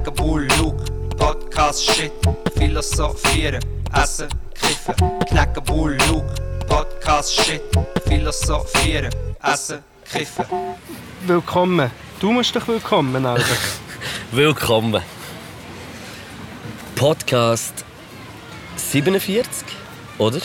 Knacken 0.00 0.14
Bull, 0.14 0.48
Luke, 0.58 0.82
Podcast, 1.18 1.84
Shit, 1.84 2.12
Philosophieren, 2.56 3.60
Essen, 3.92 4.28
Kiffen. 4.54 4.94
Knacken 5.28 5.62
Bull, 5.64 5.98
Luke, 6.08 6.24
Podcast, 6.66 7.34
Shit, 7.34 7.60
Philosophieren, 8.08 9.10
Essen, 9.42 9.80
Kiffen. 10.10 10.46
Willkommen. 11.26 11.90
Du 12.18 12.32
musst 12.32 12.56
doch 12.56 12.66
willkommen, 12.66 13.26
Alter. 13.26 13.44
Willkommen. 14.32 15.02
Podcast 16.96 17.84
47, 18.76 19.46
oder? 20.16 20.38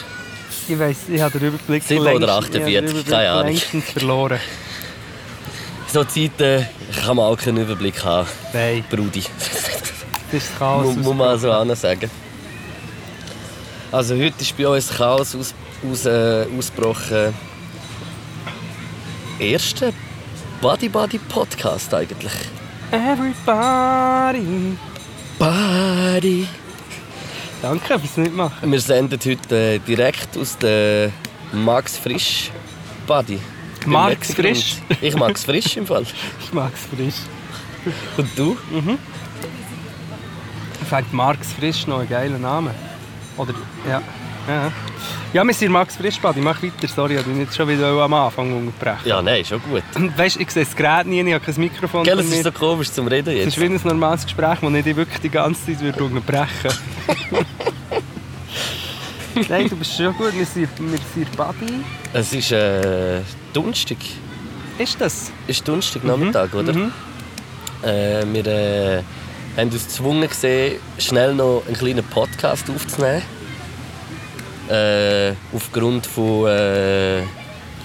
Ich 0.67 0.77
weiss, 0.77 0.97
ich 1.07 1.21
habe 1.21 1.39
den 1.39 1.47
Überblick 1.47 1.81
Sieben 1.83 2.03
längst- 2.03 2.23
oder 2.23 2.27
ich 2.27 2.45
habe 2.45 2.49
den 2.49 2.61
48, 2.63 2.91
Überblick 2.91 3.07
keine 3.09 3.29
Ahnung. 3.29 3.57
verloren. 3.81 4.39
So 5.95 6.03
Zeiten 6.03 6.67
kann 7.01 7.15
man 7.15 7.23
auch 7.23 7.37
keinen 7.37 7.63
Überblick 7.63 8.03
haben. 8.03 8.27
Nein, 8.51 8.83
Brudi. 8.89 9.23
das 10.29 10.43
ist 10.43 10.59
Chaos. 10.59 10.93
Muss, 10.93 11.05
muss 11.05 11.15
man 11.15 11.39
so 11.39 11.49
auch 11.49 11.73
sagen. 11.73 12.11
Also 13.93 14.13
heute 14.15 14.41
ist 14.41 14.57
bei 14.57 14.67
uns 14.67 14.89
Chaos 14.89 15.33
aus, 15.33 15.53
aus, 15.89 16.05
äh, 16.05 16.47
ausgebrochen. 16.57 17.33
Erster 19.39 19.93
Body 20.59 20.89
Body 20.89 21.17
Podcast 21.17 21.93
eigentlich. 21.93 22.33
Everybody. 22.91 24.77
Body. 25.39 26.45
Danke 27.61 27.97
fürs 27.99 28.17
Mitmachen. 28.17 28.69
Wir 28.69 28.81
senden 28.81 29.17
heute 29.17 29.55
äh, 29.55 29.79
direkt 29.79 30.37
aus 30.37 30.57
der 30.57 31.13
Max 31.53 31.97
Frisch 31.97 32.51
Body. 33.07 33.39
Max 33.85 34.33
Frisch? 34.33 34.77
Ich 35.01 35.15
mag 35.15 35.35
es 35.35 35.43
frisch 35.43 35.77
im 35.77 35.85
Fall. 35.85 36.05
Ich 36.43 36.53
mag 36.53 36.71
es 36.73 36.85
frisch. 36.95 37.21
Und 38.17 38.29
du? 38.37 38.57
Ich 40.81 40.87
fände 40.87 41.15
Marx 41.15 41.53
Frisch 41.53 41.87
noch 41.87 41.99
einen 41.99 42.09
geilen 42.09 42.41
Namen. 42.41 42.71
Oder, 43.37 43.53
ja. 43.87 44.01
Ja, 44.47 44.71
ja 45.33 45.43
wir 45.43 45.53
sind 45.53 45.71
Max 45.71 45.95
Frisch, 45.95 46.19
Buddy. 46.19 46.41
Mach 46.41 46.61
weiter, 46.61 46.87
sorry, 46.87 47.15
ich 47.15 47.23
dich 47.23 47.33
nicht 47.33 47.55
schon 47.55 47.67
wieder 47.67 47.87
am 47.87 48.13
Anfang 48.13 48.55
unterbrechen. 48.55 49.07
Ja, 49.07 49.21
nein, 49.21 49.43
schon 49.43 49.61
gut. 49.63 49.83
Weißt, 50.17 50.39
ich 50.39 50.51
sehe 50.51 50.63
das 50.63 50.75
Gerät 50.75 51.07
nie, 51.07 51.21
ich 51.21 51.33
habe 51.33 51.43
kein 51.43 51.59
Mikrofon 51.59 52.03
Gell, 52.03 52.19
es 52.19 52.31
ist 52.31 52.43
so 52.43 52.51
komisch 52.51 52.91
zum 52.91 53.07
Reden 53.07 53.29
Es 53.29 53.35
jetzt. 53.45 53.57
ist 53.57 53.61
wie 53.61 53.65
ein 53.65 53.79
normales 53.83 54.23
Gespräch, 54.23 54.59
das 54.61 54.73
ich 54.73 54.83
dich 54.83 54.95
wirklich 54.95 55.19
die 55.19 55.29
ganze 55.29 55.65
Zeit 55.65 55.81
würde 55.81 56.03
unterbrechen 56.03 56.71
Nein, 59.49 59.67
du 59.67 59.75
bist 59.75 59.97
schon 59.97 60.15
gut. 60.15 60.33
Wir 60.33 60.45
sind, 60.45 60.69
wir 60.79 60.99
sind 61.13 61.35
Buddy. 61.35 61.81
Es 62.13 62.31
ist 62.31 62.51
äh, 62.53 63.19
Donnerstag. 63.55 63.97
Ist 64.77 64.99
das? 64.99 65.31
Ist 65.47 65.65
Donnerstag 65.65 66.03
Nachmittag, 66.03 66.53
oder? 66.53 66.73
Mhm. 66.73 66.91
Äh, 67.83 68.25
wir 68.33 68.45
äh, 68.47 69.03
haben 69.55 69.69
uns 69.69 69.85
gezwungen 69.85 70.27
gesehen, 70.27 70.79
schnell 70.97 71.33
noch 71.33 71.63
einen 71.65 71.77
kleinen 71.77 72.03
Podcast 72.03 72.69
aufzunehmen. 72.69 73.21
Äh, 74.69 75.33
aufgrund 75.53 76.05
von 76.05 76.47
äh, 76.47 77.21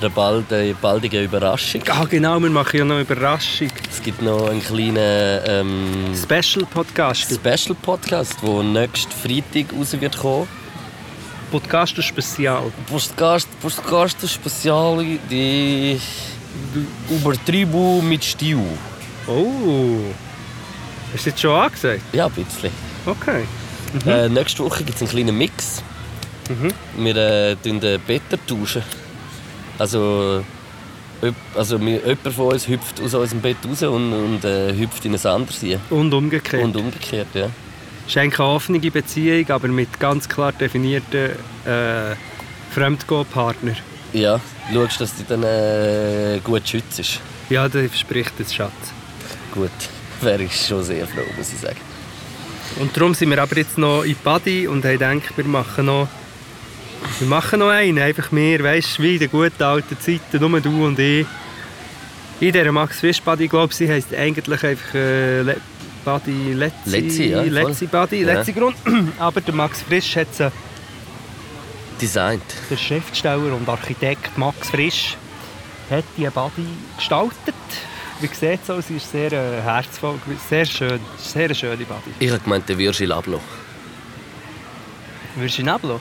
einer 0.01 0.11
bald, 0.13 0.51
äh, 0.51 0.75
baldigen 0.81 1.25
Überraschung. 1.25 1.83
Ah, 1.89 2.05
genau, 2.05 2.41
wir 2.41 2.51
machen 2.51 2.77
ja 2.77 2.85
noch 2.85 2.95
eine 2.97 3.03
Überraschung. 3.03 3.69
Es 3.89 4.03
gibt 4.03 4.23
noch 4.23 4.49
einen 4.49 4.65
kleinen 4.65 5.41
ähm, 5.47 6.15
Special 6.21 6.67
Podcast. 6.67 7.33
Special 7.33 7.77
Podcast, 7.81 8.39
der 8.43 8.63
nächsten 8.65 9.13
Freitag 9.13 9.73
raus 9.73 9.93
wird 10.01 10.19
kommen. 10.19 10.49
Podcast 11.51 12.01
Spezial. 12.01 12.71
Podcast, 12.87 13.49
Podcast 13.61 14.29
Spezial, 14.29 15.05
die 15.29 15.99
Übertrieben 17.11 18.09
mit 18.09 18.23
Stil. 18.23 18.59
Oh. 19.27 19.99
Hast 21.13 21.27
du 21.27 21.31
jetzt 21.31 21.41
schon 21.41 21.51
angesagt? 21.51 22.03
Ja, 22.13 22.27
ein 22.27 22.33
bisschen. 22.33 22.71
Okay. 23.05 23.45
Äh, 24.07 24.29
nächste 24.29 24.65
Woche 24.65 24.85
gibt 24.85 24.97
es 24.97 25.03
einen 25.03 25.11
kleinen 25.11 25.37
Mix. 25.37 25.83
Mhm. 26.49 27.05
Wir 27.05 27.17
äh, 27.17 27.57
tauschen 27.57 27.81
den 27.81 27.81
Better 27.81 28.39
tauschen. 28.47 28.83
Also, 29.77 30.45
also 31.57 31.79
jemand 31.79 32.33
von 32.33 32.53
uns 32.53 32.69
hüpft 32.69 33.01
aus 33.01 33.15
unserem 33.15 33.41
Bett 33.41 33.57
raus 33.67 33.83
und, 33.83 34.13
und 34.13 34.45
äh, 34.45 34.73
hüpft 34.77 35.05
in 35.05 35.15
ein 35.15 35.27
anderes. 35.27 35.65
Und 35.91 36.15
umgekehrt. 36.15 36.63
Und 36.63 36.77
umgekehrt, 36.77 37.29
ja. 37.35 37.51
Es 38.11 38.17
ist 38.17 38.23
eigentlich 38.23 38.41
eine 38.41 38.49
offene 38.49 38.81
Beziehung, 38.81 39.49
aber 39.51 39.69
mit 39.69 40.01
ganz 40.01 40.29
klar 40.29 40.51
definierten 40.51 41.31
äh, 41.65 42.17
Fremdgehen-Partner. 42.73 43.77
Ja, 44.13 44.41
schaust, 44.73 45.01
dass 45.01 45.15
du 45.15 45.23
dann 45.29 45.45
äh, 45.45 46.41
gut 46.43 46.69
schützt. 46.69 47.21
Ja, 47.51 47.69
das 47.69 47.87
verspricht 47.87 48.33
das 48.37 48.53
Schatz. 48.53 48.73
Gut, 49.55 49.71
wäre 50.23 50.43
ich 50.43 50.57
schon 50.57 50.83
sehr 50.83 51.07
froh, 51.07 51.21
muss 51.37 51.53
ich 51.53 51.61
sagen. 51.61 51.77
Und 52.81 52.97
darum 52.97 53.15
sind 53.15 53.31
wir 53.31 53.41
aber 53.41 53.57
jetzt 53.57 53.79
noch 53.79 54.03
in 54.03 54.17
Badi 54.25 54.67
und 54.67 54.85
haben 54.85 54.99
gedacht, 54.99 55.37
wir 55.37 55.45
machen 55.45 55.87
noch, 55.87 56.09
wir 57.21 57.29
machen 57.29 57.61
noch 57.61 57.69
einen. 57.69 58.01
Einfach 58.01 58.33
mehr, 58.33 58.61
weißt 58.61 58.99
du, 58.99 59.03
wie 59.05 59.15
in 59.15 59.21
den 59.21 59.31
guten 59.31 59.63
alten 59.63 59.97
Zeiten, 60.01 60.41
nur 60.41 60.61
du 60.61 60.85
und 60.85 60.99
ich. 60.99 61.27
In 62.41 62.51
dieser 62.51 62.73
Max 62.73 62.99
Fisch 62.99 63.23
Badi, 63.23 63.47
glaube 63.47 63.73
ich, 63.79 63.89
heisst 63.89 64.13
eigentlich 64.13 64.65
einfach 64.65 64.95
äh, 64.97 65.55
Le 66.01 66.05
Badi 66.05 66.55
Letzi. 66.55 66.91
Letzi, 66.91 67.25
ja. 67.31 67.43
Letzi 67.43 67.87
Badi, 67.87 68.21
Ja. 68.23 68.35
Letzi 68.35 68.53
Grund. 68.53 68.77
Aber 69.19 69.41
der 69.41 69.55
Max 69.55 69.83
Frisch 69.83 70.17
hat 70.17 70.35
sie, 70.35 70.51
Designt. 72.01 72.43
der 72.71 72.77
Schriftsteller 72.77 73.55
und 73.55 73.69
Architekt 73.69 74.37
Max 74.39 74.71
Frisch, 74.71 75.17
hat 75.91 76.05
die 76.17 76.27
Badi 76.29 76.67
gestaltet. 76.97 77.55
Wie 78.21 78.27
sieht 78.27 78.61
es 78.63 78.71
aus? 78.71 78.87
Sie 78.89 78.97
ist 78.97 79.11
sehr 79.11 79.33
äh, 79.33 79.63
herzvoll, 79.63 80.19
sehr 80.49 80.65
schön, 80.67 81.01
sehr 81.19 81.55
schöne 81.55 81.85
Badi. 81.85 82.11
Ich 82.19 82.31
habe 82.31 82.41
gemeint, 82.41 82.69
der 82.69 82.77
Virgil 82.79 83.13
Abloh. 83.13 83.41
Virgin 85.37 85.69
Abloh? 85.69 86.01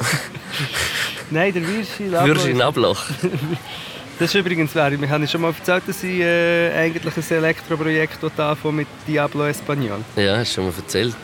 Nein, 1.30 1.52
der 1.52 1.66
Virgin 1.66 2.14
Abloh. 2.14 2.34
Virgin 2.34 2.62
Abloh. 2.62 2.96
Das 4.20 4.28
ist 4.28 4.34
übrigens, 4.34 4.74
wir 4.74 4.84
haben 4.84 5.26
schon 5.26 5.40
mal 5.40 5.48
erzählt, 5.58 5.82
dass 5.86 6.02
ich 6.04 6.20
äh, 6.20 6.70
eigentlich 6.74 7.02
ein 7.16 7.36
Elektroprojekt 7.38 8.22
anfange 8.38 8.74
mit 8.74 8.88
Diablo 9.08 9.46
Espanol. 9.46 10.04
Ja, 10.14 10.36
hast 10.36 10.50
du 10.50 10.54
schon 10.56 10.64
mal 10.66 10.74
erzählt. 10.76 11.14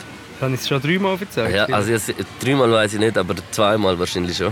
Habe 0.41 0.53
ich 0.55 0.61
es 0.61 0.67
schon 0.67 0.81
dreimal 0.81 1.15
erzählt? 1.19 1.53
Ja, 1.55 1.65
also 1.65 1.91
jetzt, 1.91 2.11
dreimal 2.43 2.71
weiß 2.71 2.95
ich 2.95 2.99
nicht, 2.99 3.15
aber 3.15 3.35
zweimal 3.51 3.99
wahrscheinlich 3.99 4.35
schon. 4.35 4.51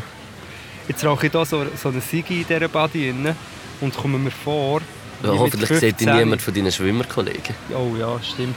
Jetzt 0.88 1.03
rauche 1.03 1.25
ich 1.25 1.31
hier 1.31 1.44
so, 1.44 1.66
so 1.75 1.89
eine 1.89 2.01
Sigi 2.01 2.41
in 2.41 2.47
dieser 2.47 2.67
Body 2.67 3.09
rein 3.09 3.35
und 3.81 3.97
komme 3.97 4.19
mir 4.19 4.29
vor... 4.29 4.79
Ja, 5.23 5.29
hoffentlich 5.31 5.67
sieht 5.69 6.00
dich 6.00 6.05
15. 6.07 6.17
niemand 6.17 6.41
von 6.44 6.53
deinen 6.53 6.72
Schwimmerkollegen. 6.72 7.55
Oh 7.73 7.95
ja, 8.00 8.19
stimmt. 8.22 8.55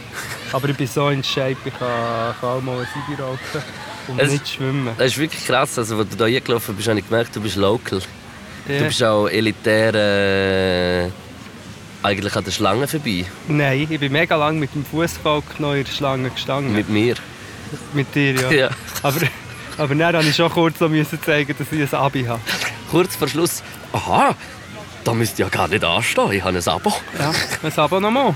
Aber 0.53 0.69
ich 0.69 0.77
bin 0.77 0.87
so 0.87 1.09
in 1.09 1.25
Shape, 1.25 1.57
ich 1.65 1.79
kann, 1.79 2.35
kann 2.41 2.51
auch 2.51 2.61
mal 2.61 2.77
eine 2.77 2.87
Sigi 2.93 3.23
rauchen 3.23 3.63
und 4.09 4.21
Es- 4.21 4.33
nicht 4.33 4.49
schwimmen. 4.49 4.91
Das 4.99 5.07
ist 5.07 5.19
wirklich 5.19 5.47
krass. 5.47 5.79
Also, 5.79 5.97
als 5.97 6.15
du 6.15 6.27
hier 6.27 6.37
eingelaufen 6.39 6.75
bist, 6.77 6.89
habe 6.89 6.99
ich 6.99 7.09
gemerkt, 7.09 7.35
du 7.35 7.41
bist 7.41 7.57
local. 7.57 8.03
Du 8.69 8.85
bist 8.85 9.03
auch 9.03 9.29
elitär 9.29 9.95
äh, 9.95 11.09
eigentlich 12.03 12.37
an 12.37 12.45
der 12.45 12.51
Schlange 12.51 12.87
vorbei. 12.87 13.25
Nein, 13.49 13.87
ich 13.91 13.99
bin 13.99 14.13
mega 14.13 14.37
lang 14.37 14.59
mit 14.59 14.75
dem 14.75 14.85
Fußvolk 14.85 15.59
noch 15.59 15.75
in 15.75 15.85
der 15.85 15.91
Schlange 15.93 16.31
gestanden. 16.31 16.75
Mit 16.75 16.89
mir. 16.89 17.15
Mit 17.95 18.15
dir, 18.15 18.35
ja. 18.35 18.51
Ja. 18.51 18.71
Aber, 19.03 19.21
aber 19.79 19.95
dann 19.95 20.15
musste 20.17 20.31
ich 20.31 20.37
schon 20.37 20.51
kurz 20.51 20.81
müssen 20.81 21.23
zeigen, 21.23 21.55
dass 21.59 21.73
ich 21.73 21.93
ein 21.93 21.99
Abi 21.99 22.25
habe. 22.25 22.41
Kurz 22.91 23.17
vor 23.17 23.29
Schluss. 23.29 23.63
Aha, 23.93 24.35
da 25.05 25.15
müsst 25.15 25.39
ihr 25.39 25.47
ja 25.47 25.51
gar 25.51 25.69
nicht 25.69 25.85
anstehen. 25.85 26.33
Ich 26.33 26.45
habe 26.45 26.59
ein 26.59 26.69
Abo. 26.69 26.93
Ja, 27.19 27.33
ein 27.63 27.79
Abo 27.79 28.01
nochmal. 28.01 28.35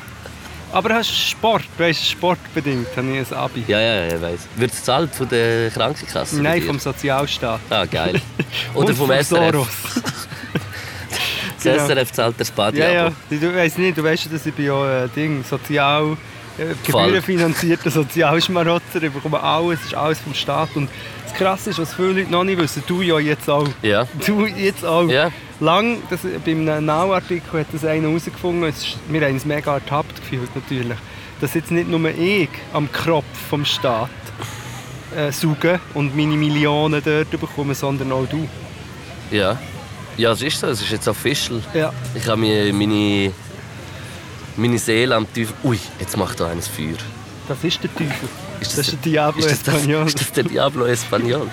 Aber 0.73 0.95
hast 0.95 1.11
Sport, 1.15 1.65
weißt 1.77 2.01
du, 2.01 2.05
sportbedingt 2.07 2.89
habe 2.97 3.11
ich 3.11 3.31
ein 3.31 3.37
Abi. 3.37 3.65
Ja, 3.69 3.79
ja, 3.81 3.95
ja, 4.07 4.15
ich 4.17 4.23
weiss. 4.23 4.41
Wird 4.57 4.73
es 4.73 4.79
gezahlt 4.79 5.15
von 5.15 5.29
der 5.29 5.71
Krankenkasse? 5.71 6.37
bei 6.37 6.43
Nein, 6.43 6.63
vom 6.63 6.79
Sozialstaat. 6.79 7.61
Ah, 7.69 7.85
geil. 7.85 8.21
Oder 8.75 8.95
vom 8.95 9.09
SRF. 9.11 9.27
Soros. 9.29 9.69
Das 11.65 11.75
Genau. 11.77 11.87
SRF 11.87 12.13
zahlt 12.13 12.35
das 12.41 12.51
Badi 12.51 12.79
Ja, 12.79 12.91
ja. 12.91 13.13
Du 13.31 13.55
weißt 13.55 13.79
nicht, 13.79 13.97
du 13.97 14.03
weißt, 14.03 14.33
dass 14.33 14.45
ich 14.47 14.53
bin 14.53 14.65
ja 14.67 15.05
äh, 15.05 15.09
Ding, 15.15 15.45
sozial, 15.49 16.17
äh, 16.59 16.75
Voll. 16.91 17.05
gebührenfinanzierter 17.05 17.91
Sozialschmarotzer. 17.91 19.03
Ich 19.03 19.13
bekomme 19.13 19.41
alles, 19.41 19.81
es 19.81 19.87
ist 19.87 19.95
alles 19.95 20.21
vom 20.21 20.35
Staat. 20.35 20.71
Und 20.75 20.89
das 21.25 21.35
Krasse 21.35 21.71
ist, 21.71 21.79
was 21.79 21.95
viele 21.95 22.13
Leute 22.13 22.31
noch 22.31 22.45
nicht 22.45 22.59
wissen, 22.59 22.83
du 22.87 23.03
ja 23.03 23.19
jetzt 23.19 23.49
auch. 23.49 23.69
Ja. 23.83 24.07
Du 24.27 24.47
jetzt 24.47 24.85
auch. 24.85 25.09
Ja. 25.09 25.31
Lang, 25.61 25.99
das, 26.11 26.21
beim 26.45 26.65
Now-Artikel 26.65 27.61
hat 27.61 27.69
das 27.73 27.85
einer 27.85 28.09
herausgefunden, 28.09 28.65
es 28.65 28.79
ist, 28.79 28.97
wir 29.09 29.21
haben 29.21 29.35
uns 29.35 29.45
mega 29.45 29.75
ertappt 29.75 30.17
gefühlt 30.17 30.55
natürlich, 30.57 30.99
dass 31.41 31.55
jetzt 31.55 31.71
nicht 31.71 31.89
nur 31.89 32.05
ich 32.11 32.49
am 32.73 32.91
Kropf 32.91 33.25
vom 33.49 33.65
Staat 33.65 34.11
äh, 35.17 35.31
sauge 35.31 35.79
und 35.95 36.17
meine 36.17 36.37
Millionen 36.37 37.01
dort 37.05 37.31
bekomme, 37.31 37.75
sondern 37.75 38.11
auch 38.11 38.27
du. 38.27 38.49
Ja. 39.31 39.59
Ja, 40.17 40.33
es 40.33 40.43
ist 40.43 40.61
so. 40.61 40.67
Es 40.67 40.83
ist 40.83 40.91
jetzt 40.91 41.09
official. 41.09 41.63
Ja. 41.75 41.93
Ich 42.15 42.27
habe 42.27 42.41
mir 42.41 42.73
meine, 42.75 43.33
meine 44.57 44.79
Seele 44.79 45.15
am 45.15 45.27
Teufel... 45.27 45.55
Ui, 45.65 45.79
jetzt 45.99 46.17
macht 46.17 46.41
da 46.41 46.49
eines 46.49 46.69
Feuer. 46.69 46.97
Das 47.49 47.63
ist 47.65 47.83
der 47.83 47.93
Teufel. 47.93 48.29
Ist 48.61 48.79
das, 48.79 48.89
ist 48.89 48.93
der 48.93 49.13
Diablo 49.13 49.45
ist 49.45 49.67
das, 49.67 49.75
Espanol. 49.75 50.07
ist 50.07 50.21
das 50.21 50.33
der 50.33 50.45
Diablo 50.45 50.87
Espanol? 50.87 51.51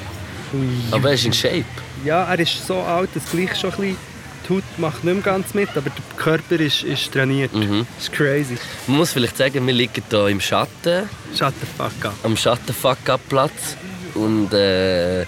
Aber 0.90 1.08
er 1.08 1.14
ist 1.14 1.26
in 1.26 1.32
Shape. 1.32 1.64
Ja, 2.04 2.24
er 2.24 2.38
ist 2.38 2.66
so 2.66 2.76
alt, 2.80 3.10
dass 3.14 3.30
gleich 3.30 3.54
schon 3.56 3.70
ein 3.72 3.76
bisschen 3.76 4.16
die 4.48 4.54
Haut 4.54 4.62
macht 4.78 5.04
nicht 5.04 5.14
mehr 5.14 5.22
ganz 5.22 5.54
mit, 5.54 5.70
aber 5.70 5.90
der 5.90 5.92
Körper 6.16 6.60
ist, 6.60 6.82
ist 6.84 7.12
trainiert. 7.12 7.52
Mhm. 7.52 7.86
Das 7.96 8.04
ist 8.04 8.12
crazy. 8.12 8.56
Man 8.86 8.98
muss 8.98 9.12
vielleicht 9.12 9.36
sagen, 9.36 9.66
wir 9.66 9.74
liegen 9.74 10.02
hier 10.08 10.28
im 10.28 10.40
Schatten, 10.40 11.08
Shut 11.36 11.54
the 11.60 11.66
fuck 11.76 12.04
up. 12.04 12.14
am 12.22 12.36
Schatten-Fuck-Up-Platz 12.36 13.76
und 14.14 14.52
äh, 14.52 15.22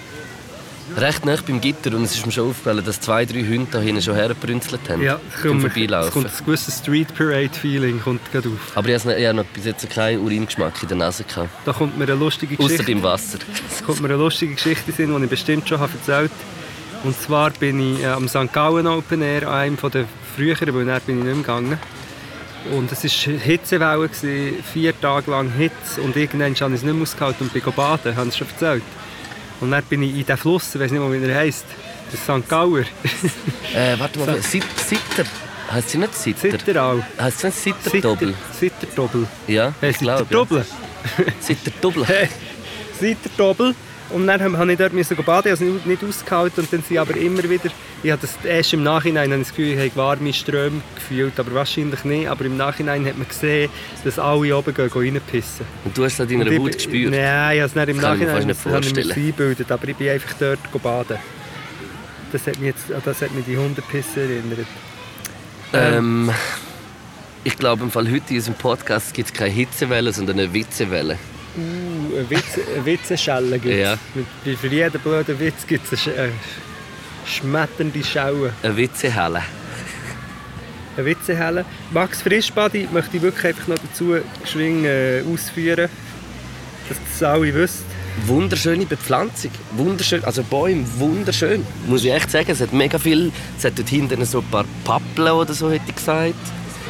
recht 0.97 1.25
nah 1.25 1.37
beim 1.45 1.61
Gitter 1.61 1.95
und 1.95 2.03
es 2.03 2.15
ist 2.15 2.25
mir 2.25 2.31
schon 2.31 2.49
aufgefallen, 2.49 2.83
dass 2.83 2.99
zwei, 2.99 3.25
drei 3.25 3.41
Hunde 3.41 3.67
da 3.71 3.79
hinten 3.79 4.01
schon 4.01 4.15
hergebrünzelt 4.15 4.81
haben 4.89 5.01
Ja, 5.01 5.19
es 5.35 5.41
kommt, 5.41 5.63
es 5.63 6.11
kommt 6.11 6.25
ein 6.25 6.45
gewisses 6.45 6.77
Street 6.79 7.13
Parade-Feeling 7.15 8.01
kommt 8.01 8.31
gerade 8.31 8.49
auf. 8.49 8.77
Aber 8.77 8.89
ich 8.89 9.05
habe 9.05 9.33
noch 9.33 9.45
bis 9.45 9.65
jetzt 9.65 9.89
keinen 9.89 10.23
Uringeschmack 10.23 10.81
in 10.81 10.89
der 10.89 10.97
Nase 10.97 11.23
gehabt. 11.23 11.49
Da 11.65 11.73
kommt 11.73 11.97
mir 11.97 12.05
eine 12.05 12.15
lustige 12.15 12.55
Außer 12.55 12.69
Geschichte. 12.69 12.91
im 12.91 13.03
Wasser. 13.03 13.39
Es 13.71 13.83
kommt 13.83 14.01
mir 14.01 14.09
eine 14.09 14.17
lustige 14.17 14.53
Geschichte 14.55 14.91
die 14.91 15.03
ich 15.03 15.29
bestimmt 15.29 15.67
schon 15.67 15.79
habe 15.79 15.91
erzählt 15.93 16.31
habe. 16.31 16.59
Und 17.03 17.19
zwar 17.19 17.51
bin 17.51 17.95
ich 17.95 18.03
äh, 18.03 18.07
am 18.07 18.27
St. 18.27 18.51
Gallen 18.51 18.87
Open 18.87 19.21
Air, 19.21 19.49
einem 19.49 19.77
der 19.77 20.05
früheren, 20.35 20.73
weil 20.73 20.85
dann 20.85 21.01
bin 21.01 21.19
ich 21.19 21.23
nicht 21.23 21.35
mehr 21.35 21.35
gegangen. 21.35 21.77
Und 22.75 22.91
es 22.91 23.03
war 23.03 23.33
Hitzewelle, 23.39 24.09
vier 24.73 24.99
Tage 24.99 25.31
lang 25.31 25.49
Hitze. 25.51 26.01
Und 26.01 26.17
irgendwann 26.17 26.53
habe 26.55 26.73
ich 26.73 26.79
es 26.79 26.83
nicht 26.83 26.93
mehr 26.93 27.01
ausgehalten 27.01 27.47
und 27.47 27.53
bin 27.53 27.63
baden, 27.73 28.15
habe 28.15 28.27
ich 28.27 28.35
schon 28.35 28.47
erzählt. 28.49 28.83
Und 29.61 29.71
dann 29.71 29.83
bin 29.83 30.03
ich 30.03 30.11
in 30.11 30.17
diesen 30.17 30.37
Fluss, 30.37 30.73
ich 30.75 30.81
weiß 30.81 30.91
nicht 30.91 31.01
mehr, 31.01 31.11
wie 31.21 31.25
er 31.27 31.37
heisst, 31.37 31.65
das 32.11 32.21
St. 32.21 32.47
Gauer, 32.47 32.79
Äh, 33.75 33.99
warte 33.99 34.19
mal, 34.19 34.41
Sit 34.41 34.63
Sitter. 34.77 35.29
Heißt 35.71 35.89
sie 35.89 35.97
nicht 35.99 36.15
Sitter? 36.15 36.51
Sitterau. 36.51 37.03
Heißt 37.19 37.39
sie 37.41 37.47
nicht 37.47 37.83
Sitter-Doppel? 37.83 38.33
Sitterdobel. 38.59 39.27
Ja, 39.47 39.73
ich 39.81 39.97
glaube. 39.99 40.25
Sitterdobel. 41.39 42.05
Ja. 42.07 42.27
Sitter-Doppel. 42.99 43.75
Und 44.11 44.25
dann 44.25 44.51
musste 44.51 44.71
ich 44.71 44.77
dort 44.77 44.93
müssen 44.93 45.15
baden, 45.17 45.53
ich 45.53 45.59
habe 45.59 45.77
es 45.77 45.85
nicht 45.85 46.03
ausgehalten. 46.03 46.63
Und 46.63 46.73
dann 46.73 46.81
sind 46.83 46.97
aber 46.97 47.15
immer 47.15 47.43
wieder, 47.43 47.69
ich 48.01 48.11
habe 48.11 48.21
das 48.21 48.37
erst 48.43 48.73
im 48.73 48.81
Nachhinein 48.83 49.31
habe 49.31 49.41
ich 49.41 49.47
das 49.47 49.55
Gefühl, 49.55 49.73
ich 49.77 49.91
habe 49.91 49.95
warme 49.95 50.33
Ströme 50.33 50.81
gefühlt, 50.95 51.39
aber 51.39 51.53
wahrscheinlich 51.53 52.03
nicht. 52.03 52.27
Aber 52.27 52.45
im 52.45 52.57
Nachhinein 52.57 53.05
hat 53.05 53.17
man 53.17 53.27
gesehen, 53.27 53.69
dass 54.03 54.17
alle 54.17 54.57
oben 54.57 54.73
gehen, 54.73 54.89
gehen 54.89 55.13
reinpissen. 55.15 55.65
Und 55.85 55.97
du 55.97 56.03
hast 56.05 56.13
es 56.13 56.21
an 56.21 56.27
deiner 56.27 56.45
Haut 56.45 56.63
bin- 56.63 56.71
gespürt? 56.71 57.11
Nein, 57.11 57.55
ich 57.57 57.61
habe 57.61 57.69
es 57.69 57.75
nicht 57.75 57.89
im 57.89 57.95
Das 58.01 58.03
kann 58.03 58.19
Nachhinein 58.19 58.47
nicht 58.47 58.65
habe 58.65 58.85
ich 58.85 58.95
mir 58.95 59.03
das 59.03 59.17
eingebildet, 59.17 59.71
aber 59.71 59.87
ich 59.87 59.95
bin 59.95 60.09
einfach 60.09 60.33
dort 60.39 60.83
baden. 60.83 61.17
Das 62.31 62.47
hat 62.47 62.59
mich, 62.59 62.67
jetzt, 62.75 62.85
das 63.05 63.21
hat 63.21 63.33
mich 63.33 63.45
die 63.45 63.57
Hunderpisse 63.57 64.21
erinnert. 64.21 64.67
Ähm, 65.73 66.31
ich 67.43 67.57
glaube, 67.57 67.83
im 67.83 67.91
Fall 67.91 68.07
heute 68.09 68.29
in 68.31 68.35
unserem 68.37 68.55
Podcast 68.55 69.13
gibt 69.13 69.29
es 69.29 69.33
keine 69.33 69.51
Hitzewelle, 69.51 70.11
sondern 70.13 70.39
eine 70.39 70.53
Witzewelle. 70.53 71.17
Uh, 72.09 72.17
eine, 72.17 72.29
Witze, 72.29 72.61
eine 72.75 72.85
Witzeschelle 72.85 73.59
gibt 73.59 73.75
es. 73.75 73.79
Ja. 73.79 73.97
Für 74.55 74.67
jeden 74.67 75.01
blöden 75.01 75.39
Witz 75.39 75.67
gibt 75.67 75.91
es 75.91 76.07
eine, 76.07 76.17
eine 76.17 76.31
schmetternde 77.25 78.03
Schaue. 78.03 78.53
Eine 78.63 78.77
Witzehelle. 78.77 79.43
Eine 80.97 81.05
Witzehelle. 81.05 81.65
Max 81.91 82.21
Frischbadi 82.21 82.87
möchte 82.91 83.17
ich 83.17 83.23
wirklich 83.23 83.45
einfach 83.45 83.67
noch 83.67 83.77
dazu 83.77 84.17
geschwing 84.41 84.85
äh, 84.85 85.23
ausführen, 85.31 85.89
dass 86.89 86.97
das 87.11 87.23
alle 87.23 87.53
wisst. 87.53 87.85
Wunderschöne 88.25 88.85
Bepflanzung. 88.85 89.51
Wunderschön, 89.71 90.23
also 90.25 90.43
Bäume, 90.43 90.83
wunderschön. 90.97 91.65
Muss 91.87 92.03
ich 92.03 92.11
echt 92.11 92.29
sagen, 92.31 92.51
es 92.51 92.59
hat 92.59 92.73
mega 92.73 92.99
viel. 92.99 93.31
Es 93.57 93.63
hat 93.63 93.77
dort 93.77 93.87
hinten 93.89 94.23
so 94.25 94.39
ein 94.39 94.45
paar 94.45 94.65
Pappeln 94.83 95.31
oder 95.31 95.53
so, 95.53 95.69
hätte 95.69 95.85
ich 95.87 95.95
gesagt. 95.95 96.33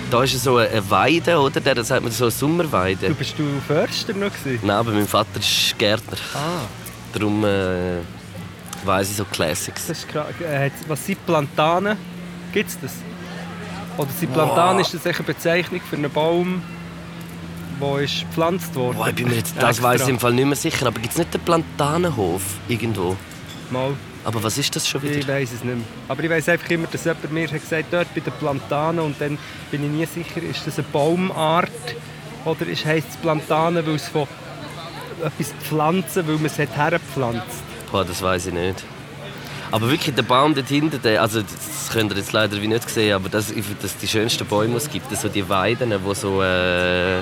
Da 0.09 0.23
ist 0.23 0.41
so 0.43 0.57
eine 0.57 0.89
Weide, 0.89 1.39
oder? 1.39 1.59
Der 1.59 1.83
sagt 1.83 2.01
man 2.01 2.11
so 2.11 2.25
eine 2.25 2.31
Sommerweide. 2.31 3.09
Du 3.09 3.13
bist 3.13 3.37
du 3.37 3.43
Förster 3.67 4.13
noch 4.13 4.31
gewesen? 4.33 4.59
Nein, 4.63 4.75
aber 4.75 4.91
mein 4.91 5.07
Vater 5.07 5.39
ist 5.39 5.77
Gärtner. 5.77 6.17
Ah, 6.33 6.65
Darum 7.13 7.43
äh, 7.45 7.97
weiss 8.85 9.11
ich 9.11 9.17
so 9.17 9.25
Classics. 9.25 9.87
das 9.87 9.99
ist 9.99 10.15
äh, 10.15 10.71
Was 10.87 11.05
sind 11.05 11.23
Plantanen? 11.25 11.97
Gibt 12.51 12.69
es 12.69 12.79
das? 12.81 12.91
Oder 13.97 14.09
sind 14.17 14.33
Plantanen 14.33 14.79
ist 14.79 14.93
das 14.93 15.05
eine 15.05 15.13
Bezeichnung 15.23 15.81
für 15.87 15.95
einen 15.97 16.11
Baum, 16.11 16.61
der 17.81 17.99
ist 17.99 18.21
gepflanzt 18.21 18.73
worden? 18.75 18.97
Boah, 18.97 19.09
ich 19.09 19.15
bin 19.15 19.27
mir 19.27 19.35
jetzt, 19.35 19.55
das 19.59 19.81
weiss 19.81 20.03
ich 20.03 20.09
im 20.09 20.19
Fall 20.19 20.33
nicht 20.33 20.45
mehr 20.45 20.55
sicher. 20.55 20.87
Aber 20.87 20.99
gibt 20.99 21.11
es 21.11 21.19
nicht 21.19 21.33
den 21.33 21.41
Plantanenhof 21.41 22.41
irgendwo? 22.67 23.15
Mal. 23.69 23.93
Aber 24.23 24.43
was 24.43 24.57
ist 24.57 24.75
das 24.75 24.87
schon 24.87 25.03
Ich 25.05 25.15
wieder? 25.17 25.33
weiß 25.33 25.51
es 25.53 25.63
nicht 25.63 25.75
mehr. 25.75 25.85
Aber 26.07 26.23
ich 26.23 26.29
weiß 26.29 26.49
einfach 26.49 26.69
immer, 26.69 26.87
dass 26.91 27.05
jemand 27.05 27.31
mir 27.31 27.47
hat 27.49 27.61
gesagt 27.61 27.87
dort 27.91 28.13
bei 28.13 28.19
den 28.21 28.33
Plantanen 28.33 28.99
und 28.99 29.19
dann 29.19 29.37
bin 29.71 29.83
ich 29.83 29.89
nie 29.89 30.05
sicher, 30.05 30.41
ist 30.43 30.65
das 30.67 30.77
eine 30.77 30.87
Baumart 30.91 31.71
oder 32.45 32.65
heisst 32.65 33.09
es 33.09 33.17
Plantanen, 33.17 33.85
weil 33.85 33.95
es 33.95 34.07
von 34.07 34.27
etwas 35.23 35.53
pflanzen, 35.63 36.27
weil 36.27 36.35
man 36.35 36.45
es 36.45 36.59
hat 36.59 36.75
hergepflanzt. 36.75 37.63
Boah, 37.91 38.05
das 38.05 38.21
weiß 38.21 38.47
ich 38.47 38.53
nicht. 38.53 38.83
Aber 39.71 39.89
wirklich, 39.89 40.15
der 40.15 40.23
Baum 40.23 40.55
dort 40.55 40.67
hinten, 40.67 41.01
der, 41.01 41.21
also 41.21 41.41
das 41.41 41.89
könnt 41.91 42.11
ihr 42.11 42.17
jetzt 42.17 42.31
leider 42.31 42.59
wie 42.61 42.67
nicht 42.67 42.89
sehen, 42.89 43.13
aber 43.13 43.29
das, 43.29 43.51
ich 43.51 43.65
sind 43.65 44.01
die 44.01 44.07
schönsten 44.07 44.45
Bäume, 44.47 44.71
die 44.71 44.77
es 44.77 44.89
gibt. 44.89 45.11
Das 45.11 45.21
so 45.21 45.29
die 45.29 45.47
Weiden, 45.47 45.91
die 45.91 46.15
so, 46.15 46.41
äh, 46.41 47.21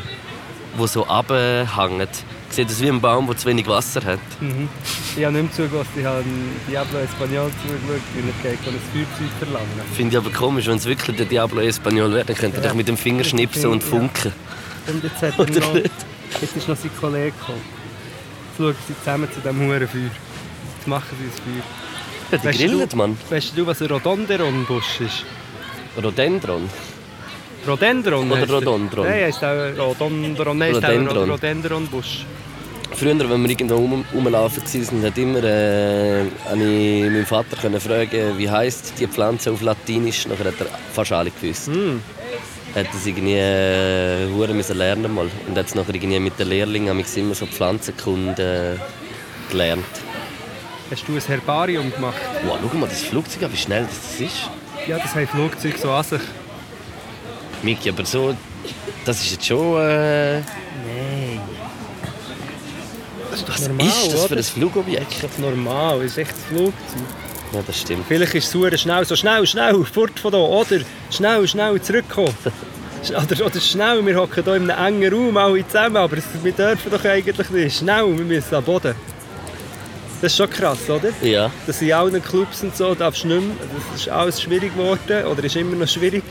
wo 0.78 0.88
so 0.88 1.02
runterhängen. 1.02 2.08
Sieht 2.50 2.70
das 2.70 2.82
wie 2.82 2.88
ein 2.88 3.02
Baum, 3.02 3.28
der 3.28 3.38
zu 3.38 3.48
wenig 3.48 3.68
Wasser 3.68 4.04
hat. 4.04 4.20
Mhm. 4.40 4.68
Ich 5.16 5.24
habe 5.24 5.34
nicht 5.36 5.58
mehr 5.58 5.68
zugelassen, 5.68 5.92
ich 5.98 6.06
habe 6.06 6.24
Diablo 6.70 7.00
Espanol 7.00 7.52
zugeschaut, 7.62 8.02
er 8.44 8.50
geht, 8.52 8.60
und 8.68 8.74
ein 8.74 8.82
Feuerzeug 8.94 9.38
verlangen. 9.40 9.68
Finde 9.94 10.18
ich 10.18 10.26
aber 10.26 10.32
komisch, 10.36 10.68
wenn 10.68 10.78
es 10.78 10.86
wirklich 10.86 11.18
der 11.18 11.26
Diablo 11.26 11.62
Espanol 11.62 12.14
wäre, 12.14 12.26
dann 12.26 12.36
könnte 12.36 12.58
er 12.58 12.64
Ja. 12.64 12.70
doch 12.70 12.76
mit 12.76 12.88
dem 12.88 12.98
Finger 12.98 13.24
schnipsen 13.24 13.68
und 13.70 13.84
Ja. 13.84 13.90
funken. 13.90 14.34
Und 14.88 15.04
jetzt, 15.04 15.22
hat 15.22 15.38
er 15.56 15.60
noch, 15.60 15.76
jetzt 15.76 16.56
ist 16.56 16.68
noch 16.68 16.78
sein 16.78 16.92
Kollege 17.00 17.32
gekommen. 17.38 17.62
Jetzt 18.50 18.58
schauen 18.58 18.76
sie 18.88 18.96
zusammen 19.00 19.30
zu 19.32 19.40
diesem 19.42 19.60
Hurenfeuer. 19.60 20.02
Jetzt 20.02 20.88
machen 20.88 21.18
sie 21.20 21.28
das 21.30 21.40
Feuer. 21.40 21.64
Ja, 22.32 22.38
die 22.40 22.48
Weißt 22.48 22.58
grillen, 22.60 22.90
du- 22.90 22.96
Mann. 22.98 23.18
Weißt 23.30 23.54
du, 23.58 23.68
was 23.68 23.82
ein 23.82 23.88
Rhododendron-Busch 23.90 25.02
ist? 25.02 25.26
Rhododendron. 25.96 26.70
Rhododendron 27.68 28.32
Oder 28.32 28.42
er. 28.42 28.50
Rhododendron? 28.50 29.06
Nein, 29.06 29.24
heisst 29.26 29.44
auch 29.44 29.78
Rhododendron. 29.78 30.58
Nein, 30.58 30.74
Rhododendron. 30.74 31.30
Rhododendron-Busch. 31.30 32.26
Früher, 32.96 33.30
wenn 33.30 33.44
wir 33.44 33.50
irgendwo 33.50 33.76
rum, 33.76 34.06
rumlaufen 34.14 34.64
waren, 34.64 35.06
hat 35.06 35.18
immer, 35.18 35.44
äh, 35.44 36.24
habe 36.50 36.64
ich 36.64 37.04
meinen 37.04 37.26
Vater 37.26 37.58
können 37.58 37.80
fragen, 37.80 38.38
wie 38.38 38.50
heisst 38.50 38.94
die 38.98 39.08
Pflanze 39.08 39.52
auf 39.52 39.62
Latinisch. 39.62 40.26
Nachher 40.28 40.46
hat 40.46 40.60
er 40.60 40.68
fast 40.94 41.12
alle 41.12 41.30
gewusst. 41.30 41.68
Mm. 41.68 42.00
Hat 42.74 42.88
das 42.92 43.06
irgendwie 43.06 43.36
äh, 43.36 44.54
müssen 44.54 44.78
lernen 44.78 45.14
mal. 45.14 45.30
Und 45.48 45.58
hat 45.58 45.68
es 45.68 45.76
nachher 45.76 45.94
irgendwie 45.94 46.20
mit 46.20 46.40
den 46.40 46.48
Lehrlingen 46.48 46.90
haben 46.90 46.98
wir 46.98 47.22
immer 47.22 47.36
so 47.36 47.46
Pflanzenkunde 47.46 48.80
äh, 48.80 49.52
gelernt. 49.52 49.86
Hast 50.90 51.08
du 51.08 51.14
ein 51.14 51.22
Herbarium 51.22 51.92
gemacht? 51.92 52.22
Wow, 52.46 52.58
schau 52.62 52.78
mal 52.78 52.88
das 52.88 53.04
Flugzeug 53.04 53.52
wie 53.52 53.58
schnell 53.58 53.84
das, 53.84 54.00
das 54.12 54.22
ist. 54.22 54.50
Ja, 54.88 54.98
das 54.98 55.14
haben 55.14 55.28
Flugzeuge 55.28 55.78
so 55.78 55.92
an 55.92 56.04
sich. 56.04 56.22
Miki, 57.64 57.90
aber 57.90 58.06
so, 58.06 58.36
das 59.06 59.22
ist 59.22 59.32
jetzt 59.32 59.46
schon... 59.46 59.80
Äh, 59.82 60.36
Nein. 60.40 60.44
Das 63.32 63.40
ist 63.40 63.48
doch 63.50 63.54
was 63.56 63.68
normal, 63.68 63.88
ist 63.88 64.14
das 64.14 64.20
für 64.22 64.26
oder? 64.26 64.38
ein 64.38 64.44
Flugobjekt? 64.44 65.24
Das 65.24 65.32
ist 65.32 65.40
normal, 65.40 65.98
das 66.00 66.12
ist 66.12 66.18
echt 66.18 66.32
ein 66.32 66.56
Flugzeug. 66.56 66.74
Ja, 67.54 67.60
das 67.66 67.80
stimmt. 67.82 68.06
Vielleicht 68.08 68.36
ist 68.36 68.54
es 68.56 68.82
schnell, 68.82 69.06
so 69.06 69.16
schnell, 69.16 69.46
schnell, 69.48 69.84
fort 69.86 70.20
von 70.20 70.32
hier, 70.32 70.40
oder? 70.42 70.80
Schnell, 71.10 71.48
schnell 71.48 71.82
zurückkommen. 71.82 72.34
Oder, 73.10 73.46
oder 73.46 73.60
schnell, 73.62 74.06
wir 74.06 74.16
hocken 74.20 74.44
hier 74.44 74.56
in 74.56 74.70
einem 74.72 75.02
engen 75.02 75.14
Raum 75.14 75.38
alle 75.38 75.66
zusammen, 75.66 75.96
aber 75.98 76.18
es- 76.18 76.26
wir 76.44 76.52
dürfen 76.52 76.92
doch 76.92 77.06
eigentlich 77.06 77.50
nicht. 77.52 77.78
Schnell, 77.78 78.06
wir 78.18 78.26
müssen 78.26 78.54
am 78.56 78.64
Boden. 78.66 78.96
Das 80.20 80.32
ist 80.32 80.38
schon 80.38 80.50
krass, 80.50 80.90
oder? 80.90 81.12
Ja. 81.22 81.50
dass 81.68 81.82
in 81.82 81.94
allen 81.94 82.22
Clubs 82.22 82.64
und 82.64 82.76
so 82.76 82.96
darfst 82.96 83.24
du 83.24 83.28
nicht 83.28 83.40
mehr, 83.48 83.56
das 83.92 84.02
ist 84.02 84.10
alles 84.10 84.42
schwierig 84.42 84.76
geworden 84.76 85.26
oder 85.26 85.42
ist 85.44 85.56
immer 85.56 85.76
noch 85.76 85.88
schwierig 85.88 86.24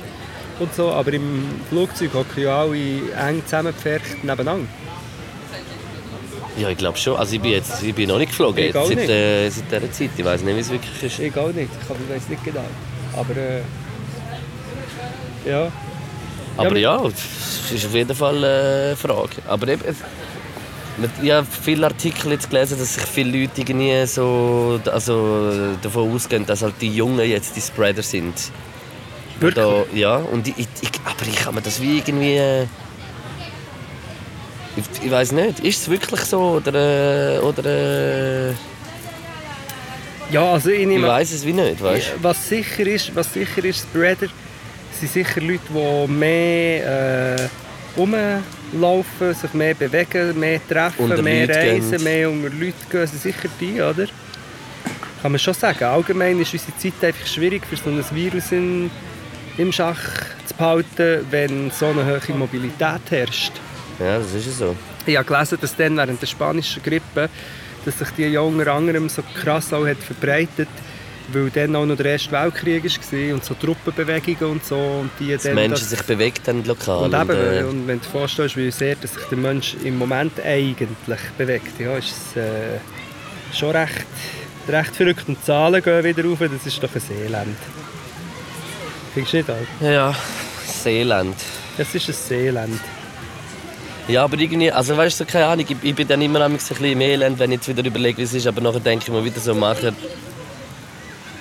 und 0.59 0.75
so, 0.75 0.91
aber 0.91 1.13
im 1.13 1.45
Flugzeug 1.69 2.15
hocken 2.15 2.43
ja 2.45 2.61
alle 2.63 2.77
eng 2.77 3.43
zusammengepfercht 3.45 4.25
nebeneinander. 4.25 4.67
Ja, 6.59 6.71
ich 6.71 6.79
glaube 6.79 6.97
schon. 6.97 7.17
Also 7.17 7.35
ich 7.37 7.43
bin 7.43 7.51
jetzt 7.53 7.83
ich 7.83 7.95
bin 7.95 8.09
noch 8.09 8.19
nicht 8.19 8.31
geflogen 8.31 8.65
jetzt, 8.65 8.75
seit, 8.75 8.97
nicht. 8.97 9.09
äh, 9.11 9.51
seit 9.51 9.71
dieser 9.71 9.93
Zeit. 9.93 10.11
Ich 10.17 10.25
weiß 10.25 10.43
nicht, 10.43 10.57
wie 10.57 10.61
es 10.61 10.71
wirklich 10.71 11.03
ist. 11.03 11.19
Ich 11.19 11.37
auch 11.37 11.53
nicht, 11.53 11.69
ich 11.83 12.15
weiß 12.15 12.29
nicht 12.31 12.45
genau, 12.45 12.65
aber 13.15 13.37
äh, 13.37 13.61
ja. 15.47 15.71
Aber 16.57 16.79
Ja, 16.79 17.03
es 17.07 17.71
ist 17.73 17.85
auf 17.87 17.95
jeden 17.95 18.17
Fall 18.17 18.43
äh, 18.43 18.87
eine 18.87 18.97
Frage. 18.97 19.43
Aber 19.47 19.69
eben, 19.69 19.83
es- 19.87 19.97
ich 21.23 21.31
habe 21.31 21.47
viele 21.63 21.87
Artikel 21.87 22.33
jetzt 22.33 22.49
gelesen, 22.49 22.79
dass 22.79 22.95
sich 22.95 23.05
viele 23.05 23.39
Leute 23.43 23.61
irgendwie 23.61 24.07
so 24.07 24.81
also, 24.91 25.75
davon 25.83 26.15
ausgehen, 26.15 26.47
dass 26.47 26.63
halt 26.63 26.77
die 26.81 26.89
Jungen 26.89 27.29
jetzt 27.29 27.55
die 27.55 27.61
Spreader 27.61 28.03
sind. 28.03 28.51
Wirklich? 29.41 29.65
Da, 29.65 29.85
ja, 29.95 30.17
und 30.17 30.49
ich, 30.49 30.55
ich, 30.59 30.69
ich, 30.81 30.91
aber 31.05 31.27
ich 31.29 31.37
kann 31.37 31.55
mir 31.55 31.63
das 31.63 31.81
wie 31.81 31.99
irgendwie... 31.99 32.37
äh, 32.37 32.67
Ich, 34.77 35.05
ich 35.05 35.11
weiß 35.11 35.33
nicht, 35.33 35.61
ist 35.61 35.83
es 35.83 35.89
wirklich 35.91 36.21
so 36.21 36.61
oder... 36.63 36.75
äh, 36.75 37.39
oder 37.41 37.65
äh, 37.65 38.53
Ja, 40.31 40.53
also 40.53 40.71
ich 40.71 40.81
ich 40.81 40.87
nehme 40.87 41.07
weiß 41.09 41.33
es 41.33 41.45
wie 41.45 41.53
nicht, 41.53 41.83
weißt 41.83 42.15
was 42.23 42.49
sicher 42.49 42.87
ist, 42.87 43.15
was 43.15 43.33
sicher 43.33 43.65
ist, 43.65 43.81
Spreader 43.81 44.29
sind 44.99 45.13
sicher 45.13 45.41
Leute, 45.41 45.61
die 45.69 46.11
mehr 46.13 47.37
äh, 47.37 47.49
rumlaufen, 47.97 49.35
sich 49.35 49.53
mehr 49.55 49.75
bewegen, 49.75 50.39
mehr 50.41 50.61
treffen, 50.67 51.05
Unter 51.05 51.23
mehr 51.23 51.47
Leute 51.47 51.59
reisen, 51.59 51.91
gehen. 51.91 52.05
mehr 52.05 52.31
unter 52.31 52.49
Leute 52.51 52.75
gehen, 52.91 53.07
sind 53.07 53.23
sicher 53.23 53.49
die, 53.61 53.81
oder? 53.81 54.07
kann 55.23 55.33
man 55.33 55.39
schon 55.39 55.55
sagen. 55.55 55.85
Allgemein 55.85 56.41
ist 56.41 56.53
unsere 56.53 56.77
Zeit 56.79 57.03
einfach 57.03 57.27
schwierig 57.27 57.63
für 57.67 57.77
so 57.77 57.91
ein 57.91 58.05
Virus 58.13 58.53
in, 58.53 58.91
im 59.59 59.73
Schach 59.73 59.99
zu 60.47 60.55
behalten, 60.55 61.27
wenn 61.31 61.71
so 61.71 61.87
eine 61.87 62.05
hohe 62.07 62.35
Mobilität 62.37 63.01
herrscht. 63.11 63.53
Ja, 63.99 64.19
das 64.19 64.35
ist 64.35 64.47
ja 64.47 64.53
so. 64.53 64.77
Ich 65.07 65.17
habe 65.17 65.27
gelesen, 65.27 65.59
dass 65.61 65.77
dann 65.77 65.97
während 65.97 66.21
der 66.21 66.27
spanischen 66.27 66.83
Grippe 66.83 67.29
dass 67.85 68.01
sich 68.01 68.09
die 68.17 68.25
ja 68.25 68.41
unter 68.41 68.73
anderem 68.73 69.09
so 69.09 69.23
krass 69.41 69.73
auch 69.73 69.87
hat 69.87 69.99
verbreitet 69.99 70.69
weil 71.33 71.51
dann 71.51 71.75
auch 71.75 71.87
noch 71.87 71.97
der 71.97 72.07
Erste 72.13 72.31
Weltkrieg 72.33 72.85
war 72.85 73.35
und 73.35 73.45
so 73.45 73.55
Truppenbewegungen 73.55 74.53
und 74.53 74.65
so. 74.65 74.77
Und 74.77 75.11
die 75.19 75.33
Dass 75.33 75.43
dann 75.43 75.55
Menschen 75.57 75.81
das- 75.81 75.91
sich 75.91 76.03
bewegt 76.03 76.47
haben 76.47 76.65
lokal. 76.65 77.03
und, 77.05 77.15
eben, 77.15 77.31
äh, 77.31 77.63
und 77.65 77.87
wenn 77.89 77.99
du 77.99 78.05
dir 78.05 78.11
vorstellst, 78.11 78.57
wie 78.57 78.71
sehr 78.71 78.95
dass 78.95 79.15
sich 79.15 79.25
der 79.25 79.39
Mensch 79.39 79.75
im 79.83 79.99
Moment 79.99 80.33
eigentlich 80.45 80.89
bewegt, 81.37 81.81
ja, 81.81 81.97
ist 81.97 82.15
es 82.31 82.37
äh, 82.37 82.79
schon 83.53 83.71
recht, 83.71 84.07
recht 84.69 84.95
verrückt. 84.95 85.25
Und 85.27 85.39
die 85.39 85.45
Zahlen 85.45 85.83
gehen 85.83 86.05
wieder 86.05 86.25
rauf, 86.25 86.39
das 86.41 86.65
ist 86.65 86.81
doch 86.81 86.95
ein 86.95 87.01
Seeland. 87.01 87.57
Findest 89.17 89.33
du 89.33 89.37
nicht 89.39 89.51
auch? 89.51 89.83
ja, 89.83 89.91
ja, 89.91 90.15
Seeland. 90.67 91.37
Das 91.79 91.95
ist 91.95 92.09
ein 92.09 92.15
Seeland. 92.15 92.81
Ja, 94.09 94.25
aber 94.25 94.37
irgendwie, 94.39 94.71
also 94.71 94.95
weißt 94.95 95.21
du, 95.21 95.25
keine 95.25 95.47
Ahnung, 95.47 95.65
ich, 95.67 95.77
ich 95.83 95.95
bin 95.95 96.07
dann 96.07 96.21
immer 96.21 96.43
ein 96.45 96.53
bisschen 96.53 96.85
im 96.85 97.01
Elend, 97.01 97.39
wenn 97.39 97.51
ich 97.51 97.57
jetzt 97.57 97.69
wieder 97.69 97.85
überlege, 97.85 98.19
wie 98.19 98.23
es 98.23 98.35
ist, 98.35 98.47
aber 98.47 98.61
nachher 98.61 98.81
denke 98.81 99.05
ich 99.07 99.11
mir 99.13 99.25
wieder 99.25 99.41
so, 99.41 99.55
machen. 99.55 99.97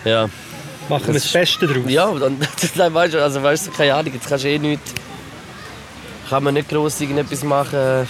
Ja, 0.05 0.29
Machen 0.87 1.07
wir 1.07 1.13
Das 1.15 1.23
das 1.23 1.31
Beste 1.33 1.67
draus. 1.67 1.83
ja, 1.87 2.09
dann, 2.13 2.37
dann 2.77 2.93
weißt 2.93 3.13
du, 3.15 3.21
also 3.21 3.43
weißt 3.43 3.67
du, 3.67 3.71
keine 3.71 3.93
Ahnung, 3.95 4.13
jetzt 4.13 4.27
kannst 4.29 4.45
du 4.45 4.49
eh 4.49 4.57
nichts, 4.57 4.93
kann 6.29 6.43
man 6.43 6.53
nicht 6.53 6.69
gross 6.69 7.01
irgendetwas 7.01 7.43
machen, 7.43 8.07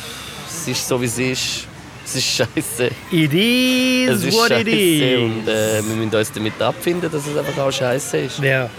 es 0.47 0.67
ist 0.67 0.87
so 0.87 1.01
wie 1.01 1.05
es 1.05 1.17
ist, 1.17 1.67
es 2.05 2.15
ist 2.17 2.25
scheiße. 2.25 2.91
It 3.11 3.33
is 3.33 4.09
Es 4.11 4.23
ist 4.25 4.37
what 4.37 4.51
it 4.51 4.67
is. 4.67 5.19
und 5.21 5.47
äh, 5.47 5.81
wir 5.83 5.95
müssen 5.95 6.15
uns 6.15 6.31
damit 6.31 6.61
abfinden, 6.61 7.09
dass 7.11 7.25
es 7.27 7.35
einfach 7.35 7.63
auch 7.63 7.71
scheiße 7.71 8.17
ist. 8.19 8.39
Ja. 8.39 8.69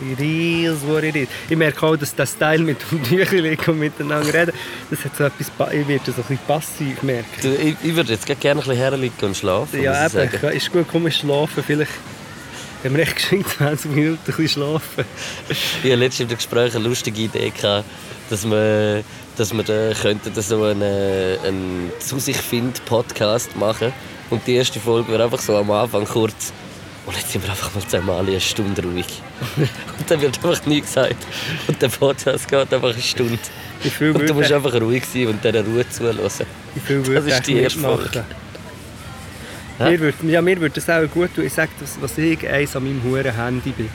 It 0.00 0.20
is 0.20 0.86
what 0.86 1.02
it 1.02 1.16
is. 1.16 1.28
Ich 1.48 1.56
merke 1.56 1.84
auch, 1.84 1.96
dass 1.96 2.14
das 2.14 2.36
Teil 2.36 2.60
mit 2.60 2.78
dem 2.90 3.02
Tüchlein 3.04 3.58
und 3.66 3.78
miteinander 3.78 4.32
reden, 4.32 4.52
das 4.90 5.04
hat 5.04 5.16
so 5.16 5.24
etwas, 5.24 5.50
ich 5.72 5.88
werde 5.88 6.04
so 6.04 6.12
ein 6.12 6.16
bisschen 6.16 6.38
passiv 6.46 7.02
merken. 7.02 7.26
Du, 7.42 7.48
ich, 7.54 7.76
ich 7.82 7.96
würde 7.96 8.12
jetzt 8.12 8.26
gerne 8.26 8.60
ein 8.60 8.66
bisschen 8.66 8.76
herliegen 8.76 9.14
und 9.22 9.36
schlafen. 9.36 9.82
Ja, 9.82 10.06
eben, 10.06 10.30
sagen. 10.30 10.56
ist 10.56 10.72
gut, 10.72 10.86
komm, 10.90 11.10
schlafen. 11.10 11.64
Vielleicht 11.66 11.90
haben 12.84 12.96
wir 12.96 13.02
echt 13.02 13.16
geschenkt 13.16 13.50
20 13.50 13.90
Minuten 13.94 14.18
ein 14.18 14.24
bisschen 14.24 14.48
schlafen. 14.48 15.04
Ich 15.48 15.78
hatte 15.78 15.94
letztens 15.96 16.30
im 16.30 16.36
Gespräch 16.36 16.74
eine 16.76 16.84
lustige 16.84 17.22
Idee, 17.22 17.50
gehabt, 17.50 17.84
dass 18.30 18.48
wir, 18.48 19.02
dass 19.36 19.52
wir 19.52 19.64
da 19.64 19.92
könnten 20.00 20.32
so 20.40 20.62
einen, 20.62 20.82
einen 21.44 21.92
zu 21.98 22.20
sich 22.20 22.36
find 22.36 22.84
Podcast 22.84 23.56
machen 23.56 23.92
und 24.30 24.46
die 24.46 24.54
erste 24.54 24.78
Folge 24.78 25.10
wäre 25.10 25.24
einfach 25.24 25.40
so 25.40 25.56
am 25.56 25.70
Anfang 25.70 26.04
kurz 26.04 26.52
und 27.08 27.16
jetzt 27.16 27.32
sind 27.32 27.42
wir 27.42 27.50
einfach 27.50 27.74
mal 27.74 27.82
zweimal 27.86 28.20
eine 28.20 28.38
Stunde 28.38 28.82
ruhig. 28.82 29.22
und 29.56 30.10
dann 30.10 30.20
wird 30.20 30.36
einfach 30.36 30.66
nichts 30.66 30.94
gesagt 30.94 31.16
und 31.66 31.80
der 31.80 31.88
Podcast 31.88 32.46
geht 32.46 32.72
einfach 32.72 32.92
eine 32.92 33.02
Stunde. 33.02 33.38
Viel 33.80 34.10
Und 34.10 34.28
du 34.28 34.34
musst 34.34 34.52
einfach 34.52 34.74
ruhig 34.74 35.04
sein 35.06 35.28
und 35.28 35.42
dieser 35.42 35.64
Ruhe 35.64 35.86
viel 35.88 37.02
das 37.14 37.24
ist 37.24 37.46
die 37.46 37.54
ich 37.54 37.62
erste? 37.62 37.80
Folge. 37.80 38.24
Hä? 39.78 39.90
Mir 39.90 40.00
würde, 40.00 40.26
ja, 40.26 40.42
mir 40.42 40.60
würde 40.60 40.74
das 40.74 40.90
auch 40.90 41.08
gut 41.10 41.34
tun. 41.34 41.46
Ich 41.46 41.54
sage, 41.54 41.70
das, 41.80 41.96
was 41.98 42.18
ich 42.18 42.46
eins 42.46 42.76
an 42.76 42.84
meinem 42.84 43.02
huren 43.02 43.34
Handy 43.34 43.70
bin. 43.70 43.88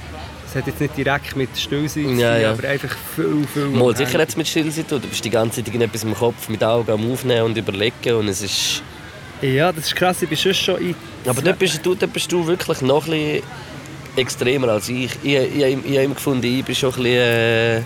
Das 0.45 0.55
hat 0.55 0.67
jetzt 0.67 0.81
nicht 0.81 0.97
direkt 0.97 1.35
mit 1.35 1.55
Stillsein 1.55 2.15
zu 2.15 2.21
Ja, 2.21 2.33
tun, 2.33 2.41
ja. 2.41 2.51
aber 2.53 2.67
einfach 2.67 2.95
viel, 3.15 3.45
viel 3.53 3.65
Mal 3.67 3.95
sicher 3.95 4.19
hat 4.19 4.29
es 4.29 4.37
mit 4.37 4.47
Stillsein 4.47 4.87
zu 4.87 4.95
tun. 4.95 5.01
Du 5.03 5.07
bist 5.07 5.23
die 5.23 5.29
ganze 5.29 5.57
Zeit 5.57 5.67
irgendetwas 5.67 6.03
im 6.03 6.15
Kopf, 6.15 6.49
mit 6.49 6.63
Augen 6.63 6.91
am 6.91 7.11
Aufnehmen 7.11 7.43
und 7.43 7.57
überlegen 7.57 8.15
und 8.15 8.27
es 8.27 8.41
ist... 8.41 8.81
Ja, 9.43 9.73
das 9.73 9.87
ist 9.87 9.95
krass. 9.95 10.21
Ich 10.21 10.29
bin 10.29 10.37
schon 10.37 10.53
schon 10.53 10.77
in... 10.79 10.95
Aber 11.27 11.41
dort 11.41 11.59
bist 11.59 11.85
du, 11.85 11.95
dort 11.95 12.13
bist 12.13 12.31
du 12.31 12.47
wirklich 12.47 12.81
noch 12.81 13.05
ein 13.07 13.11
bisschen 13.11 13.43
extremer 14.15 14.69
als 14.69 14.87
ich. 14.87 15.11
Ich, 15.21 15.35
ich, 15.35 15.55
ich, 15.55 15.61
ich 15.61 15.67
habe 15.67 16.03
immer 16.03 16.15
gefunden, 16.15 16.45
ich 16.45 16.63
bin 16.63 16.73
schon 16.73 16.93
ein 16.93 17.03
bisschen 17.03 17.85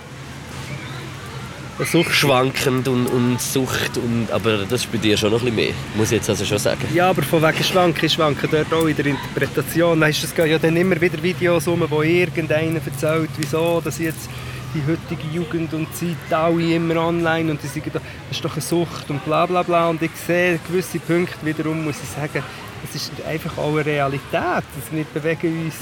äh, 1.84 2.12
schwankend 2.12 2.86
und, 2.86 3.06
und 3.06 3.40
Sucht. 3.40 3.96
Und, 3.96 4.28
aber 4.30 4.58
das 4.68 4.82
ist 4.84 4.92
bei 4.92 4.98
dir 4.98 5.16
schon 5.16 5.32
noch 5.32 5.40
ein 5.40 5.46
bisschen 5.46 5.56
mehr, 5.56 5.74
muss 5.96 6.12
ich 6.12 6.18
jetzt 6.18 6.30
also 6.30 6.44
schon 6.44 6.58
sagen. 6.58 6.86
Ja, 6.94 7.10
aber 7.10 7.22
von 7.22 7.42
wegen 7.42 7.64
Schwanken, 7.64 8.04
ich 8.04 8.12
schwanke 8.12 8.46
dort 8.46 8.72
auch 8.72 8.86
in 8.86 8.94
der 8.94 9.06
Interpretation. 9.06 10.00
Weißt, 10.00 10.22
es 10.22 10.34
gehen 10.34 10.50
ja 10.50 10.58
dann 10.60 10.76
immer 10.76 11.00
wieder 11.00 11.20
Videos 11.20 11.66
um, 11.66 11.84
wo 11.90 12.02
irgendeiner 12.02 12.80
erzählt, 12.84 13.30
wieso 13.36 13.80
dass 13.80 13.98
jetzt 13.98 14.28
die 14.74 14.82
heutige 14.86 15.28
Jugend 15.32 15.72
und 15.74 15.88
Zeit 15.94 16.32
alle 16.32 16.74
immer 16.74 16.96
online 16.96 17.50
und 17.50 17.62
die 17.62 17.66
sagen, 17.66 17.90
das 17.92 18.02
ist 18.30 18.44
doch 18.44 18.52
eine 18.52 18.60
Sucht 18.60 19.10
und 19.10 19.24
bla 19.24 19.46
bla 19.46 19.62
bla. 19.62 19.88
Und 19.88 20.02
ich 20.02 20.10
sehe 20.26 20.58
gewisse 20.66 20.98
Punkte 20.98 21.44
wiederum, 21.44 21.84
muss 21.84 21.96
ich 22.02 22.08
sagen, 22.08 22.42
es 22.84 22.94
ist 22.94 23.12
einfach 23.26 23.56
auch 23.58 23.72
eine 23.72 23.86
Realität. 23.86 24.32
Also 24.34 24.92
wir 24.92 25.04
bewegen 25.12 25.64
uns 25.64 25.74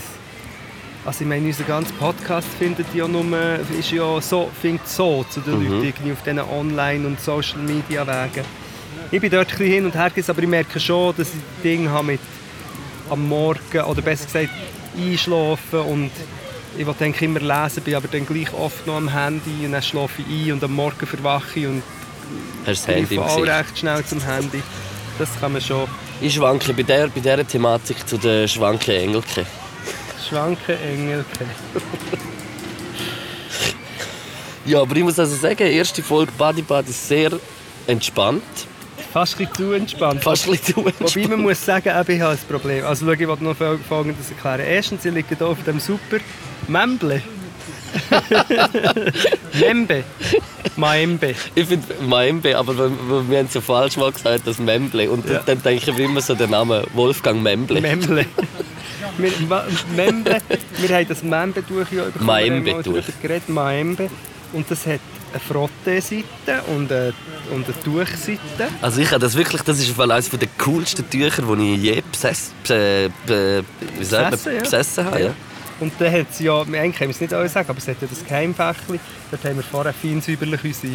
also 1.06 1.22
ich 1.22 1.28
meine, 1.28 1.46
unser 1.46 1.62
ganzer 1.62 1.94
Podcast 1.94 2.48
findet 2.58 2.92
ja 2.92 3.06
nur, 3.06 3.24
ist 3.78 3.92
ja 3.92 4.20
so, 4.20 4.50
findet 4.60 4.88
so 4.88 5.24
zu 5.30 5.40
den 5.40 5.60
Mhm. 5.60 5.84
Leuten 5.84 6.12
auf 6.12 6.22
diesen 6.24 6.40
Online- 6.40 7.06
und 7.06 7.20
Social-Media-Wegen. 7.20 8.44
Ich 9.12 9.20
bin 9.20 9.30
dort 9.30 9.52
ein 9.52 9.56
bisschen 9.56 9.72
hin 9.72 9.84
und 9.84 9.94
her 9.94 10.10
aber 10.26 10.42
ich 10.42 10.48
merke 10.48 10.80
schon, 10.80 11.14
dass 11.16 11.28
ich 11.28 11.62
Dinge 11.62 11.90
habe 11.90 12.08
mit 12.08 12.20
am 13.08 13.28
Morgen, 13.28 13.82
oder 13.82 14.02
besser 14.02 14.24
gesagt, 14.24 14.50
einschlafen 14.98 15.78
und 15.78 16.10
ich 16.78 16.86
will 16.86 16.94
denke 16.98 17.24
immer 17.24 17.40
lesen, 17.40 17.82
bin 17.82 17.94
aber 17.94 18.08
dann 18.08 18.26
gleich 18.26 18.52
oft 18.52 18.86
noch 18.86 18.96
am 18.96 19.08
Handy 19.12 19.64
und 19.64 19.72
dann 19.72 19.82
schlafe 19.82 20.22
ich 20.22 20.48
ein 20.48 20.52
und 20.54 20.64
am 20.64 20.72
Morgen 20.74 21.06
verwache 21.06 21.58
ich 21.60 21.66
und 21.66 21.82
Hast 22.66 22.88
das 22.88 22.94
Handy 22.94 23.18
auch 23.18 23.40
recht 23.42 23.78
schnell 23.78 24.04
zum 24.04 24.20
Handy. 24.20 24.62
Das 25.18 25.28
kann 25.40 25.52
man 25.52 25.60
schon 25.62 25.86
Ich 26.20 26.34
schwanke 26.34 26.72
bei 26.74 26.82
dieser, 26.82 27.08
bei 27.08 27.20
dieser 27.20 27.46
Thematik 27.46 28.06
zu 28.08 28.18
den 28.18 28.46
schwanken 28.48 28.94
Engelke. 28.94 29.46
schwanken, 30.28 30.76
Engelke. 30.82 31.24
Ja, 34.64 34.80
aber 34.82 34.96
ich 34.96 35.04
muss 35.04 35.16
also 35.18 35.36
sagen, 35.36 35.56
die 35.58 35.74
erste 35.76 36.02
Folge 36.02 36.32
Buddy 36.36 36.62
Buddy 36.62 36.90
ist 36.90 37.06
sehr 37.06 37.30
entspannt. 37.86 38.42
Fast 39.12 39.38
ein 39.40 39.48
zu 39.54 39.72
entspannt. 39.72 40.22
Fast 40.24 40.48
ein 40.48 40.60
zu 40.60 40.74
Wobei 40.76 40.90
man 40.90 40.94
entspannt. 41.00 41.38
muss 41.42 41.64
sagen, 41.64 41.88
ich 41.88 41.92
habe 41.94 42.12
ein 42.30 42.38
Problem. 42.48 42.84
Also 42.84 43.06
schau, 43.06 43.12
ich 43.12 43.28
wollte 43.28 43.44
noch 43.44 43.56
fol- 43.56 43.78
Folgendes 43.88 44.28
erklären. 44.30 44.60
Erstens, 44.68 45.04
ich 45.04 45.14
liege 45.14 45.36
hier 45.36 45.46
auf 45.46 45.62
dem 45.64 45.78
super 45.78 46.16
Memble. 46.68 47.22
Membe. 49.60 50.04
Maembe. 50.76 51.34
Ich 51.54 51.66
finde 51.66 51.86
Memble, 52.04 52.56
aber 52.56 52.76
wir, 52.76 52.90
wir 53.30 53.38
haben 53.38 53.46
es 53.46 53.54
ja 53.54 53.60
falsch 53.60 53.96
mal 53.96 54.12
gesagt, 54.12 54.46
das 54.46 54.58
Memble. 54.58 55.08
Und 55.08 55.28
Ja. 55.28 55.42
dann 55.44 55.62
denke 55.62 55.90
ich 55.90 55.98
immer 55.98 56.20
so 56.20 56.34
den 56.34 56.50
Namen 56.50 56.84
Wolfgang 56.94 57.42
Memble. 57.42 57.80
Memble. 57.80 58.26
Wir, 59.18 59.32
Membe. 59.94 60.38
Wir 60.78 60.96
haben 60.96 61.08
das 61.08 61.22
Membe-Tuch 61.22 61.90
ja 61.90 62.04
bekommen. 62.04 62.26
Maembe-Tuch. 62.26 63.02
Maembe. 63.48 64.10
Und 64.52 64.70
das 64.70 64.84
hat 64.86 65.00
eine 65.32 65.40
Frotte-Seite 65.40 66.24
und 66.74 66.92
eine, 66.92 67.14
und 67.50 67.64
eine 67.64 67.82
Tuchseite. 67.82 68.68
Also 68.82 69.00
ich 69.00 69.08
habe 69.10 69.20
das 69.20 69.36
wirklich, 69.36 69.62
das 69.62 69.78
ist 69.78 69.98
eines 69.98 70.28
der 70.30 70.48
coolsten 70.58 71.08
Tücher, 71.08 71.42
die 71.42 71.74
ich 71.74 71.82
je 71.82 72.02
besessen, 72.10 72.52
be, 72.66 73.10
be, 73.26 73.64
Besessen, 73.98 74.54
ja. 74.54 74.60
besessen 74.60 75.04
habe. 75.04 75.20
Ja. 75.20 75.30
Und 75.78 75.92
dann 75.98 76.12
hat 76.12 76.28
es 76.30 76.40
ja, 76.40 76.60
eigentlich 76.60 76.96
können 76.96 77.10
wir 77.10 77.14
es 77.14 77.20
nicht 77.20 77.34
alles 77.34 77.52
sagen, 77.52 77.68
aber 77.68 77.78
es 77.78 77.88
hat 77.88 78.00
ja 78.00 78.08
das 78.08 78.24
Geheimfächli. 78.24 78.98
Dort 79.30 79.44
haben 79.44 79.56
wir 79.56 79.62
vorher 79.62 79.92
fein 79.92 80.22
säuberlich 80.22 80.64
unsere 80.64 80.94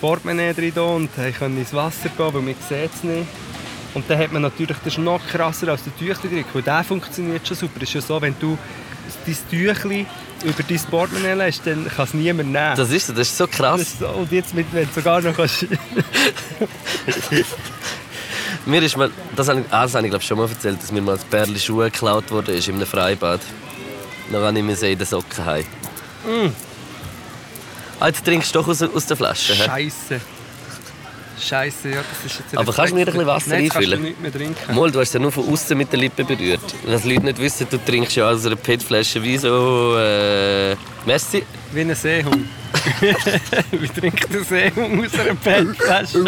Portemonnaie 0.00 0.52
drin 0.52 0.72
und 0.78 1.10
können 1.38 1.58
ins 1.58 1.72
Wasser 1.72 2.10
gehen, 2.10 2.34
weil 2.34 2.42
man 2.42 2.54
sieht 2.68 2.94
es 2.94 3.02
nicht. 3.04 3.26
Und 3.94 4.04
dann 4.10 4.18
hat 4.18 4.32
man 4.32 4.42
natürlich, 4.42 4.76
das 4.84 4.92
ist 4.92 4.98
noch 4.98 5.26
krasser 5.26 5.68
als 5.68 5.82
der 5.84 5.96
Tüchli 5.96 6.44
weil 6.52 6.62
der 6.62 6.84
funktioniert 6.84 7.48
schon 7.48 7.56
super. 7.56 7.80
Es 7.82 7.88
ist 7.88 7.94
ja 7.94 8.00
so, 8.02 8.20
wenn 8.20 8.34
du 8.38 8.58
dein 9.24 9.36
Tüchli 9.50 10.04
über 10.44 10.62
dein 10.62 10.80
Portemonnaie 10.90 11.32
lässt, 11.32 11.66
dann 11.66 11.88
kann 11.88 12.04
es 12.04 12.12
niemand 12.12 12.52
nehmen. 12.52 12.76
Das 12.76 12.90
ist 12.90 13.06
so, 13.06 13.14
das 13.14 13.28
ist 13.28 13.38
so 13.38 13.46
krass. 13.46 13.80
Ist 13.80 14.00
so, 14.00 14.08
und 14.08 14.30
jetzt, 14.30 14.52
mit, 14.54 14.66
wenn 14.72 14.86
du 14.86 14.92
sogar 14.92 15.22
noch 15.22 15.34
kannst... 15.34 15.66
Mir 18.66 18.82
ist 18.82 18.96
mal, 18.96 19.10
das 19.36 19.48
habe 19.48 19.60
ich, 19.60 19.66
ah, 19.70 19.84
das 19.84 19.94
habe 19.94 20.06
ich 20.06 20.10
glaube 20.10 20.24
schon 20.24 20.38
mal 20.38 20.48
erzählt, 20.48 20.82
dass 20.82 20.90
mir 20.90 21.00
mal 21.00 21.14
ein 21.14 21.20
Pärchen 21.30 21.56
Schuhe 21.56 21.84
geklaut 21.84 22.32
wurde 22.32 22.52
ist 22.52 22.66
in 22.66 22.74
einem 22.74 22.86
Freibad. 22.86 23.40
Dann 24.30 24.42
habe 24.42 24.58
ich 24.58 24.64
mir 24.64 24.88
in 24.88 24.98
den 24.98 25.06
Socken 25.06 25.44
heim. 25.44 25.64
Mm. 26.24 26.52
Ah, 28.00 28.08
jetzt 28.08 28.24
trinkst 28.24 28.54
du 28.54 28.58
doch 28.58 28.68
aus, 28.68 28.82
aus 28.82 29.06
der 29.06 29.16
Flasche. 29.16 29.54
Scheiße. 29.54 30.20
Scheiße, 31.38 31.90
ja, 31.90 31.96
das 31.96 32.32
ist 32.32 32.40
jetzt... 32.40 32.56
Aber 32.56 32.72
kannst 32.72 32.92
du 32.92 32.96
mir 32.96 33.02
ein 33.02 33.06
bisschen 33.06 33.26
Wasser 33.26 33.50
Nein, 33.50 33.64
jetzt 33.64 33.74
kannst 33.74 33.92
einfüllen? 33.92 34.02
du 34.02 34.08
nichts 34.08 34.22
mehr 34.22 34.32
trinken. 34.32 34.74
Mal, 34.74 34.90
du 34.90 35.00
hast 35.00 35.12
ja 35.12 35.20
nur 35.20 35.32
von 35.32 35.48
außen 35.52 35.76
mit 35.76 35.92
den 35.92 36.00
Lippen 36.00 36.26
berührt. 36.26 36.60
Dass 36.86 37.02
die 37.02 37.12
Leute 37.12 37.26
nicht 37.26 37.38
wissen, 37.38 37.66
du 37.70 37.78
trinkst 37.78 38.16
ja 38.16 38.30
aus 38.30 38.46
einer 38.46 38.56
PET-Flasche 38.56 39.22
wie 39.22 39.36
so. 39.36 39.96
Äh, 39.98 40.76
Messi. 41.04 41.44
Wie 41.72 41.80
ein 41.80 41.94
Seehund. 41.94 42.46
Wie 43.70 43.88
trinkt 43.88 44.32
der 44.32 44.44
Seehund 44.44 45.06
aus 45.06 45.18
einer 45.18 45.36
Fettflasche? 45.36 46.24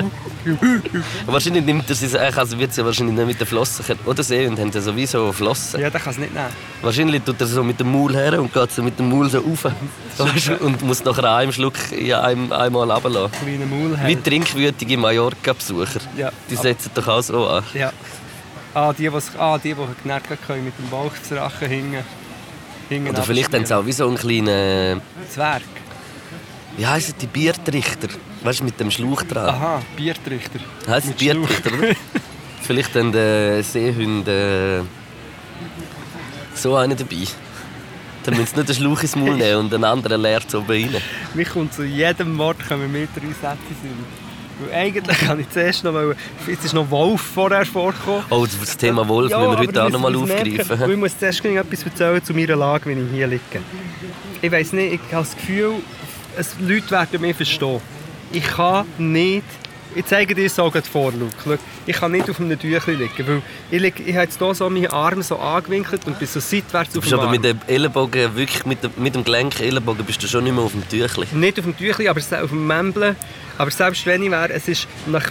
Wahrscheinlich 1.26 1.64
nimmt 1.64 1.88
er 1.88 1.94
sie, 1.94 2.18
also 2.18 2.58
wird 2.58 2.72
sie 2.74 2.84
wahrscheinlich 2.84 3.16
nicht 3.16 3.26
mit 3.26 3.40
den 3.40 3.46
Flossen. 3.46 3.84
Oder 4.04 4.22
sie 4.22 4.46
und 4.46 4.58
haben 4.58 4.70
ja 4.70 4.80
sowieso 4.80 5.32
Flossen. 5.32 5.80
ja, 5.80 5.90
der 5.90 6.00
kann 6.00 6.12
es 6.12 6.18
nicht 6.18 6.34
nehmen. 6.34 6.48
Wahrscheinlich 6.82 7.22
tut 7.22 7.40
er 7.40 7.46
so 7.46 7.62
mit 7.62 7.78
dem 7.78 7.92
Maul 7.92 8.14
her 8.14 8.40
und 8.40 8.52
geht 8.52 8.72
so 8.72 8.82
mit 8.82 8.98
dem 8.98 9.08
Maul 9.10 9.28
so 9.30 9.38
rauf. 9.38 9.66
Und 10.60 10.82
muss 10.82 11.04
nach 11.04 11.18
einem 11.18 11.52
Schluck 11.52 11.74
ja, 11.92 12.22
einem, 12.22 12.50
einmal 12.52 12.90
runterlassen. 12.90 13.30
Kleiner 13.40 13.70
Wie 13.70 13.88
Maulheld. 13.88 14.24
trinkwütige 14.24 14.96
Mallorca-Besucher. 14.96 16.00
Ja. 16.16 16.32
Die 16.50 16.56
setzen 16.56 16.90
doch 16.94 17.06
auch 17.06 17.22
so 17.22 17.46
an. 17.46 17.62
Ja. 17.72 17.92
Ah, 18.74 18.92
die, 18.92 19.08
die, 19.08 19.38
ah, 19.38 19.58
die, 19.58 19.74
die 19.74 20.02
genervt 20.02 20.46
können 20.46 20.64
mit 20.64 20.76
dem 20.76 20.88
Bauchzerachen 20.90 21.68
hingen. 21.68 22.04
Hingen 22.88 23.08
Oder 23.08 23.22
vielleicht 23.22 23.52
haben 23.54 23.66
sie 23.66 23.76
auch 23.76 23.84
wie 23.86 23.92
so 23.92 24.06
einen 24.06 24.16
kleinen, 24.16 25.00
Zwerg. 25.28 25.62
wie 26.76 26.86
heissen 26.86 27.14
die 27.20 27.26
Biertrichter? 27.26 28.08
Weißt 28.42 28.60
du, 28.60 28.64
mit 28.64 28.78
dem 28.78 28.90
Schlauch 28.90 29.22
dran. 29.22 29.48
Aha, 29.48 29.82
Biertrichter. 29.96 30.60
Heißt 30.86 31.08
Mit 31.08 31.18
Biertrichter, 31.18 31.72
oder? 31.72 31.88
Vielleicht 32.62 32.94
haben 32.94 33.12
die 33.12 33.62
Seehunde 33.62 34.84
äh, 34.84 36.56
so 36.56 36.76
einen 36.76 36.96
dabei. 36.96 37.16
Dann 38.24 38.36
müssen 38.36 38.50
sie 38.54 38.56
nicht 38.58 38.68
den 38.68 38.76
Schlauch 38.76 39.00
ins 39.02 39.16
Maul 39.16 39.36
nehmen 39.36 39.60
und 39.60 39.72
den 39.72 39.84
anderen 39.84 40.20
leert 40.20 40.54
oben 40.54 40.66
rein. 40.70 41.02
Mir 41.34 41.46
kommt 41.46 41.72
zu 41.72 41.82
jedem 41.84 42.36
Wort 42.38 42.58
kommen 42.68 42.92
mir 42.92 43.08
drei 43.14 43.28
Sätze 43.28 43.74
sind. 43.82 44.27
Weil 44.60 44.74
eigentlich 44.78 45.18
kann 45.18 45.38
ich 45.40 45.48
zuerst 45.50 45.84
noch, 45.84 45.94
weil 45.94 46.16
jetzt 46.46 46.64
ist 46.64 46.74
noch 46.74 46.90
Wolf 46.90 47.20
vorher 47.20 47.64
vorgekommen. 47.64 48.22
Oh, 48.30 48.46
das 48.46 48.76
Thema 48.76 49.06
Wolf 49.08 49.30
Ja, 49.30 49.38
müssen 49.38 49.50
wir 49.52 49.58
heute 49.58 49.84
auch 49.84 49.90
noch 49.90 50.00
mal 50.00 50.10
merken. 50.12 50.32
aufgreifen. 50.60 50.80
Weil 50.80 50.90
Ich 50.90 50.96
muss 50.96 51.18
zuerst 51.18 51.44
etwas 51.44 51.82
erzählen 51.84 52.24
zu 52.24 52.34
meiner 52.34 52.56
Lage, 52.56 52.86
wenn 52.86 53.06
ich 53.06 53.12
hier 53.12 53.26
liege. 53.26 53.42
Ich 54.42 54.50
weiss 54.52 54.72
nicht, 54.72 54.94
ich 54.94 55.00
habe 55.12 55.24
das 55.24 55.36
Gefühl, 55.36 55.74
es, 56.36 56.54
Leute 56.60 56.90
werden 56.90 57.20
mich 57.20 57.36
verstehen. 57.36 57.80
Ich 58.32 58.44
kann 58.44 58.86
nicht... 58.98 59.44
Ich 59.94 60.04
zeige 60.06 60.34
dir 60.34 60.48
so 60.50 60.70
vor, 60.92 61.12
Luke. 61.12 61.58
Ich 61.86 61.96
kann 61.96 62.12
nicht 62.12 62.28
auf 62.28 62.38
einem 62.40 62.58
Tüchlein 62.58 62.98
liegen, 62.98 63.26
weil 63.26 63.42
ich, 63.70 63.80
liege, 63.80 64.02
ich 64.02 64.14
habe 64.14 64.24
jetzt 64.24 64.38
hier 64.38 64.54
so 64.54 64.68
meine 64.68 64.92
Arme 64.92 65.22
so 65.22 65.36
angewinkelt 65.38 66.02
und 66.06 66.18
bin 66.18 66.28
so 66.28 66.40
seitwärts 66.40 66.96
auf 66.96 67.04
dem 67.04 67.14
aber 67.14 67.24
Arm. 67.24 67.30
mit 67.32 67.44
dem 67.44 67.58
Ellenbogen, 67.66 68.36
wirklich 68.36 68.64
mit 68.66 68.82
dem, 68.84 68.90
mit 68.96 69.14
dem 69.14 69.24
Gelenk 69.24 69.60
Ellenbogen, 69.60 70.04
bist 70.04 70.22
du 70.22 70.26
schon 70.28 70.44
nicht 70.44 70.54
mehr 70.54 70.62
auf 70.64 70.72
dem 70.72 70.86
Tüchli. 70.88 71.26
Nicht 71.32 71.58
auf 71.58 71.64
dem 71.64 71.76
Tüchlein, 71.76 72.08
aber 72.08 72.20
auf 72.20 72.50
dem 72.50 72.66
Mämbeln. 72.66 73.16
Aber 73.56 73.70
selbst 73.70 74.06
wenn 74.06 74.22
ich 74.22 74.30
wäre, 74.30 74.52
es 74.52 74.68
ist 74.68 74.86
nach, 75.06 75.30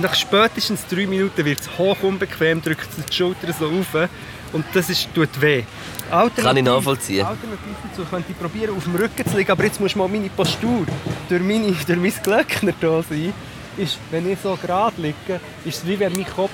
nach 0.00 0.14
spätestens 0.14 0.86
drei 0.86 1.06
Minuten 1.06 1.44
wird 1.44 1.60
es 1.60 1.78
hoch 1.78 1.96
unbequem, 2.02 2.62
drückt 2.62 2.86
die 3.08 3.12
Schulter 3.12 3.52
so 3.58 3.66
auf 3.66 4.08
und 4.52 4.64
das 4.72 4.88
ist, 4.90 5.08
tut 5.14 5.40
weh. 5.40 5.64
Alternativ- 6.10 6.44
Kann 6.44 6.56
ich 6.56 6.62
nachvollziehen. 6.62 7.26
Alternativ 7.26 7.74
dazu 7.90 8.08
könnte 8.08 8.30
ich 8.30 8.38
probieren, 8.38 8.76
auf 8.76 8.84
dem 8.84 8.94
Rücken 8.94 9.26
zu 9.28 9.36
liegen, 9.36 9.50
aber 9.50 9.64
jetzt 9.64 9.80
muss 9.80 9.96
mal 9.96 10.06
meine 10.06 10.28
Postur 10.28 10.86
durch, 11.28 11.42
meine, 11.42 11.72
durch 11.86 11.98
mein 11.98 12.12
Glöckner 12.22 12.72
da 12.80 13.02
sein. 13.02 13.32
Ist, 13.76 13.98
wenn 14.10 14.30
ich 14.30 14.38
so 14.40 14.56
gerade 14.60 15.00
liege, 15.00 15.40
ist 15.64 15.78
es 15.78 15.86
wie 15.86 15.98
wenn 15.98 16.12
mein 16.12 16.26
Kopf 16.26 16.52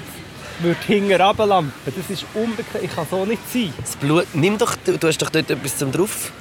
würde 0.61 0.81
hinten 0.87 1.21
runterlampen. 1.21 1.73
Das 1.85 2.11
ist 2.11 2.25
unbequem, 2.35 2.85
ich 2.85 2.95
kann 2.95 3.07
so 3.11 3.25
nicht 3.25 3.43
sein. 3.53 3.73
Das 3.79 3.97
Blut, 3.97 4.27
nimm 4.35 4.59
doch, 4.59 4.77
du, 4.85 4.99
du 4.99 5.09
hast 5.09 5.19
doch 5.19 5.31
dort 5.31 5.51
etwas 5.51 5.77
zum 5.77 5.93
drauf. 5.93 6.33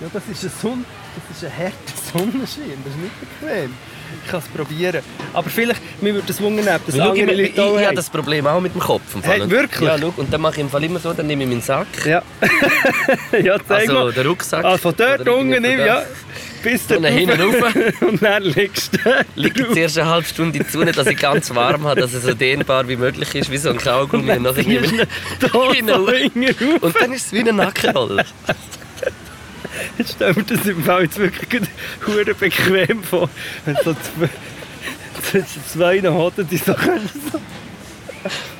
Ja, 0.00 0.08
das 0.12 0.22
ist 0.28 0.44
ein, 0.44 0.52
Sonn 0.60 0.84
das 1.14 1.36
ist 1.36 1.44
ein 1.44 1.58
harter 1.58 1.74
Sonnenschein, 2.12 2.78
das 2.84 2.94
ist 2.94 3.00
nicht 3.00 3.20
bequem. 3.20 3.74
Ich 4.24 4.30
kann 4.30 4.40
es 4.40 4.48
probieren. 4.48 5.02
Aber 5.32 5.50
vielleicht, 5.50 5.80
mir 6.02 6.14
würde 6.14 6.30
es 6.30 6.40
wundern, 6.40 6.76
ob 6.76 6.86
das 6.86 6.96
Schau, 6.96 7.14
ich, 7.14 7.22
andere 7.22 7.42
ich, 7.42 7.52
ich, 7.54 7.60
auch 7.60 7.80
habe 7.80 7.94
das 7.94 8.08
Problem 8.10 8.46
auch 8.46 8.60
mit 8.60 8.74
dem 8.74 8.80
Kopf. 8.80 9.02
im 9.14 9.22
Fall. 9.22 9.40
Hey, 9.40 9.50
wirklich? 9.50 9.88
Ja, 9.88 9.96
schau, 9.98 10.12
und 10.16 10.32
dann 10.32 10.40
mache 10.40 10.54
ich 10.54 10.60
im 10.60 10.70
Fall 10.70 10.84
immer 10.84 10.98
so, 11.00 11.12
dann 11.12 11.26
nehme 11.26 11.42
ich 11.44 11.48
meinen 11.48 11.62
Sack, 11.62 11.86
Ja. 12.06 12.22
ja, 13.42 13.56
zeig 13.66 13.80
also 13.88 13.92
mal. 13.94 14.12
den 14.12 14.26
Rucksack. 14.26 14.64
Ah, 14.64 14.78
von 14.78 14.94
dort 14.96 15.28
unten 15.28 15.62
nimm, 15.62 15.80
ja. 15.80 16.02
Bis 16.62 16.82
Und 16.90 17.02
dann 17.02 17.12
hinten 17.14 17.40
rauf. 17.40 17.74
Und 18.02 18.22
dann 18.22 18.42
liegst 18.42 18.92
du 18.92 18.98
drauf. 18.98 19.72
zuerst 19.72 19.98
eine 19.98 20.10
halbe 20.10 20.26
Stunde 20.26 20.64
Sonne, 20.68 20.92
dass 20.92 21.06
ich 21.06 21.16
ganz 21.18 21.52
warm 21.54 21.86
habe, 21.86 22.02
dass 22.02 22.12
es 22.12 22.22
so 22.22 22.34
dehnbar 22.34 22.86
wie 22.86 22.96
möglich 22.96 23.34
ist, 23.34 23.50
wie 23.50 23.56
so 23.56 23.70
ein 23.70 23.78
Kaugummi. 23.78 24.30
Und, 24.32 24.42
nachher 24.42 24.64
nehme 24.64 24.84
ich- 24.86 24.92
Da 25.40 25.48
so 25.48 25.72
Hinten 25.72 25.90
rauf. 25.90 26.10
hinten 26.10 26.44
rauf. 26.44 26.82
und 26.82 27.00
dann 27.00 27.12
ist 27.12 27.26
es 27.26 27.32
wie 27.32 27.40
eine 27.40 27.52
Nackenrolle. 27.54 28.24
Jetzt 29.98 30.12
stell 30.16 30.34
mir 30.34 30.42
das 30.44 30.66
im 30.66 30.82
Fall 30.84 31.02
jetzt 31.04 31.18
wirklich 31.18 31.62
hure 32.06 32.34
bequem 32.34 33.02
vor. 33.02 33.28
Wenn 33.64 33.76
so 33.84 33.94
zwei, 33.94 35.44
zwei 35.72 36.10
Hoden, 36.10 36.48
die 36.48 36.56
so 36.56 36.74
können. 36.74 37.08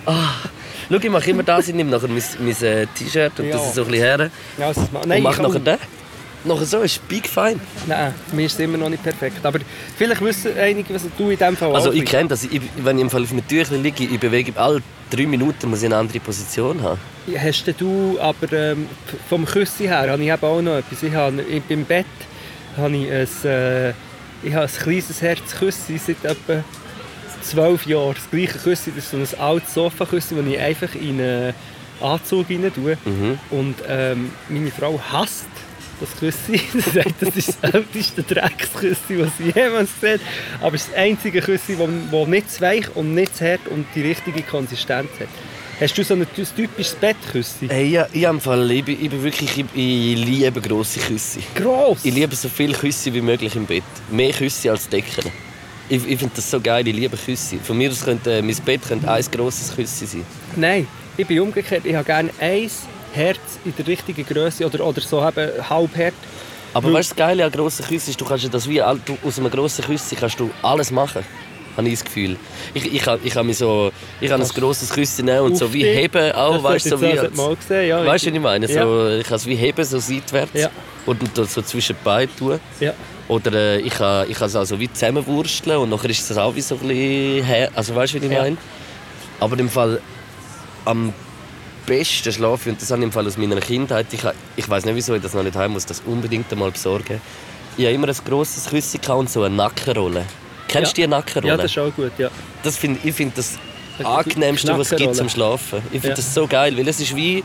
Schau, 0.04 0.96
ich 0.96 1.10
mache 1.10 1.30
immer 1.30 1.42
das, 1.42 1.68
ich 1.68 1.74
nehme 1.74 1.90
nachher 1.90 2.08
mein, 2.08 2.22
mein 2.40 2.62
äh, 2.62 2.86
T-Shirt 2.86 3.38
und 3.38 3.46
Ja. 3.46 3.56
das 3.56 3.66
ist 3.68 3.74
so 3.76 3.82
ein 3.82 3.88
bisschen 3.88 4.04
her. 4.18 4.30
Ja, 4.58 4.72
das 4.72 4.90
ma- 4.92 5.00
Und 5.00 5.08
nein, 5.08 5.22
mache 5.22 5.34
ich 5.42 5.48
nachher 5.48 5.60
den. 5.60 5.78
Nachher 6.44 6.64
so, 6.64 6.80
ist 6.80 7.06
big 7.06 7.28
fine. 7.28 7.60
Nein, 7.86 8.14
mir 8.32 8.46
ist 8.46 8.54
es 8.54 8.60
immer 8.60 8.78
noch 8.78 8.88
nicht 8.88 9.02
perfekt. 9.02 9.44
Aber 9.44 9.58
vielleicht 9.96 10.22
wissen 10.22 10.52
einige, 10.58 10.94
was 10.94 11.02
du 11.16 11.30
in 11.30 11.38
diesem 11.38 11.56
Fall 11.56 11.74
Also 11.74 11.92
ich 11.92 12.04
kenne 12.04 12.28
das, 12.28 12.44
ich, 12.44 12.60
wenn 12.78 12.96
ich 12.96 13.02
im 13.02 13.10
Fall 13.10 13.22
auf 13.22 13.30
einem 13.30 13.46
Tüchlein 13.46 13.82
liege, 13.82 14.04
ich 14.04 14.18
bewege 14.18 14.52
alle 14.58 14.82
drei 15.10 15.26
Minuten 15.26 15.68
muss 15.68 15.80
ich 15.80 15.86
eine 15.86 15.96
andere 15.96 16.20
Position 16.20 16.82
haben. 16.82 16.98
Hast 17.36 17.64
du 17.78 18.18
aber 18.20 18.52
ähm, 18.52 18.86
vom 19.28 19.44
Küssi 19.44 19.84
her 19.84 20.10
habe 20.10 20.22
ich 20.22 20.30
eben 20.30 20.44
auch 20.44 20.62
noch 20.62 20.76
etwas. 20.76 21.02
Ich 21.02 21.12
habe, 21.12 21.42
ich, 21.42 21.62
beim 21.64 21.84
Bett 21.84 22.06
habe 22.76 22.96
ich 22.96 23.10
ein, 23.10 23.50
äh, 23.50 23.90
ich 24.42 24.54
habe 24.54 24.64
ein 24.64 24.82
kleines 24.82 25.20
Herzküssi 25.20 25.98
seit 25.98 26.24
etwa 26.24 26.64
zwölf 27.42 27.86
Jahren. 27.86 28.14
Das 28.14 28.30
gleiche 28.30 28.58
Küssi, 28.58 28.92
das 28.94 29.04
ist 29.04 29.10
so 29.10 29.16
ein 29.16 29.42
altes 29.42 29.74
Sofaküssi, 29.74 30.34
das 30.34 30.46
ich 30.46 30.58
einfach 30.58 30.94
in 30.94 31.20
einen 31.20 31.54
Anzug 32.00 32.48
rein 32.48 32.72
tue. 32.74 32.96
Mhm. 33.04 33.38
Und 33.50 33.76
ähm, 33.88 34.30
meine 34.48 34.70
Frau 34.70 35.00
hasst 35.12 35.46
das 36.00 36.16
Küssi. 36.18 36.60
Sie 36.72 36.80
sagt, 36.80 37.14
das 37.20 37.36
ist 37.36 37.56
das 37.60 37.74
älteste 37.74 38.22
Drecksküssi, 38.22 39.18
das 39.18 39.30
sie 39.38 39.52
jemals 39.54 39.90
gesehen 40.00 40.20
hat. 40.20 40.62
Aber 40.62 40.74
es 40.76 40.82
ist 40.82 40.90
das 40.90 40.98
einzige 40.98 41.40
Küssi, 41.40 41.76
das 41.76 42.28
nicht 42.28 42.50
zu 42.50 42.60
weich 42.60 42.96
und 42.96 43.14
nicht 43.14 43.36
zu 43.36 43.44
hart 43.44 43.66
und 43.68 43.86
die 43.94 44.02
richtige 44.02 44.42
Konsistenz 44.42 45.10
hat. 45.20 45.28
Hast 45.80 45.96
du 45.96 46.04
so 46.04 46.12
ein 46.12 46.26
typisches 46.34 46.94
Bettküssi? 46.94 47.68
Hey, 47.68 47.86
ja, 47.86 48.06
ich, 48.12 48.24
im 48.24 48.38
Fall, 48.38 48.70
ich, 48.70 48.84
bin, 48.84 49.02
ich, 49.02 49.08
bin 49.08 49.22
wirklich, 49.22 49.56
ich, 49.56 49.64
ich 49.74 50.26
liebe 50.26 50.60
grosse 50.60 51.00
Küsse. 51.00 51.40
Gross! 51.54 52.04
Ich 52.04 52.12
liebe 52.12 52.36
so 52.36 52.50
viele 52.50 52.74
Küsse 52.74 53.14
wie 53.14 53.22
möglich 53.22 53.56
im 53.56 53.64
Bett. 53.64 53.82
Mehr 54.10 54.30
Küsse 54.30 54.70
als 54.70 54.86
Decken. 54.88 55.32
Ich, 55.88 56.06
ich 56.06 56.18
finde 56.18 56.34
das 56.36 56.50
so 56.50 56.60
geil, 56.60 56.86
ich 56.86 56.94
liebe 56.94 57.16
Küsse. 57.16 57.56
Von 57.60 57.78
mir 57.78 57.90
aus 57.90 58.04
könnte 58.04 58.30
äh, 58.30 58.42
mein 58.42 58.56
Bett 58.56 58.82
könnte 58.86 59.10
ein 59.10 59.24
grosses 59.32 59.74
Küsse 59.74 60.06
sein. 60.06 60.26
Nein, 60.54 60.86
ich 61.16 61.26
bin 61.26 61.40
umgekehrt. 61.40 61.86
Ich 61.86 61.94
habe 61.94 62.04
gerne 62.04 62.30
ein 62.38 62.70
Herz 63.12 63.38
in 63.64 63.74
der 63.76 63.86
richtigen 63.86 64.24
Größe 64.24 64.66
oder, 64.66 64.84
oder 64.86 65.00
so 65.00 65.18
eben 65.26 65.50
halb 65.68 65.96
hart. 65.96 66.14
Aber 66.72 66.86
Weil- 66.88 66.94
weißt 66.94 67.10
du, 67.10 67.14
das 67.16 67.26
Geile 67.26 67.44
an 67.44 67.50
grossen 67.50 67.84
Küssen 67.84 68.10
ist, 68.10 68.20
du 68.20 68.24
kannst 68.24 68.52
das 68.52 68.68
wie 68.68 68.80
all- 68.80 69.00
du, 69.04 69.16
aus 69.26 69.38
einem 69.38 69.50
grossen 69.50 69.84
Küsse 69.84 70.14
kannst 70.16 70.38
du 70.38 70.50
alles 70.62 70.90
machen. 70.90 71.24
Habe 71.76 71.86
ich 71.88 71.94
das 71.94 72.04
Gefühl. 72.04 72.36
Ich, 72.74 72.92
ich, 72.94 73.02
kann- 73.02 73.20
ich 73.22 73.34
mich 73.42 73.58
so, 73.58 73.90
ich 74.20 74.32
ein 74.32 74.40
grosses 74.42 74.90
Küsse 74.90 75.22
nehmen 75.22 75.40
und 75.40 75.56
so 75.56 75.72
wie 75.72 75.84
heben 75.84 76.32
auch, 76.32 76.62
weißt 76.62 76.86
du, 76.86 76.90
so 76.90 77.00
wie 77.00 77.12
das 77.12 77.32
mal 77.34 77.54
gesehen, 77.56 77.88
ja. 77.88 78.04
Weißt 78.04 78.26
du, 78.26 78.30
was 78.30 78.34
ich 78.36 78.40
meine? 78.40 78.66
Ja. 78.66 78.82
So, 78.82 79.08
ich 79.08 79.24
kann 79.26 79.36
es 79.36 79.46
wie 79.46 79.54
heben, 79.56 79.84
so 79.84 79.98
seitwärts. 79.98 80.50
Ja. 80.54 80.68
Und 81.06 81.22
dann 81.38 81.46
so 81.46 81.62
zwischen 81.62 81.96
die 81.96 82.04
Beine 82.04 82.28
tun. 82.36 82.60
Ja. 82.80 82.92
Oder 83.28 83.52
äh, 83.52 83.80
ich 83.80 83.94
kann, 83.94 84.28
ich 84.28 84.36
kann 84.36 84.48
es 84.48 84.56
also 84.56 84.78
wie 84.80 84.92
zusammenwursteln 84.92 85.78
und 85.78 85.90
nachher 85.90 86.10
ist 86.10 86.28
es 86.28 86.36
auch 86.36 86.54
wie 86.54 86.60
so 86.60 86.74
ein 86.74 86.80
bisschen 86.88 87.44
her. 87.44 87.70
Also 87.74 87.94
weißt 87.94 88.14
du, 88.14 88.18
was 88.18 88.24
ich 88.24 88.30
meine? 88.30 88.56
Aber 89.38 89.58
im 89.58 89.68
Fall 89.68 90.00
am 90.84 91.12
besten 91.98 92.32
schlafe 92.32 92.68
ich, 92.68 92.72
und 92.74 92.82
das 92.82 92.90
habe 92.90 93.00
ich 93.00 93.06
im 93.06 93.12
Fall 93.12 93.26
aus 93.26 93.36
meiner 93.36 93.60
Kindheit, 93.60 94.06
ich, 94.12 94.20
ich 94.56 94.68
weiß 94.68 94.84
nicht, 94.84 94.94
wieso 94.94 95.14
ich 95.14 95.22
das 95.22 95.34
noch 95.34 95.42
nicht 95.42 95.56
haben 95.56 95.72
muss, 95.74 95.86
das 95.86 96.02
unbedingt 96.06 96.50
einmal 96.52 96.70
besorgen. 96.70 97.20
Ich 97.76 97.84
habe 97.84 97.94
immer 97.94 98.08
ein 98.08 98.16
grosses 98.24 98.66
Küsschen 98.68 99.00
und 99.12 99.30
so 99.30 99.42
eine 99.42 99.54
Nackenrolle. 99.54 100.24
Kennst 100.68 100.96
du 100.96 101.00
Ja. 101.00 101.06
die 101.06 101.10
Nackenrolle? 101.10 101.48
ja, 101.48 101.56
das 101.56 101.70
ist 101.70 101.78
auch 101.78 101.94
gut, 101.94 102.12
ja. 102.18 102.28
Das 102.62 102.76
find, 102.76 103.04
ich 103.04 103.14
finde 103.14 103.34
das 103.36 103.58
angenehmste, 104.04 104.76
was 104.78 104.92
es 104.92 104.98
gibt 104.98 105.14
zum 105.14 105.28
Schlafen. 105.28 105.78
Ich 105.86 106.00
finde 106.00 106.08
Ja. 106.08 106.14
das 106.14 106.34
so 106.34 106.46
geil, 106.46 106.76
weil 106.76 106.86
es 106.88 107.00
ist 107.00 107.14
wie 107.16 107.42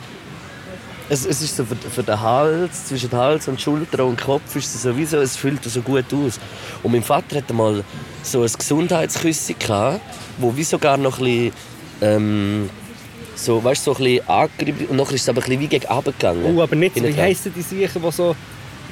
es, 1.10 1.24
es 1.26 1.42
ist 1.42 1.56
so 1.56 1.64
für, 1.66 1.76
für 1.76 2.02
den 2.04 2.20
Hals, 2.20 2.86
zwischen 2.88 3.12
Hals 3.12 3.48
und 3.48 3.62
Schulter 3.62 4.04
und 4.06 4.20
Kopf 4.20 4.56
ist 4.56 4.74
es 4.74 4.82
sowieso, 4.82 5.18
es 5.18 5.36
fühlt 5.38 5.64
so 5.64 5.82
gut 5.82 6.06
aus. 6.12 6.40
Und 6.82 6.92
mein 6.94 7.04
Vater 7.04 7.38
hatte 7.38 7.54
mal 7.54 7.84
so 8.24 8.42
ein 8.42 8.52
Gesundheitsküsschen 8.58 9.58
gehabt, 9.60 10.02
wo 10.40 10.56
wie 10.56 10.64
sogar 10.64 10.98
noch 10.98 11.20
ein 11.20 11.24
bisschen, 11.26 11.54
ähm, 12.02 12.70
so, 13.36 13.64
weißt, 13.64 13.84
so 13.84 13.92
ein 13.96 13.98
bisschen 14.04 14.28
angerieben 14.30 14.88
und 14.88 14.98
nachher 14.98 15.14
ist 15.16 15.22
es 15.24 15.30
aber 15.30 15.42
ein 15.42 15.46
bisschen 15.46 15.62
wie 15.62 15.68
gegen 15.68 15.86
runter 15.88 16.12
gegangen. 16.12 16.56
Uh, 16.56 16.62
aber 16.62 16.76
nicht, 16.76 16.96
so- 16.96 17.04
wie 17.04 17.14
heissen 17.14 17.54
die 17.56 17.62
Sachen, 17.62 18.02
die 18.02 18.12
so, 18.12 18.36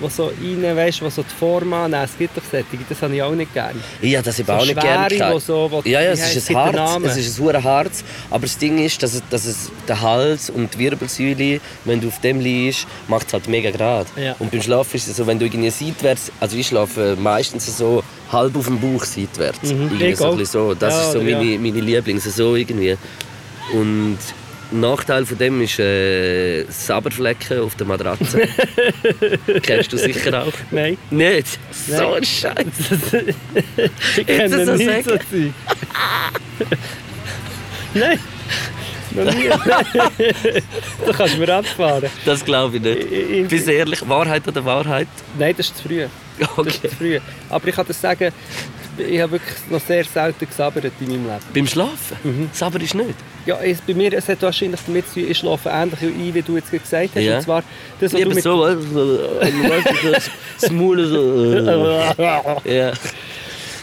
die 0.04 0.10
so 0.10 0.26
rein, 0.26 0.76
weißt, 0.76 1.02
die 1.02 1.10
so 1.10 1.22
die 1.24 1.34
Form 1.40 1.72
annehmen? 1.72 2.04
Es 2.04 2.18
gibt 2.18 2.36
doch 2.36 2.42
solche, 2.52 2.66
das 2.90 3.02
habe 3.02 3.16
ich 3.16 3.22
auch 3.22 3.32
nicht 3.34 3.54
gerne. 3.54 3.80
Ja, 4.02 4.22
das 4.22 4.40
habe 4.40 4.42
ich 4.42 4.48
So 4.48 4.54
auch 4.54 4.66
nicht 4.66 4.82
gerne 4.82 5.10
schwere, 5.16 5.34
wo 5.36 5.40
so- 5.40 5.68
wo- 5.72 5.82
ja, 5.86 6.02
ja, 6.02 6.12
es 6.12 6.22
heisst- 6.22 6.36
ist 6.38 6.50
ein 6.50 6.56
Harz, 6.58 7.04
es 7.06 7.18
ist 7.18 7.40
ein 7.40 7.46
hure 7.46 7.64
Harz, 7.64 8.04
aber 8.30 8.42
das 8.42 8.58
Ding 8.58 8.84
ist, 8.84 9.02
dass 9.02 9.14
es, 9.14 9.24
dass 9.30 9.46
es 9.46 9.72
der 9.88 10.02
Hals 10.02 10.50
und 10.50 10.74
die 10.74 10.80
Wirbelsäule, 10.80 11.62
wenn 11.86 12.02
du 12.02 12.08
auf 12.10 12.20
dem 12.22 12.40
liegst, 12.42 12.86
macht 13.08 13.28
es 13.28 13.34
halt 13.34 13.48
mega 13.48 13.72
gerade. 13.72 14.08
Ja. 14.18 14.36
Und 14.40 14.52
beim 14.52 14.62
Schlafen 14.62 14.98
ist 14.98 15.08
es 15.08 15.16
so, 15.18 15.26
wenn 15.28 15.40
du 15.40 15.46
irgendwie 15.46 15.70
seitwärts, 15.70 16.32
also 16.40 16.58
ich 16.58 16.68
schlafe 16.68 17.16
meistens 17.20 17.78
so 17.78 18.04
halb 18.32 18.58
auf 18.58 18.66
dem 18.66 18.80
Bauch 18.80 19.04
seitwärts, 19.06 19.72
Mhm, 19.72 19.92
irgendwie 20.00 20.16
so, 20.16 20.44
so. 20.44 20.74
Das 20.74 20.94
Ja, 20.94 21.02
ist 21.04 21.12
so 21.14 21.20
ja. 21.22 21.38
meine, 21.38 21.60
meine 21.60 21.80
Lieblings, 21.80 22.24
so 22.36 22.56
irgendwie. 22.56 22.98
Und 23.72 24.18
Nachteil 24.72 25.26
von 25.26 25.38
dem 25.38 25.62
ist 25.62 25.80
äh, 25.80 26.64
Saberflecken 26.70 27.60
auf 27.62 27.76
der 27.76 27.86
Matratze. 27.88 28.42
Kennst 29.62 29.94
du 29.94 29.98
sicher 29.98 30.44
auch. 30.44 30.54
Nein. 30.72 30.98
Nicht? 31.12 31.60
So 31.72 31.94
Nein. 31.96 32.14
ein 32.16 32.24
Scheiß. 32.24 32.56
Ich 34.18 34.26
kenne 34.28 34.50
das 34.66 34.66
so 34.66 34.74
nicht 34.86 35.04
so? 35.06 35.12
Zeug. 35.12 35.22
Nein. 37.94 38.20
Noch 39.12 39.32
nie. 39.36 39.48
da 39.48 41.12
kannst 41.16 41.36
du 41.36 41.40
mir 41.40 41.54
abfahren. 41.56 42.10
Das 42.26 42.44
glaube 42.44 42.78
ich 42.78 42.84
Ich- 42.86 43.12
ich- 43.12 43.30
nicht. 43.30 43.50
Bist 43.50 43.68
du 43.68 43.72
ehrlich? 43.74 44.10
Wahrheit 44.10 44.48
oder 44.48 44.66
Wahrheit? 44.66 45.08
Nein, 45.38 45.54
das 45.56 45.68
ist 45.68 45.78
zu 45.78 45.88
früh. 45.88 46.08
Das 46.40 46.50
ist 46.50 46.58
Okay. 46.58 46.90
zu 46.90 46.96
früh. 46.96 47.20
Aber 47.50 47.68
ich 47.68 47.76
kann 47.76 47.86
dir 47.86 47.94
sagen, 47.94 48.32
ich 48.98 49.22
habe 49.22 49.34
wirklich 49.34 49.58
noch 49.70 49.82
sehr 49.82 50.04
selten 50.04 50.48
gesabbert 50.48 50.86
in 51.00 51.08
meinem 51.08 51.26
Leben. 51.26 51.40
Beim 51.54 51.68
Schlafen? 51.68 52.18
Mhm. 52.24 52.50
Sabber 52.52 52.82
ist 52.82 52.96
nicht. 52.96 53.16
Ja, 53.46 53.60
es, 53.60 53.82
bei 53.82 53.94
mir 53.94 54.14
es 54.14 54.28
hat 54.30 54.42
wahrscheinlich 54.42 54.80
damit 54.86 55.08
zu 55.08 55.16
tun, 55.16 55.30
ich 55.30 55.38
schlafe 55.38 55.70
ähnlich 55.70 56.02
ein, 56.02 56.34
wie 56.34 56.42
du 56.42 56.56
jetzt 56.56 56.72
gesagt 56.72 57.10
hast. 57.16 57.22
Ja. 57.22 57.38
Und 57.38 57.44
zwar, 57.44 57.64
das, 58.00 58.14
was 58.14 58.22
du 58.22 58.30
mit... 58.30 58.44
so, 58.44 58.62
weißt 58.62 58.82
so 58.92 60.12
das 60.62 60.72
Maul 60.72 61.06
so. 61.06 61.54
Äh. 61.54 62.76
Ja. 62.76 62.94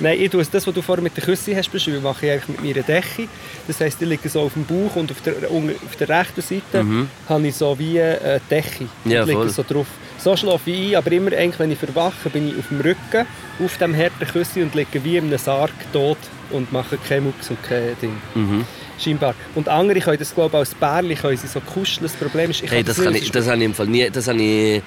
Nein, 0.01 0.19
ich 0.19 0.31
tue 0.31 0.43
das, 0.43 0.67
was 0.67 0.75
du 0.75 0.81
vorher 0.81 1.03
mit 1.03 1.15
der 1.15 1.25
Küsse 1.25 1.55
hast 1.55 1.71
beschrieben, 1.71 2.03
mache 2.03 2.25
ich 2.25 2.33
eigentlich 2.33 2.49
mit 2.49 2.65
meiner 2.65 2.83
Decke. 2.87 3.29
Das 3.67 3.81
heisst, 3.81 4.01
ich 4.01 4.09
liege 4.09 4.29
so 4.31 4.41
auf 4.41 4.55
dem 4.55 4.65
Bauch 4.65 4.97
und 4.97 5.11
auf 5.11 5.21
der, 5.21 5.35
auf 5.51 5.97
der 5.99 6.09
rechten 6.09 6.41
Seite 6.41 6.87
habe 7.29 7.47
ich 7.47 7.55
so 7.55 7.79
wie 7.79 8.01
eine 8.01 8.41
Decke. 8.51 8.85
Mhm. 9.05 9.11
Ja, 9.11 9.23
und 9.23 9.29
liege 9.29 9.41
voll. 9.41 9.51
so 9.51 9.65
drauf. 9.69 9.87
So 10.23 10.37
schlafe 10.37 10.71
ich 10.71 10.91
ein, 10.91 10.97
aber 10.97 11.13
immer 11.13 11.33
eigentlich, 11.33 11.59
wenn 11.59 11.71
ich 11.71 11.79
verwache, 11.79 12.29
bin 12.31 12.49
ich 12.49 12.59
auf 12.59 12.69
dem 12.69 12.81
Rücken, 12.81 13.27
auf 13.65 13.79
dem 13.79 13.97
harten 13.97 14.27
Küsse 14.27 14.63
und 14.63 14.75
liege 14.75 15.03
wie 15.03 15.17
in 15.17 15.27
einem 15.27 15.39
Sarg 15.39 15.71
tot 15.93 16.19
und 16.51 16.71
mache 16.73 16.99
keinen 16.99 17.25
Mucks 17.25 17.49
und 17.49 17.63
kein 17.63 17.97
Ding. 18.03 18.17
Mhm. 18.35 18.65
Scheinbar. 18.99 19.35
Und 19.55 19.69
andere 19.69 20.01
können 20.01 20.19
das, 20.19 20.35
glaube 20.35 20.51
ich, 20.51 20.59
als 20.59 20.75
Bärli 20.75 21.15
können 21.15 21.39
sie 21.39 21.47
so 21.47 21.61
kuscheln. 21.61 22.03
Das 22.03 22.13
Problem 22.13 22.51
ist, 22.51 22.63
ich 22.63 22.71
Hey, 22.71 22.85
das, 22.85 22.99
nicht, 22.99 23.05
kann 23.07 23.15
ich, 23.15 23.31
das 23.31 23.47
habe 23.47 23.57
ich 23.59 23.65
im 23.65 23.75
Fall 23.75 23.87
nie. 23.87 24.11
Das 24.11 24.29
habe 24.29 24.43
ich. 24.43 24.83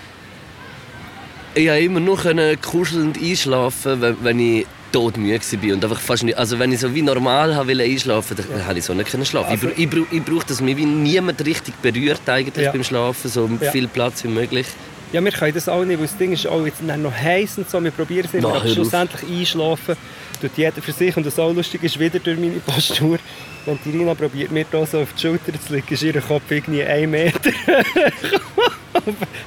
Ich 1.55 1.67
habe 1.67 1.79
immer 1.79 1.99
nur 1.99 2.17
kuschelnd 2.61 3.17
einschlafen, 3.19 4.01
wenn, 4.01 4.17
wenn 4.23 4.39
ich 4.39 4.67
todmüde 4.91 5.39
war 5.39 5.73
und 5.73 5.83
einfach 5.83 5.99
fast 5.99 6.23
nicht. 6.23 6.37
Also 6.37 6.59
wenn 6.59 6.71
ich 6.71 6.79
so 6.79 6.93
wie 6.93 7.01
normal 7.01 7.55
wollte 7.67 7.81
einschlafen, 7.83 8.37
dann 8.37 8.67
habe 8.67 8.77
ich 8.77 8.85
so 8.85 8.93
nicht 8.93 9.09
können 9.09 9.25
schlafen. 9.25 9.49
Also- 9.49 9.69
ich, 9.69 9.79
ich, 9.79 9.89
ich 10.11 10.23
brauche, 10.23 10.45
dass 10.45 10.61
mich 10.61 10.77
wie 10.77 10.85
niemand 10.85 11.43
richtig 11.43 11.73
berührt 11.81 12.21
eigentlich 12.27 12.65
Ja. 12.65 12.71
beim 12.71 12.83
Schlafen, 12.83 13.29
so 13.29 13.49
Ja. 13.59 13.71
viel 13.71 13.87
Platz 13.87 14.23
wie 14.23 14.27
möglich. 14.29 14.67
Ja, 15.13 15.23
wir 15.23 15.31
können 15.31 15.53
das 15.53 15.69
auch 15.69 15.85
nicht, 15.85 15.99
weil 15.99 16.07
das 16.07 16.17
Ding 16.17 16.31
ist 16.31 16.47
auch 16.47 16.65
jetzt 16.65 16.81
noch 16.81 17.13
heiß 17.13 17.59
und 17.59 17.69
so. 17.69 17.83
Wir 17.83 17.91
probieren 17.91 18.25
es 18.25 18.33
immer, 18.33 18.55
aber 18.55 18.67
schlussendlich 18.67 19.21
einschlafen 19.29 19.95
tut 20.41 20.57
jeder 20.57 20.81
für 20.81 20.91
sich. 20.91 21.15
Und 21.15 21.23
das 21.23 21.37
auch 21.37 21.53
lustig 21.53 21.83
ist, 21.83 21.99
wieder 21.99 22.17
durch 22.17 22.39
meine 22.39 22.59
Postur. 22.59 23.19
Wenn 23.67 23.79
die 23.85 23.91
Rina 23.91 24.15
probiert, 24.15 24.51
mir 24.51 24.65
da 24.71 24.83
so 24.87 25.01
auf 25.01 25.13
die 25.13 25.21
Schulter 25.21 25.53
zu 25.61 25.73
legen, 25.73 25.85
ist 25.87 26.01
ihr 26.01 26.19
Kopf 26.19 26.49
irgendwie 26.49 26.83
ein 26.83 27.11
Meter. 27.11 27.51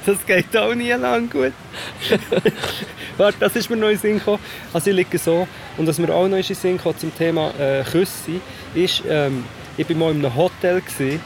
das 0.05 0.25
geht 0.25 0.55
auch 0.55 0.73
nie 0.73 0.91
lang 0.91 1.29
gut. 1.29 1.51
Warte, 3.17 3.37
das 3.37 3.57
ist 3.57 3.69
mir 3.69 3.75
noch 3.75 3.89
in 3.89 3.97
Sinn 3.97 4.19
gekommen. 4.19 4.39
Also 4.71 4.89
ich 4.89 4.95
liege 4.95 5.17
so. 5.17 5.49
Und 5.75 5.85
was 5.85 5.99
mir 5.99 6.13
auch 6.13 6.29
noch 6.29 6.37
in 6.37 6.43
Sinn 6.43 6.77
gekommen 6.77 6.97
zum 6.97 7.13
Thema 7.13 7.51
äh, 7.59 7.83
Küsse, 7.83 8.39
ist, 8.73 9.03
ähm, 9.05 9.43
ich 9.75 9.89
war 9.89 9.97
mal 9.97 10.11
in 10.11 10.25
einem 10.25 10.33
Hotel, 10.33 10.79
gewesen, 10.81 11.19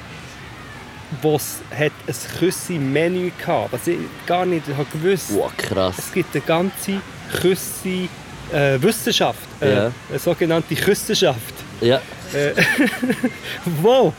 wo 1.21 1.35
es 1.35 1.59
hat 1.71 1.91
ein 2.07 2.39
Küsse-Menü 2.39 3.31
hatte, 3.45 3.71
was 3.71 3.87
ich 3.87 3.97
gar 4.25 4.45
nicht 4.45 4.63
habe 4.67 4.85
gewusst 4.91 5.31
Wow, 5.33 5.51
krass. 5.57 5.95
Es 5.97 6.11
gibt 6.11 6.33
eine 6.35 6.43
ganze 6.43 7.01
Küsse 7.41 8.07
äh, 8.53 8.81
Wissenschaft, 8.81 9.39
äh, 9.59 9.89
eine 10.09 10.19
sogenannte 10.19 10.75
Küssenschaft. 10.75 11.53
Ja. 11.81 12.01
Äh, 12.33 12.53
wo 13.81 14.13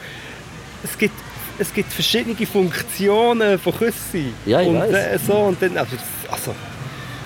es 0.83 0.99
gibt, 0.99 1.15
es 1.59 1.73
gibt 1.73 1.93
verschiedene 1.93 2.47
Funktionen 2.47 3.59
von 3.59 3.77
Küsse. 3.77 4.25
Ja, 4.47 4.61
ich 4.61 4.69
und, 4.69 4.79
weiss. 4.81 4.93
äh, 4.93 5.19
so, 5.25 5.35
und 5.35 5.63
dann, 5.63 5.77
also, 5.77 5.97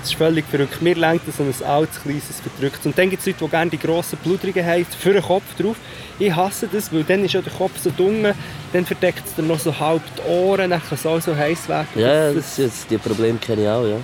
das- 0.07 0.13
ist 0.13 0.19
völlig 0.19 0.45
verrückt. 0.47 0.81
Mir 0.83 0.95
lenkt 0.95 1.25
so 1.37 1.43
ein 1.43 1.55
altes, 1.67 2.03
kleines 2.03 2.25
Verdrücktes. 2.43 2.87
Und 2.87 2.97
dann 2.99 3.11
gibt 3.11 3.21
es 3.21 3.27
Leute, 3.27 3.45
die 3.45 3.51
gerne 3.51 3.71
die 3.71 3.79
grossen 3.79 4.19
Blutungen 4.23 4.65
haben, 4.67 4.85
für 4.99 5.13
den 5.13 5.23
Kopf 5.23 5.45
drauf. 5.59 5.77
Ich 6.19 6.35
hasse 6.35 6.69
das, 6.73 6.93
weil 6.93 7.05
dann 7.05 7.25
ist 7.25 7.35
ja 7.35 7.43
der 7.43 7.53
Kopf 7.53 7.73
so 7.83 7.91
dunkel, 7.91 8.35
dann 8.73 8.87
verdeckt 8.87 9.23
es 9.27 9.35
dann 9.35 9.47
noch 9.49 9.59
so 9.59 9.79
halb 9.79 10.03
die 10.17 10.31
Ohren, 10.31 10.71
dann 10.71 10.81
kann 10.81 10.95
es 10.99 11.05
auch 11.07 11.21
so 11.21 11.37
heiß 11.37 11.69
werden. 11.69 11.89
Ja, 11.97 12.33
Das- 12.33 12.57
das, 12.57 12.87
die 12.89 12.99
Probleme 12.99 13.39
kenne 13.39 13.63
ich 13.63 13.69
auch, 13.69 13.85
ja. 13.87 13.97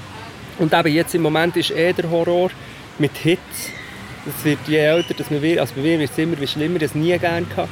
und 0.58 0.72
eben 0.74 0.94
jetzt 0.94 1.14
im 1.14 1.22
Moment 1.22 1.56
ist 1.56 1.70
eh 1.70 1.92
der 1.92 2.10
Horror 2.10 2.50
mit 2.98 3.16
Hitze. 3.16 3.40
Das 4.24 4.44
wird 4.44 4.58
je 4.68 4.76
älter, 4.76 5.14
dass 5.14 5.30
man 5.30 5.42
wird, 5.42 5.58
also 5.58 5.74
bei 5.74 5.80
mir 5.82 5.98
wird 5.98 6.10
es 6.12 6.18
immer 6.18 6.46
schlimmer, 6.46 6.78
das 6.78 6.94
nie 6.94 7.18
gerne 7.18 7.46
gehabt. 7.46 7.68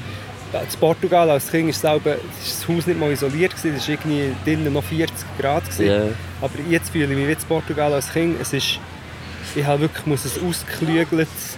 In 0.53 0.81
Portugal 0.81 1.31
als 1.31 1.51
Kind 1.51 1.71
ist 1.71 1.81
selber, 1.81 2.15
ist 2.15 2.63
das 2.63 2.69
Haus 2.69 2.87
nicht 2.87 2.99
mal 2.99 3.13
isoliert 3.13 3.55
gewesen, 3.55 3.77
es 3.77 3.89
war 3.89 3.95
irgendwie 3.95 4.33
drinnen 4.45 4.73
noch 4.73 4.83
40 4.83 5.15
Grad 5.39 5.65
gewesen. 5.65 5.87
Ja. 5.87 6.03
Aber 6.41 6.53
jetzt 6.69 6.91
fühle 6.91 7.05
ich 7.05 7.11
mich 7.11 7.29
wie 7.29 7.33
in 7.33 7.39
Portugal 7.49 7.93
als 7.95 8.13
Kind. 8.13 8.41
Es 8.41 8.53
ist, 8.53 8.81
ich 9.55 9.65
habe 9.65 9.83
wirklich 9.83 10.07
muss 10.07 10.25
ein 10.25 10.49
ausgeklügeltes 10.49 11.57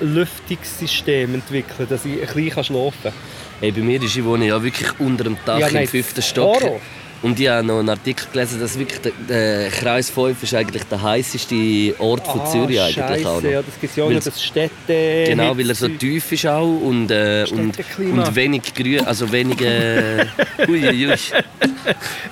Lüftungssystem 0.00 1.34
entwickeln, 1.34 1.88
dass 1.88 2.04
ich 2.04 2.20
ein 2.20 2.34
bisschen 2.34 2.64
schlafen 2.64 3.02
kann. 3.02 3.12
Hey, 3.60 3.72
bei 3.72 3.80
mir 3.80 4.00
ist, 4.02 4.16
ich 4.16 4.24
wohne 4.24 4.46
ja 4.46 4.62
wirklich 4.62 4.88
unter 5.00 5.24
dem 5.24 5.36
Dach 5.44 5.58
Ja, 5.58 5.68
nein, 5.70 5.82
im 5.84 5.88
fünften 5.88 6.22
Stock. 6.22 6.62
Horror. 6.62 6.80
Und 7.22 7.40
ich 7.40 7.48
habe 7.48 7.66
noch 7.66 7.78
einen 7.78 7.88
Artikel 7.88 8.26
gelesen, 8.30 8.60
dass 8.60 8.78
wirklich 8.78 9.00
der, 9.00 9.12
der 9.28 9.70
Kreis 9.70 10.10
5 10.10 10.42
ist 10.42 10.54
eigentlich 10.54 10.84
der 10.84 11.00
heißeste 11.00 11.94
Ort 11.98 12.26
von 12.26 12.46
Zürich 12.46 12.80
eigentlich 12.80 13.26
auch 13.26 13.40
noch. 13.40 13.50
Ja, 13.50 13.62
das 13.62 13.80
gibt 13.80 13.96
ja 13.96 14.04
auch 14.04 14.10
noch, 14.10 14.22
das 14.22 14.42
Städte... 14.42 15.24
Genau, 15.26 15.56
weil 15.56 15.68
er 15.68 15.74
so 15.74 15.88
tief 15.88 16.30
ist 16.32 16.46
auch 16.46 16.66
und, 16.66 17.10
äh, 17.10 17.46
und, 17.50 17.78
und 17.98 18.34
wenig 18.34 18.74
grün, 18.74 19.06
also 19.06 19.30
wenig, 19.32 19.60
äh, 19.62 20.26
ui, 20.68 20.86
ui, 20.86 21.06
ui, 21.06 21.16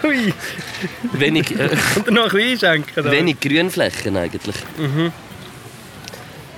Hui, 0.03 0.35
wenig, 1.12 1.51
äh, 1.59 1.70
und 2.07 2.11
noch 2.11 2.25
ein 2.25 2.31
bisschen 2.31 2.68
einschenken. 2.68 3.11
wenig 3.11 3.40
Grünflächen 3.40 4.16
eigentlich. 4.16 4.57
Mhm. 4.77 5.12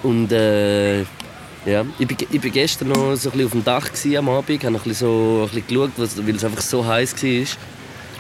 Und 0.03 0.33
äh, 0.33 1.01
ja, 1.01 1.85
ich 1.99 2.07
bin, 2.07 2.17
ich 2.31 2.41
bin 2.41 2.53
gestern 2.53 2.89
noch 2.89 3.17
so 3.17 3.31
ein 3.31 3.33
bisschen 3.33 3.47
auf 3.47 3.53
dem 3.53 3.65
Dach 3.65 3.87
gewesen, 3.87 4.17
am 4.17 4.29
Abend, 4.29 4.63
habe 4.63 4.73
noch 4.73 4.81
ein 4.81 4.89
bisschen, 4.89 5.07
so, 5.07 5.49
ein 5.49 5.63
bisschen 5.63 5.91
geschaut, 5.97 6.19
weil 6.27 6.35
es 6.37 6.45
einfach 6.45 6.63
so 6.63 6.85
heiß 6.85 7.23
war. 7.23 7.47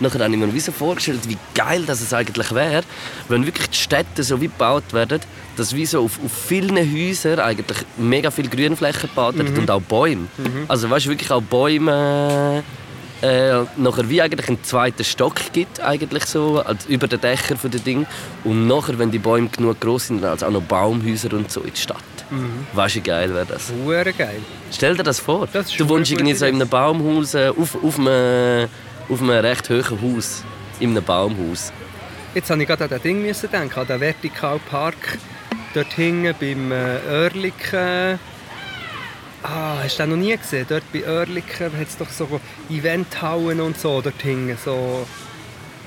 Nachher 0.00 0.24
habe 0.24 0.34
ich 0.34 0.38
mir 0.38 0.60
so 0.60 0.72
vorgestellt, 0.72 1.28
wie 1.28 1.38
geil 1.54 1.84
das 1.86 2.00
es 2.00 2.12
eigentlich 2.12 2.54
wäre, 2.54 2.82
wenn 3.28 3.46
wirklich 3.46 3.70
die 3.70 3.76
Städte 3.76 4.22
so 4.22 4.40
wie 4.40 4.48
gebaut 4.48 4.92
werden, 4.92 5.20
dass 5.56 5.74
wie 5.74 5.86
so 5.86 6.04
auf, 6.04 6.18
auf 6.24 6.32
vielen 6.32 6.76
Häusern 6.76 7.40
eigentlich 7.40 7.78
mega 7.96 8.30
viele 8.30 8.48
Grünflächen 8.48 9.08
gebaut 9.08 9.38
werden 9.38 9.56
und 9.56 9.70
auch 9.70 9.80
Bäume. 9.80 10.26
Also 10.68 10.90
weißt 10.90 11.06
du, 11.06 11.10
wirklich 11.10 11.30
auch 11.30 11.42
Bäume 11.42 12.62
äh, 13.22 13.64
nachher 13.76 14.08
wie 14.08 14.20
eigentlich 14.20 14.48
einen 14.48 14.62
zweiten 14.62 15.04
Stock 15.04 15.36
gibt, 15.52 15.80
eigentlich 15.80 16.26
so, 16.26 16.60
als 16.60 16.86
über 16.86 17.08
den 17.08 17.20
Dächern 17.20 17.56
von 17.56 17.70
den 17.70 17.82
Ding. 17.82 18.06
Und 18.44 18.66
nachher, 18.66 18.98
wenn 18.98 19.10
die 19.10 19.18
Bäume 19.18 19.48
genug 19.48 19.80
groß 19.80 20.08
sind, 20.08 20.22
dann 20.22 20.32
also 20.32 20.46
auch 20.46 20.50
noch 20.50 20.62
Baumhäuser 20.62 21.32
und 21.32 21.50
so 21.50 21.60
in 21.62 21.72
die 21.72 21.80
Stadt. 21.80 22.02
Weißt 22.74 22.96
du, 22.96 22.98
wie 22.98 23.02
geil 23.02 23.32
wäre 23.32 23.46
das? 23.46 23.72
Hure 23.84 24.12
geil. 24.12 24.40
Stell 24.72 24.96
dir 24.96 25.04
das 25.04 25.20
vor. 25.20 25.48
Das 25.52 25.70
du 25.70 25.88
wohnst 25.88 26.10
irgendwie 26.10 26.34
so 26.34 26.44
in 26.46 26.56
einem 26.56 26.68
Baumhaus, 26.68 27.34
äh, 27.34 27.52
auf, 27.56 27.82
auf, 27.82 27.98
einem, 27.98 28.68
auf 29.08 29.20
einem 29.20 29.30
recht 29.30 29.70
hohen 29.70 30.02
Haus. 30.02 30.44
In 30.78 30.90
einem 30.90 31.02
Baumhaus. 31.02 31.72
Jetzt 32.34 32.50
habe 32.50 32.60
ich 32.60 32.68
gerade 32.68 32.84
an 32.84 32.90
das 32.90 33.00
Ding 33.00 33.22
müssen 33.22 33.50
denken, 33.50 33.80
an 33.80 33.86
den 33.86 34.00
Vertikalpark 34.00 35.18
dort 35.72 35.92
hinten 35.94 36.34
beim 36.38 36.70
äh, 36.70 36.98
Oerlikon. 37.10 38.18
Ah, 39.42 39.78
hast 39.82 39.98
du 39.98 40.02
den 40.02 40.10
noch 40.10 40.16
nie 40.16 40.36
gesehen? 40.36 40.66
Dort 40.68 40.82
bei 40.92 41.06
Oerlikon 41.06 41.72
hat 41.78 41.88
es 41.88 41.96
doch 41.96 42.10
so 42.10 42.40
Eventhallen 42.68 43.60
und 43.60 43.78
so 43.78 44.02
dort 44.02 44.20
hinten. 44.20 44.58
So, 44.62 45.06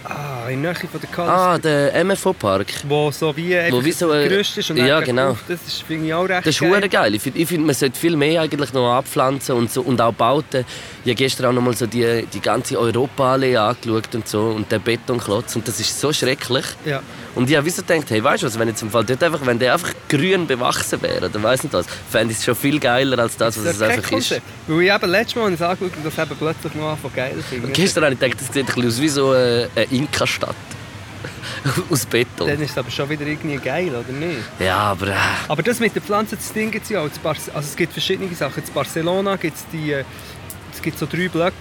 ah, 0.10 0.50
in 0.50 0.62
der 0.64 0.74
Nähe 0.74 0.90
von 0.90 1.02
der 1.02 1.10
Kalle. 1.10 1.32
Ah, 1.32 1.58
der 1.58 2.06
MFO-Park. 2.06 2.68
Wo 2.88 3.12
so 3.12 3.36
wie, 3.36 3.56
einfach 3.56 3.84
wie 3.84 3.92
so, 3.92 4.14
äh, 4.14 4.28
Gerüst 4.28 4.58
ist 4.58 4.70
und 4.72 4.78
ja, 4.78 4.98
dann 4.98 5.06
genau. 5.06 5.30
auf. 5.32 5.44
Das 5.48 5.60
ist, 5.66 5.84
finde 5.84 6.08
ich 6.08 6.14
auch 6.14 6.28
recht 6.28 6.46
Das 6.46 6.56
ist 6.56 6.62
geil. 6.62 6.90
geil. 6.90 7.16
Ich 7.16 7.22
finde, 7.22 7.46
find, 7.46 7.66
man 7.66 7.76
sollte 7.76 8.00
viel 8.00 8.16
mehr 8.16 8.42
eigentlich 8.42 8.74
noch 8.74 8.92
abpflanzen 8.94 9.56
und, 9.56 9.72
so, 9.72 9.82
und 9.82 10.02
auch 10.02 10.14
bauten. 10.14 10.66
Ich 11.04 11.12
habe 11.12 11.16
gestern 11.16 11.48
auch 11.48 11.54
noch 11.54 11.62
mal 11.62 11.76
so 11.76 11.86
die, 11.86 12.26
die 12.34 12.42
ganze 12.42 12.80
Europaallee 12.80 13.58
angeschaut 13.58 14.14
und 14.16 14.28
so 14.28 14.50
und 14.50 14.72
den 14.72 14.82
Betonklotz 14.82 15.56
und 15.56 15.68
das 15.68 15.80
ist 15.80 16.00
so 16.00 16.12
schrecklich. 16.12 16.66
Ja. 16.86 17.02
Und 17.36 17.50
ich 17.50 17.56
habe 17.56 17.70
so 17.70 17.82
gedacht, 17.82 18.10
hey, 18.10 18.24
weißt 18.24 18.44
du 18.44 18.48
was, 18.48 18.60
wenn 18.60 18.68
jetzt 18.68 18.82
im 18.82 18.90
Fall 18.90 19.06
dort 19.06 19.24
einfach, 19.24 19.46
wenn 19.46 19.60
der 19.60 19.74
einfach 19.74 19.94
grün 20.10 20.48
bewachsen 20.48 21.02
wäre, 21.02 21.28
oder 21.28 21.42
weiss 21.44 21.64
nicht 21.64 21.74
was, 21.74 21.86
fände 22.10 22.34
ich 22.34 22.40
es 22.40 22.46
schon 22.46 22.56
viel 22.56 22.80
geiler 22.80 23.20
als 23.20 23.38
das, 23.38 23.58
was 23.58 23.64
Das 23.64 23.76
es 23.76 23.82
einfach 23.82 24.12
ist. 24.12 24.42
Weil 24.68 24.82
ich 24.82 24.92
eben 24.94 25.10
letztes 25.10 25.36
Mal 25.36 25.44
habe 25.44 25.54
ich 25.54 25.62
es 25.62 25.66
angeschaut 25.66 25.98
und 25.98 26.06
das 26.06 26.18
eben 26.18 26.38
plötzlich 26.38 26.76
noch 26.76 26.98
von 26.98 27.14
geil 27.14 27.36
finde. 27.48 27.70
Gestern 27.70 28.04
habe 28.06 28.14
ich 28.14 28.20
gedacht, 28.20 28.42
das 28.42 28.54
sieht 28.54 28.58
ein 28.58 28.66
bisschen 28.66 28.88
aus 28.88 29.02
wie 29.02 29.10
so 29.10 29.32
eine 29.32 29.70
Inka-Stadt. 30.00 30.56
aus 31.90 32.06
Beton. 32.06 32.48
Dann 32.48 32.62
ist 32.62 32.72
es 32.72 32.78
aber 32.78 32.90
schon 32.90 33.10
wieder 33.10 33.26
irgendwie 33.26 33.58
geil, 33.58 33.90
oder 33.90 34.12
nicht? 34.18 34.38
Ja, 34.60 34.78
aber... 34.78 35.08
Äh, 35.08 35.16
Aber 35.48 35.62
das 35.64 35.80
mit 35.80 35.94
den 35.94 36.02
Pflanzen, 36.02 36.38
das 36.38 36.54
Ding 36.54 36.72
gibt 36.72 36.86
es 36.86 36.90
ja 36.90 37.02
auch. 37.02 37.10
Also 37.26 37.52
es 37.60 37.76
gibt 37.76 37.92
verschiedene 37.92 38.34
Sachen. 38.34 38.64
In 38.64 38.74
Barcelona 38.74 39.36
gibt 39.36 39.58
es 39.58 39.66
die... 39.72 39.92
äh, 39.92 40.06
Es 40.74 40.82
gibt 40.82 40.98
so 40.98 41.06
drei 41.06 41.28
Blöcke, 41.28 41.54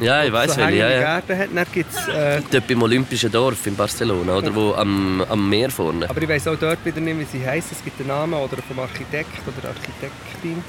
ja, 0.00 0.24
ich 0.24 0.32
weiss 0.32 0.54
so 0.54 0.60
welche. 0.60 0.76
Ja, 0.76 0.90
ja. 0.90 1.20
Gärten 1.20 1.38
hat. 1.38 1.48
Dann 1.54 1.66
gibt's, 1.72 2.08
äh, 2.08 2.42
Dort 2.50 2.68
beim 2.68 2.82
Olympischen 2.82 3.32
Dorf 3.32 3.66
in 3.66 3.74
Barcelona, 3.76 4.36
oder? 4.36 4.54
Wo 4.54 4.74
am, 4.74 5.22
am 5.28 5.48
Meer 5.48 5.70
vorne. 5.70 6.08
aber 6.08 6.20
ich 6.20 6.28
weiß 6.28 6.48
auch 6.48 6.56
dort 6.56 6.84
wieder 6.84 7.00
nicht, 7.00 7.18
wie 7.18 7.38
sie 7.38 7.46
heißen. 7.46 7.70
Es 7.72 7.82
gibt 7.82 7.98
einen 8.00 8.08
Namen 8.08 8.34
oder 8.34 8.58
vom 8.68 8.78
Architekt 8.78 9.40
oder 9.46 9.68
Architektin. 9.68 10.62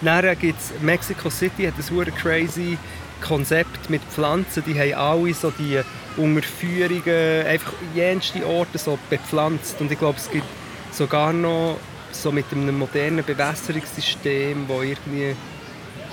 Dann 0.00 0.38
gibt 0.38 0.58
es 0.58 0.72
Mexico 0.80 1.28
City, 1.28 1.66
hat 1.66 1.74
ein 1.76 2.14
crazy 2.14 2.78
Konzept 3.20 3.90
mit 3.90 4.02
Pflanzen. 4.02 4.64
Die 4.66 4.78
haben 4.78 4.94
alle 4.94 5.34
so 5.34 5.50
die 5.50 5.80
Unterführungen, 6.16 7.46
einfach 7.46 7.72
jenste 7.94 8.46
Orte 8.46 8.78
so 8.78 8.98
bepflanzt. 9.08 9.80
Und 9.80 9.92
ich 9.92 9.98
glaube, 9.98 10.18
es 10.18 10.30
gibt 10.30 10.46
sogar 10.92 11.32
noch 11.32 11.78
so 12.12 12.32
mit 12.32 12.46
einem 12.52 12.78
modernen 12.78 13.24
Bewässerungssystem, 13.24 14.64
wo 14.66 14.82
irgendwie 14.82 15.34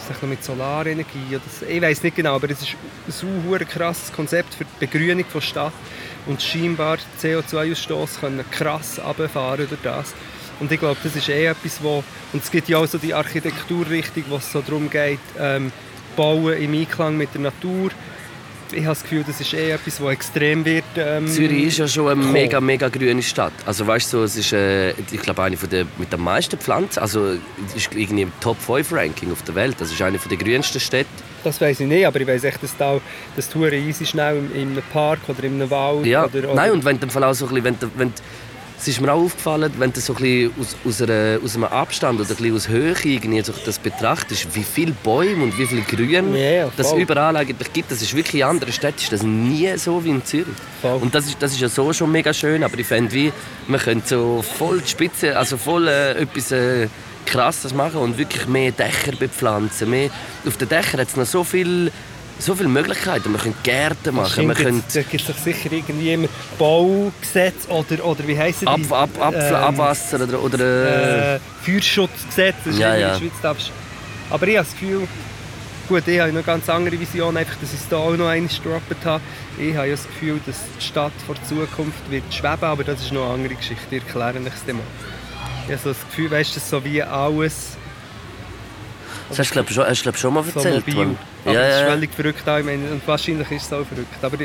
vielleicht 0.07 0.21
noch 0.21 0.29
mit 0.29 0.43
Solarenergie 0.43 1.35
oder 1.35 1.41
so. 1.47 1.65
Ich 1.65 1.81
weiß 1.81 2.03
nicht 2.03 2.15
genau, 2.15 2.35
aber 2.35 2.49
es 2.49 2.61
ist 2.61 2.75
ein 3.07 3.11
super 3.11 3.65
krasses 3.65 4.11
Konzept 4.13 4.53
für 4.53 4.63
die 4.63 4.85
Begrünung 4.85 5.25
der 5.33 5.41
Stadt 5.41 5.73
und 6.25 6.41
scheinbar 6.41 6.97
CO2-Ausstoß 7.21 8.19
können 8.19 8.43
krass 8.51 8.99
runterfahren 9.03 9.67
durch 9.67 9.81
das. 9.83 10.13
Und 10.59 10.71
ich 10.71 10.79
glaube, 10.79 10.97
das 11.03 11.15
ist 11.15 11.29
eh 11.29 11.45
etwas, 11.45 11.83
wo... 11.83 12.03
Und 12.33 12.43
es 12.43 12.49
gibt 12.49 12.67
ja 12.67 12.79
auch 12.79 12.87
so 12.87 12.97
die 12.97 13.13
Architekturrichtung, 13.13 14.23
wo 14.29 14.37
es 14.37 14.51
so 14.51 14.61
darum 14.61 14.89
geht, 14.89 15.19
ähm, 15.39 15.71
Bauen 16.17 16.53
im 16.61 16.73
Einklang 16.73 17.15
mit 17.15 17.33
der 17.33 17.41
Natur. 17.41 17.91
Ich 18.73 18.79
habe 18.79 18.89
das 18.89 19.03
Gefühl, 19.03 19.23
das 19.25 19.39
ist 19.39 19.53
eh 19.53 19.71
etwas, 19.71 19.97
das 19.99 20.09
extrem 20.11 20.65
wird. 20.65 20.83
Ähm, 20.97 21.25
Zürich 21.25 21.67
ist 21.67 21.77
ja 21.77 21.87
schon 21.87 22.09
eine 22.09 22.19
kommen. 22.19 22.33
mega, 22.33 22.59
mega 22.59 22.89
grüne 22.89 23.23
Stadt. 23.23 23.53
Also 23.65 23.87
weißt 23.87 24.11
du, 24.11 24.17
so, 24.17 24.23
es 24.25 24.35
ist, 24.35 24.51
äh, 24.51 24.89
ich 24.89 25.21
glaube, 25.21 25.41
eine 25.41 25.55
von 25.55 25.69
der 25.69 25.85
mit 25.97 26.11
den 26.11 26.19
meisten 26.21 26.57
Pflanzen. 26.59 26.99
Also 26.99 27.35
es 27.65 27.75
ist 27.77 27.95
irgendwie 27.95 28.23
im 28.23 28.31
Top 28.41 28.59
5 28.59 28.91
Ranking 28.91 29.31
auf 29.31 29.41
der 29.43 29.55
Welt. 29.55 29.77
Das 29.79 29.89
ist 29.89 30.01
eine 30.01 30.19
von 30.19 30.27
der 30.27 30.37
grünsten 30.37 30.81
Städte. 30.81 31.07
Das 31.45 31.61
weiß 31.61 31.79
ich 31.79 31.87
nicht, 31.87 32.05
aber 32.05 32.19
ich 32.19 32.27
weiß 32.27 32.43
echt, 32.43 32.61
dass 32.61 32.75
da 32.75 32.99
das 33.37 33.47
Touren 33.47 33.71
easy 33.87 34.05
schnell 34.05 34.35
in, 34.37 34.51
in 34.53 34.71
einem 34.71 34.83
Park 34.91 35.19
oder 35.29 35.45
in 35.45 35.53
einem 35.53 35.69
Wald 35.69 36.05
Ja. 36.05 36.25
oder, 36.25 36.39
oder 36.39 36.55
Nein, 36.55 36.71
und 36.71 36.83
wenn 36.83 36.99
du 36.99 37.07
auch 37.07 37.33
so 37.33 37.45
ein 37.47 37.53
bisschen, 37.53 37.63
wenn, 37.63 37.75
wenn, 37.95 38.13
es 38.79 38.87
ist 38.87 39.01
mir 39.01 39.11
auch 39.11 39.23
aufgefallen, 39.23 39.71
wenn 39.77 39.91
du 39.91 39.99
so 39.99 40.13
ein 40.13 40.21
bisschen 40.21 40.53
aus, 40.59 40.75
aus, 40.85 41.01
einer, 41.01 41.39
aus 41.43 41.55
einem 41.55 41.63
Abstand 41.65 42.19
oder 42.19 42.29
ein 42.29 42.35
bisschen 42.35 42.55
aus 42.55 42.67
Höhe 42.67 42.95
irgendwie 43.03 43.41
so 43.41 43.53
das 43.65 43.79
betrachtest, 43.79 44.55
wie 44.55 44.63
viele 44.63 44.91
Bäume 45.03 45.43
und 45.43 45.57
wie 45.57 45.65
viel 45.65 45.81
Grün 45.81 46.35
ja, 46.35 46.69
das 46.77 46.93
überall 46.93 47.35
eigentlich 47.35 47.73
gibt. 47.73 47.91
Das 47.91 48.01
ist 48.01 48.15
wirklich 48.15 48.41
in 48.41 48.47
anderen 48.47 48.71
Städten 48.71 48.99
ist 48.99 49.11
das 49.11 49.23
nie 49.23 49.75
so 49.77 50.03
wie 50.03 50.09
in 50.09 50.23
Zürich. 50.23 50.47
Voll. 50.81 50.99
Und 51.01 51.15
das 51.15 51.25
ist, 51.25 51.41
das 51.41 51.53
ist 51.53 51.61
ja 51.61 51.69
so 51.69 51.91
schon 51.91 52.11
mega 52.11 52.33
schön, 52.33 52.63
aber 52.63 52.77
ich 52.77 52.87
fände, 52.87 53.11
wie, 53.13 53.33
man 53.67 53.79
könnte 53.79 54.07
so 54.07 54.43
voll 54.43 54.81
die 54.81 54.89
Spitze, 54.89 55.37
also 55.37 55.57
voll 55.57 55.87
äh, 55.87 56.11
etwas 56.21 56.51
äh, 56.51 56.87
Krasses 57.25 57.73
machen 57.73 57.99
und 57.99 58.17
wirklich 58.17 58.47
mehr 58.47 58.71
Dächer 58.71 59.11
bepflanzen. 59.17 59.89
Mehr, 59.89 60.09
auf 60.45 60.57
den 60.57 60.69
Dächern 60.69 61.01
hat 61.01 61.09
es 61.09 61.15
noch 61.15 61.25
so 61.25 61.43
viel 61.43 61.91
so 62.39 62.55
viele 62.55 62.69
Möglichkeiten. 62.69 63.31
Man 63.31 63.41
könnte 63.41 63.57
Gärten 63.63 64.15
machen, 64.15 64.31
Stimmt, 64.31 64.55
könnte 64.55 64.73
jetzt- 64.85 64.95
Da 64.95 65.01
gibt 65.01 65.21
es 65.21 65.27
doch 65.35 65.43
sicher 65.43 65.71
irgendwie 65.71 66.13
immer 66.13 66.27
Baugesetz 66.57 67.67
oder, 67.67 68.03
oder 68.05 68.27
wie 68.27 68.37
heissen 68.37 68.67
Ab, 68.67 68.79
die? 68.83 68.91
ab, 68.93 69.09
ab, 69.19 69.33
Ähm, 69.35 69.55
Abwasser 69.55 70.21
oder, 70.23 70.41
oder 70.41 70.59
äh, 70.59 71.35
äh, 71.35 71.39
Feuerschutzgesetz, 71.63 72.55
das 72.65 72.73
ist 72.73 72.79
Ja, 72.79 72.93
in 72.93 72.99
der 72.99 73.07
ja. 73.09 73.17
Schweiz. 73.19 73.31
darfst- 73.41 73.71
Aber 74.29 74.47
ich 74.47 74.57
habe 74.57 74.67
das 74.69 74.79
Gefühl, 74.79 75.07
gut, 75.89 76.07
ich 76.07 76.19
habe 76.19 76.29
noch 76.31 76.35
eine 76.37 76.43
ganz 76.43 76.69
andere 76.69 76.99
Vision, 76.99 77.37
einfach, 77.37 77.55
dass 77.61 77.73
ich 77.73 77.79
es 77.79 77.87
da 77.89 77.97
auch 77.97 78.11
noch 78.17 78.27
einmal 78.27 78.49
gedroppt 78.49 79.05
habe. 79.05 79.21
Ich 79.57 79.75
habe 79.75 79.87
ja 79.87 79.95
das 79.95 80.05
Gefühl, 80.05 80.39
dass 80.45 80.57
die 80.79 80.85
Stadt 80.85 81.13
vor 81.25 81.35
der 81.35 81.43
Zukunft 81.45 82.11
wird 82.11 82.31
schweben, 82.33 82.63
aber 82.63 82.83
das 82.83 83.01
ist 83.01 83.11
noch 83.13 83.25
eine 83.25 83.33
andere 83.35 83.55
Geschichte, 83.55 83.95
ich 83.95 84.03
erkläre 84.03 84.37
euch 84.37 84.43
das 84.65 84.73
mal. 84.75 84.81
Ich 85.65 85.71
habe 85.73 85.81
so 85.83 85.89
das 85.89 86.05
Gefühl, 86.09 86.31
weißt 86.31 86.55
du, 86.55 86.59
so 86.59 86.83
wie 86.85 87.01
alles 87.03 87.77
du 89.35 89.43
glaub, 89.43 89.69
schon, 89.69 89.85
hast 89.85 90.05
du, 90.05 90.13
schon 90.13 90.33
mal 90.33 90.43
so 90.43 90.59
erzählt. 90.59 90.87
mobil. 90.87 91.15
Aber 91.45 91.53
Ja, 91.53 91.61
das 91.61 91.75
ist 91.75 91.87
völlig 91.87 92.13
verrückt 92.13 92.49
auch, 92.49 92.57
ich 92.57 92.65
meine, 92.65 92.91
und 92.91 93.07
wahrscheinlich 93.07 93.51
ist 93.51 93.65
es 93.65 93.73
auch 93.73 93.85
verrückt. 93.85 94.21
Aber 94.21 94.37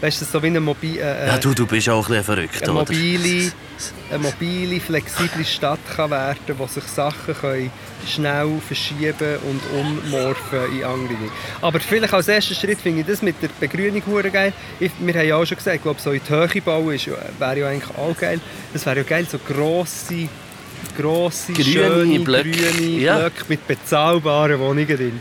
weißt 0.00 0.20
du, 0.20 0.24
so 0.24 0.42
wie 0.42 0.46
eine, 0.46 0.60
Mobi 0.60 0.98
äh, 0.98 1.26
ja, 1.26 1.38
du, 1.38 1.54
du 1.54 1.66
bist 1.66 1.88
auch 1.88 2.06
ein 2.08 2.08
bisschen 2.08 2.24
verrückt, 2.24 2.62
eine, 2.62 2.72
oder? 2.72 2.92
mobile, 2.92 3.52
eine 4.10 4.18
mobile, 4.18 4.80
flexible 4.80 5.44
Stadt 5.44 5.80
kann 5.94 6.10
werden 6.10 6.54
wo 6.58 6.66
sich 6.66 6.84
Sachen 6.84 7.34
können 7.34 7.70
schnell 8.06 8.60
verschieben 8.66 9.36
und 9.48 9.60
ummorphen 9.78 10.72
in 10.72 10.84
andere. 10.84 11.30
Aber 11.60 11.80
vielleicht 11.80 12.14
als 12.14 12.28
ersten 12.28 12.54
Schritt 12.54 12.80
finde 12.80 13.00
ich 13.00 13.06
das 13.06 13.22
mit 13.22 13.36
der 13.42 13.48
Begrünung 13.60 14.02
geil. 14.32 14.52
Ich, 14.78 14.90
wir 14.98 15.14
haben 15.14 15.28
ja 15.28 15.36
auch 15.36 15.44
schon 15.44 15.58
gesagt, 15.58 15.76
ich 15.76 15.82
glaube, 15.82 16.00
so 16.00 16.12
in 16.12 16.20
die 16.26 16.30
Höhe 16.30 16.62
bauen 16.62 16.94
ist, 16.94 17.06
wäre 17.06 17.58
ja 17.58 17.68
eigentlich 17.68 17.96
auch 17.96 18.16
geil. 18.16 18.40
Das 18.72 18.86
wäre 18.86 18.98
ja 18.98 19.02
geil, 19.02 19.26
so 19.30 19.38
grosse, 19.38 20.28
grosse, 20.96 21.52
Grüne 21.52 21.64
schöne, 21.64 22.20
Blöcke. 22.20 22.50
grüne 22.50 22.86
Ja. 23.00 23.18
Blöcke 23.18 23.44
mit 23.48 23.66
bezahlbaren 23.66 24.58
Wohnungen 24.58 24.86
drin. 24.86 25.20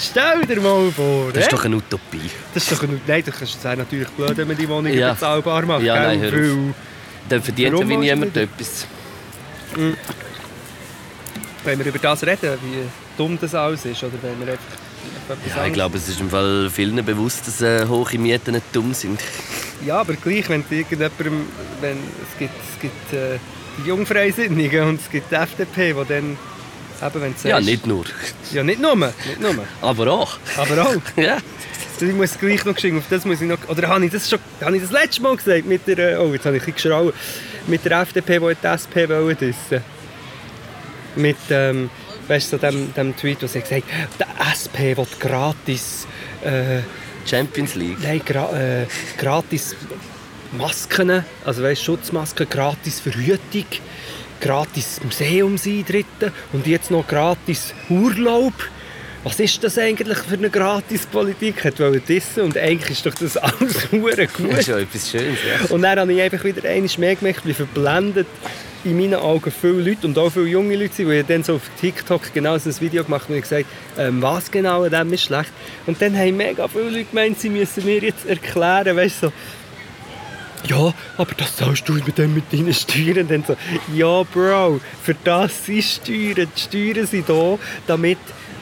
Stell 0.00 0.42
dir 0.46 0.60
mal 0.60 0.90
vor, 0.92 1.32
Das 1.32 1.44
ist 1.44 1.52
doch 1.52 1.64
eine 1.64 1.76
Utopie. 1.76 2.30
Das 2.54 2.62
ist 2.62 2.72
doch 2.72 2.82
ein, 2.84 3.00
nein, 3.06 3.22
das 3.26 3.64
wäre 3.64 3.76
natürlich 3.78 4.08
blöd, 4.10 4.36
wenn 4.36 4.46
man 4.48 4.56
die 4.56 4.68
Wohnungen 4.68 4.96
Ja. 4.96 5.12
bezahlbar 5.12 5.62
macht. 5.66 5.82
Ja, 5.82 5.94
nein, 6.02 6.20
hör 6.20 6.30
auf. 6.52 6.74
Dann 7.28 7.42
verdient 7.42 7.88
wie 7.88 7.96
niemand 7.96 8.36
etwas. 8.36 8.86
Wenn 11.64 11.78
wir 11.78 11.86
über 11.86 11.98
das 11.98 12.22
reden, 12.24 12.58
wie 12.62 12.88
dumm 13.16 13.38
das 13.40 13.54
alles 13.54 13.84
ist, 13.84 14.02
oder 14.04 14.12
wenn 14.22 14.46
wir 14.46 14.52
einfach 14.54 15.56
Ja, 15.56 15.66
ich 15.66 15.72
glaube, 15.72 15.98
es 15.98 16.08
ist 16.08 16.20
im 16.20 16.30
Fall 16.30 16.70
vielen 16.72 17.04
bewusst, 17.04 17.46
dass 17.46 17.60
äh, 17.60 17.86
hohe 17.86 18.18
Mieten 18.18 18.52
nicht 18.52 18.64
dumm 18.72 18.94
sind. 18.94 19.20
Ja, 19.84 20.00
aber 20.00 20.14
gleich, 20.14 20.48
wenn 20.48 20.64
irgendjemandem, 20.70 21.46
wenn 21.80 21.96
es 21.98 22.38
gibt, 22.38 22.54
es 22.74 22.80
gibt 22.80 23.12
äh, 23.12 23.38
die 23.78 23.88
Jungfreisinnigen 23.88 24.84
und 24.88 25.00
es 25.00 25.10
gibt 25.10 25.30
die 25.30 25.34
FDP, 25.36 25.92
die 25.94 26.08
dann, 26.08 26.36
eben 27.08 27.20
wenn 27.22 27.34
du 27.42 27.48
Ja, 27.48 27.60
nicht 27.60 27.86
nur. 27.86 28.04
Ja, 28.52 28.62
nicht 28.62 28.80
nur, 28.80 28.96
nicht 28.96 29.40
nur, 29.40 29.54
Aber 29.80 30.08
auch. 30.12 30.38
aber 30.56 30.82
auch. 30.88 30.94
Ja. 31.16 31.38
Ich 32.00 32.14
muss 32.14 32.38
gleich 32.38 32.64
noch 32.64 32.74
geschrieben, 32.74 32.98
auf 32.98 33.04
das 33.10 33.24
muss 33.24 33.40
ich 33.40 33.48
noch, 33.48 33.58
oder 33.68 33.88
habe 33.88 34.04
ich 34.04 34.12
das 34.12 34.30
schon, 34.30 34.38
habe 34.60 34.76
ich 34.76 34.82
das 34.82 34.92
letzte 34.92 35.20
Mal 35.20 35.36
gesagt 35.36 35.66
mit 35.66 35.84
der, 35.88 35.98
äh, 35.98 36.16
oh 36.16 36.32
jetzt 36.32 36.46
habe 36.46 36.56
ich 36.56 36.66
ein 36.66 36.72
geschrauen, 36.74 37.12
mit 37.66 37.84
der 37.84 38.00
FDP, 38.02 38.38
die 38.38 38.54
die 38.62 38.66
SP 38.70 39.06
dissen. 39.34 39.82
Mit, 41.16 41.36
ähm, 41.50 41.90
weißt 42.28 42.52
du, 42.52 42.56
so 42.56 42.66
dem, 42.66 42.94
dem 42.94 43.16
Tweet, 43.16 43.42
wo 43.42 43.48
sie 43.48 43.60
gesagt 43.60 43.82
hat, 43.92 44.10
der 44.20 44.28
SP 44.46 44.94
will 44.96 45.06
gratis, 45.18 46.06
äh, 46.44 46.82
Champions 47.28 47.74
League. 47.74 47.98
nein, 48.00 48.22
gra 48.24 48.48
äh, 48.56 48.86
gratis 49.18 49.74
Masken, 50.52 51.24
also 51.44 51.62
weißt, 51.62 51.82
Schutzmasken, 51.82 52.48
gratis 52.48 53.00
Verhütung, 53.00 53.66
gratis 54.40 55.00
Museumseintritte 55.04 56.32
und 56.52 56.66
jetzt 56.66 56.90
noch 56.90 57.06
gratis 57.06 57.74
Urlaub. 57.88 58.54
Was 59.24 59.40
ist 59.40 59.62
das 59.64 59.76
eigentlich 59.76 60.18
für 60.18 60.34
eine 60.34 60.48
Gratispolitik? 60.48 61.64
Hat 61.64 61.80
wollen 61.80 62.00
dissen 62.08 62.44
und 62.44 62.56
eigentlich 62.56 62.92
ist 62.92 63.06
doch 63.06 63.14
das 63.14 63.36
alles 63.36 63.90
hure 63.90 64.14
Das 64.14 64.20
ist 64.28 64.36
gut. 64.36 64.66
ja 64.66 64.78
etwas 64.78 65.10
Schönes. 65.10 65.38
Ja. 65.44 65.74
Und 65.74 65.82
dann 65.82 65.98
habe 65.98 66.12
ich 66.12 66.22
einfach 66.22 66.44
wieder 66.44 66.68
einmal 66.68 66.90
mehr 66.98 67.16
gemerkt, 67.16 67.44
wie 67.44 67.52
verblendet 67.52 68.28
in 68.84 68.96
meinen 68.96 69.16
Augen 69.16 69.50
viele 69.50 69.82
Leute 69.82 70.06
und 70.06 70.16
auch 70.16 70.30
viele 70.30 70.46
junge 70.46 70.76
Leute 70.76 70.94
sind, 70.94 71.10
die 71.10 71.22
dann 71.24 71.42
so 71.42 71.56
auf 71.56 71.62
TikTok 71.80 72.32
genau 72.32 72.56
so 72.58 72.70
ein 72.70 72.80
Video 72.80 73.02
gemacht 73.02 73.24
haben 73.24 73.34
und 73.34 73.42
gesagt 73.42 73.66
ähm, 73.98 74.22
was 74.22 74.50
genau 74.50 74.84
an 74.84 74.90
dem 74.90 75.12
ist 75.12 75.24
schlecht. 75.24 75.50
Und 75.86 76.00
dann 76.00 76.16
haben 76.16 76.36
mega 76.36 76.68
viele 76.68 76.84
Leute 76.90 77.04
gemeint, 77.04 77.40
sie 77.40 77.50
müssen 77.50 77.84
mir 77.84 77.98
jetzt 77.98 78.24
erklären, 78.24 78.96
weißt 78.96 79.24
du, 79.24 79.26
so, 79.26 79.32
ja, 80.66 80.92
aber 81.16 81.34
das 81.36 81.56
zahlst 81.56 81.88
du 81.88 81.94
mit 81.94 82.18
dem 82.18 82.34
mit 82.34 82.52
deinen 82.52 82.74
Steuern. 82.74 83.28
Dann 83.28 83.44
so, 83.44 83.56
ja, 83.94 84.22
Bro, 84.22 84.80
für 85.02 85.14
das 85.24 85.66
sind 85.66 85.82
Steuern. 85.82 86.48
Die 86.56 86.60
Steuern 86.60 87.06
sind 87.06 87.28
da, 87.28 87.58
damit 87.86 88.18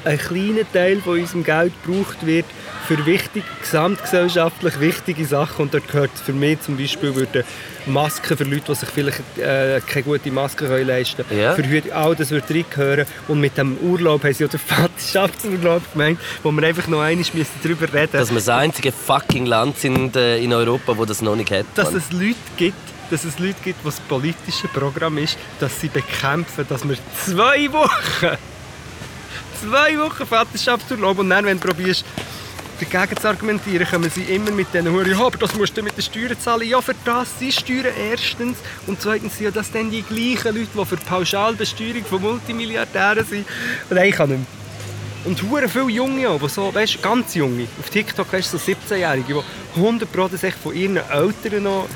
ein 0.06 0.18
kleiner 0.18 0.70
Teil 0.72 1.00
von 1.00 1.18
unserem 1.18 1.42
Geld 1.42 1.72
gebraucht 1.84 2.24
wird 2.24 2.46
für 2.86 3.04
wichtig, 3.06 3.42
gesamtgesellschaftlich 3.60 4.78
wichtige 4.78 5.24
Sachen. 5.26 5.62
Und 5.62 5.74
dort 5.74 5.88
gehört 5.88 6.12
für 6.24 6.32
mich 6.32 6.60
zum 6.60 6.76
Beispiel 6.76 7.14
würden 7.14 7.42
Masken 7.86 8.36
für 8.36 8.44
Leute, 8.44 8.62
die 8.68 8.74
sich 8.74 8.88
vielleicht 8.88 9.38
äh, 9.38 9.80
keine 9.86 10.04
gute 10.04 10.30
Maske 10.30 10.66
können 10.66 10.86
leisten 10.86 11.26
können. 11.26 11.40
Ja. 11.40 11.54
Für 11.54 11.68
Hüte, 11.68 11.94
all 11.94 12.14
das 12.14 12.30
würde 12.30 12.54
reingehören. 12.54 13.06
Und 13.26 13.40
mit 13.40 13.58
dem 13.58 13.76
Urlaub 13.78 14.22
haben 14.22 14.32
sie 14.32 14.44
ja 14.44 14.48
den 14.48 14.60
Vaterschaftsurlaub 14.60 15.82
gemeint, 15.92 16.20
wo 16.42 16.52
wir 16.52 16.66
einfach 16.66 16.86
noch 16.86 17.00
einmal 17.00 17.16
müssen 17.32 17.46
darüber 17.62 17.92
reden 17.92 18.12
Dass 18.12 18.30
wir 18.30 18.36
das 18.36 18.48
einzige 18.48 18.92
fucking 18.92 19.46
Land 19.46 19.78
sind 19.78 20.14
äh, 20.14 20.38
in 20.38 20.52
Europa, 20.52 20.96
wo 20.96 21.04
das 21.04 21.20
noch 21.20 21.36
nicht 21.36 21.50
hat. 21.50 21.66
dass 21.74 21.92
es 21.92 22.12
Leute 22.12 22.36
gibt, 22.56 22.76
dass 23.10 23.24
es 23.24 23.38
Leute 23.38 23.56
gibt, 23.62 23.84
was 23.84 23.96
das 23.96 24.04
politische 24.06 24.68
Programm 24.68 25.18
ist, 25.18 25.36
dass 25.60 25.80
sie 25.80 25.88
bekämpfen, 25.88 26.66
dass 26.68 26.88
wir 26.88 26.96
zwei 27.24 27.72
Wochen, 27.72 28.36
zwei 29.60 29.98
Wochen 29.98 30.26
Vaterschaftsurlaub 30.26 31.18
und 31.18 31.30
dann, 31.30 31.44
wenn 31.44 31.58
du 31.58 31.68
probierst, 31.68 32.04
dagegen 32.80 33.16
zu 33.16 33.28
argumentieren, 33.28 33.86
kommen 33.86 34.10
sie 34.10 34.22
immer 34.22 34.50
mit 34.50 34.72
diesen 34.72 34.92
Huren, 34.92 35.10
ja, 35.10 35.18
aber 35.18 35.38
das 35.38 35.54
musst 35.54 35.76
du 35.76 35.82
mit 35.82 35.96
den 35.96 36.02
Steuern 36.02 36.38
zahlen. 36.38 36.68
Ja, 36.68 36.80
für 36.80 36.94
das 37.04 37.38
sind 37.38 37.54
Steuern 37.54 37.92
erstens 38.10 38.58
und 38.86 39.00
zweitens 39.00 39.36
sind 39.36 39.46
ja 39.46 39.50
das 39.50 39.70
dann 39.70 39.90
die 39.90 40.02
gleichen 40.02 40.56
Leute, 40.56 40.68
die 40.74 40.84
für 40.84 40.96
die 40.96 41.04
Pauschalbesteuerung 41.04 42.04
von 42.04 42.22
Multimilliardären 42.22 43.24
sind. 43.24 43.46
Und 43.88 43.96
ich 43.96 44.14
kann 44.14 44.30
nicht 44.30 44.38
mehr. 44.38 44.46
Und 45.24 45.42
hure 45.42 45.68
viele 45.68 45.90
Junge, 45.90 46.38
die 46.40 46.48
so, 46.48 46.72
weißt, 46.72 47.02
ganz 47.02 47.34
junge, 47.34 47.66
auf 47.80 47.90
TikTok 47.90 48.32
weißt, 48.32 48.52
so 48.52 48.58
17-Jährige, 48.58 49.42
die 49.74 49.80
100% 49.80 50.36
sich 50.36 50.54
von 50.54 50.74
ihren 50.74 50.98
Eltern 50.98 51.64
noch, 51.64 51.88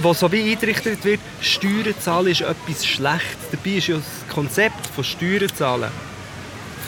wo 0.00 0.12
so 0.12 0.30
wie 0.30 0.52
eingerichtet 0.52 1.02
wird, 1.04 1.20
Steuern 1.40 1.94
zahlen 1.98 2.28
ist 2.28 2.42
etwas 2.42 2.84
Schlechtes. 2.84 3.50
Dabei 3.50 3.70
ist 3.70 3.86
ja 3.86 3.96
das 3.96 4.34
Konzept 4.34 4.86
von 4.94 5.04
Steuern 5.04 5.48
zahlen 5.54 5.90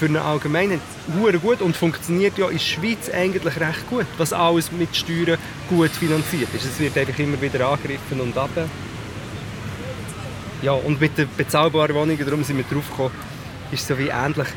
für 0.03 0.09
eine 0.09 0.23
Allgemeinheit 0.23 0.81
hure 1.17 1.38
gut 1.38 1.61
und 1.61 1.77
funktioniert 1.77 2.37
ja 2.37 2.47
in 2.47 2.55
der 2.55 2.59
Schweiz 2.59 3.09
eigentlich 3.09 3.61
recht 3.61 3.88
gut, 3.88 4.07
was 4.19 4.33
alles 4.33 4.73
mit 4.73 4.97
Steuern 4.97 5.38
gut 5.69 5.91
finanziert 5.91 6.49
ist. 6.53 6.65
Es 6.65 6.81
wird 6.81 6.99
einfach 6.99 7.17
immer 7.21 7.41
wieder 7.41 7.69
angegriffen 7.69 8.21
und 8.21 8.37
ab. 8.37 8.51
Ja, 10.61 10.73
und 10.73 11.01
mit 11.01 11.17
den 11.17 11.29
bezahlbaren 11.37 11.95
Wohnungen, 11.95 12.19
darum 12.19 12.43
sind 12.43 12.57
wir 12.57 12.65
drauf 12.65 12.91
gekommen, 12.91 13.15
ist 13.71 13.87
so 13.87 13.97
wie 13.97 14.09
ähnlich, 14.09 14.49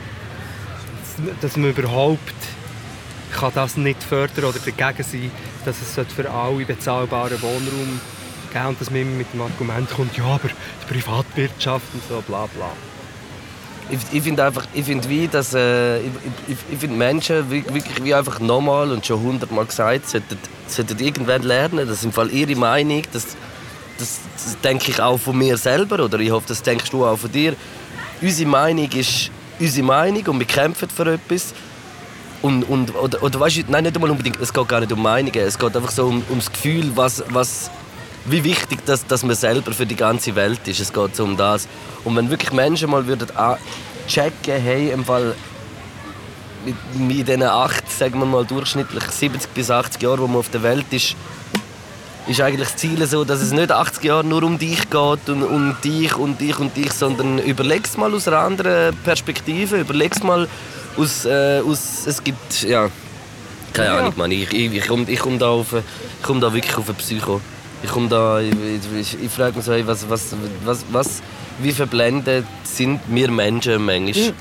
dass 1.42 1.58
man 1.58 1.70
überhaupt 1.70 2.20
kann 3.32 3.52
das 3.54 3.78
nicht 3.78 4.02
fördern 4.02 4.46
oder 4.46 4.58
dagegen 4.58 5.04
sein, 5.04 5.32
dass 5.64 5.76
es 5.80 6.12
für 6.12 6.32
alle 6.32 6.66
bezahlbaren 6.66 7.40
Wohnraum 7.40 8.02
geben 8.52 8.66
und 8.66 8.82
dass 8.82 8.90
man 8.90 9.02
immer 9.02 9.18
mit 9.18 9.32
dem 9.32 9.42
Argument 9.42 9.92
kommt, 9.92 10.18
ja, 10.18 10.24
aber 10.24 10.48
die 10.48 10.92
Privatwirtschaft 10.92 11.86
und 11.94 12.02
so, 12.10 12.20
bla 12.22 12.48
bla. 12.48 12.72
Ich, 13.90 14.00
ich 14.12 14.24
finde 14.24 14.44
einfach, 14.44 14.66
ich 14.74 14.86
finde 14.86 15.08
wie, 15.10 15.28
dass 15.28 15.54
äh, 15.54 16.00
ich, 16.00 16.12
ich, 16.48 16.58
ich 16.72 16.80
finde 16.80 16.96
Menschen 16.98 17.50
wirklich 17.50 18.04
wie 18.04 18.14
einfach 18.16 18.40
nochmal 18.40 18.92
und 18.92 19.06
schon 19.06 19.22
hundertmal 19.22 19.66
gesagt 19.66 20.10
sollten, 20.10 20.38
sollten 20.68 21.00
irgendwann 21.00 21.44
lernen, 21.44 21.88
dass 21.88 22.04
im 22.04 22.12
Fall 22.12 22.32
ihre 22.32 22.56
Meinung, 22.56 23.04
dass 23.14 23.36
das, 24.00 24.20
das 24.34 24.60
denke 24.62 24.92
ich 24.92 25.00
auch 25.00 25.20
von 25.20 25.38
mir 25.38 25.58
selber 25.58 26.04
oder? 26.04 26.20
Ich 26.20 26.32
hoffe, 26.32 26.48
das 26.48 26.64
denkst 26.64 26.90
du 26.90 27.06
auch 27.06 27.18
von 27.18 27.32
dir. 27.32 27.56
Unsere 28.22 28.50
Meinung 28.50 28.90
ist 28.92 29.30
unsere 29.60 29.86
Meinung 29.86 30.26
und 30.28 30.40
wir 30.40 30.48
kämpfen 30.48 30.90
für 30.90 31.14
etwas. 31.14 31.54
Und, 32.42 32.64
und, 32.64 32.94
oder, 32.96 33.24
oder 33.24 33.40
weißt 33.40 33.58
du, 33.58 33.64
nein, 33.70 33.84
nicht 33.84 33.98
unbedingt, 33.98 34.40
es 34.40 34.54
geht 34.54 34.68
gar 34.68 34.80
nicht 34.80 34.92
um 34.92 35.02
Meinungen, 35.02 35.36
es 35.36 35.58
geht 35.58 35.76
einfach 35.76 35.92
so 35.92 36.08
um, 36.08 36.24
ums 36.30 36.52
Gefühl, 36.52 36.92
was, 36.96 37.24
was, 37.30 37.72
wie 38.26 38.44
wichtig 38.44 38.80
das, 38.86 39.06
dass 39.06 39.24
man 39.24 39.36
selber 39.36 39.72
für 39.72 39.86
die 39.86 39.96
ganze 39.96 40.36
Welt 40.36 40.68
ist. 40.68 40.80
Es 40.80 40.92
geht 40.92 41.16
so 41.16 41.24
um 41.24 41.38
das. 41.38 41.68
Und 42.04 42.16
wenn 42.16 42.30
wirklich 42.30 42.52
Menschen 42.52 42.90
mal 42.90 43.06
würden 43.06 43.28
checken, 44.08 44.62
hey, 44.62 44.92
im 44.92 45.06
Fall 45.06 45.36
mit, 46.66 46.76
mit 47.00 47.28
diesen 47.28 47.44
acht, 47.44 47.90
sagen 47.92 48.20
wir 48.20 48.26
mal 48.26 48.46
durchschnittlich 48.46 49.04
70 49.04 49.50
bis 49.52 49.70
80 49.70 50.02
Jahren, 50.02 50.20
wo 50.20 50.28
man 50.28 50.38
auf 50.38 50.50
der 50.50 50.64
Welt 50.64 50.86
ist, 50.92 51.16
ist 52.28 52.42
eigentlich 52.42 52.68
das 52.68 52.76
Ziel 52.76 53.06
so, 53.06 53.24
dass 53.24 53.42
es 53.42 53.52
nicht 53.52 53.72
80 53.72 54.04
Jahre 54.04 54.24
nur 54.24 54.42
um 54.44 54.58
dich 54.58 54.90
geht 54.90 55.30
und 55.30 55.44
um 55.44 55.76
dich 55.84 56.16
und 56.16 56.42
dich 56.42 56.58
und 56.58 56.76
dich, 56.76 56.92
sondern 56.92 57.38
überleg's 57.38 57.98
mal 57.98 58.14
aus 58.14 58.28
einer 58.28 58.40
anderen 58.40 58.96
Perspektive, 59.04 59.82
überleg's 59.82 60.24
mal 60.24 60.48
aus, 60.98 61.26
äh, 61.26 61.62
aus 61.64 62.08
es 62.08 62.24
gibt, 62.24 62.64
ja, 62.64 62.90
keine 63.74 63.92
Ahnung, 63.92 64.14
Mann, 64.16 64.32
ich, 64.32 64.52
ich, 64.52 64.74
ich 64.74 64.88
komme 64.88 65.06
ich 65.08 65.20
komm 65.20 65.38
da, 65.38 65.50
auf, 65.50 65.74
ich 65.74 66.24
komm 66.24 66.42
da 66.42 66.52
wirklich 66.52 66.76
auf 66.78 66.88
eine 66.88 66.98
Psycho. 66.98 67.42
Ich 67.86 67.92
komme 67.92 68.10
da, 68.10 68.40
ich, 68.40 68.52
ich, 69.00 69.24
ich 69.26 69.32
frage 69.32 69.56
mich 69.56 69.64
so, 69.64 69.72
was, 69.86 70.10
was, 70.10 70.36
was, 70.64 70.86
was, 70.92 71.22
wie 71.60 71.72
verblendet 71.72 72.44
sind 72.64 73.00
wir 73.08 73.30
Menschen 73.30 73.86
manchmal? 73.86 74.34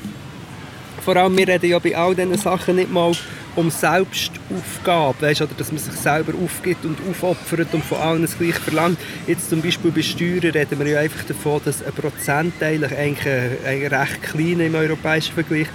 Vor 1.04 1.16
allem, 1.16 1.37
wir 1.37 1.46
reden 1.46 1.68
ja 1.68 1.78
bei 1.78 1.94
all 1.94 2.14
diesen 2.14 2.38
Sachen 2.38 2.76
nicht 2.76 2.90
mal 2.90 3.12
um 3.54 3.70
Selbstaufgabe, 3.70 5.20
weißt, 5.20 5.42
oder 5.42 5.52
dass 5.59 5.70
man 5.70 5.78
sich 5.78 5.92
selber 5.92 6.33
aufgibt 6.42 6.87
und 6.87 6.96
aufopfert 7.11 7.68
und 7.74 7.85
von 7.85 7.98
allen 7.98 8.22
das 8.22 8.38
Gleiche 8.38 8.61
verlangt. 8.61 8.98
Jetzt 9.26 9.50
zum 9.50 9.61
Beispiel 9.61 9.90
bei 9.90 10.00
Steuern 10.00 10.40
reden 10.40 10.78
wir 10.78 10.87
ja 10.87 11.00
einfach 11.00 11.24
davon, 11.24 11.61
dass 11.66 11.83
ein 11.83 11.92
Prozentteil, 11.92 12.83
eigentlich 12.83 13.26
ein, 13.26 13.59
ein 13.66 13.87
recht 13.94 14.22
kleiner 14.22 14.64
im 14.64 14.74
europäischen 14.74 15.35
Vergleich, 15.35 15.66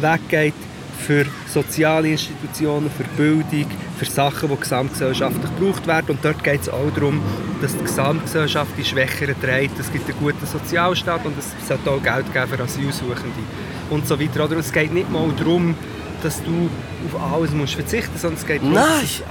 weggeht 0.00 0.54
für 1.02 1.26
soziale 1.46 2.08
Institutionen, 2.08 2.90
für 2.90 3.04
Bildung, 3.16 3.66
für 3.98 4.04
Sachen, 4.04 4.48
die 4.48 4.56
gesamtgesellschaftlich 4.56 5.50
gebraucht 5.56 5.86
werden. 5.86 6.10
Und 6.10 6.24
dort 6.24 6.42
geht 6.42 6.62
es 6.62 6.68
auch 6.68 6.90
darum, 6.94 7.20
dass 7.60 7.76
die 7.76 7.84
Gesamtgesellschaft 7.84 8.70
die 8.78 8.84
Schwächeren 8.84 9.38
trägt. 9.40 9.78
Es 9.78 9.92
gibt 9.92 10.08
einen 10.08 10.18
guten 10.18 10.46
Sozialstaat 10.46 11.26
und 11.26 11.34
es 11.38 11.50
sollte 11.66 11.90
auch 11.90 12.02
Geld 12.02 12.32
geben 12.32 12.48
für 12.48 12.62
Asylsuchende 12.62 13.42
und 13.90 14.06
so 14.06 14.18
weiter. 14.18 14.44
Oder 14.44 14.56
es 14.56 14.72
geht 14.72 14.92
nicht 14.92 15.10
mal 15.10 15.28
darum, 15.36 15.74
dass 16.22 16.42
du 16.42 16.70
auf 17.06 17.32
alles 17.32 17.50
musst 17.50 17.74
verzichten 17.74 18.12
musst, 18.12 18.24
es 18.24 18.46
geht 18.46 18.62
um 18.62 18.76
ein 18.76 18.84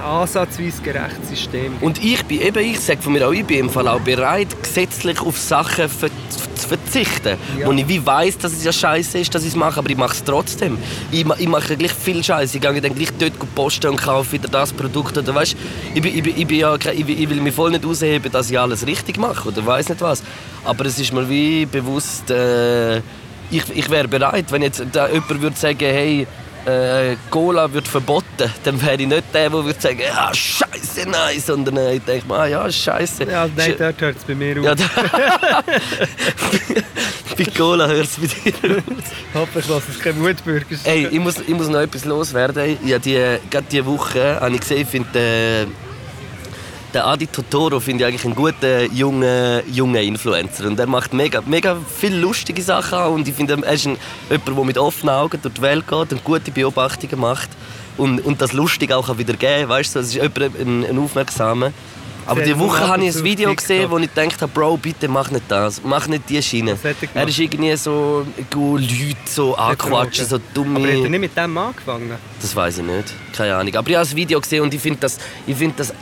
ansatzweise 0.04 0.82
gerechtes 0.82 1.28
System. 1.28 1.74
Und 1.80 2.02
ich 2.02 2.22
bin 2.24 2.40
eben, 2.40 2.58
ich 2.58 2.80
sage 2.80 3.00
von 3.00 3.12
mir 3.12 3.26
auch, 3.26 3.32
ich 3.32 3.44
bin 3.44 3.60
im 3.60 3.70
Fall 3.70 3.88
auch 3.88 4.00
bereit, 4.00 4.48
gesetzlich 4.62 5.20
auf 5.20 5.38
Sachen 5.38 5.88
zu 5.88 6.68
verzichten. 6.68 7.36
Ja. 7.58 7.66
Wo 7.66 7.72
ich 7.72 7.88
wie 7.88 8.04
weiss, 8.04 8.38
dass 8.38 8.52
es 8.52 8.64
ja 8.64 8.72
scheiße 8.72 9.18
ist, 9.18 9.34
dass 9.34 9.42
ich 9.42 9.50
es 9.50 9.56
mache, 9.56 9.78
aber 9.78 9.90
ich 9.90 9.96
mache 9.96 10.14
es 10.14 10.24
trotzdem. 10.24 10.78
Ich, 11.10 11.26
ich 11.38 11.48
mache 11.48 11.76
gleich 11.76 11.92
viel 11.92 12.22
Scheiße. 12.22 12.56
Ich 12.56 12.62
gehe 12.62 12.80
dann 12.80 12.94
gleich 12.94 13.10
dort 13.18 13.54
posten 13.54 13.88
und 13.88 13.96
kaufe 13.96 14.32
wieder 14.32 14.48
das 14.48 14.72
Produkt. 14.72 15.16
Oder 15.16 15.34
weißt, 15.34 15.56
ich, 15.94 16.04
ich, 16.04 16.26
ich, 16.26 16.46
bin 16.46 16.58
ja, 16.58 16.74
ich, 16.74 17.08
ich 17.08 17.28
will 17.28 17.40
mich 17.40 17.54
voll 17.54 17.70
nicht 17.70 17.84
ausheben, 17.84 18.30
dass 18.30 18.50
ich 18.50 18.58
alles 18.58 18.86
richtig 18.86 19.18
mache 19.18 19.48
oder 19.48 19.64
weiß 19.64 19.88
nicht 19.88 20.00
was. 20.00 20.22
Aber 20.64 20.86
es 20.86 20.98
ist 20.98 21.12
mir 21.12 21.28
wie 21.28 21.66
bewusst, 21.66 22.30
äh, 22.30 22.98
ich, 23.50 23.64
ich 23.74 23.90
wäre 23.90 24.08
bereit, 24.08 24.46
wenn 24.50 24.62
jetzt 24.62 24.82
da 24.92 25.08
jemand 25.08 25.42
würde 25.42 25.56
sagen, 25.56 25.78
hey, 25.80 26.26
äh, 26.66 27.16
Cola 27.30 27.72
wird 27.72 27.88
verboten, 27.88 28.52
dann 28.64 28.80
wäre 28.82 28.94
ich 28.94 29.06
nicht 29.06 29.24
der, 29.32 29.50
der 29.50 29.64
würde 29.64 29.80
sagen, 29.80 30.00
ja, 30.00 30.32
scheiße, 30.32 31.08
nein, 31.08 31.40
sondern 31.40 31.76
äh, 31.76 31.94
ich 31.94 32.02
denke 32.02 32.26
mir, 32.28 32.34
ah, 32.34 32.46
ja, 32.46 32.70
scheiße. 32.70 33.24
Ja, 33.24 33.48
nein, 33.56 33.74
dort 33.78 34.00
hört 34.00 34.16
es 34.16 34.24
bei 34.24 34.34
mir 34.34 34.58
auf. 34.58 34.64
Ja, 34.64 34.74
bei 37.36 37.44
Cola 37.56 37.86
hört 37.88 38.06
es 38.06 38.16
bei 38.16 38.26
dir 38.26 38.76
auf. 38.76 38.82
Hoffentlich 39.34 39.68
lasse 39.68 39.90
es 39.90 39.98
kein 39.98 40.20
Mutbürger. 40.20 40.76
Ey, 40.84 41.08
ich 41.10 41.20
muss, 41.20 41.40
ich 41.40 41.54
muss 41.54 41.68
noch 41.68 41.80
etwas 41.80 42.04
loswerden. 42.04 42.78
Ja, 42.84 42.98
die, 42.98 43.38
gerade 43.50 43.66
diese 43.70 43.86
Woche 43.86 44.40
habe 44.40 44.54
ich 44.54 44.60
gesehen, 44.60 44.86
finde 44.86 45.18
äh, 45.18 45.66
der 46.92 47.06
Adi 47.06 47.26
Totoro 47.26 47.80
finde 47.80 48.04
ich 48.04 48.08
eigentlich 48.08 48.24
einen 48.24 48.34
guten 48.34 48.94
jungen, 48.94 49.62
jungen 49.72 50.02
Influencer. 50.02 50.66
Und 50.66 50.78
er 50.78 50.86
macht 50.86 51.12
mega, 51.12 51.40
mega 51.46 51.76
viele 51.98 52.18
lustige 52.18 52.62
Sachen 52.62 52.98
und 53.14 53.26
ich 53.26 53.34
finde, 53.34 53.58
er 53.62 53.72
ist 53.72 53.86
ein, 53.86 53.96
jemand, 54.30 54.48
der 54.48 54.64
mit 54.64 54.78
offenen 54.78 55.14
Augen 55.14 55.40
durch 55.40 55.54
die 55.54 55.62
Welt 55.62 55.86
geht 55.86 56.12
und 56.12 56.24
gute 56.24 56.50
Beobachtungen 56.50 57.20
macht 57.20 57.50
und, 57.96 58.20
und 58.20 58.40
das 58.40 58.52
lustig 58.52 58.92
auch 58.92 59.16
wieder 59.18 59.34
geben 59.34 59.68
weißt 59.68 59.94
du, 59.94 59.98
es 60.00 60.08
ist 60.08 60.14
jemand, 60.14 60.58
ein, 60.58 60.84
ein 60.84 60.98
Aufmerksamer. 60.98 61.72
Aber 62.24 62.40
diese 62.40 62.58
Woche 62.58 62.86
habe 62.86 63.04
ich 63.04 63.16
ein 63.16 63.24
Video 63.24 63.52
gesehen, 63.52 63.90
wo 63.90 63.98
ich 63.98 64.12
gedacht 64.14 64.40
habe, 64.40 64.52
Bro, 64.52 64.76
bitte 64.76 65.08
mach 65.08 65.30
nicht 65.30 65.44
das, 65.48 65.82
mach 65.82 66.06
nicht 66.06 66.28
die 66.28 66.40
Schiene. 66.40 66.78
Er 67.14 67.26
ist 67.26 67.38
irgendwie 67.38 67.74
so 67.76 68.24
Leute 68.54 69.16
so 69.24 69.56
anquatschen, 69.56 70.26
so 70.26 70.38
dumme... 70.54 70.78
Aber 70.78 70.88
hat 70.88 70.94
er 70.94 71.10
nicht 71.10 71.20
mit 71.20 71.36
dem 71.36 71.58
angefangen? 71.58 72.12
Das 72.40 72.54
weiß 72.54 72.78
ich 72.78 72.84
nicht, 72.84 73.12
keine 73.36 73.56
Ahnung. 73.56 73.74
Aber 73.74 73.88
ich 73.90 73.96
habe 73.96 74.06
das 74.06 74.14
Video 74.14 74.40
gesehen 74.40 74.62
und 74.62 74.72
ich 74.72 74.80
finde 74.80 75.00
das, 75.00 75.18
find 75.46 75.80
das 75.80 75.92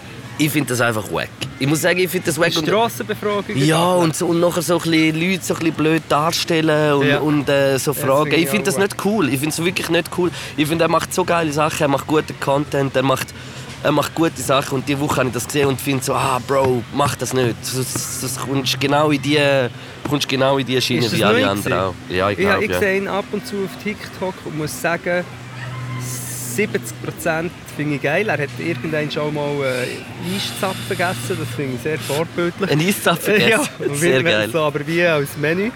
ich 0.41 0.51
finde 0.51 0.71
das 0.71 0.81
einfach 0.81 1.13
wack. 1.13 1.29
Ich 1.59 1.67
muss 1.67 1.83
sagen, 1.83 1.99
ich 1.99 2.09
finde 2.09 2.27
das 2.27 2.41
wack. 2.41 2.53
Strassenbefragung. 2.53 3.57
Ja, 3.57 3.93
und, 3.93 4.17
so, 4.17 4.27
und 4.27 4.41
nachher 4.41 4.63
so 4.63 4.79
ein 4.79 4.91
bisschen 4.91 5.21
Leute 5.21 5.45
so 5.45 5.55
ein 5.55 5.61
bisschen 5.61 5.75
blöd 5.75 6.03
darstellen 6.09 6.95
und, 6.95 7.07
ja. 7.07 7.19
und 7.19 7.49
äh, 7.49 7.79
so 7.79 7.93
fragen. 7.93 8.33
ich 8.33 8.49
finde 8.49 8.65
das 8.65 8.79
nicht 8.79 8.97
cool. 9.05 9.29
Ich 9.29 9.39
finde 9.39 9.51
es 9.51 9.63
wirklich 9.63 9.91
nicht 9.91 10.09
cool. 10.17 10.31
Ich 10.57 10.67
finde, 10.67 10.85
er 10.85 10.89
macht 10.89 11.13
so 11.13 11.25
geile 11.25 11.53
Sachen, 11.53 11.83
er 11.83 11.89
macht 11.89 12.07
guten 12.07 12.41
Content, 12.41 12.97
er 12.97 13.03
macht, 13.03 13.35
er 13.83 13.93
macht 13.93 14.15
gute 14.15 14.41
Sachen. 14.41 14.77
Und 14.77 14.89
diese 14.89 15.01
Woche 15.01 15.19
habe 15.19 15.29
ich 15.29 15.35
das 15.35 15.47
gesehen 15.47 15.69
und 15.69 15.79
finde 15.79 16.03
so, 16.03 16.15
ah, 16.15 16.41
Bro, 16.47 16.83
mach 16.95 17.17
das 17.17 17.35
nicht. 17.35 17.55
Du 17.75 18.47
kommst 18.47 18.81
genau 18.81 19.11
in 19.11 19.21
die, 19.21 19.39
kommst 20.09 20.27
genau 20.27 20.57
in 20.57 20.67
die 20.67 20.81
Schiene 20.81 21.13
wie 21.13 21.23
alle 21.23 21.47
anderen 21.47 21.73
auch. 21.75 21.95
Ja, 22.09 22.31
ich, 22.31 22.39
glaub, 22.39 22.59
ich, 22.59 22.65
ich 22.65 22.71
ja. 22.71 22.79
sehe 22.79 22.97
ihn 22.97 23.09
ab 23.09 23.27
und 23.33 23.47
zu 23.47 23.57
auf 23.57 23.83
TikTok 23.85 24.35
und 24.47 24.57
muss 24.57 24.81
sagen, 24.81 25.23
70% 26.61 27.51
finde 27.77 27.97
ich 27.97 28.03
geil. 28.03 28.29
Er 28.29 28.39
hat 28.39 28.51
irgendwann 28.59 29.11
schon 29.11 29.35
mal 29.35 29.65
äh, 29.65 30.35
Eiszapfen 30.35 30.89
gegessen, 30.89 31.37
das 31.39 31.49
finde 31.57 31.77
ich 31.77 31.83
sehr 31.83 31.99
vorbildlich. 31.99 32.71
Ein 32.71 32.81
Eiszapfen 32.81 33.35
gegessen? 33.39 33.69
ja, 33.89 33.95
sehr 33.95 34.23
geil. 34.23 34.51
So, 34.51 34.59
aber 34.61 34.87
wie 34.87 35.03
als 35.03 35.37
Menü. 35.37 35.71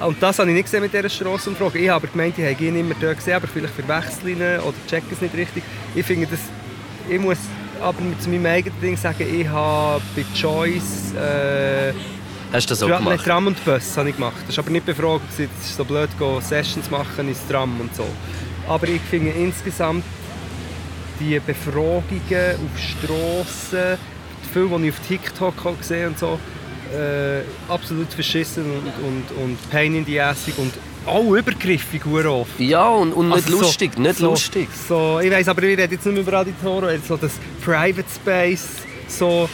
Und 0.00 0.20
das 0.20 0.38
habe 0.38 0.50
ich 0.50 0.54
nicht 0.54 0.64
gesehen 0.64 0.82
mit 0.82 0.92
dieser 0.92 1.08
Strassenumfrage. 1.08 1.78
Ich 1.78 1.88
habe 1.88 2.08
gemeint, 2.08 2.36
ich 2.36 2.44
habe 2.44 2.64
ihn 2.64 2.76
immer 2.76 2.94
dort 3.00 3.18
gesehen, 3.18 3.34
aber 3.34 3.46
vielleicht 3.46 3.74
verwechseln 3.74 4.28
ihn 4.28 4.42
oder 4.60 4.74
checken 4.88 5.08
es 5.12 5.20
nicht 5.20 5.34
richtig. 5.34 5.62
Ich 5.94 6.04
finde 6.04 6.26
das, 6.26 6.40
ich 7.08 7.20
muss 7.20 7.38
aber 7.80 7.98
zu 8.18 8.28
meinem 8.28 8.46
eigenen 8.46 8.80
Ding 8.80 8.96
sagen, 8.96 9.24
ich 9.32 9.46
habe 9.48 10.02
bei 10.14 10.24
Choice 10.38 11.14
äh, 11.14 11.92
Hast 12.52 12.66
du 12.66 12.72
das 12.72 12.82
auch 12.82 12.88
Tra 12.88 12.98
gemacht? 12.98 13.24
Tram 13.24 13.46
und 13.46 13.64
Bus 13.64 13.96
habe 13.96 14.10
ich 14.10 14.16
gemacht. 14.16 14.36
Das 14.46 14.56
war 14.56 14.64
aber 14.64 14.72
nicht 14.72 14.84
befragt, 14.84 15.22
es 15.30 15.38
ist 15.40 15.76
so 15.76 15.84
blöd, 15.84 16.10
Sessions 16.40 16.90
machen 16.90 17.28
ins 17.28 17.46
Tram 17.48 17.80
und 17.80 17.94
so. 17.94 18.04
Aber 18.68 18.88
ich 18.88 19.00
finde 19.02 19.30
insgesamt 19.30 20.04
die 21.20 21.38
Befragungen 21.40 22.02
auf 22.20 22.78
Strassen, 22.78 23.98
viel, 24.52 24.68
die 24.68 24.86
ich 24.86 24.92
auf 24.92 25.00
TikTok 25.06 25.78
gesehen 25.78 26.08
und 26.08 26.18
so, 26.18 26.38
äh, 26.92 27.42
absolut 27.72 28.12
verschissen 28.12 28.64
und, 28.64 28.86
und, 29.04 29.42
und 29.42 29.70
Pain 29.70 29.94
in 29.94 30.04
the 30.04 30.20
Ass 30.20 30.46
und 30.56 30.72
auch 31.06 31.32
übergriffig 31.32 32.06
oft. 32.06 32.60
Ja, 32.60 32.88
und, 32.88 33.12
und 33.12 33.28
nicht 33.28 33.46
also 33.46 33.58
lustig, 33.58 33.92
so, 33.96 34.02
nicht 34.02 34.18
so, 34.18 34.30
lustig. 34.30 34.68
So, 34.88 35.20
ich 35.20 35.30
weiß, 35.30 35.48
aber 35.48 35.62
ich 35.62 35.70
rede 35.70 35.82
jetzt 35.82 36.06
nicht 36.06 36.14
mehr 36.14 36.22
über 36.22 36.38
Aditoro, 36.38 36.88
so 37.06 37.16
das 37.16 37.32
Private 37.64 38.04
Space, 38.14 38.68
so 39.08 39.48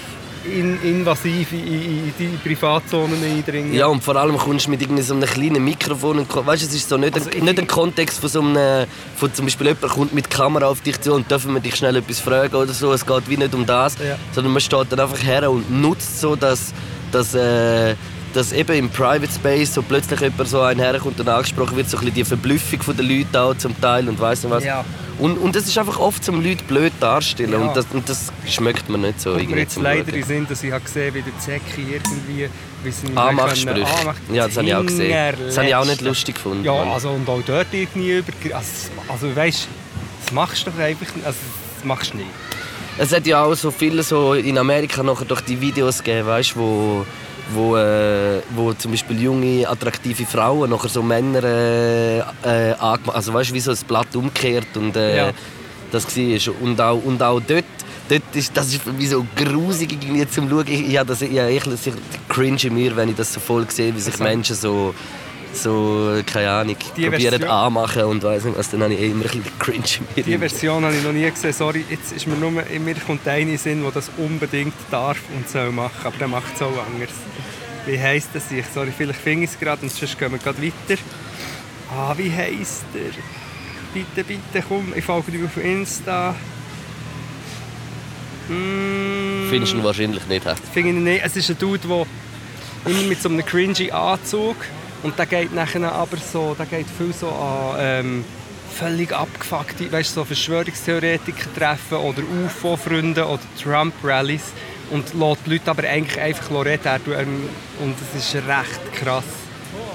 in, 0.45 0.81
invasiv 0.83 1.53
in, 1.53 1.67
in, 1.67 2.13
die 2.19 2.27
Privatzonen 2.43 3.23
eindringen. 3.23 3.75
Ja, 3.75 3.87
und 3.87 4.03
vor 4.03 4.17
allem 4.17 4.37
kommst 4.37 4.67
du 4.67 4.71
mit 4.71 5.05
so 5.05 5.15
einem 5.15 5.29
kleinen 5.29 5.65
Mikrofon 5.65 6.19
und 6.19 6.35
weißt, 6.35 6.63
es 6.63 6.75
ist 6.75 6.89
so 6.89 6.97
nicht, 6.97 7.15
also 7.15 7.31
ein, 7.31 7.45
nicht 7.45 7.59
ein 7.59 7.67
Kontext 7.67 8.21
von 8.21 8.29
so 8.29 8.41
einem, 8.41 8.87
von 9.17 9.33
zum 9.33 9.47
Beispiel 9.47 9.69
jemand 9.69 9.93
kommt 9.93 10.15
mit 10.15 10.31
Kamera 10.31 10.67
auf 10.67 10.81
dich 10.81 11.01
zu 11.01 11.15
und 11.15 11.31
dürfen 11.31 11.55
wir 11.55 11.61
dich 11.61 11.77
schnell 11.77 11.97
etwas 11.97 12.21
fragen 12.21 12.55
oder 12.55 12.73
so. 12.73 12.93
Es 12.93 13.05
geht 13.05 13.29
wie 13.29 13.37
nicht 13.37 13.55
um 13.55 13.67
das, 13.67 13.97
ja. 13.99 14.17
sondern 14.33 14.53
man 14.53 14.61
steht 14.61 14.87
dann 14.91 15.01
einfach 15.01 15.23
her 15.23 15.51
und 15.51 15.71
nutzt 15.71 16.21
so, 16.21 16.37
dass, 16.37 16.73
dass 17.13 17.35
äh, 17.35 17.95
dass 18.35 18.53
eben 18.53 18.77
im 18.77 18.91
Private 18.91 19.33
Space 19.33 19.75
so 19.75 19.83
plötzlich 19.83 20.21
jemand 20.21 20.49
so 20.49 20.61
ein 20.61 20.79
herkommt 20.79 21.19
und 21.21 21.29
angesprochen 21.29 21.77
wird, 21.77 21.89
so 21.89 21.97
ein 21.97 22.01
bisschen 22.01 22.15
die 22.15 22.25
Verblüffung 22.25 22.97
der 22.97 23.05
Leute 23.05 23.41
auch 23.41 23.55
zum 23.57 23.79
Teil 23.81 24.09
und 24.09 24.21
weiss 24.21 24.43
nicht 24.43 24.53
was. 24.53 24.65
Ja. 24.65 24.85
Und, 25.19 25.37
und 25.39 25.57
das 25.57 25.67
ist 25.67 25.77
einfach 25.77 25.99
oft 25.99 26.23
zum 26.23 26.43
Leute 26.43 26.63
blöd 26.65 26.93
darstellen 27.01 27.53
ja. 27.53 27.59
und, 27.59 27.77
das, 27.77 27.87
und 27.93 28.09
das 28.09 28.33
schmeckt 28.47 28.89
mir 28.89 28.99
nicht 28.99 29.21
so. 29.21 29.33
Und 29.33 29.51
mir 29.51 29.59
jetzt 29.59 29.77
leider 29.77 30.13
in 30.15 30.23
Sinn, 30.23 30.47
dass 30.49 30.63
ich 30.63 30.71
habe 30.71 30.85
gesehen 30.85 31.15
wie 31.15 31.23
der 31.23 31.37
Zecki 31.39 31.87
irgendwie 31.93 32.49
wie 32.85 32.91
sie 32.91 33.17
Anmachsprüche. 33.17 33.87
Ja, 34.33 34.47
das 34.47 34.57
habe 34.57 34.67
ich 34.69 34.75
auch 34.75 34.87
gesehen. 34.87 35.35
Das 35.45 35.59
habe 35.59 35.69
ich 35.69 35.75
auch 35.75 35.85
nicht 35.85 36.01
lustig 36.01 36.37
gefunden. 36.37 36.65
Ja, 36.65 36.75
also 36.75 37.11
und 37.11 37.29
auch 37.29 37.43
dort 37.45 37.67
irgendwie 37.73 38.19
über... 38.19 38.33
Also, 38.55 38.69
also 39.09 39.35
weißt 39.35 39.65
du, 39.65 39.69
das 40.25 40.33
machst 40.33 40.67
du 40.67 40.71
doch 40.71 40.79
einfach... 40.79 41.07
Also 41.25 41.39
das 41.75 41.85
machst 41.85 42.13
du 42.13 42.19
nicht. 42.19 42.31
Es 42.99 43.13
hat 43.13 43.27
ja 43.27 43.45
auch 43.45 43.55
so 43.55 43.71
viele 43.71 44.03
so 44.03 44.35
in 44.35 44.59
Amerika 44.59 45.03
nachher 45.03 45.25
durch 45.25 45.41
die 45.41 45.61
Videos 45.61 45.99
gegeben, 45.99 46.27
weißt, 46.27 46.57
wo 46.57 47.05
wo, 47.55 47.77
äh, 47.77 48.41
wo 48.51 48.73
zum 48.75 48.91
Beispiel 48.91 49.21
junge, 49.21 49.69
attraktive 49.69 50.27
Frauen 50.27 50.71
nachher 50.71 50.89
so 50.89 51.03
Männer 51.03 51.45
äh, 51.45 52.19
äh, 52.19 52.75
also 52.79 53.33
weißt, 53.33 53.53
wie 53.55 53.61
so 53.61 53.71
ein 53.71 53.79
Blatt 53.87 54.15
umkehrt 54.15 54.77
und 54.77 54.97
äh, 54.97 55.17
ja. 55.17 55.31
das 55.91 56.05
war. 56.05 56.63
Und 56.63 56.81
auch, 56.81 57.03
und 57.05 57.23
auch 57.23 57.41
dort 57.41 57.65
dort 58.09 58.35
ist, 58.35 58.57
das 58.57 58.69
ist 58.69 58.83
für 58.83 58.93
mich 58.93 59.11
so 59.11 59.27
grusig 59.37 59.93
irgendwie 59.93 60.27
zum 60.29 60.49
Schauen. 60.49 60.65
Ich, 60.69 60.89
ich 60.89 61.01
das, 61.01 61.23
ich, 61.23 61.33
ich, 61.33 61.67
ich 61.67 61.95
cringe 62.29 62.59
in 62.63 62.75
mir, 62.75 62.97
wenn 62.97 63.11
ich 63.11 63.17
das 63.17 63.33
so 63.33 63.41
voll 63.41 63.67
sehe, 63.71 63.95
wie 63.95 64.01
sich 64.01 64.19
Menschen 64.19 64.57
so, 64.57 64.95
so, 65.53 66.21
keine 66.27 66.51
Ahnung, 66.51 66.77
Die 66.97 67.09
probieren 67.09 67.45
anmachen 67.45 68.03
und 68.05 68.23
weiss 68.23 68.45
nicht 68.45 68.57
was, 68.59 68.71
dann 68.71 68.83
habe 68.83 68.95
ich 68.95 69.01
eh 69.01 69.07
immer 69.11 69.25
ein 69.25 69.43
bisschen 69.43 69.59
cringe 69.59 69.85
in 70.17 70.25
Die. 70.25 70.39
Version 70.39 70.85
habe 70.85 70.95
ich 70.95 71.03
noch 71.03 71.13
nie 71.13 71.29
gesehen. 71.31 71.53
Sorry, 71.53 71.85
jetzt 71.89 72.13
ist 72.13 72.27
mir 72.27 72.37
nur 72.37 72.51
mir 72.51 72.95
kommt 73.07 73.27
eine 73.27 73.53
in 73.53 73.59
Sinn, 73.59 73.83
der 73.83 73.91
das 73.93 74.11
unbedingt 74.17 74.75
darf 74.91 75.19
und 75.35 75.49
soll 75.49 75.71
machen. 75.73 76.05
Aber 76.05 76.17
der 76.17 76.29
macht 76.29 76.55
es 76.55 76.63
auch 76.63 76.69
anders. 76.87 77.11
Wie 77.87 77.99
heisst 77.99 78.29
das? 78.35 78.51
Ich? 78.51 78.65
Sorry, 78.75 78.93
vielleicht 78.97 79.21
finde 79.21 79.45
ich 79.45 79.51
es 79.53 79.59
gerade 79.59 79.83
und 79.83 79.91
sonst 79.91 80.19
gehen 80.19 80.31
wir 80.33 80.39
gerade 80.39 80.63
weiter. 80.63 81.01
Ah, 81.91 82.15
wie 82.17 82.31
heisst 82.31 82.85
er? 82.95 83.13
Bitte, 83.95 84.23
bitte, 84.25 84.65
komm, 84.69 84.93
ich 84.95 85.05
folge 85.05 85.33
dir 85.33 85.47
auf 85.47 85.57
Insta. 85.57 86.35
Mm, 88.49 89.49
Findest 89.51 89.73
du 89.73 89.79
ihn 89.79 89.85
wahrscheinlich 89.85 90.27
nicht. 90.27 90.47
hä? 90.47 90.53
Finde 90.73 90.91
ich 90.91 90.97
nicht. 90.97 91.25
Es 91.25 91.37
ist 91.37 91.51
ein 91.51 91.59
Dude, 91.59 91.87
der 91.89 92.07
immer 92.93 93.03
mit 93.03 93.21
so 93.23 93.29
einem 93.29 93.45
cringy 93.45 93.91
Anzug 93.91 94.57
und 95.03 95.19
der 95.19 95.27
geht 95.27 95.55
nachher 95.55 95.93
aber 95.93 96.17
so, 96.17 96.55
der 96.59 96.67
geht 96.67 96.87
viel 96.99 97.13
so 97.13 97.29
an 97.29 97.77
ähm, 97.79 98.25
völlig 98.79 99.13
abgefuckte, 99.13 99.91
weißt, 99.91 100.15
so 100.15 100.25
Verschwörungstheoretiker 100.25 101.53
treffen 101.57 101.99
oder 101.99 102.23
UFO-Freunde 102.45 103.27
oder 103.27 103.43
Trump-Rallies 103.63 104.53
und 104.91 105.15
lässt 105.15 105.41
die 105.47 105.51
Leute 105.51 105.71
aber 105.71 105.85
eigentlich 105.85 106.21
einfach 106.21 106.51
reden. 106.65 107.01
Ähm, 107.19 107.49
Und 107.81 107.95
es 108.15 108.25
ist 108.25 108.35
recht 108.37 108.93
krass. 108.95 109.25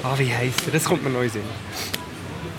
Ah, 0.04 0.16
wie 0.18 0.34
heisst 0.34 0.62
er? 0.68 0.74
Das 0.74 0.84
kommt 0.84 1.04
mir 1.04 1.10
neu 1.10 1.30
Sinn. 1.30 1.44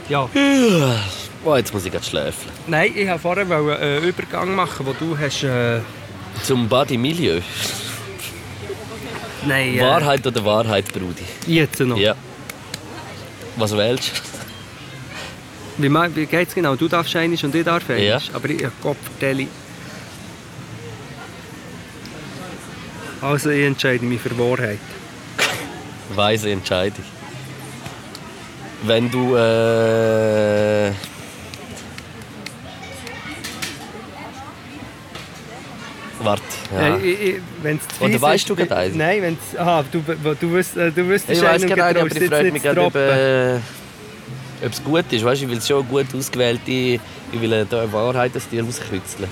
Ja. 0.09 0.29
Oh, 1.47 1.55
jetzt 1.57 1.75
muss 1.75 1.85
ich 1.85 1.93
gerade 1.93 2.07
schlafen. 2.07 2.49
Nein, 2.67 2.93
ich 2.95 3.07
wollte 3.07 3.45
vorher 3.45 3.79
einen 3.79 4.03
Übergang 4.05 4.55
machen, 4.55 4.87
wo 4.87 4.95
du 4.95 5.15
hast... 5.19 5.43
Äh, 5.43 5.81
Zum 6.43 6.67
Body 6.67 6.97
Milieu. 6.97 7.43
nein, 9.47 9.75
äh, 9.77 9.81
Wahrheit 9.83 10.27
oder 10.27 10.43
Wahrheit, 10.43 10.91
Brudi? 10.91 11.23
Jetzt 11.47 11.81
noch. 11.81 11.99
Ja. 11.99 12.15
Was 13.57 13.77
wählst 13.77 14.13
Wie, 15.79 15.89
ma- 15.89 16.09
wie 16.15 16.27
geht 16.27 16.49
es 16.49 16.55
genau? 16.55 16.77
Du 16.77 16.89
darfst 16.89 17.15
einiges 17.17 17.43
und 17.45 17.55
ich 17.55 17.65
darf 17.65 17.89
einiges. 17.91 18.27
Ja. 18.29 18.35
Aber 18.35 18.49
ich 18.51 18.63
Gott 18.83 18.97
vertelle. 19.03 19.47
Also 23.21 23.51
ich 23.51 23.65
entscheide 23.65 24.05
mich 24.05 24.21
für 24.21 24.37
Wahrheit. 24.39 24.79
du? 26.11 26.17
Weise 26.17 26.51
Entscheidung. 26.51 27.05
Wenn 28.83 29.11
du. 29.11 29.35
Äh, 29.37 30.91
Warte. 36.25 36.43
Ja. 36.75 36.97
Äh, 36.97 37.01
ich, 37.01 37.21
ich, 37.21 37.35
wenn's 37.63 37.83
zu 37.99 38.05
Oder 38.05 38.21
weißt 38.23 38.35
ist, 38.45 38.51
du 38.51 38.57
gerade 38.57 38.77
einen? 38.77 38.97
Nein, 38.97 39.23
wenn 39.23 39.39
es... 39.53 39.59
Aha, 39.59 39.85
du, 39.93 40.01
du, 40.01 40.35
du, 40.35 40.51
wüsst, 40.53 40.77
äh, 40.77 40.91
du 40.91 41.07
wüsstest 41.09 41.39
Ich 41.39 41.45
weiß 41.45 41.63
einen 41.63 41.71
und 41.71 41.77
gerade, 41.79 42.01
aber 42.01 42.09
getraust 42.09 42.17
ich 42.17 42.23
jetzt 42.23 42.31
frage 42.33 42.45
nicht 42.45 42.53
mich 42.55 42.63
zu 42.63 42.69
gerade, 42.69 42.81
ob, 42.83 42.93
droppen. 42.93 43.11
äh, 44.63 44.67
ob 44.67 44.73
es 44.73 44.85
gut 44.85 45.13
ist. 45.13 45.25
Weißt 45.25 45.41
du, 45.43 45.45
ich 45.45 45.51
will 45.51 45.59
es 45.59 45.69
schon 45.69 45.89
gut 45.89 46.07
ausgewählte. 46.15 46.71
Ich 46.71 47.01
will 47.41 47.53
äh, 47.53 47.67
da 47.69 47.83
eine 47.83 47.93
Wahrheit 47.93 48.37
aus 48.37 48.49
dir 48.49 48.65
rauskitzeln. 48.65 49.29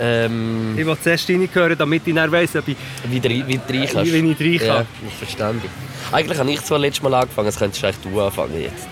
Ähm, 0.00 0.74
Ich 0.76 0.84
will 0.84 0.96
zuerst 1.00 1.28
reinhören, 1.30 1.78
damit 1.78 2.02
ich 2.06 2.14
dann 2.14 2.32
weiss, 2.32 2.56
ob 2.56 2.66
ich... 2.66 2.76
wie 3.08 3.20
du 3.20 3.28
rein- 3.28 3.44
wie 3.46 3.58
du 3.58 3.62
rein 3.78 3.88
kannst. 3.92 4.12
Wie 4.12 4.18
ich 4.32 4.60
rein 4.62 4.68
kann. 4.68 4.68
Ja, 4.68 4.86
verstanden. 5.18 5.68
Eigentlich 6.10 6.38
habe 6.38 6.50
ich 6.50 6.60
zwar 6.62 6.80
letztes 6.80 7.02
Mal 7.02 7.14
angefangen, 7.14 7.46
das 7.46 7.56
könntest 7.58 7.84
eigentlich 7.84 8.12
du 8.12 8.20
anfangen 8.20 8.60
jetzt. 8.60 8.88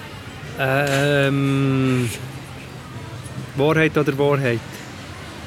Ähm... 0.59 2.11
Wahrheit 3.57 3.97
oder 3.97 4.17
Wahrheit? 4.19 4.61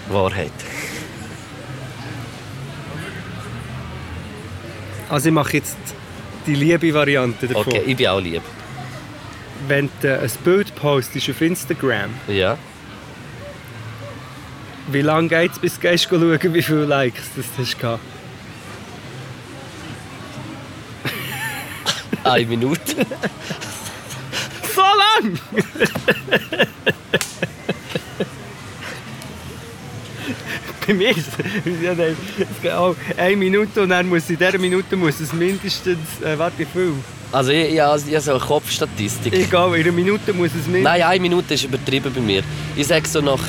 Wahrheit. 0.09 0.51
Also 5.09 5.27
ich 5.27 5.33
mache 5.33 5.53
jetzt 5.57 5.77
die 6.45 6.55
liebe 6.55 6.93
Variante 6.93 7.47
davon. 7.47 7.67
Okay, 7.67 7.83
ich 7.85 7.97
bin 7.97 8.07
auch 8.07 8.19
lieb. 8.19 8.41
Wenn 9.67 9.89
du 10.01 10.19
ein 10.21 10.31
Bild 10.43 10.75
postest 10.75 11.29
auf 11.29 11.41
Instagram, 11.41 12.11
Ja. 12.27 12.57
wie 14.91 15.01
lange 15.01 15.27
geht 15.29 15.51
es, 15.51 15.59
bis 15.59 15.79
du 15.79 15.97
schauen, 15.97 16.53
wie 16.53 16.61
viele 16.61 16.85
Likes 16.85 17.23
das 17.35 17.45
du 17.55 17.61
hast 17.63 17.79
gehabt? 17.79 18.01
Eine 22.23 22.45
Minute. 22.45 23.05
Lang! 25.21 25.39
Bei 30.85 30.93
mir 30.93 31.09
ist 31.09 31.27
es 31.27 33.17
eine 33.17 33.35
Minute 33.35 33.81
und 33.83 33.89
dann 33.89 34.07
muss 34.07 34.29
in 34.29 34.37
dieser 34.37 34.57
Minute 34.57 34.95
muss 34.95 35.19
es 35.19 35.33
mindestens, 35.33 35.97
äh, 36.23 36.37
warte, 36.39 36.59
wie 36.59 36.65
viel? 36.65 36.93
Also 37.31 37.51
ich, 37.51 37.73
ich, 37.73 37.79
habe- 37.81 37.99
ich 37.99 38.13
habe 38.13 38.21
so 38.21 38.31
eine 38.31 38.39
Kopfstatistik. 38.39 39.33
Egal, 39.33 39.75
in 39.75 39.83
einer 39.83 39.91
Minute 39.91 40.31
muss 40.31 40.47
es 40.49 40.53
mindestens... 40.67 40.83
Nein, 40.83 41.01
eine 41.03 41.19
Minute 41.19 41.53
ist 41.55 41.63
übertrieben 41.65 42.13
bei 42.13 42.21
mir. 42.21 42.41
Ich 42.77 42.87
sage 42.87 43.07
so 43.07 43.19
nach 43.19 43.41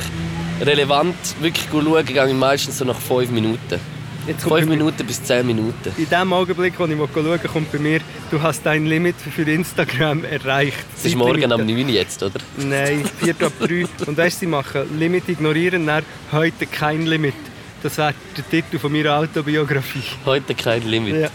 relevant 0.61 1.15
wirklich 1.39 1.69
gut 1.69 1.85
schauen, 1.85 2.05
gehe 2.05 2.27
ich 2.27 2.33
meistens 2.33 2.77
so 2.77 2.83
nach 2.83 2.99
fünf 2.99 3.29
Minuten. 3.31 3.79
Jetzt 4.27 4.43
kommt 4.43 4.51
bei 4.51 4.59
Fünf 4.59 4.69
mir- 4.69 4.77
Minuten 4.77 5.05
bis 5.07 5.23
zehn 5.23 5.45
Minuten. 5.45 5.91
In 5.97 6.09
dem 6.09 6.33
Augenblick, 6.33 6.73
wo 6.77 6.85
ich 6.85 6.93
schauen 7.13 7.39
kommt 7.51 7.71
bei 7.71 7.79
mir, 7.79 7.99
du 8.29 8.41
hast 8.41 8.63
dein 8.65 8.85
Limit 8.85 9.15
für 9.17 9.41
Instagram 9.43 10.23
erreicht. 10.23 10.77
Es 10.97 11.05
ist 11.05 11.15
morgen 11.15 11.51
am 11.51 11.65
9 11.65 11.69
Uhr 11.85 11.89
jetzt, 11.89 12.21
oder? 12.21 12.39
Nein, 12.57 13.03
4 13.21 13.35
ab 13.41 13.53
3. 13.59 13.85
Und 14.05 14.17
weißt 14.17 14.39
sie 14.41 14.45
machen 14.47 14.99
Limit 14.99 15.29
ignorieren, 15.29 15.85
dann 15.87 16.03
heute 16.31 16.65
kein 16.67 17.05
Limit. 17.05 17.33
Das 17.81 17.97
wäre 17.97 18.13
der 18.37 18.49
Titel 18.49 18.77
von 18.77 18.91
meiner 18.91 19.15
Autobiografie. 19.17 20.03
Heute 20.25 20.53
kein 20.53 20.83
Limit. 20.87 21.21
Ja. 21.21 21.29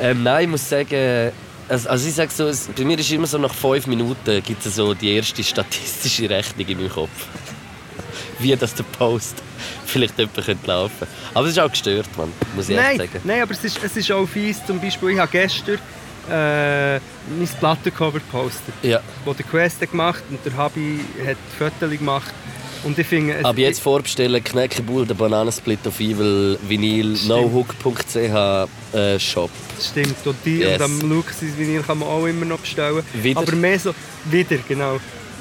Ähm, 0.00 0.22
nein, 0.22 0.44
ich 0.44 0.50
muss 0.50 0.68
sagen, 0.68 1.30
also, 1.68 1.88
also 1.90 2.08
ich 2.08 2.14
sage 2.14 2.30
so, 2.34 2.46
es, 2.48 2.68
bei 2.74 2.84
mir 2.84 2.98
ist 2.98 3.12
immer 3.12 3.26
so 3.26 3.38
nach 3.38 3.52
fünf 3.54 3.86
Minuten 3.86 4.42
gibt 4.42 4.64
es 4.64 4.74
so 4.74 4.94
die 4.94 5.14
erste 5.14 5.44
statistische 5.44 6.28
Rechnung 6.28 6.66
in 6.66 6.78
meinem 6.78 6.90
Kopf. 6.90 7.26
Wie 8.42 8.56
das 8.56 8.74
der 8.74 8.84
Post 8.84 9.42
vielleicht 9.86 10.18
jemand 10.18 10.44
könnte 10.44 10.66
laufen 10.66 11.06
Aber 11.34 11.46
es 11.46 11.52
ist 11.52 11.58
auch 11.58 11.70
gestört, 11.70 12.08
Mann, 12.16 12.32
muss 12.56 12.68
ich 12.68 12.76
Nein, 12.76 12.96
sagen. 12.98 13.20
nein, 13.24 13.42
aber 13.42 13.52
es 13.52 13.62
ist, 13.64 13.78
es 13.82 13.96
ist 13.96 14.10
auch 14.12 14.26
fies. 14.26 14.64
Zum 14.66 14.80
Beispiel, 14.80 15.10
ich 15.10 15.18
habe 15.18 15.30
gestern 15.30 15.78
äh, 16.30 16.94
mein 16.94 17.48
Plattencover 17.58 18.18
gepostet, 18.20 18.74
Ja. 18.82 19.00
wo 19.24 19.32
der 19.32 19.44
Quest 19.46 19.80
hat 19.82 19.90
gemacht 19.90 20.22
und 20.30 20.38
der 20.44 20.56
Habi 20.56 21.00
hat 21.26 21.36
Fotos 21.58 21.98
gemacht. 21.98 22.32
Und 22.82 22.98
ich 22.98 23.06
finde, 23.06 23.34
es- 23.34 23.44
Aber 23.44 23.58
jetzt 23.58 23.80
vorbestellen, 23.80 24.42
Knäckebull, 24.42 25.04
der 25.06 25.14
Bananensplit 25.14 25.86
auf 25.86 26.00
Evil, 26.00 26.58
Vinyl, 26.66 27.14
nohook.ch 27.26 28.16
äh, 28.96 29.18
Shop. 29.18 29.50
Stimmt, 29.80 30.16
und, 30.26 30.36
die, 30.44 30.58
Yes. 30.60 30.76
und 30.76 30.82
am 30.84 31.00
Luxus 31.10 31.56
Vinyl 31.58 31.82
kann 31.82 31.98
man 31.98 32.08
auch 32.08 32.24
immer 32.26 32.46
noch 32.46 32.58
bestellen. 32.60 33.02
Wieder? 33.12 33.40
Aber 33.40 33.52
mehr 33.54 33.78
so, 33.78 33.94
wieder, 34.30 34.56
genau. 34.66 34.98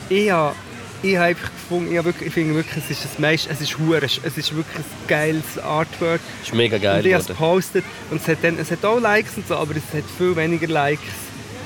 Ich 0.09 0.29
habe 0.31 0.53
ich 1.01 1.15
habe 1.15 1.25
einfach 1.27 1.49
gefunden, 1.51 1.95
ich, 1.95 2.03
wirklich, 2.03 2.27
ich 2.27 2.33
finde 2.33 2.55
wirklich, 2.55 2.83
es 2.83 2.91
ist 2.91 3.05
das 3.05 3.19
meiste, 3.19 3.49
es 3.51 3.61
ist 3.61 3.77
hure, 3.77 4.03
es 4.05 4.17
ist 4.17 4.55
wirklich 4.55 4.77
ein 4.77 5.07
geiles 5.07 5.57
Artwork. 5.63 6.19
Ist 6.43 6.53
mega 6.53 6.77
geil 6.77 6.99
und 6.99 7.05
ich 7.05 7.13
habe 7.13 7.21
es 7.21 7.27
gepostet 7.27 7.83
und 8.11 8.21
es 8.21 8.27
hat, 8.27 8.37
dann, 8.41 8.57
es 8.59 8.69
hat 8.71 8.83
auch 8.85 8.99
Likes 8.99 9.37
und 9.37 9.47
so, 9.47 9.55
aber 9.55 9.75
es 9.75 9.83
hat 9.97 10.03
viel 10.17 10.35
weniger 10.35 10.67
Likes. 10.67 11.03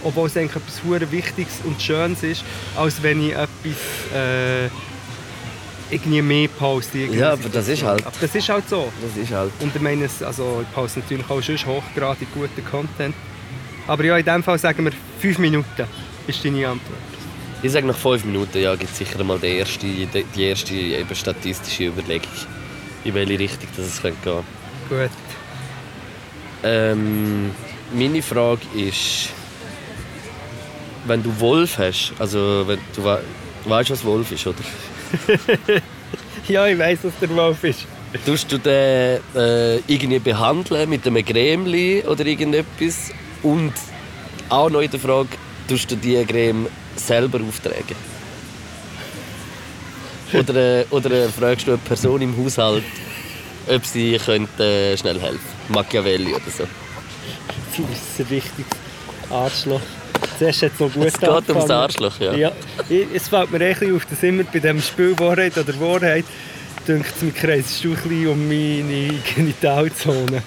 Obwohl 0.05 0.27
es 0.27 0.35
eigentlich 0.35 0.57
etwas 0.57 0.83
hure 0.83 1.09
Wichtiges 1.11 1.53
und 1.63 1.81
Schönes 1.81 2.23
ist, 2.23 2.43
als 2.75 3.01
wenn 3.01 3.25
ich 3.25 3.31
etwas 3.31 4.13
äh, 4.13 4.65
irgendwie 5.89 6.21
mehr 6.21 6.47
poste. 6.49 6.97
irgendwie. 6.99 7.19
Ja, 7.19 7.33
aber 7.33 7.47
das 7.49 7.67
ist 7.69 7.83
halt. 7.83 8.05
Aber 8.05 8.15
das 8.19 8.35
ist 8.35 8.49
halt 8.49 8.67
so. 8.67 8.91
Das 9.01 9.23
ist 9.23 9.31
halt. 9.31 9.51
Und 9.61 9.73
ich 9.75 9.81
meine, 9.81 10.05
es- 10.05 10.21
also, 10.21 10.63
ich 10.67 10.75
poste 10.75 10.99
natürlich 10.99 11.29
auch 11.29 11.41
sonst 11.41 11.65
hochgradig 11.65 12.27
guten 12.33 12.65
Content. 12.65 13.15
Aber 13.87 14.03
ja, 14.03 14.17
in 14.17 14.25
dem 14.25 14.43
Fall 14.43 14.57
sagen 14.59 14.83
wir 14.85 14.91
5 15.21 15.37
Minuten 15.39 15.85
ist 16.27 16.43
deine 16.43 16.67
Antwort. 16.67 16.97
Ich 17.63 17.71
sage 17.71 17.87
nach 17.87 17.95
fünf 17.95 18.25
Minuten, 18.25 18.61
ja, 18.61 18.75
gibt 18.75 18.91
es 18.91 18.97
sicher 18.97 19.23
mal 19.23 19.39
die 19.39 19.57
erste, 19.57 19.87
die, 19.87 20.43
erste 20.43 20.73
eben 20.75 21.15
statistische 21.15 21.85
Überlegung, 21.85 22.27
in 23.05 23.13
welche 23.13 23.39
Richtung 23.39 23.69
das 23.77 23.85
es 23.85 24.01
könnte 24.01 24.17
gehen 24.21 24.43
Gut. 24.89 25.09
ähm, 26.61 27.51
Meine 27.93 28.21
Frage 28.21 28.61
ist, 28.75 29.29
wenn 31.05 31.23
du 31.23 31.39
Wolf 31.39 31.77
hast, 31.77 32.13
also 32.19 32.65
wenn 32.67 32.79
du, 32.97 33.03
we 33.05 33.21
du 33.63 33.69
weißt, 33.69 33.91
was 33.91 34.03
Wolf 34.03 34.31
ist, 34.33 34.45
oder? 34.45 34.57
Ja, 36.49 36.67
ich 36.67 36.77
weiss, 36.77 36.99
was 37.03 37.13
der 37.21 37.29
Wolf 37.29 37.63
ist. 37.63 37.85
Tust 38.25 38.51
du 38.51 38.57
den 38.57 39.21
äh, 39.33 39.77
irgendwie 39.87 40.19
behandeln 40.19 40.89
mit 40.89 41.07
einem 41.07 41.23
Cremeli 41.23 42.03
oder 42.05 42.25
irgendetwas? 42.25 43.11
Und 43.41 43.71
auch 44.49 44.69
noch 44.69 44.81
in 44.81 44.91
der 44.91 44.99
Frage, 44.99 45.29
tust 45.69 45.89
du 45.89 45.95
die 45.95 46.21
Creme 46.25 46.67
selber 46.95 47.39
auftragen? 47.47 47.95
Oder, 50.33 50.79
äh, 50.81 50.85
oder 50.89 51.29
fragst 51.29 51.67
du 51.67 51.71
eine 51.71 51.77
Person 51.79 52.21
im 52.21 52.35
Haushalt, 52.43 52.83
ob 53.67 53.85
sie 53.85 54.17
könnte, 54.23 54.63
äh, 54.63 54.97
schnell 54.97 55.19
helfen 55.19 55.39
Machiavelli 55.69 56.33
oder 56.33 56.41
so. 56.55 56.63
Du 57.77 57.83
bist 57.85 58.01
ein 58.19 58.25
richtiges 58.29 58.65
Arschloch. 59.29 59.81
Zuerst 60.39 60.63
hat 60.63 60.71
es 60.73 60.79
noch 60.79 60.91
gut 60.93 61.05
Es 61.05 61.13
geht 61.19 61.29
ums 61.29 61.47
angefangen. 61.49 61.71
Arschloch, 61.71 62.19
ja. 62.19 62.33
ja. 62.33 62.51
Es 63.13 63.27
fällt 63.27 63.51
mir 63.51 63.61
ein 63.63 63.73
bisschen 63.73 63.95
auf, 63.95 64.05
dass 64.05 64.23
immer 64.23 64.43
bei 64.43 64.59
dem 64.59 64.81
Spiel 64.81 65.17
Wahrheit 65.19 65.57
oder 65.57 65.79
Wahrheit 65.79 66.25
denkt 66.87 67.21
mir 67.21 67.31
kreisest 67.31 67.83
du 67.83 67.89
ein 67.89 67.95
bisschen 67.95 68.27
um 68.27 68.47
meine 68.47 69.13
Genitalzone. 69.35 70.41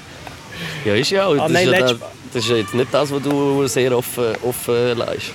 Ja, 0.84 0.94
ist 0.94 1.10
ja. 1.10 1.28
Ah, 1.28 1.34
Das, 1.36 1.52
nein, 1.52 1.68
ist 1.68 1.72
ja 1.72 1.78
letzt- 1.86 2.00
das, 2.32 2.44
ist 2.44 2.50
jetzt 2.50 2.74
nicht 2.74 2.92
das, 2.92 3.10
was 3.10 3.22
du 3.22 3.66
sehr 3.68 3.96
offen, 3.96 4.34
offen 4.42 4.98
leist. 4.98 5.32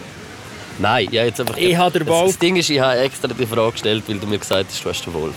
Nein, 0.81 1.07
ja, 1.11 1.23
jetzt 1.25 1.39
einfach. 1.39 1.57
Ich 1.57 1.75
habe 1.77 1.99
den 1.99 2.07
das, 2.07 2.15
Wolf- 2.15 2.27
das 2.31 2.39
Ding 2.39 2.55
ist, 2.55 2.69
ich 2.69 2.79
habe 2.79 2.99
extra 2.99 3.27
die 3.27 3.45
Frage 3.45 3.71
gestellt, 3.73 4.03
weil 4.07 4.17
du 4.17 4.25
mir 4.27 4.39
gesagt 4.39 4.69
hast, 4.69 4.83
du 4.83 4.89
hast 4.89 5.05
den 5.05 5.13
Wolf. 5.13 5.35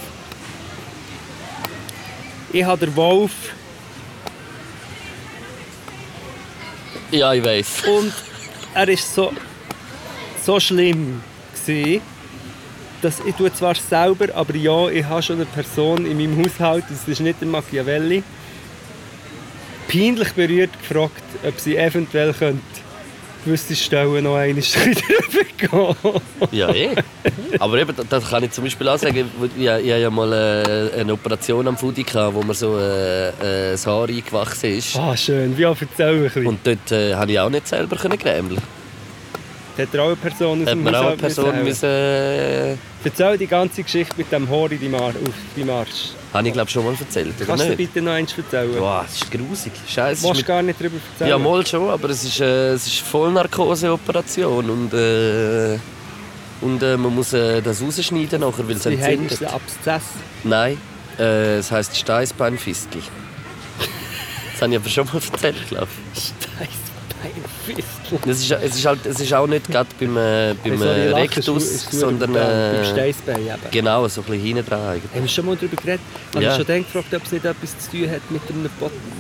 Ich 2.53 2.65
habe 2.65 2.87
den 2.87 2.97
Wolf 2.97 3.33
Ja, 7.11 7.33
ich 7.35 7.45
weiß. 7.45 7.83
und 7.87 8.13
er 8.75 8.89
war 8.89 8.97
so, 8.97 9.33
so 10.45 10.59
schlimm, 10.59 11.23
gewesen, 11.67 12.01
dass 13.03 13.21
ich 13.25 13.35
tue 13.35 13.53
zwar 13.53 13.75
selber, 13.75 14.27
aber 14.35 14.57
ja, 14.57 14.89
ich 14.89 15.05
habe 15.05 15.23
schon 15.23 15.37
eine 15.37 15.45
Person 15.47 16.07
in 16.07 16.17
meinem 16.17 16.45
Haushalt, 16.45 16.85
das 16.89 17.07
ist 17.07 17.21
nicht 17.21 17.41
der 17.41 17.49
Machiavelli, 17.49 18.23
peinlich 19.89 20.33
berührt 20.33 20.71
gefragt, 20.81 21.23
ob 21.47 21.61
sie 21.61 21.77
eventuell 21.77 22.33
könnte 22.33 22.63
gewisse 23.45 23.77
Stellen 23.77 24.25
noch 24.25 24.37
einmal 24.37 24.63
drüber 24.63 25.95
gehen. 26.03 26.21
Ja, 26.51 26.73
eh. 26.75 26.91
Aber 27.59 27.79
eben, 27.79 27.95
das- 28.09 28.29
kann 28.31 28.43
ich 28.45 28.51
zum 28.53 28.65
Beispiel 28.65 28.89
auch 28.89 28.99
sagen. 28.99 29.31
Ich, 29.57 29.63
ich 29.63 29.69
habe 29.69 29.83
ja 29.83 30.11
mal 30.11 30.33
äh, 30.33 31.01
eine 31.01 31.13
Operation 31.13 31.67
am 31.69 31.77
Fudi, 31.77 32.03
gehabt, 32.03 32.35
wo 32.35 32.43
mir 32.43 32.55
so 32.55 32.79
äh, 32.79 33.29
äh, 33.29 33.71
das 33.73 33.87
Haar 33.87 34.09
eingewachsen 34.09 34.71
ist. 34.79 34.97
Ah, 34.97 35.17
schön. 35.17 35.57
Wie 35.57 35.67
auch 35.67 35.77
erzähl 35.81 36.15
ein 36.17 36.23
bisschen. 36.23 36.47
Und 36.47 36.59
dort 36.65 36.91
äh, 36.93 37.15
habe 37.15 37.33
ich 37.33 37.39
auch 37.41 37.51
nicht 37.51 37.69
selber 37.69 37.97
können 37.97 38.19
grämeln. 39.75 39.89
Hat 39.89 39.95
er 39.95 40.03
auch 40.03 40.07
eine 40.07 40.17
Person 40.17 40.63
aus 40.63 40.69
dem 40.69 40.87
auch 40.87 41.07
eine 41.07 41.17
Person 41.17 41.65
müssen 41.65 41.89
äh, 41.89 42.77
Erzähl 43.05 43.37
die 43.37 43.47
ganze 43.47 43.83
Geschichte 43.83 44.15
mit 44.17 44.33
dem 44.33 44.49
Haar 44.49 44.73
in 44.73 44.81
deinem 44.81 44.95
Ar 44.95 45.09
auf 45.09 45.35
deinem 45.55 45.71
Arsch. 45.71 46.13
Habe 46.33 46.49
ich 46.49 46.55
glaube 46.55 46.71
schon 46.71 46.85
mal 46.85 46.95
erzählt, 46.99 47.35
oder 47.37 47.47
Kannst 47.47 47.69
du 47.69 47.77
bitte 47.77 48.01
noch 48.01 48.13
eins 48.13 48.37
erzählen? 48.37 48.77
Boah, 48.79 49.05
das 49.07 49.15
ist 49.17 49.31
grusig. 49.31 49.73
Scheiße. 49.87 50.23
Du 50.23 50.29
willst 50.29 50.47
gar 50.47 50.63
nicht 50.63 50.81
darüber 50.81 50.97
erzählen? 51.13 51.31
Ja, 51.31 51.39
mal 51.39 51.67
schon, 51.67 51.91
aber 51.91 52.09
es 52.09 52.25
ist, 52.25 52.41
äh, 52.41 52.73
es 52.73 52.87
ist 52.87 53.01
Vollnarkose-Operation 53.01 54.71
und, 54.71 54.95
äh, 54.95 55.79
und 56.63 56.83
äh, 56.83 56.97
man 56.97 57.15
muss 57.15 57.35
äh, 57.35 57.61
das 57.61 57.83
rausschneiden 57.83 58.41
nachher, 58.41 58.67
weil 58.67 58.77
es 58.77 58.87
entzündet. 58.87 59.33
es? 59.33 59.43
Abszess? 59.43 60.03
Nein, 60.43 60.79
äh, 61.19 61.59
es 61.59 61.71
heisst 61.71 61.97
Steißbeinfistel. 61.97 63.03
Das 64.55 64.63
habe 64.63 64.73
ich 64.73 64.79
aber 64.79 64.89
schon 64.89 65.07
mal 65.07 65.21
erzählt, 65.33 65.69
glaube 65.69 65.89
ich. 66.15 66.33
Steißbeinfistel. 66.41 67.54
Es 68.27 68.41
ist, 68.43 68.51
es 68.51 68.77
ist, 68.77 68.85
halt, 68.87 69.07
es 69.07 69.21
ist 69.21 69.33
auch 69.35 69.47
nicht 69.47 69.67
gerade 69.71 69.89
beim, 69.99 70.17
äh, 70.17 70.55
beim 70.63 70.83
äh, 70.83 70.87
Rectus, 71.15 71.65
ist- 71.65 71.93
ist 71.93 72.01
sondern 72.01 72.33
verdammt. 72.33 72.73
Beim 72.73 72.83
äh, 72.83 72.85
Steißbein 72.93 73.41
eben. 73.41 73.53
genau, 73.71 74.07
so 74.09 74.21
ein 74.21 74.27
bisschen 74.27 74.43
hinten 74.45 74.67
dran. 74.67 74.81
eigentlich. 74.89 75.13
Haben 75.15 75.23
wir 75.23 75.29
schon 75.29 75.47
mal 75.47 75.57
darüber 75.57 75.77
geredet? 75.77 76.01
Ja. 76.35 76.41
ich 76.51 76.57
schon 76.57 76.67
dann 76.67 76.79
gefragt, 76.85 77.15
ob 77.15 77.25
es 77.25 77.33
nicht 77.33 77.45
etwas 77.45 77.79
zu 77.79 77.91
tun 77.91 78.11
hat 78.11 78.31
mit 78.31 78.43
einem. 78.51 78.69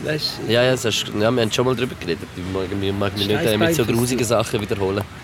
Weißt 0.04 0.32
du? 0.46 0.52
Ja, 0.52 0.62
ja, 0.62 0.72
hast, 0.72 0.84
ja, 0.84 1.30
wir 1.30 1.42
haben 1.42 1.52
schon 1.52 1.64
mal 1.64 1.74
darüber 1.74 1.94
geredet. 1.98 2.28
Ich 2.36 2.42
mag, 2.52 2.64
ich 2.70 2.92
mag 2.92 3.16
mich 3.16 3.26
nicht 3.28 3.42
äh, 3.44 3.56
mit 3.56 3.74
so 3.74 3.84
grusigen 3.84 4.24
Sachen 4.24 4.60
wiederholen. 4.60 5.02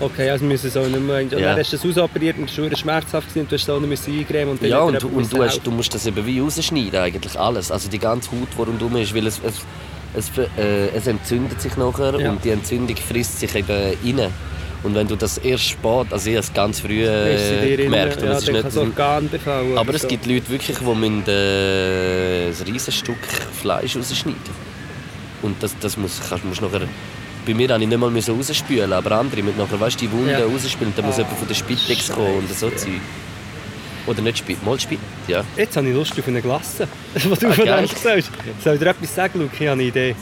Okay, 0.00 0.28
also 0.30 0.44
müssen 0.44 0.66
es 0.68 0.76
auch 0.76 0.86
nicht 0.86 1.00
mehr... 1.00 1.18
Und 1.22 1.32
Ja. 1.32 1.38
dann 1.50 1.58
hast 1.58 1.72
du 1.72 1.76
das 1.76 1.86
ausoperiert 1.86 2.36
und 2.38 2.50
es 2.50 2.58
war 2.58 2.76
schmerzhaft 2.76 3.28
gewesen 3.28 3.40
und 3.44 3.50
du 3.52 3.54
hast 3.56 3.62
es 3.62 3.70
auch 3.70 3.80
nicht 3.80 4.08
eingremen 4.08 4.50
und 4.58 4.62
Ja, 4.62 4.80
und, 4.80 4.94
du- 5.02 5.06
jemand 5.08 5.24
und 5.26 5.32
du, 5.32 5.42
hast, 5.44 5.60
du 5.64 5.70
musst 5.70 5.94
das 5.94 6.06
eben 6.06 6.24
wie 6.26 6.40
rausschneiden, 6.40 6.96
eigentlich 6.98 7.38
alles. 7.38 7.70
Also 7.70 7.88
die 7.88 7.98
ganze 7.98 8.30
Haut, 8.32 8.48
die 8.56 8.62
rundherum 8.62 8.96
ist, 8.96 9.14
weil 9.14 9.26
es, 9.26 9.40
es, 9.46 9.54
es, 10.14 10.30
äh, 10.58 10.88
es 10.94 11.06
entzündet 11.06 11.60
sich 11.60 11.76
nachher 11.76 12.18
Ja. 12.18 12.30
und 12.30 12.44
die 12.44 12.50
Entzündung 12.50 12.96
frisst 12.96 13.40
sich 13.40 13.54
eben 13.54 13.68
rein. 14.20 14.30
Und 14.82 14.94
wenn 14.94 15.08
du 15.08 15.16
das 15.16 15.38
erst 15.38 15.64
spät, 15.64 16.06
also 16.10 16.28
ich 16.28 16.36
habe 16.36 16.44
es 16.46 16.52
ganz 16.52 16.80
früh 16.80 17.04
äh, 17.06 17.76
gemerkt, 17.76 18.18
und 18.18 18.24
ja, 18.28 18.32
es 18.32 18.38
ist 18.40 18.48
dann 18.48 18.54
nicht, 18.54 18.64
befallen. 19.30 19.78
aber 19.78 19.94
es 19.94 20.02
so. 20.02 20.08
gibt 20.08 20.26
Leute 20.26 20.48
wirklich, 20.50 20.76
die 20.78 20.84
müssen, 20.84 21.22
äh, 21.26 22.48
ein 22.48 22.54
riesiges 22.66 22.94
Stück 22.96 23.16
Fleisch 23.62 23.96
rausschneiden. 23.96 24.64
Und 25.42 25.62
das, 25.62 25.74
das 25.80 25.96
muss, 25.96 26.20
kannst, 26.28 26.44
musst 26.44 26.60
nachher... 26.62 26.82
Bei 27.46 27.52
mir 27.52 27.68
musste 27.68 27.82
ich 27.82 27.88
nicht 27.88 27.98
mal 27.98 28.10
rausspülen, 28.10 28.92
aber 28.92 29.12
andere 29.12 29.42
müssen 29.42 29.58
nachher 29.58 29.78
weißt, 29.80 30.00
die 30.00 30.10
Wunden 30.10 30.28
Ja. 30.30 30.44
rausspülen. 30.44 30.92
Da 30.96 31.02
muss 31.02 31.14
Ah, 31.16 31.18
jemand 31.18 31.38
von 31.38 31.48
der 31.48 31.54
Spitex 31.54 32.10
kommen 32.12 32.38
und 32.38 32.48
so 32.54 32.70
Zeug. 32.70 32.88
Oder 34.06 34.20
nicht 34.22 34.38
Spit, 34.38 34.62
mal 34.64 34.78
Spit, 34.78 34.98
ja. 35.28 35.42
Jetzt 35.56 35.76
habe 35.76 35.88
ich 35.88 35.94
Lust 35.94 36.18
auf 36.18 36.28
eine 36.28 36.42
Glasse. 36.42 36.86
Was 37.14 37.38
du 37.38 37.48
Ah, 37.48 37.52
von 37.52 37.64
dem 37.64 37.86
sagst. 37.86 38.30
Soll 38.62 38.74
ich 38.74 38.80
dir 38.80 38.86
etwas 38.86 39.14
sagen, 39.14 39.40
Luke? 39.40 39.52
Ich 39.54 39.60
habe 39.62 39.72
eine 39.72 39.82
Idee. 39.84 40.14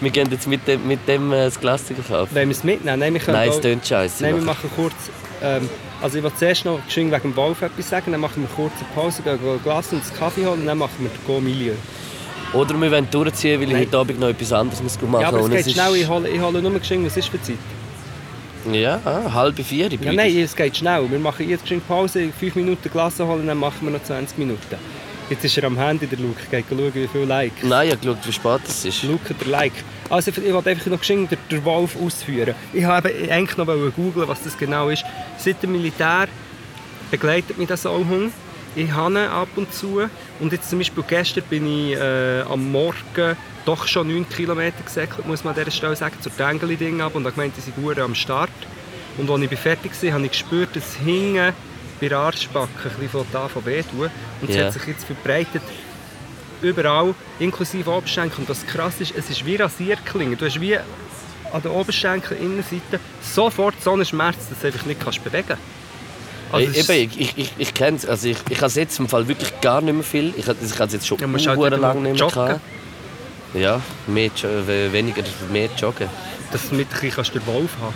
Wir 0.00 0.10
gehen 0.10 0.28
jetzt 0.30 0.46
mit 0.46 0.66
dem, 0.66 0.86
mit 0.88 1.06
dem 1.06 1.32
äh, 1.32 1.44
das 1.44 1.60
Glas 1.60 1.84
kaufen. 1.88 2.34
Wollen 2.34 2.48
wir 2.48 2.50
es 2.50 2.64
mitnehmen? 2.64 2.98
Nein, 2.98 3.12
wir 3.14 3.20
können 3.20 3.36
Nein, 3.36 3.50
es 3.50 3.60
tönt 3.60 3.86
scheiße. 3.86 4.22
Nein, 4.22 4.36
wir 4.36 4.42
machen 4.42 4.70
kurz... 4.74 4.94
Ähm, 5.42 5.68
also 6.02 6.16
ich 6.16 6.24
will 6.24 6.32
zuerst 6.34 6.64
noch 6.64 6.84
geschwind 6.86 7.12
wegen 7.12 7.22
dem 7.22 7.36
Wolf 7.36 7.60
etwas 7.60 7.90
sagen, 7.90 8.12
dann 8.12 8.20
machen 8.22 8.42
wir 8.48 8.64
eine 8.64 8.70
Pause, 8.94 9.22
gehen 9.22 9.38
ein 9.42 9.62
Glas 9.62 9.92
und 9.92 10.02
einen 10.02 10.18
Kaffee 10.18 10.46
holen 10.46 10.60
und 10.60 10.66
dann 10.66 10.78
machen 10.78 10.94
wir 10.98 11.10
den 11.10 11.26
Go 11.26 11.40
Milieu. 11.40 11.74
Oder 12.54 12.74
wir 12.80 12.90
wollen 12.90 13.08
durchziehen, 13.10 13.60
weil 13.60 13.68
ich 13.68 13.74
Nein. 13.74 13.86
heute 13.86 13.98
Abend 13.98 14.18
noch 14.20 14.28
etwas 14.28 14.52
anderes 14.52 14.82
muss 14.82 15.00
machen 15.02 15.20
Ja, 15.20 15.28
aber 15.28 15.40
es 15.40 15.66
geht 15.66 15.74
schnell. 15.74 15.96
Ich 15.96 16.08
hole, 16.08 16.28
ich 16.28 16.40
hole 16.40 16.60
nur 16.62 16.78
geschwind, 16.78 17.06
was 17.06 17.16
ist 17.16 17.28
für 17.28 17.40
Zeit? 17.40 17.56
Ja, 18.70 19.00
ah, 19.04 19.32
halb 19.32 19.58
vier. 19.58 19.88
Ja, 19.92 20.12
nein, 20.12 20.36
es 20.36 20.54
geht 20.54 20.76
schnell. 20.76 21.10
Wir 21.10 21.18
machen 21.18 21.48
jetzt 21.48 21.62
geschwind 21.62 21.86
Pause, 21.86 22.28
5 22.38 22.54
Minuten 22.54 22.90
Glas 22.90 23.18
holen, 23.18 23.46
dann 23.46 23.58
machen 23.58 23.78
wir 23.82 23.90
noch 23.90 24.02
20 24.02 24.38
Minuten. 24.38 24.76
Jetzt 25.30 25.44
ist 25.44 25.56
er 25.58 25.64
am 25.64 25.78
Handy, 25.78 26.08
der 26.08 26.18
Luke. 26.18 26.40
Geht 26.50 26.64
schauen, 26.68 26.92
wie 26.92 27.06
viele 27.06 27.24
Likes. 27.24 27.62
Nein, 27.62 27.86
ich 27.86 27.92
habe 27.92 28.04
geschaut, 28.04 28.26
wie 28.26 28.32
spät 28.32 28.60
es 28.66 28.84
ist. 28.84 29.02
Luke, 29.04 29.32
der 29.32 29.46
Like. 29.46 29.72
Also 30.08 30.32
ich 30.32 30.52
wollte 30.52 30.70
einfach 30.70 30.86
noch 30.86 30.98
geschwind 30.98 31.30
den, 31.30 31.38
den 31.48 31.64
Wolf 31.64 31.96
ausführen. 32.02 32.54
Ich 32.72 32.84
wollte 32.84 33.08
eigentlich 33.30 33.56
noch 33.56 33.66
googeln, 33.66 34.26
was 34.26 34.42
das 34.42 34.58
genau 34.58 34.88
ist. 34.88 35.04
Seit 35.38 35.62
dem 35.62 35.70
Militär 35.70 36.26
begleitet 37.12 37.58
mich 37.58 37.68
das 37.68 37.82
Sauhund. 37.82 38.32
Ich 38.76 38.90
habe 38.92 39.28
ab 39.30 39.48
und 39.56 39.72
zu. 39.74 40.02
Und 40.38 40.52
jetzt 40.52 40.70
zum 40.70 40.78
Beispiel 40.78 41.04
gestern 41.06 41.44
bin 41.50 41.66
ich 41.66 41.96
äh, 41.96 42.42
am 42.42 42.70
Morgen 42.70 43.36
doch 43.66 43.86
schon 43.86 44.08
9 44.08 44.28
Kilometer 44.28 44.82
gesäckelt, 44.84 45.26
muss 45.26 45.44
man 45.44 45.54
an 45.54 45.60
dieser 45.60 45.70
Stelle 45.76 45.96
sagen, 45.96 46.16
zur 46.20 46.34
Tengeli-Ding 46.36 47.00
ab. 47.00 47.14
Und 47.14 47.24
da 47.24 47.30
gemeint, 47.30 47.54
ich 47.58 47.64
sei 47.64 47.72
gut 47.72 47.98
am 47.98 48.14
Start. 48.14 48.50
Und 49.18 49.28
als 49.30 49.42
ich 49.42 49.58
fertig 49.58 49.92
war, 50.02 50.12
habe 50.12 50.24
ich 50.26 50.32
gespürt, 50.32 50.74
dass 50.74 50.94
hinten 50.94 51.52
bei 52.00 52.08
der 52.08 52.18
Arschbacke 52.18 52.68
ein 52.84 52.90
bisschen 52.90 53.08
von 53.08 53.26
da 53.32 53.48
von 53.48 53.66
weh. 53.66 53.82
Und 54.40 54.48
es 54.48 54.56
Ja. 54.56 54.66
hat 54.66 54.72
sich 54.72 54.86
jetzt 54.86 55.04
verbreitet 55.04 55.62
überall, 56.62 57.14
inklusive 57.38 57.90
Oberschenkel. 57.90 58.38
Und 58.40 58.48
das 58.50 58.66
krass 58.66 59.00
ist, 59.00 59.14
es 59.16 59.28
ist 59.30 59.44
wie 59.44 59.56
Rasierklingen. 59.56 60.38
Du 60.38 60.46
hast 60.46 60.60
wie 60.60 60.76
an 60.76 61.62
der 61.62 61.72
Oberschenkel-Innenseite 61.72 63.00
sofort 63.20 63.74
so 63.82 63.92
einen 63.92 64.04
Schmerz, 64.04 64.36
dass 64.48 64.60
du 64.60 64.66
einfach 64.68 64.86
nicht 64.86 65.00
kannst 65.02 65.22
bewegen 65.24 65.48
kannst. 65.48 65.62
Es 66.52 66.76
ist- 66.76 66.90
eben, 66.90 67.10
ich, 67.12 67.20
ich, 67.20 67.38
ich, 67.38 67.52
ich 67.58 67.74
kenne 67.74 67.96
es. 67.96 68.06
Also 68.06 68.28
ich, 68.28 68.38
ich 68.48 68.56
habe 68.58 68.66
es 68.66 68.74
jetzt 68.74 68.98
im 68.98 69.08
Fall 69.08 69.26
wirklich 69.28 69.60
gar 69.60 69.80
nicht 69.80 69.94
mehr 69.94 70.02
viel. 70.04 70.32
Ich, 70.36 70.46
habe- 70.48 70.58
ich 70.64 70.72
habe 70.74 70.84
es 70.84 70.92
jetzt 70.92 71.06
schon 71.06 71.18
Ja, 71.18 71.26
halt 71.48 71.80
lange 71.80 72.00
nicht 72.00 72.18
mehr 72.20 72.28
gehabt. 72.28 72.60
Ja, 73.54 73.80
mehr, 74.06 74.30
weniger, 74.92 75.22
mehr 75.52 75.68
joggen. 75.76 76.08
dass 76.52 76.68
du 76.68 76.74
mit 76.76 76.88
kannst 76.90 77.34
den 77.34 77.44
Wolf 77.46 77.70
haben 77.80 77.94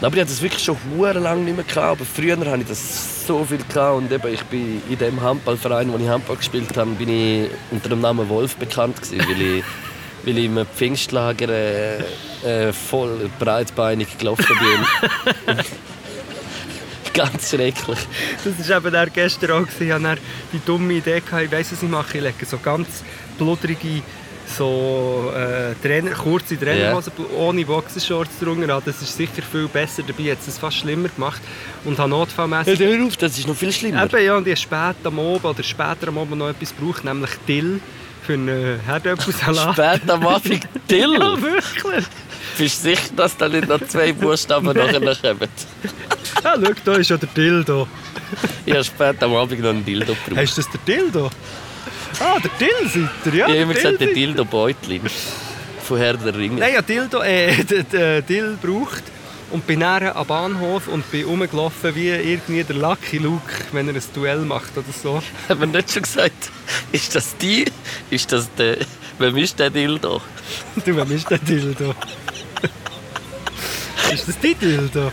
Aber 0.00 0.14
ich 0.14 0.20
hatte 0.22 0.30
das 0.30 0.40
wirklich 0.40 0.64
schon 0.64 0.76
sehr 0.98 1.14
lange 1.14 1.42
nicht 1.42 1.54
mehr 1.56 1.64
gehabt. 1.64 2.00
Aber 2.00 2.04
früher 2.04 2.36
hatte 2.38 2.62
ich 2.62 2.68
das 2.68 3.26
so 3.26 3.44
viel 3.44 3.58
gehabt. 3.58 3.96
Und 3.98 4.10
eben, 4.12 4.32
ich 4.32 4.42
bin 4.44 4.80
in 4.88 4.98
dem 4.98 5.20
Handballverein, 5.20 5.92
wo 5.92 5.98
ich 5.98 6.08
Handball 6.08 6.36
gespielt 6.36 6.74
habe, 6.76 6.90
bin 6.92 7.08
ich 7.08 7.50
unter 7.70 7.88
dem 7.90 8.00
Namen 8.00 8.28
Wolf 8.28 8.56
bekannt 8.56 9.00
gewesen, 9.02 9.26
weil 9.28 9.42
ich, 9.58 9.64
weil 10.24 10.38
ich 10.38 10.44
im 10.46 10.66
Pfingstlager 10.74 11.48
äh, 11.48 11.98
äh, 12.44 12.72
voll 12.72 13.28
breitbeinig 13.38 14.16
gelaufen 14.18 14.46
bin. 14.58 15.56
Ganz 17.14 17.50
schrecklich. 17.50 17.98
Das 18.44 18.68
war 18.68 18.76
eben 18.78 18.92
dann 18.92 19.10
gestern 19.12 19.50
auch. 19.50 19.66
Ich 19.80 19.90
hatte 19.92 20.18
die 20.52 20.60
dumme 20.64 20.94
Idee, 20.94 21.20
gehabt, 21.20 21.44
ich 21.44 21.52
weiss, 21.52 21.72
was 21.72 21.82
ich 21.82 21.88
mache. 21.88 22.18
Ich 22.18 22.24
lege 22.24 22.46
so 22.46 22.58
ganz 22.58 23.02
blutterige 23.38 24.02
so, 24.56 25.32
äh, 25.34 25.74
Trainer, 25.80 26.10
kurze 26.10 26.58
Trainerhosen 26.58 27.12
ohne 27.36 27.64
Boxershorts 27.64 28.38
drunter 28.40 28.74
an. 28.74 28.82
Das 28.84 29.00
ist 29.00 29.16
sicher 29.16 29.42
viel 29.42 29.68
besser. 29.68 30.02
Dabei 30.06 30.32
hat 30.32 30.38
es 30.46 30.58
fast 30.58 30.78
schlimmer 30.78 31.08
gemacht. 31.08 31.40
Und 31.84 31.98
habe 31.98 32.10
notfallmässig 32.10 32.78
Hör 32.78 32.96
hör 32.98 33.06
auf, 33.06 33.16
das 33.16 33.38
ist 33.38 33.46
noch 33.46 33.56
viel 33.56 33.72
schlimmer. 33.72 34.04
Eben, 34.04 34.24
ja, 34.24 34.36
und 34.36 34.46
ich 34.46 34.68
habe 34.68 34.94
spät 34.96 35.06
am 35.06 35.18
Abend 35.20 35.44
oder 35.44 35.62
später 35.62 36.08
am 36.08 36.18
Abend 36.18 36.38
noch 36.38 36.48
etwas 36.48 36.74
gebraucht, 36.76 37.04
nämlich 37.04 37.30
Dill 37.46 37.80
für 38.26 38.34
einen 38.34 38.80
Herdöpfelsalat. 38.80 39.74
Spät 39.74 40.10
am 40.10 40.26
Abend 40.26 40.68
Dill. 40.90 41.12
Ja, 41.14 41.40
wirklich. 41.40 42.04
Bist 42.58 42.84
du 42.84 42.90
sicher, 42.90 43.10
dass 43.16 43.36
da 43.36 43.48
nicht 43.48 43.68
noch 43.68 43.80
zwei 43.86 44.12
Buchstaben 44.12 44.66
nachher 44.76 45.00
kommen? 45.00 45.48
Ja, 46.44 46.54
schau, 46.54 46.72
da 46.84 46.92
ist 46.94 47.10
ja 47.10 47.16
der 47.16 47.28
Dildo. 47.28 47.88
Ich 48.64 48.72
habe 48.72 48.84
spät 48.84 49.22
am 49.22 49.34
Abend 49.34 49.60
noch 49.60 49.70
einen 49.70 49.84
Dildo 49.84 50.14
gebraucht. 50.14 50.42
Hast 50.42 50.56
du 50.56 50.62
das 50.62 50.70
der 50.70 50.80
Dildo? 50.94 51.30
Ah, 52.18 52.38
der 52.38 52.50
ihr, 52.68 53.34
ja. 53.34 53.46
Ich 53.46 53.52
habe 53.52 53.54
immer 53.56 53.74
gesagt, 53.74 54.00
der 54.00 54.08
seid 54.08 54.16
ihr. 54.16 54.26
Dildo 54.26 54.44
Beutlin. 54.44 55.02
Von 55.82 55.98
Herr 55.98 56.16
der 56.16 56.36
Ringe. 56.36 56.60
Nein, 56.60 56.74
ja, 56.74 56.82
Dildo, 56.82 57.22
äh, 57.22 57.64
der, 57.92 58.22
Dill 58.22 58.58
gebraucht 58.60 59.02
und 59.50 59.66
bin 59.66 59.80
näher 59.80 60.14
am 60.14 60.26
Bahnhof 60.26 60.88
und 60.88 61.10
bin 61.10 61.24
rumgelaufen 61.24 61.94
wie 61.94 62.08
irgendwie 62.08 62.62
der 62.62 62.76
Lucky 62.76 63.18
Luke, 63.18 63.52
wenn 63.72 63.88
er 63.88 63.94
ein 63.94 64.02
Duell 64.14 64.40
macht 64.40 64.76
oder 64.76 64.92
so. 64.92 65.22
Haben 65.48 65.60
wir 65.60 65.66
nicht 65.66 65.92
schon 65.92 66.02
gesagt, 66.02 66.50
ist 66.92 67.14
das 67.14 67.36
die? 67.36 67.64
Ist 68.10 68.32
das 68.32 68.52
der. 68.54 68.78
Wem 69.18 69.36
ist 69.36 69.58
der 69.58 69.70
Dildo? 69.70 70.22
Du, 70.84 70.96
wem 70.96 71.10
ist 71.12 71.28
der 71.28 71.38
Dildo? 71.38 71.94
Ist 74.12 74.28
das 74.28 74.36
dein 74.40 74.58
Dildo? 74.58 75.12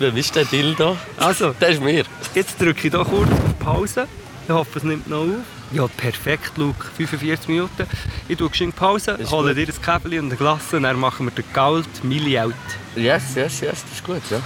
Wer 0.00 0.14
ist 0.16 0.34
der 0.34 0.44
Dildo? 0.44 0.96
Also, 1.16 1.52
Der 1.60 1.68
ist 1.70 1.82
mir. 1.82 2.04
jetzt 2.34 2.60
drücke 2.60 2.86
ich 2.88 2.92
hier 2.92 3.04
kurz 3.04 3.30
auf 3.30 3.58
Pause. 3.58 4.06
Ich 4.46 4.52
hoffe, 4.54 4.78
es 4.78 4.84
nimmt 4.84 5.08
noch 5.08 5.18
auf. 5.22 5.28
Ja, 5.72 5.86
perfekt, 5.86 6.56
Luke. 6.56 6.86
45 6.96 7.48
Minuten. 7.48 7.86
Ich 8.26 8.38
tue 8.38 8.48
geschwind 8.48 8.74
Pause, 8.74 9.18
hole 9.30 9.54
dir 9.54 9.66
ein 9.68 9.82
Käferchen 9.82 10.20
und 10.20 10.32
ein 10.32 10.38
Glas 10.38 10.72
und 10.72 10.84
dann 10.84 10.98
machen 10.98 11.26
wir 11.26 11.30
den 11.30 11.44
Galt 11.52 12.02
Mili 12.04 12.38
out. 12.40 12.54
Yes, 12.96 13.34
yes, 13.34 13.60
yes, 13.60 13.82
das 13.84 13.92
ist 13.92 14.04
gut, 14.04 14.22
ja. 14.30 14.40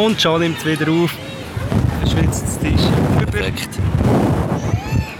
Und 0.00 0.20
schon 0.20 0.40
nimmt 0.40 0.58
es 0.58 0.64
wieder 0.64 0.90
auf. 0.90 1.10
Verschwitzt 2.00 2.44
das 2.44 2.58
Tisch. 2.58 2.80
Perfekt. 3.18 3.68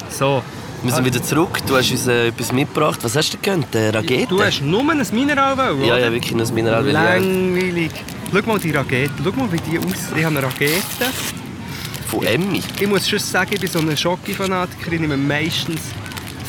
So. 0.09 0.43
Wir 0.83 0.93
sind 0.93 1.05
wieder 1.05 1.23
zurück. 1.23 1.59
Du 1.67 1.77
hast 1.77 1.91
uns 1.91 2.07
äh, 2.07 2.29
etwas 2.29 2.53
mitgebracht. 2.53 3.01
Was 3.03 3.15
hast 3.15 3.33
du 3.35 3.37
gegönnt? 3.37 3.75
Eine 3.77 3.93
Rakete? 3.95 4.27
Du 4.29 4.43
hast 4.43 4.63
nur 4.63 4.81
ein 4.81 5.07
Mineral 5.13 5.57
wollen, 5.57 5.85
ja, 5.85 5.95
oder? 5.95 6.05
ja, 6.07 6.13
wirklich 6.13 6.33
nur 6.33 6.41
das 6.41 6.53
Mineral. 6.53 6.85
Langweilig. 6.87 7.91
Schau 8.33 8.43
mal 8.47 8.59
die 8.59 8.71
Rakete. 8.71 9.13
Schau 9.23 9.33
mal, 9.33 9.53
wie 9.53 9.59
die 9.71 9.79
aussieht. 9.79 10.17
Ich 10.17 10.25
habe 10.25 10.39
eine 10.39 10.47
Rakete. 10.47 10.73
auch- 11.01 12.11
Von 12.11 12.25
Emmy. 12.25 12.63
Ich 12.81 12.87
muss 12.89 13.09
schon 13.09 13.19
sagen, 13.19 13.51
ich 13.53 13.61
bin 13.61 13.71
so 13.71 13.79
eine 13.81 13.97
Schoki-Fanatiker. 13.97 14.93
Ich 14.93 15.01
nehme 15.01 15.17
meistens 15.19 15.81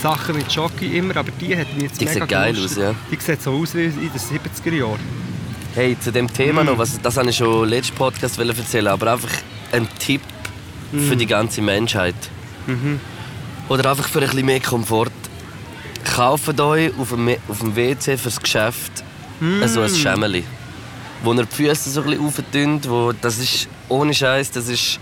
Sachen 0.01 0.35
mit 0.37 0.51
Schoki 0.51 0.97
immer, 0.97 1.17
aber 1.17 1.31
die 1.39 1.55
hat 1.57 1.67
mir 1.75 1.83
jetzt 1.83 1.99
Die 1.99 2.05
mega 2.05 2.21
sieht 2.21 2.29
geil 2.29 2.55
aus, 2.63 2.75
ja. 2.77 2.95
Die 3.11 3.17
sieht 3.21 3.41
so 3.41 3.51
aus 3.51 3.75
wie 3.75 3.83
in 3.85 3.91
den 3.99 4.11
70er 4.19 4.73
Jahren. 4.73 4.99
Hey, 5.75 5.95
zu 5.99 6.11
dem 6.11 6.25
Mm. 6.25 6.33
Thema 6.33 6.63
noch, 6.63 6.77
was, 6.77 6.99
das 7.01 7.17
habe 7.17 7.29
ich 7.29 7.37
schon 7.37 7.67
letzten 7.69 7.95
Podcast 7.95 8.39
erzählen, 8.39 8.87
aber 8.87 9.13
einfach 9.13 9.29
ein 9.71 9.87
Tipp 9.99 10.21
Mm. 10.91 10.99
für 11.07 11.15
die 11.15 11.27
ganze 11.27 11.61
Menschheit. 11.61 12.15
Mhm. 12.67 12.99
Oder 13.71 13.89
einfach 13.91 14.07
für 14.09 14.19
ein 14.19 14.25
bisschen 14.27 14.45
mehr 14.45 14.59
Komfort. 14.59 15.11
Kauft 16.15 16.59
euch 16.59 16.91
auf 16.99 17.09
dem, 17.09 17.29
auf 17.47 17.59
dem 17.59 17.73
WC 17.75 18.17
fürs 18.17 18.39
Geschäft 18.39 18.91
Mm. 19.39 19.65
so 19.65 19.81
ein 19.81 19.89
Schemmeli. 19.89 20.43
Wo 21.23 21.33
ihr 21.33 21.45
die 21.45 21.55
Füße 21.55 21.89
so 21.89 22.01
ein 22.01 22.09
bisschen 22.11 22.25
auftönt, 22.27 22.87
wo 22.89 23.11
das 23.11 23.39
ist 23.39 23.67
ohne 23.89 24.13
Scheiß, 24.13 24.51
das 24.51 24.67
ist 24.67 24.99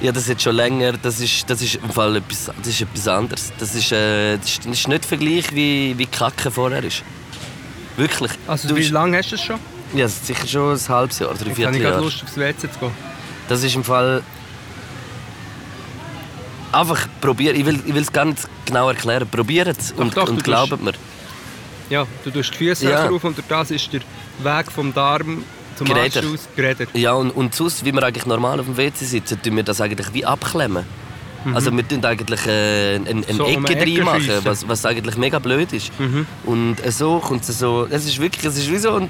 ja, 0.00 0.10
das 0.10 0.26
jetzt 0.28 0.42
schon 0.42 0.56
länger, 0.56 0.92
das 1.00 1.20
ist, 1.20 1.48
das 1.48 1.60
ist 1.62 1.76
im 1.76 1.90
Fall 1.90 2.16
etwas, 2.16 2.46
das 2.56 2.66
ist 2.66 2.80
etwas 2.80 3.06
anderes. 3.06 3.52
Das 3.58 3.74
ist, 3.76 3.92
äh, 3.92 4.38
das 4.38 4.46
ist, 4.48 4.64
das 4.66 4.72
ist 4.72 4.88
nicht 4.88 5.04
Vergleich 5.04 5.54
wie, 5.54 5.94
wie 5.98 6.06
Kacke 6.06 6.50
vorher 6.50 6.82
ist. 6.82 7.02
Wirklich. 7.96 8.32
Also 8.48 8.66
Du 8.68 8.74
wie 8.74 8.80
bist- 8.80 8.92
lange 8.92 9.18
hast 9.18 9.30
du 9.30 9.36
das 9.36 9.44
schon? 9.44 9.58
ja, 9.94 10.06
es 10.06 10.14
ist 10.14 10.26
sicher 10.26 10.46
schon 10.48 10.72
ein 10.74 10.88
halbes 10.88 11.18
Jahr, 11.20 11.34
drei 11.34 11.38
Jetzt 11.38 11.48
habe 11.48 11.50
ich 11.52 11.56
Vierteljahr. 11.56 12.00
Lust, 12.00 12.22
aufs 12.24 12.36
WC 12.36 12.70
zu 12.72 12.78
gehen. 12.80 12.90
Das 13.48 13.62
ist 13.62 13.74
im 13.76 13.84
Fall. 13.84 14.22
Einfach 16.72 17.06
probieren. 17.20 17.56
Ich 17.56 17.64
will, 17.64 17.80
ich 17.86 17.94
will 17.94 18.02
es 18.02 18.12
gar 18.12 18.24
nicht 18.26 18.46
genau 18.66 18.88
erklären. 18.88 19.26
Probiert 19.28 19.78
es 19.78 19.92
und, 19.92 20.16
doch, 20.16 20.28
und 20.28 20.44
glaubt 20.44 20.82
mir. 20.82 20.92
Ja, 21.90 22.06
du 22.24 22.30
tust 22.30 22.52
die 22.52 22.58
Füße 22.58 22.84
Ja. 22.84 23.04
ja. 23.06 23.10
auf 23.10 23.24
und 23.24 23.36
das 23.48 23.70
ist 23.70 23.90
der 23.92 24.00
Weg 24.40 24.70
vom 24.70 24.92
Darm 24.92 25.42
zum 25.76 25.86
Geräder. 25.86 26.20
Anschluss 26.20 26.46
geredet. 26.54 26.90
Ja, 26.92 27.12
und, 27.14 27.30
und 27.30 27.54
sonst, 27.54 27.84
wie 27.84 27.92
wir 27.92 28.02
eigentlich 28.02 28.26
normal 28.26 28.60
auf 28.60 28.66
dem 28.66 28.76
WC 28.76 29.04
sitzen, 29.04 29.40
tun 29.42 29.56
wir 29.56 29.62
das 29.62 29.80
eigentlich 29.80 30.12
wie 30.12 30.24
abklemmen. 30.26 30.84
Also 31.54 31.74
wir 31.74 31.86
tun 31.86 32.04
eigentlich 32.04 32.44
äh, 32.46 32.96
ein, 32.96 33.06
ein 33.06 33.16
Mhm. 33.16 33.36
So 33.36 33.46
Ecke 33.46 33.56
eine 33.58 33.68
Ecke 33.80 33.96
reinmachen, 33.98 34.20
schiessen. 34.22 34.44
was, 34.44 34.68
was 34.68 34.84
eigentlich 34.84 35.16
mega 35.16 35.38
blöd 35.38 35.72
ist. 35.72 35.98
Mhm. 35.98 36.26
Und 36.44 36.84
äh, 36.84 36.90
so 36.90 37.20
kommt 37.20 37.48
es 37.48 37.58
so, 37.58 37.86
es 37.88 38.04
ist 38.04 38.20
wirklich, 38.20 38.44
es 38.44 38.58
ist 38.58 38.70
wie 38.70 38.76
so, 38.76 38.96
ein, 38.96 39.08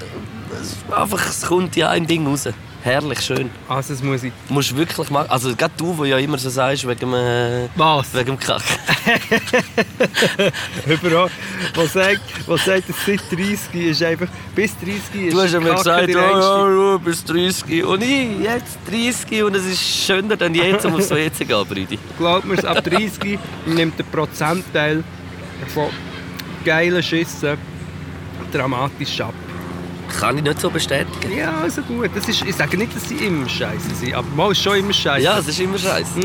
es 0.61 0.75
einfach, 0.95 1.27
es 1.27 1.41
kommt 1.41 1.75
ja 1.75 1.89
ein 1.89 2.07
Ding 2.07 2.25
raus. 2.27 2.47
Herrlich, 2.81 3.19
schön. 3.19 3.49
Also 3.67 3.93
das 3.93 4.01
muss 4.01 4.23
ich... 4.23 4.31
Musst 4.47 4.75
wirklich 4.75 5.09
machen, 5.09 5.29
also 5.29 5.53
gerade 5.53 5.73
du, 5.75 5.97
wo 5.97 6.05
ja 6.05 6.17
immer 6.17 6.37
so 6.37 6.49
sagst, 6.49 6.87
wegen 6.87 6.99
dem, 6.99 7.13
äh, 7.13 7.67
Was? 7.75 8.13
wegen 8.13 8.37
dem 8.37 8.39
Kack. 8.39 8.61
Überall. 10.87 11.29
Was 11.75 11.93
sagt, 11.93 12.21
was 12.47 12.63
sagt, 12.63 12.89
dass 12.89 13.05
seit 13.05 13.19
30 13.31 13.75
ist 13.75 14.01
einfach... 14.01 14.27
Bis 14.55 14.77
30 14.77 14.93
ist 15.27 15.33
Du 15.33 15.41
hast 15.41 15.53
ja 15.53 15.59
mir 15.59 15.75
gesagt, 15.75 16.07
die 16.07 16.13
ja, 16.13 16.65
du 16.65 16.99
bist 16.99 17.29
30 17.29 17.83
und 17.83 18.01
ich 18.01 18.39
jetzt 18.43 18.77
30 18.89 19.43
und 19.43 19.55
es 19.55 19.65
ist 19.65 19.81
schöner 19.81 20.37
denn 20.37 20.55
jetzt, 20.55 20.85
um 20.85 20.95
aufs 20.95 21.09
WC 21.09 21.43
gehen, 21.43 21.65
Brüdi. 21.67 21.99
Glaub 22.17 22.45
mir's, 22.45 22.63
ab 22.63 22.81
30 22.81 23.37
nimmt 23.65 23.99
der 23.99 24.05
Prozentteil 24.05 25.03
von 25.73 25.89
geilen 26.63 27.03
Schüssen 27.03 27.57
dramatisch 28.51 29.19
ab. 29.21 29.33
Kann 30.19 30.37
ich 30.37 30.43
nicht 30.43 30.59
so 30.59 30.69
bestätigen. 30.69 31.37
Ja, 31.37 31.53
also 31.61 31.81
gut. 31.81 32.09
Das 32.15 32.27
ist, 32.27 32.41
ich 32.43 32.55
sage 32.55 32.77
nicht, 32.77 32.95
dass 32.95 33.07
sie 33.07 33.15
immer 33.15 33.47
scheiße 33.47 33.95
sind, 33.95 34.13
aber 34.13 34.27
mal 34.35 34.51
ist 34.51 34.61
schon 34.61 34.77
immer 34.77 34.93
scheiße. 34.93 35.23
Ja, 35.23 35.39
es 35.39 35.47
ist 35.47 35.59
immer 35.59 35.77
scheiße. 35.77 36.19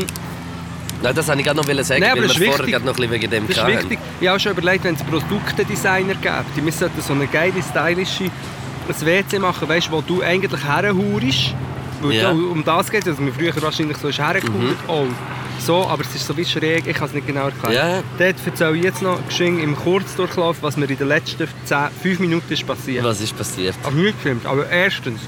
Nein, 1.03 1.13
das 1.13 1.27
wollte 1.27 1.41
ich 1.41 1.45
gerade 1.45 1.57
noch 1.57 1.83
sagen, 1.83 2.01
Nein, 2.01 2.11
aber 2.11 2.21
weil 2.21 2.39
wir 2.39 2.47
vorher 2.51 2.65
gerade 2.65 2.85
noch 2.85 2.93
ein 2.93 2.95
bisschen 2.95 3.11
wegen 3.11 3.29
dem 3.29 3.47
Das 3.47 3.57
ist 3.57 3.63
hatten. 3.63 3.73
wichtig. 3.77 3.99
Ich 4.21 4.27
habe 4.27 4.39
schon 4.39 4.51
überlegt, 4.53 4.83
wenn 4.85 4.95
es 4.95 5.03
Produktedesigner 5.03 6.15
gibt, 6.15 6.65
wir 6.65 6.71
sollten 6.71 7.01
so 7.01 7.13
eine 7.13 7.27
geile, 7.27 7.61
stylische 7.61 8.25
ein 8.25 9.05
WC 9.05 9.39
machen, 9.39 9.67
weißt, 9.67 9.91
wo 9.91 10.01
du 10.01 10.21
eigentlich 10.21 10.63
herhaust. 10.63 11.55
Weil 12.01 12.13
Ja. 12.13 12.29
um 12.31 12.63
das 12.63 12.89
geht, 12.91 13.07
also 13.07 13.21
man 13.21 13.33
früher 13.33 13.53
wahrscheinlich 13.61 13.97
so 13.97 14.07
ist 14.09 14.19
hergehauen. 14.19 14.75
Oh, 14.87 15.05
so, 15.59 15.85
aber 15.87 16.03
es 16.03 16.13
ist 16.15 16.27
so 16.27 16.35
wie 16.37 16.45
schräg, 16.45 16.85
ich 16.87 16.95
kann 16.95 17.07
es 17.07 17.13
nicht 17.13 17.27
genau 17.27 17.45
erklären. 17.45 17.73
Ja. 17.73 18.03
Dort 18.17 18.35
erzähle 18.45 18.77
ich 18.77 18.83
jetzt 18.83 19.01
noch 19.01 19.25
geschwind 19.25 19.61
im 19.61 19.75
Kurzdurchlauf, 19.75 20.57
was 20.61 20.77
mir 20.77 20.89
in 20.89 20.97
den 20.97 21.07
letzten 21.07 21.47
10, 21.65 21.77
5 22.01 22.19
Minuten 22.19 22.53
ist 22.53 22.65
passiert. 22.65 23.03
Was 23.03 23.21
ist 23.21 23.37
passiert? 23.37 23.75
Also 23.83 23.97
nicht 23.97 24.17
gefilmt, 24.17 24.45
aber 24.45 24.69
erstens, 24.69 25.21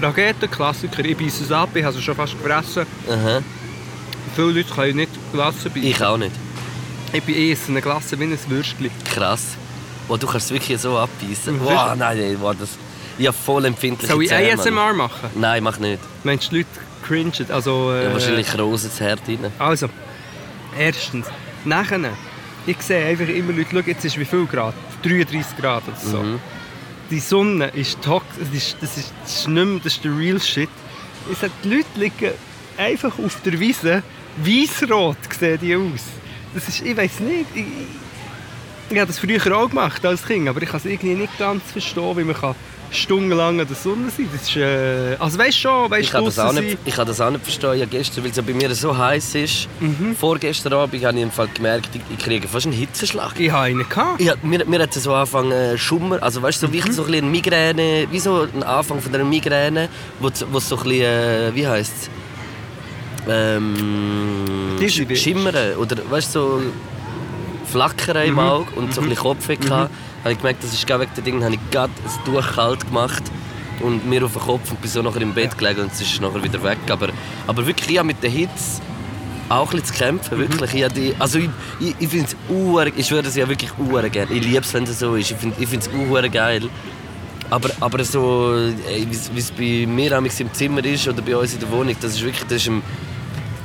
Rakete, 0.00 0.48
Klassiker, 0.48 1.04
ich 1.04 1.16
beiße 1.16 1.44
es 1.44 1.52
ab, 1.52 1.70
ich 1.74 1.84
habe 1.84 1.96
es 1.96 2.02
schon 2.02 2.16
fast 2.16 2.32
gefressen. 2.32 2.86
Aha. 3.08 3.42
Viele 4.34 4.50
Leute 4.50 4.74
können 4.74 4.96
nicht 4.96 5.10
Glasse 5.32 5.70
beißen. 5.70 5.84
Ich 5.84 6.02
auch 6.02 6.16
nicht. 6.16 6.32
Ich 7.12 7.22
bin 7.22 7.36
eh 7.36 7.56
eine 7.68 7.80
Glasse 7.80 8.18
wie 8.18 8.24
ein 8.24 8.38
Würstchen. 8.48 8.90
Krass. 9.04 9.56
Oh, 10.08 10.16
du 10.16 10.26
kannst 10.26 10.46
es 10.46 10.52
wirklich 10.52 10.80
so 10.80 10.98
abbeißen. 10.98 11.54
Mhm. 11.54 11.64
Wow, 11.64 11.94
nein, 11.96 12.18
nein, 12.18 12.36
wow, 12.40 12.54
das... 12.58 12.70
Ich 13.16 13.28
habe 13.28 13.36
voll 13.36 13.64
empfindliche 13.64 14.12
Soll 14.12 14.24
ich 14.24 14.28
Zähne. 14.28 14.60
ASMR 14.60 14.92
machen? 14.92 15.30
Nein, 15.36 15.62
mach 15.62 15.78
nicht. 15.78 16.00
Meinst 16.24 16.46
du, 16.46 16.50
die 16.50 16.56
Leute 16.58 16.68
cringen? 17.04 17.32
Also, 17.48 17.92
äh, 17.92 18.04
Ja, 18.04 18.12
wahrscheinlich 18.12 18.58
rosa 18.58 18.88
das 18.88 19.00
Herd 19.00 19.20
rein. 19.28 19.52
Also, 19.58 19.88
erstens. 20.78 21.26
Nachher, 21.64 22.00
ich 22.66 22.80
sehe 22.82 23.06
einfach 23.06 23.28
immer 23.28 23.52
Leute, 23.52 23.68
schau, 23.72 23.78
jetzt 23.80 24.04
ist 24.04 24.18
wie 24.18 24.24
viel 24.24 24.46
Grad? 24.46 24.74
33 25.02 25.56
Grad 25.56 25.82
oder 25.86 25.96
so. 25.96 26.18
Mhm. 26.22 26.40
Die 27.10 27.20
Sonne 27.20 27.66
ist 27.68 28.00
toxisch, 28.02 28.38
das 28.40 28.52
ist, 28.52 28.76
das, 28.80 28.96
ist, 28.96 29.12
das 29.22 29.36
ist 29.40 29.48
nicht 29.48 29.64
mehr, 29.64 29.80
das 29.82 29.94
ist 29.94 30.04
der 30.04 30.16
real 30.16 30.40
shit. 30.40 30.68
Ich 31.30 31.38
sage, 31.38 31.52
die 31.62 31.68
Leute 31.68 31.86
liegen 31.96 32.30
einfach 32.76 33.18
auf 33.18 33.40
der 33.44 33.58
Wiese, 33.60 34.02
weißrot 34.38 35.16
sehen 35.38 35.58
die 35.60 35.76
aus. 35.76 36.02
Das 36.54 36.68
ist, 36.68 36.82
ich 36.84 36.96
weiß 36.96 37.20
nicht, 37.20 37.46
ich, 37.54 37.64
ich 38.90 38.98
habe 38.98 39.06
das 39.06 39.18
früher 39.18 39.56
auch 39.56 39.68
gemacht 39.68 40.04
als 40.04 40.26
Kind, 40.26 40.48
aber 40.48 40.62
ich 40.62 40.68
kann 40.68 40.78
es 40.78 40.86
irgendwie 40.86 41.14
nicht 41.14 41.38
ganz 41.38 41.62
verstehen, 41.70 42.16
wie 42.16 42.24
man 42.24 42.34
kann 42.36 42.54
stundenlang 42.90 43.60
an 43.60 43.66
der 43.66 43.76
Sonne 43.76 44.10
sein. 44.10 44.28
Das 44.32 44.42
ist, 44.42 44.56
äh, 44.56 45.16
also 45.18 45.38
weißt 45.38 45.56
du 45.58 45.60
schon, 45.60 45.90
weißt 45.90 46.02
Ich 46.04 46.10
kann, 46.10 46.24
das 46.24 46.38
auch 46.38 46.52
nicht, 46.52 46.78
ich 46.84 46.94
kann 46.94 47.06
das 47.06 47.20
auch 47.20 47.30
nicht 47.30 47.42
verstehen. 47.42 47.78
Ja, 47.78 47.86
gestern, 47.86 48.22
weil 48.24 48.30
es 48.30 48.36
ja 48.36 48.42
bei 48.42 48.52
mir 48.54 48.72
so 48.74 48.96
heiß 48.96 49.34
ist, 49.34 49.68
Mhm. 49.80 50.14
vorgestern 50.18 50.72
Abend 50.74 51.04
habe 51.04 51.16
ich 51.16 51.22
im 51.22 51.30
Fall 51.30 51.48
gemerkt, 51.52 51.88
ich, 51.94 52.00
ich 52.16 52.24
kriege 52.24 52.46
fast 52.46 52.66
einen 52.66 52.74
Hitzeschlag. 52.74 53.38
Ich 53.38 53.50
habe 53.50 53.64
einen 53.64 53.88
gehabt. 53.88 54.20
Ja, 54.20 54.34
mir, 54.42 54.64
mir 54.66 54.80
hat 54.80 54.94
es 54.94 55.02
so 55.02 55.12
angefangen 55.14 55.52
äh, 55.52 55.76
Schummer, 55.78 56.22
also 56.22 56.40
weißt 56.42 56.62
du, 56.62 56.66
so, 56.68 56.72
wie 56.72 56.80
so 56.92 57.02
ein 57.04 57.10
bisschen 57.10 57.30
Migräne, 57.30 58.06
wie 58.10 58.20
so 58.20 58.46
ein 58.54 58.62
Anfang 58.62 59.00
von 59.00 59.14
einer 59.14 59.24
Migräne, 59.24 59.88
wo 60.20 60.28
es 60.28 60.38
so 60.38 60.46
ein 60.46 60.82
bisschen, 60.84 61.02
äh, 61.02 61.50
wie 61.54 61.66
heisst 61.66 61.92
es? 62.02 62.10
Ähm. 63.26 64.76
Schimmern 65.16 65.76
oder 65.78 65.96
weißt 66.10 66.34
du, 66.34 66.40
so 66.40 66.62
Flackern 67.66 68.26
im 68.26 68.38
Auge 68.38 68.66
und 68.76 68.94
so 68.94 69.00
ein 69.00 69.08
bisschen 69.08 69.22
Kopfweh 69.22 69.56
Mhm. 69.56 69.88
Habe 70.24 70.32
ich 70.32 70.38
gemerkt, 70.38 70.64
das 70.64 70.72
ist 70.72 70.86
gerade 70.86 71.02
wegen 71.02 71.14
den 71.14 71.24
Dingen, 71.24 71.44
habe 71.44 71.54
ich 71.54 71.60
gerade 71.70 71.92
ein 72.04 72.24
Tuch 72.24 72.54
kalt 72.54 72.84
gemacht 72.86 73.22
und 73.80 74.08
mir 74.08 74.24
auf 74.24 74.32
den 74.32 74.42
Kopf 74.42 74.70
und 74.70 74.80
bin 74.80 74.90
so 74.90 75.02
nachher 75.02 75.20
im 75.20 75.34
Bett 75.34 75.56
gelegen 75.58 75.82
und 75.82 75.92
es 75.92 76.00
ist 76.00 76.20
nachher 76.20 76.42
wieder 76.42 76.62
weg. 76.62 76.78
Aber, 76.88 77.08
aber 77.46 77.66
wirklich, 77.66 77.90
ich 77.90 77.98
habe 77.98 78.06
mit 78.06 78.22
der 78.22 78.30
Hitze 78.30 78.80
auch 79.50 79.66
ein 79.72 79.80
bisschen 79.80 79.86
zu 79.86 79.92
kämpfen, 80.02 80.38
wirklich. 80.38 80.74
Ich, 80.74 80.82
habe 80.84 80.94
die, 80.94 81.14
also 81.18 81.38
ich, 81.38 81.50
ich, 81.78 81.94
ich 81.98 82.08
finde 82.08 82.26
es 82.26 82.36
uhr, 82.48 82.86
ich 82.86 83.06
schwöre 83.06 83.26
es 83.26 83.36
ja 83.36 83.46
wirklich 83.48 83.70
uhr 83.78 84.02
gerne. 84.08 84.32
Ich 84.32 84.42
liebe 84.42 84.60
es, 84.60 84.72
wenn 84.72 84.84
es 84.84 84.98
so 84.98 85.14
ist. 85.14 85.30
Ich 85.30 85.36
finde 85.36 85.56
ich 85.62 85.70
es 85.72 85.88
uhr 85.88 86.22
geil. 86.28 86.62
Aber, 87.50 87.68
aber 87.80 88.02
so, 88.04 88.54
wie 88.88 89.38
es- 89.38 89.50
bei 89.50 89.86
mir 89.86 90.12
im 90.16 90.52
Zimmer 90.54 90.82
ist 90.82 91.06
oder 91.06 91.20
bei 91.20 91.36
uns 91.36 91.52
in 91.52 91.60
der 91.60 91.70
Wohnung, 91.70 91.94
das 92.00 92.12
ist 92.14 92.22
wirklich, 92.24 92.44
das 92.44 92.62
ist 92.62 92.68
am, 92.68 92.82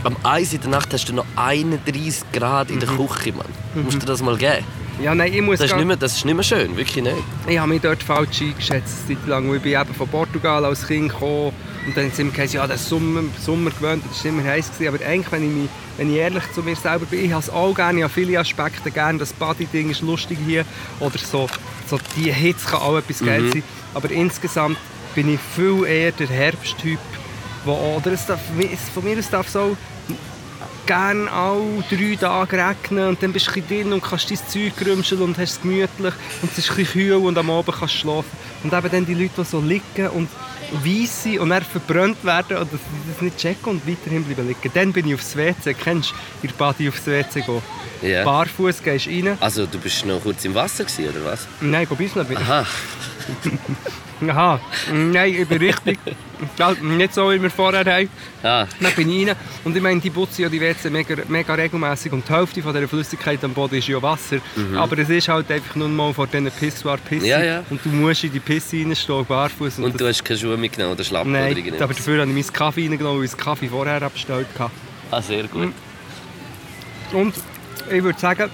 am 0.03 0.17
1 0.23 0.53
in 0.53 0.61
der 0.61 0.69
Nacht 0.71 0.91
hast 0.93 1.05
du 1.05 1.13
noch 1.13 1.25
31 1.37 2.23
Grad 2.33 2.69
in 2.71 2.81
der 2.81 2.89
Küche, 2.89 3.31
Mann. 3.31 3.45
Du 3.73 3.81
musst 3.81 4.01
dir 4.01 4.05
das 4.05 4.21
mal 4.21 4.35
geben. 4.35 4.65
Ja, 5.01 5.15
nein, 5.15 5.31
ich 5.33 5.41
muss 5.41 5.59
Das 5.59 5.71
ist, 5.71 5.77
nicht 5.77 5.85
mehr, 5.85 5.95
das 5.95 6.17
ist 6.17 6.25
nicht 6.25 6.33
mehr 6.35 6.43
schön, 6.43 6.75
wirklich 6.75 7.01
nicht. 7.03 7.15
Ich 7.47 7.57
habe 7.57 7.69
mich 7.69 7.81
dort 7.81 8.03
falsch 8.03 8.41
eingeschätzt, 8.41 9.07
lang. 9.27 9.47
weil 9.49 9.55
Ich 9.57 9.61
bin 9.63 9.79
eben 9.79 9.93
von 9.93 10.07
Portugal 10.09 10.65
als 10.65 10.85
Kind 10.85 11.09
gekommen 11.09 11.53
und 11.87 11.95
dann 11.95 12.11
sind 12.11 12.27
wir 12.27 12.31
gesagt, 12.33 12.53
ja, 12.53 12.67
das 12.67 12.89
Sommer, 12.89 13.21
Sommer 13.41 13.69
gewöhnt, 13.71 14.03
das 14.09 14.23
war 14.25 14.31
immer 14.31 14.43
heiß. 14.43 14.71
Gewesen. 14.73 14.93
Aber 14.93 15.05
eigentlich, 15.05 15.31
wenn 15.31 15.43
ich, 15.43 15.55
mich, 15.55 15.69
wenn 15.97 16.11
ich 16.11 16.17
ehrlich 16.17 16.43
zu 16.53 16.61
mir 16.63 16.75
selber 16.75 17.05
bin, 17.05 17.23
ich 17.23 17.31
habe 17.31 17.41
es 17.41 17.49
auch 17.49 17.73
gerne, 17.73 17.99
ich 17.99 18.03
habe 18.03 18.13
viele 18.13 18.37
Aspekte 18.39 18.91
gerne. 18.91 19.19
Das 19.19 19.31
Body-Ding 19.31 19.89
ist 19.89 20.01
lustig 20.01 20.37
hier 20.45 20.65
oder 20.99 21.17
so, 21.17 21.47
so 21.87 21.97
die 22.17 22.31
Hitze 22.33 22.67
kann 22.67 22.81
auch 22.81 22.97
etwas 22.97 23.19
geil 23.19 23.43
Mhm. 23.43 23.51
sein. 23.53 23.63
Aber 23.93 24.11
insgesamt 24.11 24.77
bin 25.15 25.33
ich 25.33 25.39
viel 25.55 25.85
eher 25.85 26.11
der 26.11 26.27
Herbsttyp, 26.27 26.99
wo, 27.63 27.71
oder 27.97 28.11
es 28.11 28.25
darf, 28.25 28.41
es- 28.59 28.89
von 28.93 29.05
mir 29.05 29.17
aus 29.17 29.29
darf 29.29 29.47
es 29.47 29.55
auch 29.55 29.77
gerne 30.89 31.31
alle 31.31 31.83
drei 31.87 32.15
Tage 32.15 32.57
regnen 32.57 33.09
und 33.09 33.21
dann 33.21 33.31
bist 33.31 33.55
du 33.55 33.61
drin 33.61 33.93
und 33.93 34.01
kannst 34.01 34.31
dein 34.31 34.37
Zeug 34.37 34.73
rümscheln 34.83 35.21
und 35.21 35.37
hast 35.37 35.51
es 35.51 35.61
gemütlich 35.61 36.13
und 36.41 36.51
es 36.51 36.57
ist 36.57 36.71
ein 36.71 36.77
bisschen 36.77 36.93
kühl 36.93 37.13
und 37.13 37.37
am 37.37 37.51
Abend 37.51 37.75
kannst 37.77 37.93
du 37.93 37.99
schlafen. 37.99 38.31
Und 38.63 38.73
eben 38.73 38.89
dann 38.91 39.05
die 39.05 39.13
Leute, 39.13 39.33
die 39.37 39.43
so 39.43 39.59
liegen 39.59 40.07
und 40.07 40.27
weiss 40.83 41.23
sind 41.23 41.37
und 41.41 41.49
dann 41.51 41.61
verbrannt 41.61 42.17
werden 42.25 42.57
sie 42.71 42.79
das 43.11 43.21
nicht 43.21 43.37
checken 43.37 43.73
und 43.73 43.87
weiterhin 43.87 44.23
bleiben 44.23 44.47
liegen. 44.47 44.71
Dann 44.73 44.91
bin 44.91 45.07
ich 45.07 45.13
aufs 45.13 45.35
WC. 45.35 45.75
Kennst 45.75 46.11
du, 46.41 46.47
der 46.47 46.55
Body 46.55 46.89
aufs 46.89 47.05
WC 47.05 47.41
gehen? 47.41 47.61
Ja. 48.01 48.23
Barfuß 48.23 48.81
gehst 48.81 49.05
du 49.05 49.11
rein. 49.11 49.37
Also, 49.39 49.67
du 49.67 49.77
bist 49.77 50.03
noch 50.07 50.23
kurz 50.23 50.43
im 50.45 50.55
Wasser 50.55 50.85
gewesen, 50.85 51.09
oder 51.09 51.25
was? 51.31 51.47
Nein, 51.61 51.87
ich 51.99 52.15
ein 52.15 52.37
Aha. 52.37 52.65
Aha, 54.27 54.59
nein, 54.93 55.33
ich 55.33 55.47
bin 55.47 55.57
richtig. 55.59 55.97
Nicht 56.81 57.13
so, 57.13 57.31
wie 57.31 57.41
wir 57.41 57.49
vorher 57.49 57.85
haben. 57.85 58.09
Ah, 58.43 58.65
Dann 58.79 58.93
bin 58.93 59.09
ich 59.09 59.27
rein 59.27 59.35
und 59.63 59.75
ich 59.75 59.81
meine, 59.81 59.99
die 60.01 60.09
putzen 60.09 60.41
ja 60.43 60.49
die 60.49 60.59
WC 60.59 60.89
mega, 60.89 61.15
mega 61.27 61.53
regelmäßig 61.53 62.11
und 62.11 62.27
die 62.27 62.33
Hälfte 62.33 62.61
von 62.61 62.73
dieser 62.73 62.87
Flüssigkeit 62.87 63.43
am 63.43 63.53
Boden 63.53 63.75
ist 63.75 63.87
ja 63.87 64.01
Wasser. 64.01 64.37
Aber 64.75 64.97
es 64.97 65.09
ist 65.09 65.27
halt 65.29 65.49
einfach 65.51 65.75
nur 65.75 65.87
mal 65.89 66.13
vor 66.13 66.27
diesen 66.27 66.49
Pissoir 66.51 66.97
Pisse 66.97 67.21
Mhm. 67.25 67.29
Ja, 67.29 67.43
ja. 67.43 67.63
und 67.69 67.83
du 67.83 67.89
musst 67.89 68.23
in 68.23 68.31
die 68.31 68.39
Pisse 68.39 68.77
reinstehen, 68.77 69.25
barfuß. 69.25 69.79
Und, 69.79 69.85
und 69.85 70.01
du 70.01 70.07
hast 70.07 70.23
keine 70.23 70.39
Schuhe 70.39 70.57
mitgenommen 70.57 70.93
oder 70.95 71.03
Schlappen 71.03 71.31
Nein, 71.31 71.51
oder 71.51 71.57
irgendwas? 71.57 71.81
aber 71.81 71.93
dafür 71.93 72.21
habe 72.21 72.29
ich 72.31 72.35
meinen 72.35 72.53
Kaffee 72.53 72.87
reingenommen, 72.87 73.19
weil 73.19 73.25
ich 73.25 73.31
den 73.31 73.39
Kaffee 73.39 73.67
vorher 73.69 74.01
abgestellt 74.01 74.47
hatte. 74.57 74.71
Ah, 75.11 75.21
sehr 75.21 75.43
gut. 75.47 75.73
Und 77.13 77.33
ich 77.91 78.03
würde 78.03 78.19
sagen, 78.19 78.49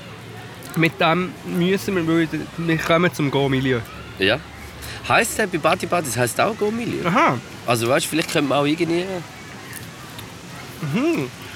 mit 0.76 1.00
dem 1.00 1.32
müssen 1.58 1.96
wir, 2.08 2.28
wir 2.58 2.78
kommen 2.78 3.14
zum 3.14 3.30
Go-Milieu. 3.32 3.80
Ja. 4.20 4.40
Heißt 5.08 5.38
bei 5.38 5.46
Body 5.46 5.86
Body, 5.86 6.06
das 6.06 6.18
heisst 6.18 6.40
auch 6.42 6.58
Go-Milieu? 6.58 7.06
Aha. 7.08 7.38
Also 7.68 7.88
weißt 7.88 8.06
du, 8.06 8.10
vielleicht 8.10 8.32
könnte 8.32 8.50
man 8.50 8.60
auch 8.60 8.66
irgendwie... 8.66 9.06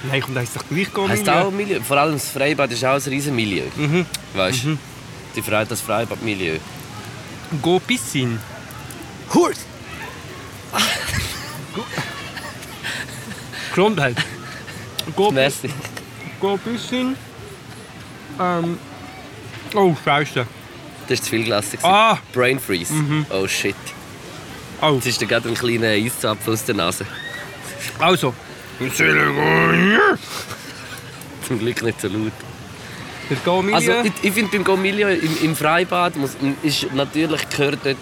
Nein, 0.04 0.22
kommt 0.22 0.38
heisst 0.38 0.56
doch 0.56 0.64
gleich 0.70 0.86
Heisst 0.86 0.94
Go-Milieu. 0.94 1.32
auch 1.34 1.52
Milieu. 1.52 1.82
Vor 1.82 1.98
allem 1.98 2.14
das 2.14 2.30
Freibad 2.30 2.72
ist 2.72 2.86
auch 2.86 2.94
ein 2.96 3.02
riesen 3.02 3.36
Milieu. 3.36 3.64
Mhm. 3.76 4.06
Weißt 4.34 4.64
du? 4.66 4.78
Die 5.36 5.42
Frei 5.42 5.66
das 5.66 5.82
Freibad-Milieu. 5.82 6.58
Go 7.62 7.80
Piscine. 7.80 8.40
Hurt! 9.34 9.58
Gesundheit. 13.70 14.18
Go, 15.16 15.32
Merci. 15.32 15.70
go 16.40 16.58
Piscine. 16.58 17.16
Ähm. 18.40 18.78
Oh, 19.74 19.96
Scheiße. 20.04 20.46
Das 21.10 21.20
war 21.20 21.24
zu 21.26 21.30
viel 21.32 21.44
gewesen. 21.44 21.80
Ah! 21.84 22.18
Brain 22.34 22.60
Freeze. 22.60 22.94
Oh 23.32 23.48
shit. 23.48 23.76
Oh, 24.82 24.94
Jetzt 24.94 25.08
ist 25.08 25.22
dir 25.22 25.26
gerade 25.26 25.50
ein 25.50 25.56
kleiner 25.56 25.88
Eiszapfen 25.88 26.54
aus 26.54 26.64
der 26.64 26.76
Nase. 26.76 27.06
also. 27.98 28.34
Zum 31.48 31.60
Glück 31.60 31.82
nicht 31.82 32.00
so 32.00 32.08
laut. 32.08 32.32
Der 33.30 33.38
Go 33.44 33.62
Milieu. 33.62 33.76
Also 33.76 33.92
ich, 34.04 34.12
ich 34.22 34.34
finde 34.34 34.52
beim 34.52 34.64
Gomilio 34.64 35.10
im, 35.10 35.38
im 35.44 35.56
Freibad 35.56 36.16
muss, 36.16 36.32
ist 36.64 36.94
natürlich 36.94 37.50
gehört 37.50 37.80
dort, 37.84 37.98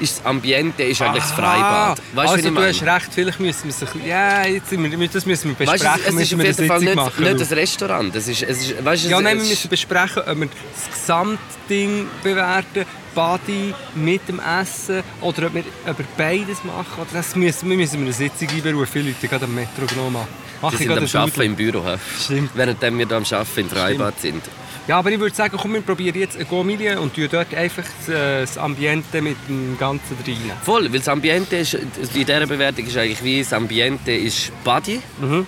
ist 0.00 0.18
das 0.18 0.26
Ambiente 0.26 0.82
ist 0.82 1.00
eigentlich 1.02 1.22
das 1.22 1.32
Freibad. 1.32 2.00
Weißt 2.14 2.32
also 2.32 2.50
du 2.50 2.60
hast 2.60 2.82
recht, 2.82 3.08
vielleicht 3.14 3.40
müssen 3.40 3.64
wir 3.64 3.72
sich... 3.72 3.88
Ja, 4.06 4.46
jetzt 4.46 4.72
das 4.72 5.26
müssen 5.26 5.56
wir 5.58 5.66
Weißt 5.66 5.82
besprechen. 5.82 6.00
du, 6.04 6.20
es 6.20 6.30
ist 6.30 6.36
müssen 6.36 6.40
auf 6.40 6.46
jeden 6.46 6.68
Fall 6.68 6.80
nicht, 6.80 6.94
machen, 6.94 7.24
nicht 7.24 7.40
ein 7.40 7.58
Restaurant. 7.58 8.16
Es 8.16 8.28
ist, 8.28 8.42
es 8.42 8.60
ist, 8.62 8.84
weißt, 8.84 9.04
Ja, 9.04 9.18
es, 9.18 9.22
nein, 9.22 9.36
wir 9.36 9.42
es 9.42 9.48
müssen 9.50 9.68
besprechen, 9.68 10.22
ob 10.26 10.40
wir 10.40 10.48
das 10.48 11.00
Gesamtding 11.00 12.06
bewerten, 12.22 12.84
Body 13.14 13.74
mit 13.94 14.28
dem 14.28 14.40
Essen, 14.40 15.02
oder 15.20 15.46
ob 15.46 15.54
wir, 15.54 15.64
wir 15.64 15.94
beides 16.16 16.64
machen. 16.64 17.00
Oder 17.00 17.10
das 17.12 17.36
müssen, 17.36 17.70
wir 17.70 17.76
müssen 17.76 18.00
eine 18.00 18.12
Sitzung 18.12 18.48
einberufen. 18.48 18.88
Viele 18.92 19.10
Leute 19.10 19.28
gerade 19.28 19.44
am 19.44 19.54
Metro 19.54 19.86
genommen 19.86 20.16
haben. 20.18 20.28
Mach 20.60 20.70
Die 20.70 20.82
ich 20.82 20.88
sind 20.88 21.14
am 21.14 21.22
Arbeiten 21.22 21.42
im 21.42 21.56
Büro. 21.56 21.82
Stimmt. 22.18 22.50
Während 22.54 22.80
wir 22.80 23.06
da 23.06 23.16
am 23.16 23.24
Arbeiten 23.24 23.60
im 23.60 23.70
Freibad 23.70 24.20
sind. 24.20 24.42
Ja, 24.86 24.98
aber 24.98 25.10
ich 25.10 25.18
würde 25.18 25.34
sagen, 25.34 25.56
komm, 25.58 25.72
wir 25.72 25.80
probieren 25.80 26.18
jetzt 26.18 26.36
ein 26.38 26.46
Go-Milieu 26.46 27.00
und 27.00 27.14
tun 27.14 27.26
dort 27.30 27.54
einfach 27.54 27.84
das, 27.98 28.08
äh, 28.08 28.40
das 28.42 28.58
Ambiente 28.58 29.22
mit 29.22 29.36
dem 29.48 29.78
Ganzen 29.78 30.16
rein. 30.26 30.52
Voll, 30.62 30.92
weil 30.92 30.98
das 30.98 31.08
Ambiente 31.08 31.56
ist, 31.56 31.72
in 31.72 31.88
dieser 32.12 32.46
Bewertung 32.46 32.86
ist 32.86 32.96
eigentlich 32.96 33.24
wie, 33.24 33.40
das 33.40 33.54
Ambiente 33.54 34.12
ist 34.12 34.52
Body. 34.62 35.00
Mhm. 35.20 35.46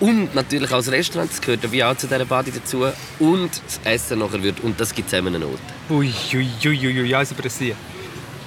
Und 0.00 0.34
natürlich 0.34 0.72
als 0.72 0.90
Restaurant, 0.90 1.30
das 1.30 1.40
gehört 1.40 1.70
wie 1.70 1.84
auch 1.84 1.96
zu 1.96 2.06
dieser 2.06 2.24
Body 2.24 2.50
dazu. 2.50 2.86
Und 3.18 3.50
das 3.50 3.80
Essen 3.84 4.20
nachher 4.20 4.42
wird, 4.42 4.60
und 4.60 4.80
das 4.80 4.94
gibt 4.94 5.10
zusammen 5.10 5.34
eine 5.34 5.44
Note. 5.44 5.60
Ui, 5.90 6.10
ui, 6.32 6.48
ui, 6.64 6.86
ui, 6.86 7.00
ui, 7.02 7.14
also. 7.14 7.34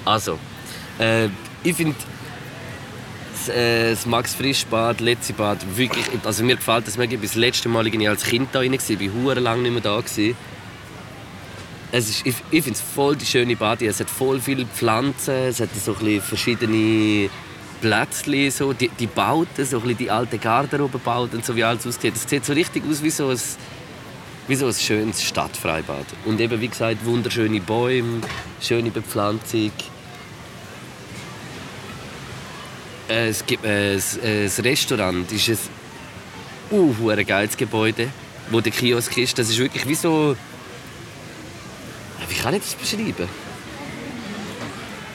Also, 0.04 0.38
äh, 0.98 1.28
ich 1.62 1.76
finde 1.76 1.94
das, 3.46 3.54
äh, 3.54 3.90
das 3.90 4.06
Max 4.06 4.34
Frisch 4.34 4.66
Bad, 4.66 5.00
letzte 5.00 5.32
Bad, 5.32 5.58
wirklich, 5.76 6.06
also 6.24 6.44
mir 6.44 6.56
gefällt 6.56 6.86
das 6.86 6.96
mega. 6.96 7.14
Ich 7.14 7.20
war 7.20 7.26
das 7.26 7.34
letzte 7.34 7.68
Mal 7.68 7.86
irgendwie 7.86 8.08
als 8.08 8.24
Kind 8.24 8.48
da 8.52 8.60
rein, 8.60 8.72
ich 8.72 9.10
war 9.24 9.34
lange 9.36 9.62
nicht 9.62 9.72
mehr 9.72 9.80
da. 9.80 10.02
Es 11.92 12.08
ist, 12.08 12.26
ich 12.26 12.34
ich 12.50 12.64
finde 12.64 12.78
es 12.78 12.80
voll 12.80 13.16
die 13.16 13.24
schöne 13.24 13.56
Badi. 13.56 13.86
Es 13.86 14.00
hat 14.00 14.10
voll 14.10 14.40
viele 14.40 14.66
Pflanzen, 14.66 15.34
es 15.34 15.60
hat 15.60 15.68
so 15.74 15.94
verschiedene 15.94 17.30
Plätzchen, 17.80 18.50
so, 18.50 18.72
die, 18.72 18.88
die 18.88 19.06
Bauten, 19.06 19.64
so 19.64 19.80
ein 19.80 19.96
die 19.96 20.10
alte 20.10 20.38
Garderobenbauten, 20.38 21.42
so 21.42 21.54
wie 21.54 21.62
alles 21.62 21.86
aussieht. 21.86 22.16
Es 22.16 22.28
sieht 22.28 22.44
so 22.44 22.52
richtig 22.52 22.82
aus 22.90 23.02
wie 23.02 23.10
so 23.10 23.28
ein, 23.28 23.38
wie 24.48 24.56
so 24.56 24.66
ein 24.66 24.74
schönes 24.74 25.22
Stadtfreibad. 25.22 26.06
Und 26.24 26.40
eben, 26.40 26.60
wie 26.60 26.68
gesagt, 26.68 27.04
wunderschöne 27.04 27.60
Bäume, 27.60 28.20
schöne 28.60 28.90
Bepflanzung. 28.90 29.70
Äh, 29.70 29.70
Es 33.08 33.44
gibt 33.46 33.64
äh, 33.64 33.94
das, 33.94 34.16
äh, 34.18 34.44
das 34.44 34.62
Restaurant 34.62 35.30
ist 35.30 35.48
ein 35.48 35.58
uh, 36.72 37.24
geiles 37.24 37.56
Gebäude, 37.56 38.08
wo 38.50 38.60
der 38.60 38.72
Kiosk 38.72 39.16
ist. 39.18 39.38
Das 39.38 39.48
ist 39.48 39.58
wirklich 39.58 39.86
wie 39.86 39.94
so... 39.94 40.36
Wie 42.28 42.34
kann 42.34 42.54
ich 42.54 42.62
das 42.62 42.74
beschreiben? 42.74 43.28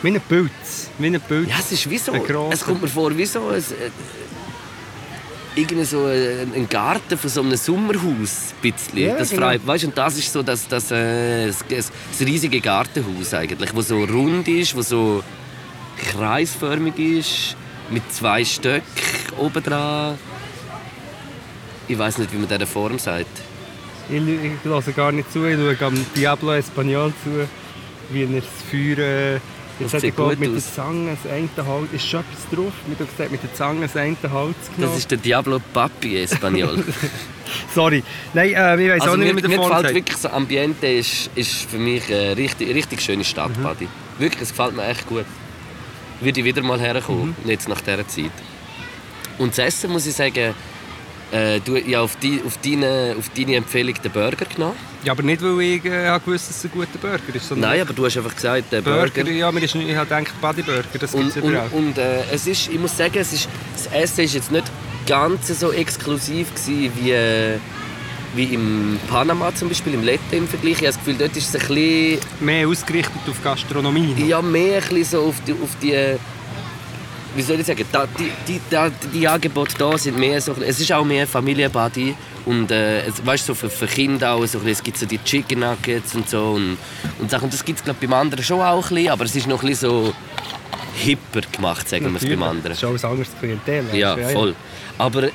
Wie 0.01 0.07
ein 0.07 0.21
Pilz. 0.21 0.89
Wie 0.97 1.07
ein 1.07 1.19
Pilz. 1.19 1.49
Ja, 1.49 1.55
es 1.59 1.71
ist 1.71 1.89
wie 1.89 1.97
so... 1.97 2.13
Ein. 2.13 2.23
Es 2.51 2.63
kommt 2.63 2.81
mir 2.81 2.87
vor 2.87 3.15
wie 3.17 3.25
so 3.25 3.49
ein... 3.49 3.59
Äh, 3.59 3.91
irgendwie 5.53 5.83
so 5.83 6.05
ein, 6.05 6.53
ein 6.55 6.69
Garten 6.69 7.17
von 7.17 7.29
so 7.29 7.41
einem 7.41 7.57
Sommerhaus. 7.57 8.53
Ein 8.63 8.71
bisschen. 8.71 8.97
Ja, 8.97 9.17
das 9.17 9.31
genau. 9.31 9.47
frei, 9.47 9.59
weißt, 9.61 9.83
und 9.83 9.97
das 9.97 10.17
ist 10.17 10.31
so 10.31 10.41
das, 10.41 10.65
das, 10.67 10.91
äh, 10.91 11.47
das, 11.47 11.59
das, 11.67 11.91
das 12.17 12.25
riesige 12.27 12.61
Gartenhaus 12.61 13.33
eigentlich, 13.33 13.75
wo 13.75 13.81
so 13.81 14.01
rund 14.03 14.47
ist, 14.47 14.75
wo 14.75 14.81
so 14.81 15.21
kreisförmig 15.97 16.97
ist, 16.97 17.57
mit 17.91 18.11
zwei 18.13 18.43
Stöcken 18.45 18.83
oben 19.37 19.63
dran. 19.63 20.17
Ich 21.87 21.97
weiß 21.97 22.17
nicht, 22.19 22.31
wie 22.33 22.37
man 22.37 22.47
diese 22.47 22.65
Form 22.65 22.97
sagt. 22.99 23.25
Ich, 24.09 24.17
ich 24.17 24.51
höre 24.63 24.81
gar 24.95 25.11
nicht 25.11 25.31
zu, 25.31 25.45
ich 25.45 25.55
schaue 25.57 25.87
am 25.87 26.05
Diablo 26.15 26.53
Espanol 26.53 27.13
zu, 27.23 27.47
wie 28.11 28.23
er 28.23 28.27
das 28.41 28.45
Feuer... 28.69 28.97
Äh, 28.97 29.33
jetzt 29.33 29.41
Das 29.79 29.93
hat 29.95 30.01
sieht 30.01 30.15
gut 30.15 30.39
mit 30.39 30.49
der 30.51 30.57
aus. 30.57 30.75
Zange 30.75 31.17
das 31.23 31.31
eine 31.31 31.67
Holz... 31.67 31.87
Ist 31.93 32.07
schon 32.07 32.19
etwas 32.21 32.49
drauf? 32.57 32.73
Wie 32.87 32.95
du 32.95 33.05
gesagt 33.05 33.31
mit 33.31 33.41
der 33.43 33.53
Zange 33.53 33.81
das 33.81 33.95
eine 33.97 34.15
Holz 34.31 34.55
genommen. 34.75 34.93
Das 34.93 34.97
ist 34.97 35.11
der 35.11 35.17
Diablo 35.17 35.59
Papi 35.73 36.17
Espanol. 36.23 36.83
Sorry. 37.75 38.03
Nein, 38.33 38.53
äh, 38.53 38.81
ich 38.83 38.89
weiß 38.91 39.01
Also 39.01 39.13
auch 39.13 39.17
nicht, 39.17 39.33
mir, 39.33 39.43
wie 39.43 39.47
mir 39.47 39.47
man 39.47 39.51
den 39.51 39.57
Form 39.57 39.69
gefällt 39.69 39.83
sagt. 39.85 39.95
wirklich 39.95 40.17
das 40.21 40.31
Ambiente 40.31 40.87
ist, 40.87 41.29
ist 41.35 41.69
für 41.69 41.77
mich 41.77 42.03
eine 42.13 42.37
richtig, 42.37 42.73
richtig 42.73 43.01
schöne 43.01 43.23
Stadt, 43.23 43.57
Mhm. 43.57 43.63
Buddy. 43.63 43.87
Wirklich, 44.19 44.43
es 44.43 44.49
gefällt 44.49 44.75
mir 44.75 44.85
echt 44.87 45.07
gut. 45.07 45.25
Würde 46.21 46.39
ich 46.39 46.45
wieder 46.45 46.61
mal 46.61 46.79
herkommen, 46.79 47.35
Mhm. 47.43 47.49
jetzt 47.49 47.67
nach 47.67 47.81
dieser 47.81 48.07
Zeit. 48.07 48.31
Und 49.37 49.51
das 49.57 49.59
Essen 49.59 49.91
muss 49.91 50.05
ich 50.05 50.13
sagen, 50.15 50.53
äh, 51.31 51.59
du, 51.61 51.75
ich 51.75 51.85
habe 51.95 51.99
auf, 52.03 52.15
die, 52.17 52.41
auf, 52.45 52.57
deine, 52.63 53.15
auf 53.17 53.29
deine 53.35 53.55
Empfehlung 53.55 53.95
den 54.03 54.11
Burger 54.11 54.45
genommen. 54.45 54.75
Ja, 55.03 55.13
aber 55.13 55.23
nicht, 55.23 55.41
weil 55.41 55.61
ich 55.61 55.85
äh, 55.85 56.19
gewusst, 56.23 56.49
dass 56.49 56.57
es 56.57 56.65
ein 56.65 56.71
guter 56.71 56.97
Burger 57.01 57.33
ist. 57.33 57.55
Nein, 57.55 57.81
aber 57.81 57.93
du 57.93 58.05
hast 58.05 58.17
einfach 58.17 58.35
gesagt, 58.35 58.71
der 58.71 58.81
Burger, 58.81 59.07
Burger. 59.23 59.31
ja, 59.31 59.51
mir 59.51 59.63
ist, 59.63 59.73
ich 59.73 59.95
habe 59.95 60.05
gedacht, 60.05 60.39
Bodyburger, 60.41 60.83
das 60.99 61.11
gibt 61.11 61.13
Und, 61.13 61.27
es 61.29 61.37
und, 61.37 61.49
überall. 61.49 61.69
und 61.71 61.97
äh, 61.97 62.23
es 62.31 62.45
ist, 62.47 62.69
ich 62.69 62.77
muss 62.79 62.95
sagen, 62.97 63.17
es 63.17 63.33
ist, 63.33 63.47
das 63.73 63.87
Essen 63.93 64.25
ist 64.25 64.33
jetzt 64.35 64.51
nicht 64.51 64.65
ganz 65.07 65.47
so 65.59 65.71
exklusiv 65.71 66.53
gewesen 66.53 66.91
wie, 67.01 67.11
äh, 67.11 67.57
wie 68.35 68.45
im 68.45 68.99
Panama 69.09 69.53
zum 69.53 69.69
Beispiel, 69.69 69.93
im 69.93 70.03
Lette 70.03 70.35
im 70.35 70.47
Vergleich. 70.47 70.73
Ich 70.73 70.77
habe 70.79 70.87
das 70.87 70.97
Gefühl, 70.97 71.15
dort 71.17 71.35
ist 71.35 71.53
es 71.53 71.61
ein 71.61 71.67
bisschen 71.67 72.19
Mehr 72.39 72.67
ausgerichtet 72.67 73.21
auf 73.27 73.43
Gastronomie. 73.43 74.15
noch. 74.17 74.27
Ja, 74.27 74.41
mehr 74.41 74.81
ein 74.81 74.89
bisschen 74.89 75.05
so 75.05 75.27
auf 75.27 75.35
die, 75.45 75.53
auf 75.53 75.75
die 75.81 76.17
wie 77.35 77.41
soll 77.41 77.59
ich 77.59 77.65
sagen, 77.65 77.85
die, 78.19 78.31
die, 78.47 78.61
da, 78.69 78.89
die 79.13 79.27
Angebote 79.27 79.73
da 79.77 79.97
sind 79.97 80.17
mehr 80.17 80.41
so, 80.41 80.53
es 80.53 80.79
ist 80.79 80.91
auch 80.91 81.05
mehr 81.05 81.25
Familienbody 81.25 82.13
und 82.45 82.71
äh, 82.71 83.05
es, 83.05 83.25
weißt, 83.25 83.45
so 83.45 83.53
für, 83.53 83.69
für 83.69 83.87
Kinder 83.87 84.33
auch, 84.33 84.45
so, 84.45 84.57
ein 84.57 84.65
bisschen, 84.65 84.71
es 84.71 84.83
gibt 84.83 84.97
so 84.97 85.05
die 85.05 85.23
Chicken 85.23 85.61
Nuggets 85.61 86.13
und 86.13 86.29
so 86.29 86.51
und, 86.51 86.77
und 87.19 87.31
Sachen, 87.31 87.45
und 87.45 87.53
das 87.53 87.63
gibt 87.63 87.79
es 87.79 87.85
glaube 87.85 87.99
beim 88.01 88.13
anderen 88.13 88.43
schon 88.43 88.59
auch 88.59 88.83
ein 88.89 88.95
bisschen, 88.95 89.11
aber 89.11 89.25
es 89.25 89.35
ist 89.35 89.47
noch 89.47 89.61
ein 89.63 89.69
bisschen 89.69 89.89
so 89.89 90.13
hipper 90.95 91.41
gemacht, 91.51 91.87
sagen 91.87 92.11
wir 92.11 92.17
es 92.17 92.27
beim 92.27 92.43
anderen. 92.43 92.71
Das 92.71 92.77
ist 92.77 92.83
auch 92.83 93.09
ein 93.09 93.11
anderes 93.11 93.29
Klientel. 93.39 93.85
Ja, 93.93 94.15
du, 94.15 94.29
voll. 94.29 94.55
Aber 94.97 95.29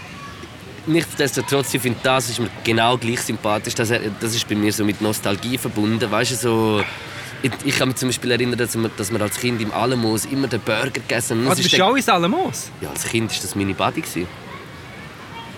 nichtsdestotrotz, 0.87 1.75
ich 1.75 1.83
finde, 1.83 1.99
das 2.03 2.31
ist 2.31 2.41
mir 2.41 2.49
genau 2.65 2.97
gleich 2.97 3.21
sympathisch. 3.21 3.75
Das, 3.75 3.89
das 3.89 4.35
ist 4.35 4.49
bei 4.49 4.55
mir 4.55 4.73
so 4.73 4.85
mit 4.85 5.01
Nostalgie 5.01 5.59
verbunden. 5.59 6.11
Weißt 6.11 6.33
du, 6.33 6.37
so... 6.37 6.85
Ich, 7.43 7.53
ich 7.65 7.77
kann 7.79 7.89
mich 7.89 7.99
zum 7.99 8.09
Beispiel 8.09 8.31
erinnern, 8.31 8.59
dass 8.59 8.77
wir, 8.77 8.89
dass 8.97 9.13
wir 9.13 9.21
als 9.21 9.39
Kind 9.39 9.61
im 9.61 9.71
Alamos 9.71 10.25
immer 10.25 10.49
den 10.49 10.61
Burger 10.61 10.91
gegessen 10.91 11.39
haben. 11.39 11.49
Also 11.49 11.61
ist 11.61 11.71
bist 11.71 11.79
du 11.79 11.85
auch 11.85 11.95
in 11.95 12.03
Salamos? 12.03 12.71
ja, 12.81 12.89
als 12.89 13.05
Kind 13.05 13.31
war 13.31 13.39
das 13.41 13.55
meine 13.55 13.75
gewesen. 13.75 14.27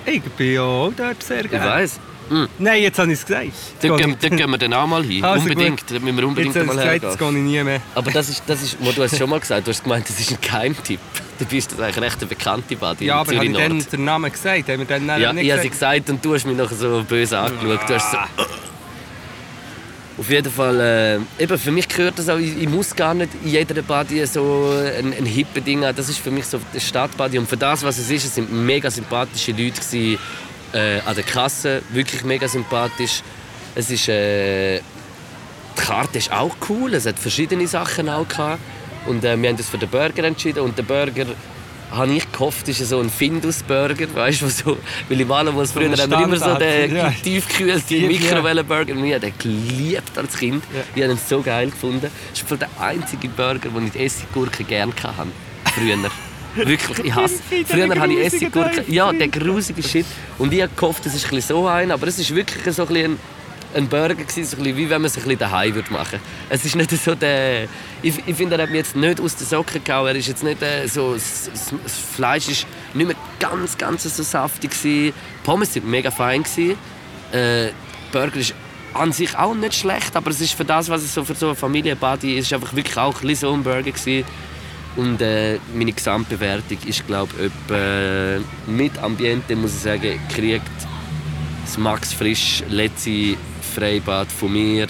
Ich 0.04 0.22
bin 0.22 0.54
ja 0.54 0.62
auch 0.62 0.92
dort 0.96 1.22
sehr 1.22 1.44
Ich 1.44 1.50
gerne. 1.50 1.88
Weiss. 2.30 2.48
Nein, 2.58 2.82
jetzt 2.82 2.98
habe 2.98 3.12
ich 3.12 3.18
es 3.18 3.26
gesagt. 3.26 3.46
Dort 3.82 3.98
gehen, 4.00 4.16
dort 4.20 4.36
gehen 4.36 4.50
wir 4.50 4.58
dann 4.58 4.72
auch 4.74 4.86
mal 4.86 5.02
hin. 5.04 5.24
Also 5.28 5.42
unbedingt. 5.42 5.80
gut. 5.80 5.90
Dort 5.90 6.02
müssen 6.02 6.16
wir 6.18 6.26
unbedingt 6.26 6.54
Jetzt 6.54 6.66
mal 6.66 6.72
gesagt, 6.74 6.90
hergehen. 6.90 7.10
jetzt 7.10 7.18
gehe 7.18 7.28
ich 7.28 7.34
nie 7.34 7.62
mehr. 7.64 7.80
Aber 7.94 8.10
das 8.10 8.28
ist, 8.28 8.42
das 8.46 8.62
ist, 8.62 8.76
wo 8.80 8.92
du 8.92 9.02
hast 9.02 9.12
es 9.12 9.18
schon 9.18 9.30
mal 9.30 9.40
gesagt, 9.40 9.66
du 9.66 9.70
hast 9.70 9.82
gemeint, 9.82 10.08
das 10.08 10.18
ist 10.20 10.30
ein 10.30 10.38
Geheimtipp. 10.40 11.00
Du 11.38 11.44
bist 11.44 11.72
das 11.72 11.80
eigentlich 11.80 12.02
recht 12.04 12.18
eine 12.18 12.26
bekannte 12.26 12.76
Badi 12.76 13.06
Ja, 13.06 13.20
aber 13.20 13.34
habe 13.36 13.46
ich 13.46 13.52
dann 13.52 13.78
den 13.78 14.04
Namen 14.04 14.30
gesagt? 14.32 14.68
Haben 14.68 14.78
wir 14.78 14.84
dann 14.86 15.06
Ja, 15.20 15.32
nicht 15.32 15.44
ich 15.46 15.52
habe 15.52 15.62
sie 15.62 15.70
gesagt? 15.70 16.10
und 16.10 16.24
du 16.24 16.34
hast 16.34 16.44
mich 16.46 16.56
noch 16.56 16.70
so 16.72 17.04
böse 17.08 17.38
angeschaut. 17.38 17.88
Du 17.88 17.94
hast 17.94 18.10
so, 18.10 18.18
auf 20.18 20.28
jeden 20.30 20.50
Fall, 20.50 20.80
äh, 21.38 21.42
eben 21.42 21.56
für 21.56 21.70
mich 21.70 21.86
gehört 21.86 22.18
das 22.18 22.28
auch, 22.28 22.38
ich, 22.38 22.60
ich 22.60 22.68
muss 22.68 22.94
gar 22.96 23.14
nicht 23.14 23.30
in 23.44 23.50
jeder 23.50 23.80
Badi 23.82 24.26
so 24.26 24.72
ein, 24.98 25.12
ein 25.16 25.24
hippe 25.24 25.60
Ding 25.60 25.84
haben. 25.84 25.94
Das 25.96 26.08
ist 26.08 26.18
für 26.18 26.32
mich 26.32 26.44
so 26.46 26.58
das 26.72 26.82
Stadtbadi. 26.84 27.38
Und 27.38 27.48
für 27.48 27.56
das, 27.56 27.84
was 27.84 27.98
es 27.98 28.10
ist, 28.10 28.24
es 28.24 28.34
sind 28.34 28.52
mega 28.52 28.90
sympathische 28.90 29.52
Leute 29.52 29.80
gewesen, 29.80 30.18
äh, 30.72 31.00
an 31.00 31.14
der 31.14 31.24
Kasse, 31.24 31.82
wirklich 31.90 32.24
mega 32.24 32.48
sympathisch. 32.48 33.22
Es 33.74 33.90
ist, 33.90 34.08
äh, 34.08 34.78
die 34.78 35.80
Karte 35.80 36.18
ist 36.18 36.32
auch 36.32 36.56
cool, 36.68 36.94
es 36.94 37.06
hat 37.06 37.18
verschiedene 37.18 37.66
Sachen 37.66 38.08
auch 38.08 38.26
gehabt. 38.26 38.60
Und 39.06 39.24
äh, 39.24 39.40
wir 39.40 39.48
haben 39.48 39.56
uns 39.56 39.68
für 39.68 39.78
den 39.78 39.88
Burger 39.88 40.24
entschieden 40.24 40.60
und 40.60 40.76
der 40.76 40.82
Burger 40.82 41.26
habe 41.90 42.12
ich 42.12 42.30
gehofft, 42.30 42.68
ist 42.68 42.86
so 42.86 43.00
ein 43.00 43.08
Findus-Burger, 43.08 44.14
weißt 44.14 44.42
du, 44.42 44.48
so, 44.48 44.78
weil 45.08 45.20
im 45.20 45.28
Malmus 45.28 45.72
früher 45.72 45.90
ein 45.90 45.98
haben 45.98 46.10
wir 46.10 46.24
immer 46.24 46.36
so 46.36 46.54
den 46.54 46.94
ja. 46.94 47.10
tiefgekühlten. 47.10 48.06
Mikrowellenburger 48.06 48.94
wir 48.94 49.14
haben 49.14 49.20
den 49.22 49.32
geliebt 49.38 50.16
als 50.16 50.36
Kind. 50.36 50.62
Ja. 50.74 50.80
Ich 50.94 51.02
habe 51.02 51.12
ihn 51.12 51.18
so 51.18 51.40
geil 51.40 51.70
gefunden. 51.70 52.10
Das 52.30 52.40
ist 52.40 52.60
der 52.60 52.68
einzige 52.78 53.28
Burger, 53.28 53.70
den 53.70 53.86
ich 53.86 53.92
die 53.92 54.04
Essiggurke 54.04 54.64
gerne 54.64 54.92
hatte. 55.02 55.28
Früher. 55.74 55.96
Wirklich, 56.66 56.98
ich 57.06 57.14
hasse. 57.14 57.36
Früher 57.66 57.88
habe 57.88 57.94
ich 57.94 57.98
grusige 57.98 58.22
Essiggurke. 58.22 58.76
Teil. 58.76 58.84
Ja, 58.88 59.12
der 59.12 59.28
grusige 59.28 59.82
Shit. 59.82 60.06
Und 60.38 60.52
ich 60.52 60.62
habe 60.62 60.72
gehofft, 60.74 61.06
es 61.06 61.14
ist 61.14 61.32
ein 61.32 61.40
so 61.40 61.66
ein, 61.66 61.90
aber 61.90 62.06
es 62.06 62.18
ist 62.18 62.34
wirklich 62.34 62.74
so 62.74 62.86
ein 62.86 62.96
ein 62.96 63.18
ein 63.74 63.88
Burger 63.88 64.14
gewesen, 64.14 64.44
so 64.44 64.56
ein 64.56 64.62
bisschen, 64.62 64.76
wie 64.78 64.90
wenn 64.90 65.02
man 65.02 65.06
es 65.06 65.16
ein 65.16 65.22
bisschen 65.22 65.38
daheim 65.38 65.74
würde 65.74 65.92
machen. 65.92 66.20
Es 66.48 66.64
ist 66.64 66.74
nicht 66.74 66.90
so 66.90 67.14
der, 67.14 67.64
ich, 68.02 68.14
ich 68.26 68.36
finde, 68.36 68.56
er 68.56 68.62
hat 68.62 68.70
mich 68.70 68.78
jetzt 68.78 68.96
nicht 68.96 69.20
aus 69.20 69.36
den 69.36 69.46
Socken 69.46 69.84
gehauen. 69.84 70.08
Er 70.08 70.16
ist 70.16 70.26
jetzt 70.26 70.42
nicht 70.42 70.62
äh, 70.62 70.86
so, 70.86 71.14
das, 71.14 71.50
das 71.52 71.74
das 71.82 71.98
Fleisch 71.98 72.48
ist 72.48 72.66
nicht 72.94 73.06
mehr 73.06 73.16
ganz, 73.38 73.76
ganz 73.76 74.04
so 74.04 74.22
saftig 74.22 74.70
gewesen. 74.70 75.12
Die 75.12 75.14
Pommes 75.44 75.72
sind 75.72 75.86
mega 75.86 76.10
fein 76.10 76.42
gewesen. 76.42 76.72
Äh, 77.30 77.34
der 77.34 77.72
Burger 78.10 78.36
ist 78.36 78.54
an 78.94 79.12
sich 79.12 79.36
auch 79.36 79.54
nicht 79.54 79.74
schlecht, 79.74 80.16
aber 80.16 80.30
es 80.30 80.40
ist 80.40 80.54
für 80.54 80.64
das, 80.64 80.88
was 80.88 81.02
es 81.02 81.12
so 81.12 81.22
für 81.22 81.34
so 81.34 81.46
eine 81.46 81.54
Familienparty 81.54 82.38
ist, 82.38 82.46
ist 82.46 82.52
einfach 82.54 82.74
wirklich 82.74 82.96
auch 82.96 83.14
ein 83.14 83.26
bisschen 83.26 83.48
so 83.48 83.54
ein 83.54 83.62
Burger 83.62 83.82
gewesen. 83.82 84.24
Und 84.98 85.22
äh, 85.22 85.60
meine 85.72 85.92
Gesamtbewertung 85.92 86.76
ist, 86.84 87.06
glaube 87.06 87.32
ich, 87.38 87.44
etwa, 87.44 88.44
mit 88.66 88.98
Ambiente, 88.98 89.54
muss 89.54 89.72
ich 89.74 89.82
sagen, 89.82 90.18
kriegt 90.28 90.64
das 91.64 91.78
Max 91.78 92.12
Frisch 92.12 92.64
letzte 92.68 93.36
Freibad 93.76 94.26
von 94.26 94.52
mir. 94.52 94.88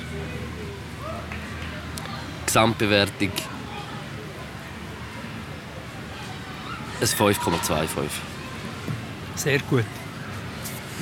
Gesamtbewertung 2.47 3.33
ein 7.01 7.07
5,25. 7.07 7.89
Sehr 9.35 9.59
gut. 9.59 9.85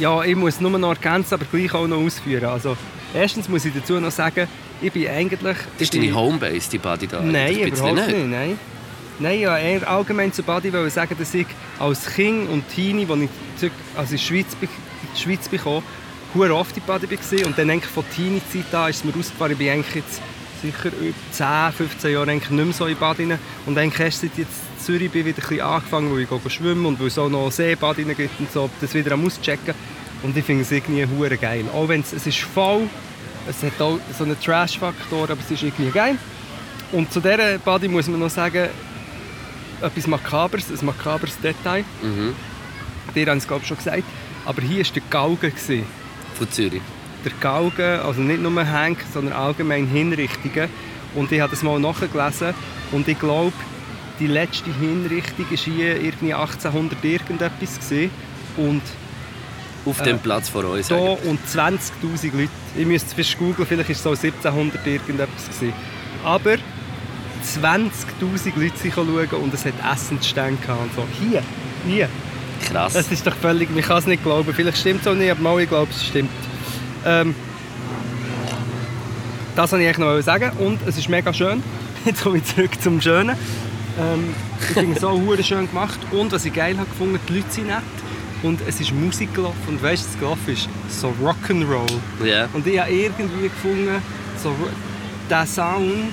Ja, 0.01 0.25
ich 0.25 0.35
muss 0.35 0.61
nur 0.61 0.77
noch 0.77 0.91
ergänzen, 0.91 1.35
aber 1.35 1.45
gleich 1.45 1.73
auch 1.73 1.87
noch 1.87 1.99
ausführen. 1.99 2.47
Also, 2.47 2.77
erstens 3.15 3.49
muss 3.49 3.65
ich 3.65 3.73
dazu 3.73 4.01
noch 4.01 4.11
sagen, 4.11 4.49
ich 4.83 4.93
bin 4.93 5.07
eigentlich... 5.07 5.57
Das 5.79 5.83
ist 5.83 5.95
deine 5.95 6.13
Homebase, 6.13 6.71
die 6.71 6.79
Body 6.79 7.07
da? 7.07 7.21
Nein, 7.21 7.57
überhaupt 7.57 7.95
nicht. 7.95 8.27
Nein. 8.27 8.59
Nein, 9.19 9.41
ja, 9.41 9.57
eher 9.57 9.89
allgemein 9.89 10.31
zu 10.31 10.43
Badi 10.43 10.71
wollte 10.73 10.91
sagen, 10.91 11.17
dass 11.19 11.33
ich 11.33 11.47
als 11.79 12.07
Kind 12.07 12.51
und 12.51 12.69
Teenie, 12.69 13.07
als 13.09 13.21
ich 13.21 13.31
zurück, 13.57 13.73
also 13.97 14.11
in 14.11 14.17
die 14.19 14.23
Schweiz, 14.23 14.47
in 14.61 15.17
Schweiz 15.17 15.49
bekam, 15.49 15.83
sehr 16.35 16.55
oft 16.55 16.77
in 16.77 16.83
Badi 16.87 17.11
war. 17.11 17.47
Und 17.47 17.59
dann 17.59 17.71
eigentlich 17.71 17.91
von 17.91 18.05
Teenie-Zeit 18.15 18.75
an 18.75 18.91
ist 18.91 18.97
es 18.97 19.05
mir 19.05 19.19
ausgefahren. 19.19 19.53
Ich 19.53 19.59
bin 19.59 19.71
eigentlich 19.71 19.95
jetzt 19.95 20.21
sicher 20.61 20.91
über 21.01 21.15
10, 21.31 21.73
15 21.73 22.13
Jahre 22.13 22.31
eigentlich 22.31 22.51
nicht 22.51 22.65
mehr 22.65 22.75
so 22.75 22.87
in 22.87 22.97
Badi. 22.99 23.27
Und 23.65 23.79
eigentlich 23.79 24.01
erst 24.01 24.21
seit 24.21 24.37
jetzt 24.37 24.51
in 24.79 24.85
Zürich 24.85 25.11
bin, 25.11 25.25
wieder 25.25 25.39
ein 25.39 25.49
bisschen 25.49 25.61
angefangen, 25.63 26.11
wo 26.11 26.19
ich 26.19 26.29
gehe 26.29 26.51
schwimmen 26.51 26.85
und 26.85 27.01
weil 27.01 27.07
es 27.07 27.19
auch 27.19 27.31
noch 27.31 27.51
Seebad 27.51 27.97
gibt 27.97 28.39
und 28.39 28.53
so, 28.53 28.69
das 28.83 28.93
wieder 28.93 29.13
am 29.13 29.25
auschecken. 29.25 29.75
Und 30.23 30.37
ich 30.37 30.45
finde 30.45 30.63
es 30.63 30.71
irgendwie 30.71 31.07
hure 31.07 31.39
geil. 31.39 31.65
Auch 31.73 31.89
wenn 31.89 32.03
es, 32.03 32.13
es 32.13 32.27
ist 32.27 32.41
voll, 32.41 32.83
es 33.49 33.63
hat 33.63 33.81
auch 33.81 33.99
so 34.17 34.25
einen 34.25 34.39
Trash-Faktor, 34.39 35.31
aber 35.31 35.41
es 35.41 35.51
ist 35.51 35.63
irgendwie 35.63 35.91
geil. 35.91 36.19
Und 36.93 37.11
zu 37.13 37.21
dieser 37.21 37.59
Body 37.59 37.89
muss 37.89 38.09
man 38.09 38.21
noch 38.21 38.31
sagen, 38.31 38.69
etwas 39.83 40.07
Makabers, 40.07 40.65
ein 40.71 40.87
makabers 40.87 41.39
Detail. 41.41 41.85
Mhm. 42.03 42.35
Dir 43.15 43.27
haben 43.31 43.39
es 43.39 43.47
glaube 43.47 43.63
ich 43.63 43.69
schon 43.69 43.77
gesagt. 43.77 44.03
Aber 44.45 44.63
hier 44.63 44.85
war 44.85 44.93
der 44.93 45.03
Galgen. 45.11 45.41
gewesen. 45.51 45.85
Von 46.37 46.51
Zürich. 46.51 46.83
Der 47.25 47.33
Galgen, 47.41 48.01
also 48.01 48.21
nicht 48.21 48.41
nur 48.43 48.65
Henk, 48.65 48.99
sondern 49.13 49.35
allgemein 49.35 49.87
Hinrichtungen. 49.87 50.69
Und 51.15 51.33
ich 51.33 51.41
habe 51.41 51.51
das 51.51 51.63
mal 51.63 51.79
nachgelesen. 51.81 52.55
Und 52.93 53.09
ich 53.09 53.19
glaube, 53.19 53.53
die 54.21 54.27
letzte 54.29 54.73
Hinrichtung 54.73 55.51
war 55.51 55.57
hier 55.57 56.01
irgendwie 56.01 56.35
1800 56.35 57.03
irgendetwas. 57.05 57.79
Gewesen. 57.81 58.11
Und 58.57 58.83
Auf 59.85 60.01
Äh, 60.01 60.05
dem 60.05 60.19
Platz 60.19 60.49
vor 60.49 60.65
uns. 60.65 60.89
da 60.89 60.97
eigentlich. 60.97 61.25
und 61.29 61.39
20'000 61.49 62.33
Leute. 62.37 62.49
Ich 62.77 62.87
müsste 62.87 63.21
es 63.21 63.39
googeln, 63.39 63.67
vielleicht 63.69 63.89
war 63.89 63.95
es 63.97 64.03
so 64.03 64.11
1700 64.11 64.87
irgendetwas. 64.87 65.47
Gewesen. 65.47 65.73
Aber 66.25 66.57
20'000 67.47 68.53
Leute 68.57 68.91
schauen 68.93 69.43
und 69.43 69.55
es 69.55 69.65
hat 69.65 69.75
Essensstände 69.93 70.61
gehabt 70.61 70.81
und 70.83 70.95
so. 70.95 71.05
Hier, 71.21 71.43
hier. 71.87 72.09
Krass. 72.65 72.95
Das 72.95 73.11
ist 73.13 73.27
doch 73.27 73.35
völlig, 73.35 73.71
man 73.71 73.83
kann 73.83 73.99
es 73.99 74.07
nicht 74.07 74.23
glauben. 74.23 74.53
Vielleicht 74.55 74.79
stimmt 74.79 75.03
es 75.03 75.09
auch 75.09 75.15
nicht, 75.15 75.31
aber 75.31 75.41
mal, 75.41 75.61
ich 75.61 75.69
glaube, 75.69 75.91
es 75.91 76.05
stimmt. 76.05 76.31
Ähm, 77.05 77.35
das 79.55 79.73
wollte 79.73 79.85
ich 79.85 79.89
eigentlich 79.89 80.07
noch 80.07 80.21
sagen. 80.23 80.51
Und 80.59 80.81
es 80.87 80.99
ist 80.99 81.09
mega 81.09 81.33
schön. 81.33 81.63
Jetzt 82.05 82.23
komme 82.23 82.39
ich 82.39 82.45
zurück 82.45 82.71
zum 82.81 83.01
Schönen. 83.01 83.37
Ähm, 83.99 84.35
ich 84.61 84.67
finde 84.67 84.97
es 84.97 85.03
hure 85.03 85.43
schön 85.43 85.69
gemacht. 85.69 85.99
Und 86.11 86.33
was 86.33 86.45
ich 86.45 86.53
geil 86.53 86.77
habe 86.77 86.89
gefunden, 86.89 87.19
die 87.29 87.37
Leute 87.37 87.51
sind 87.51 87.69
nett. 87.69 87.83
Und 88.43 88.61
es 88.67 88.81
ist 88.81 88.93
Musik 88.93 89.35
gelaufen. 89.35 89.57
Und 89.69 89.83
weißt 89.83 90.05
du, 90.05 90.09
was 90.09 90.19
gelaufen 90.19 90.53
ist? 90.53 90.69
So 90.89 91.13
Rock'n'Roll. 91.23 92.27
Ja. 92.27 92.49
Und 92.53 92.67
ich 92.67 92.79
habe 92.79 92.91
irgendwie 92.91 93.49
gefunden, 93.49 94.03
so, 94.43 94.55
der 95.31 95.47
Sound, 95.47 96.13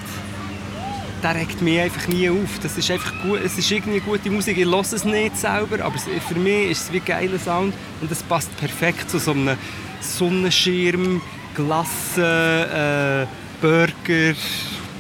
der 1.24 1.36
regt 1.36 1.62
mich 1.62 1.80
einfach 1.80 2.08
nie 2.08 2.30
auf. 2.30 2.60
Das 2.62 2.78
ist 2.78 2.92
einfach 2.92 3.14
gut, 3.24 3.40
es 3.44 3.58
ist 3.58 3.72
irgendwie 3.72 4.00
gute 4.02 4.30
Musik. 4.30 4.58
Ich 4.58 4.66
höre 4.66 4.82
es 4.82 5.06
nicht 5.06 5.38
selber, 5.38 5.84
aber 5.84 5.98
für 5.98 6.36
mich 6.36 6.72
ist 6.72 6.82
es 6.84 6.92
wie 6.92 6.98
ein 7.00 7.06
geiler 7.06 7.40
Sound. 7.40 7.74
Und 8.02 8.12
es 8.12 8.22
passt 8.24 8.56
perfekt 8.58 9.10
zu 9.10 9.20
so 9.20 9.32
einem 9.32 9.58
Sonnenschirm, 10.02 11.22
Glasse, 11.56 13.28
äh, 13.28 13.62
Burger, 13.62 14.36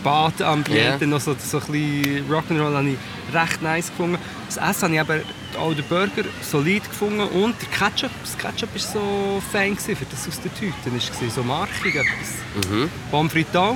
Badambiente, 0.04 1.06
Ja. 1.06 1.08
noch 1.08 1.20
so, 1.20 1.36
so 1.38 1.58
ein 1.60 1.64
bisschen 1.72 2.26
Rock'n'Roll 2.30 2.76
habe 2.76 2.90
ich 2.90 2.98
recht 3.36 3.62
nice 3.62 3.88
gefunden. 3.90 4.18
Das 4.48 4.58
Essen 4.58 4.84
habe 4.84 4.94
ich 4.96 5.00
aber 5.02 5.20
auch 5.60 5.74
den 5.74 5.86
Burger 5.86 6.24
solid 6.42 6.84
gefunden 6.90 7.22
und 7.22 7.56
der 7.62 7.70
Ketchup, 7.70 8.12
das 8.24 8.38
Ketchup 8.38 8.70
war 8.74 8.80
so 8.82 9.42
fein, 9.52 9.78
für 9.78 9.96
das 10.10 10.28
aus 10.28 10.40
der 10.42 10.54
Tüte 10.56 10.74
war, 10.86 11.30
so 11.30 11.44
markig 11.44 11.96
etwas. 11.96 12.70
Mhm. 12.70 12.90
Pommes 13.12 13.32
frites. 13.32 13.76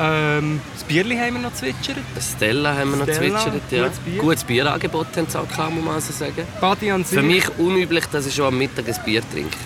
Ähm, 0.00 0.60
das 0.74 0.84
Bierli 0.84 1.16
haben 1.16 1.34
wir 1.34 1.40
noch 1.42 1.54
zwitschert. 1.54 1.96
Stella 2.20 2.76
haben 2.76 2.90
wir 2.92 2.96
noch 2.98 3.12
Stella, 3.12 3.38
zwitschert. 3.40 3.62
Ja. 3.72 3.82
gutes 3.84 3.98
Bier. 4.00 4.20
Gutes 4.20 4.44
Bierangebot 4.44 5.06
haben 5.16 5.26
sie 5.28 5.38
auch 5.38 5.48
gehabt, 5.48 5.74
muss 5.74 5.84
man 5.84 5.94
also 5.94 6.12
sagen. 6.12 6.42
Badi 6.60 6.90
an 6.90 7.04
sich. 7.04 7.18
Für 7.18 7.24
mich 7.24 7.48
unüblich, 7.58 8.06
dass 8.06 8.26
ich 8.26 8.34
schon 8.34 8.46
am 8.46 8.58
Mittag 8.58 8.86
ein 8.88 8.96
Bier 9.04 9.22
trinke. 9.32 9.56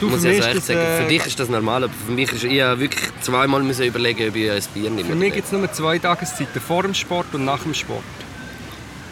Du, 0.00 0.08
muss 0.08 0.22
für 0.22 0.28
ich 0.30 0.36
also 0.36 0.48
echt 0.48 0.58
das, 0.58 0.66
sagen. 0.68 0.78
äh, 0.80 1.02
Für 1.02 1.08
dich 1.08 1.26
ist 1.26 1.40
das 1.40 1.48
normal, 1.48 1.84
aber 1.84 1.92
für 2.06 2.12
mich 2.12 2.30
ist 2.32 2.44
ich 2.44 2.52
wirklich 2.52 3.02
zweimal 3.20 3.62
müssen 3.62 3.84
überlegen, 3.84 4.28
ob 4.28 4.36
ich 4.36 4.50
ein 4.50 4.62
Bier 4.74 4.90
nehme. 4.90 5.08
Für 5.08 5.16
mich 5.16 5.32
gibt 5.32 5.46
es 5.46 5.52
nur 5.52 5.72
zwei 5.72 5.98
Tageszeiten, 5.98 6.60
vor 6.60 6.82
dem 6.82 6.94
Sport 6.94 7.34
und 7.34 7.44
nach 7.44 7.62
dem 7.62 7.74
Sport. 7.74 8.04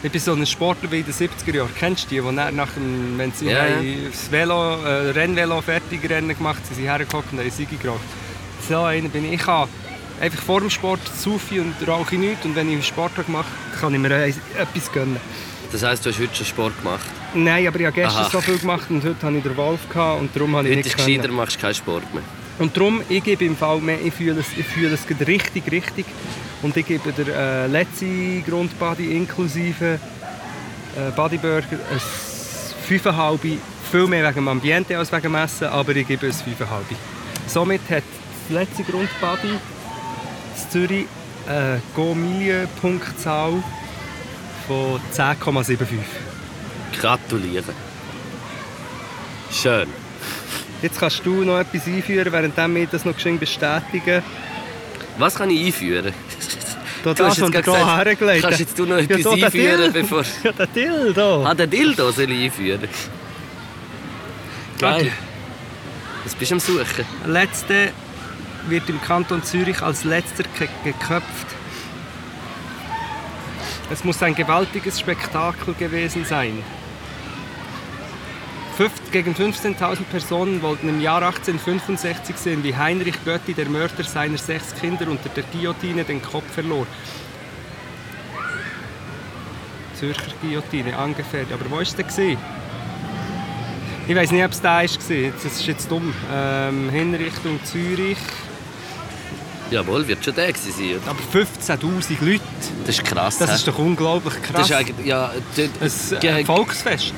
Ich 0.03 0.11
bin 0.11 0.21
so 0.21 0.33
ein 0.33 0.45
Sportler 0.45 0.91
wie 0.91 0.99
in 0.99 1.05
den 1.05 1.13
70er 1.13 1.55
Jahren. 1.55 1.69
Kennst 1.77 2.05
du 2.05 2.09
die, 2.09 2.21
die 2.21 2.31
nach 2.55 2.69
dem, 2.73 3.17
wenn 3.17 3.31
sie 3.31 3.47
Ja, 3.49 3.65
das 4.11 4.31
Velo, 4.31 4.75
äh, 4.83 5.09
Rennvelo 5.09 5.59
fertig 5.61 6.07
Rennen 6.07 6.37
gemacht 6.37 6.57
haben, 6.59 6.65
sind 6.67 6.75
sie 6.75 6.83
hergekommen 6.89 7.25
und 7.31 7.39
haben 7.39 7.49
Siege 7.49 7.75
geraucht. 7.77 7.99
So 8.69 8.83
einer 8.83 9.09
bin 9.09 9.25
ich. 9.25 9.33
Ich 9.33 9.47
einfach 10.19 10.41
vor 10.41 10.59
dem 10.59 10.69
Sport 10.69 10.99
zu 11.19 11.37
viel 11.37 11.61
und 11.61 11.87
rauche 11.87 12.15
ich 12.15 12.21
nichts. 12.21 12.45
Und 12.45 12.55
wenn 12.55 12.67
ich 12.67 12.75
einen 12.75 12.83
Sport 12.83 13.27
mache, 13.29 13.47
kann 13.79 13.93
ich 13.93 13.99
mir 13.99 14.11
etwas 14.11 14.91
gönnen. 14.91 15.17
Das 15.71 15.83
heisst, 15.83 16.05
du 16.05 16.09
hast 16.09 16.19
heute 16.19 16.35
schon 16.35 16.45
Sport 16.45 16.77
gemacht. 16.81 17.05
Nein, 17.33 17.67
aber 17.67 17.79
ich 17.79 17.85
habe 17.85 17.95
gestern 17.95 18.21
Aha. 18.23 18.29
so 18.31 18.39
viel 18.41 18.57
gemacht 18.57 18.89
und 18.89 19.03
heute 19.03 19.21
habe 19.21 19.37
ich 19.37 19.43
den 19.43 19.57
Wolf 19.57 19.89
gehabt 19.89 20.21
und 20.21 20.33
darum 20.35 20.55
habe 20.55 20.67
ich 20.69 20.71
Heute 20.71 20.77
nicht 20.77 20.87
ist 20.87 20.97
können. 20.97 21.15
gescheiter, 21.15 21.33
machst 21.33 21.57
du 21.57 21.61
keinen 21.61 21.75
Sport 21.75 22.13
mehr. 22.13 22.23
Und 22.59 22.75
darum, 22.75 23.01
ich 23.09 23.23
gebe 23.23 23.45
im 23.45 23.55
Fall 23.55 23.79
mehr, 23.79 23.99
ich 24.03 24.13
fühle 24.13 24.39
es, 24.39 24.47
ich 24.57 24.65
fühle 24.65 24.93
es 24.93 25.27
richtig, 25.27 25.69
richtig. 25.71 26.05
Und 26.61 26.75
ich 26.75 26.85
gebe 26.85 27.11
der 27.11 27.27
äh, 27.27 27.67
letzte 27.67 28.41
Grundbody 28.47 29.15
inklusive 29.15 29.99
äh, 30.95 31.11
Bodyburger 31.15 31.77
ein 31.91 32.01
5,5. 32.89 33.57
Viel 33.91 34.07
mehr 34.07 34.23
wegen 34.23 34.35
dem 34.35 34.47
Ambiente 34.47 34.97
als 34.97 35.11
wegen 35.11 35.23
dem 35.23 35.35
Essen, 35.35 35.67
aber 35.67 35.95
ich 35.95 36.07
gebe 36.07 36.27
es 36.27 36.41
5,5. 36.41 36.45
Somit 37.47 37.81
hat 37.89 38.03
das 38.47 38.57
letzte 38.57 38.83
Grundbody 38.83 39.59
Zürich 40.69 41.05
eine 41.47 41.81
Go-Milieu-Punktzahl 41.95 43.63
von 44.67 44.99
10,75. 45.13 45.87
Gratulieren. 46.99 47.75
Schön. 49.51 49.87
Jetzt 50.81 50.99
kannst 50.99 51.25
du 51.25 51.43
noch 51.43 51.59
etwas 51.59 51.87
einführen, 51.87 52.31
während 52.31 52.57
wir 52.57 52.87
das 52.87 53.05
noch 53.05 53.15
geschehen 53.15 53.39
bestätigen. 53.39 54.21
Was 55.17 55.35
kann 55.35 55.49
ich 55.49 55.65
einführen? 55.67 56.13
Da, 57.03 57.13
Du 57.13 57.25
hast 57.25 57.37
jetzt 57.37 57.51
hier 57.51 57.61
gesagt, 57.61 57.97
hergelegt 57.97 58.43
kannst 58.43 58.59
jetzt 58.59 58.77
du 58.77 58.85
noch 58.85 58.97
etwas 58.97 59.21
so, 59.21 59.35
der 59.35 59.45
einführen, 59.45 59.93
bevor... 59.93 60.23
Ja, 60.43 60.51
der 60.51 60.67
Dill 60.67 61.13
da. 61.13 61.43
Ah, 61.45 61.53
den 61.53 61.69
Dildo 61.69 62.11
soll 62.11 62.31
ich 62.31 62.45
einführen. 62.45 62.89
Geil. 64.79 65.11
Was 66.23 66.35
bist 66.35 66.51
du 66.51 66.55
am 66.55 66.59
Suchen? 66.59 67.05
Letzte 67.25 67.91
wird 68.69 68.89
im 68.89 69.01
Kanton 69.01 69.43
Zürich 69.43 69.81
als 69.81 70.03
letzter 70.03 70.43
ge 70.57 70.67
geköpft. 70.83 71.47
Es 73.89 74.03
muss 74.03 74.21
ein 74.21 74.35
gewaltiges 74.35 74.99
Spektakel 74.99 75.73
gewesen 75.73 76.25
sein. 76.25 76.61
Fünf- 78.75 79.11
Gegen 79.11 79.33
15.000 79.33 80.03
Personen 80.03 80.61
wollten 80.61 80.89
im 80.89 81.01
Jahr 81.01 81.23
1865 81.23 82.35
sehen, 82.35 82.63
wie 82.63 82.75
Heinrich 82.75 83.23
Götti, 83.25 83.53
der 83.53 83.69
Mörder 83.69 84.03
seiner 84.03 84.37
sechs 84.37 84.75
Kinder, 84.75 85.07
unter 85.07 85.29
der 85.29 85.43
Guillotine 85.51 86.03
den 86.03 86.21
Kopf 86.21 86.51
verlor. 86.53 86.85
Zürcher 89.95 90.31
Guillotine, 90.41 90.95
angefährdet. 90.95 91.53
Aber 91.53 91.71
wo 91.71 91.77
war 91.77 91.83
der? 91.83 92.37
Ich 94.07 94.15
weiß 94.15 94.31
nicht, 94.31 94.45
ob 94.45 94.51
es 94.51 94.61
da 94.61 94.77
war. 94.77 94.83
Das 94.83 95.45
ist 95.45 95.65
jetzt 95.65 95.89
dumm. 95.89 96.13
Ähm, 96.31 96.89
Hinrichtung 96.91 97.59
Zürich. 97.63 98.17
Jawohl, 99.69 100.07
wird 100.07 100.23
schon 100.23 100.33
der 100.35 100.53
gewesen 100.53 100.71
sein. 100.71 100.99
Aber 101.05 101.19
15'000 101.33 102.15
Leute, 102.21 102.41
Das 102.85 102.95
ist 102.95 103.03
krass. 103.03 103.37
das 103.37 103.55
ist 103.55 103.67
doch 103.67 103.77
unglaublich 103.77 104.33
das 104.41 104.51
krass. 104.51 104.69
ist 104.69 104.75
eigentlich, 104.75 105.05
ja, 105.05 105.31
dort, 105.55 106.23
ein 106.23 106.37
äh, 106.37 106.45
Volksfest. 106.45 107.13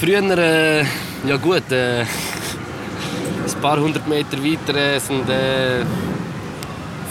Früher, 0.00 0.38
äh, 0.38 0.80
ja 1.26 1.36
gut, 1.36 1.70
äh, 1.70 2.00
ein 2.00 3.60
paar 3.60 3.78
hundert 3.78 4.08
Meter 4.08 4.42
weiter 4.42 4.74
äh, 4.74 4.98
sind 4.98 5.28
äh, 5.28 5.84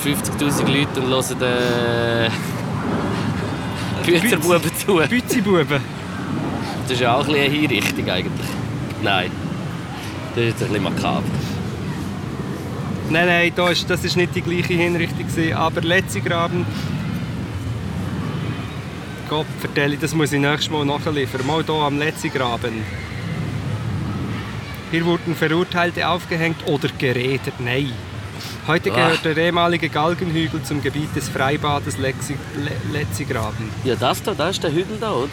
50'000 0.04 0.68
Leute 0.68 1.00
und 1.00 1.08
hören 1.08 1.42
äh, 1.42 2.30
Büzerbuben 4.06 4.72
zu. 4.78 4.96
Bützibuben. 5.08 5.80
Das 6.84 6.92
ist 6.92 7.00
ja 7.02 7.16
auch 7.16 7.20
ein 7.22 7.28
bisschen 7.28 7.44
eine 7.46 7.54
Hinrichtung 7.54 8.10
eigentlich. 8.10 8.50
Nein, 9.02 9.32
das 10.36 10.44
ist 10.44 10.50
jetzt 10.50 10.64
ein 10.64 10.68
bisschen 10.70 10.84
makaber. 10.84 11.22
Nein, 13.12 13.26
nein, 13.28 13.52
da 13.56 13.70
ist, 13.70 13.90
das 13.90 14.06
ist 14.06 14.16
nicht 14.16 14.34
die 14.36 14.42
gleiche 14.42 14.74
Hinrichtung. 14.74 15.28
gewesen, 15.28 15.54
Aber 15.54 15.82
Letzigraben. 15.82 16.66
Gott, 19.30 19.46
vertelle, 19.60 19.98
das 19.98 20.14
muss 20.16 20.32
ich 20.32 20.40
nächstes 20.40 20.70
Mal 20.70 20.86
nachliefern. 20.86 21.46
Mal 21.46 21.64
hier 21.64 21.76
am 21.76 22.00
Letzigraben. 22.00 22.84
Hier 24.92 25.06
wurden 25.06 25.36
Verurteilte 25.36 26.08
aufgehängt 26.08 26.66
oder 26.68 26.90
gerädert. 26.98 27.60
Nein. 27.60 27.92
Heute 28.68 28.92
Ah. 28.92 28.96
gehört 28.96 29.26
der 29.26 29.38
ehemalige 29.38 29.90
Galgenhügel 29.90 30.64
zum 30.64 30.82
Gebiet 30.82 31.14
des 31.16 31.28
Freibades 31.30 31.98
Letzigraben. 31.98 33.70
Ja, 33.84 33.96
das 33.96 34.24
da, 34.24 34.34
das 34.34 34.52
ist 34.52 34.64
der 34.64 34.72
Hügel 34.72 34.98
da, 35.00 35.12
oder? 35.12 35.30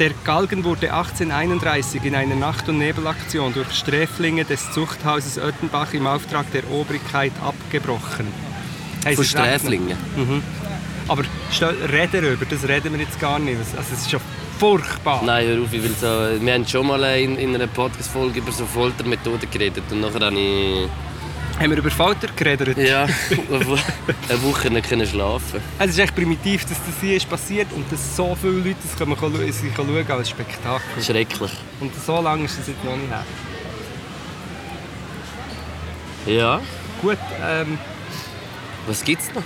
Der 0.00 0.10
Galgen 0.24 0.64
wurde 0.64 0.92
1831 0.92 2.04
in 2.04 2.16
einer 2.16 2.34
Nacht- 2.34 2.68
und 2.68 2.78
Nebelaktion 2.78 3.54
durch 3.54 3.70
Sträflinge 3.72 4.44
des 4.44 4.72
Zuchthauses 4.72 5.38
Oettenbach 5.38 5.94
im 5.94 6.08
Auftrag 6.08 6.50
der 6.50 6.68
Obrigkeit 6.68 7.30
abgebrochen. 7.40 8.26
Hey, 9.04 9.14
Von 9.14 9.24
Sträflingen. 9.24 9.96
Aber 11.06 11.22
stell, 11.52 11.76
reden 11.92 12.24
darüber, 12.24 12.44
das 12.44 12.66
reden 12.66 12.92
wir 12.92 13.00
jetzt 13.00 13.20
gar 13.20 13.38
nicht. 13.38 13.56
Also 13.56 13.92
es 13.92 14.00
ist 14.00 14.10
schon 14.10 14.20
furchtbar. 14.58 15.22
Nein, 15.24 15.46
hör 15.46 15.62
auf, 15.62 15.72
ich 15.72 15.82
will 15.82 15.94
so... 16.00 16.06
Wir 16.44 16.54
haben 16.54 16.66
schon 16.66 16.88
mal 16.88 17.02
in, 17.16 17.36
in 17.36 17.54
einer 17.54 17.68
Podcast-Folge 17.68 18.40
über 18.40 18.50
so 18.50 18.66
Foltermethoden 18.66 19.48
geredet 19.48 19.84
und 19.92 20.00
nachher 20.00 20.26
habe 20.26 20.34
ich... 20.34 20.88
Haben 21.58 21.70
wir 21.70 21.78
über 21.78 21.90
Folter 21.90 22.28
geredet? 22.34 22.76
Ja, 22.78 23.04
eine 23.04 23.66
Wo- 23.66 23.78
eine 24.28 24.42
Woche 24.42 24.70
nicht 24.70 24.88
können 24.88 25.06
schlafen. 25.06 25.60
Es 25.78 25.90
ist 25.90 25.98
echt 25.98 26.14
primitiv, 26.14 26.62
dass 26.64 26.78
das 26.78 26.94
hier 27.00 27.16
ist 27.16 27.28
passiert 27.28 27.68
und 27.72 27.90
dass 27.92 28.16
so 28.16 28.34
viele 28.34 28.54
Leute 28.54 28.76
das 28.82 28.96
können, 28.96 29.16
können, 29.16 29.52
sich 29.52 29.72
schauen 29.74 30.10
als 30.10 30.30
Spektakel. 30.30 31.02
Schrecklich. 31.02 31.52
Und 31.80 31.92
so 31.94 32.20
lange 32.20 32.44
ist 32.44 32.58
das 32.58 32.66
jetzt 32.68 32.84
noch 32.84 32.96
nicht 32.96 33.08
her. 33.08 33.24
Ja. 36.26 36.60
Gut, 37.00 37.18
ähm, 37.46 37.78
Was 38.86 39.04
gibt's 39.04 39.30
noch? 39.34 39.42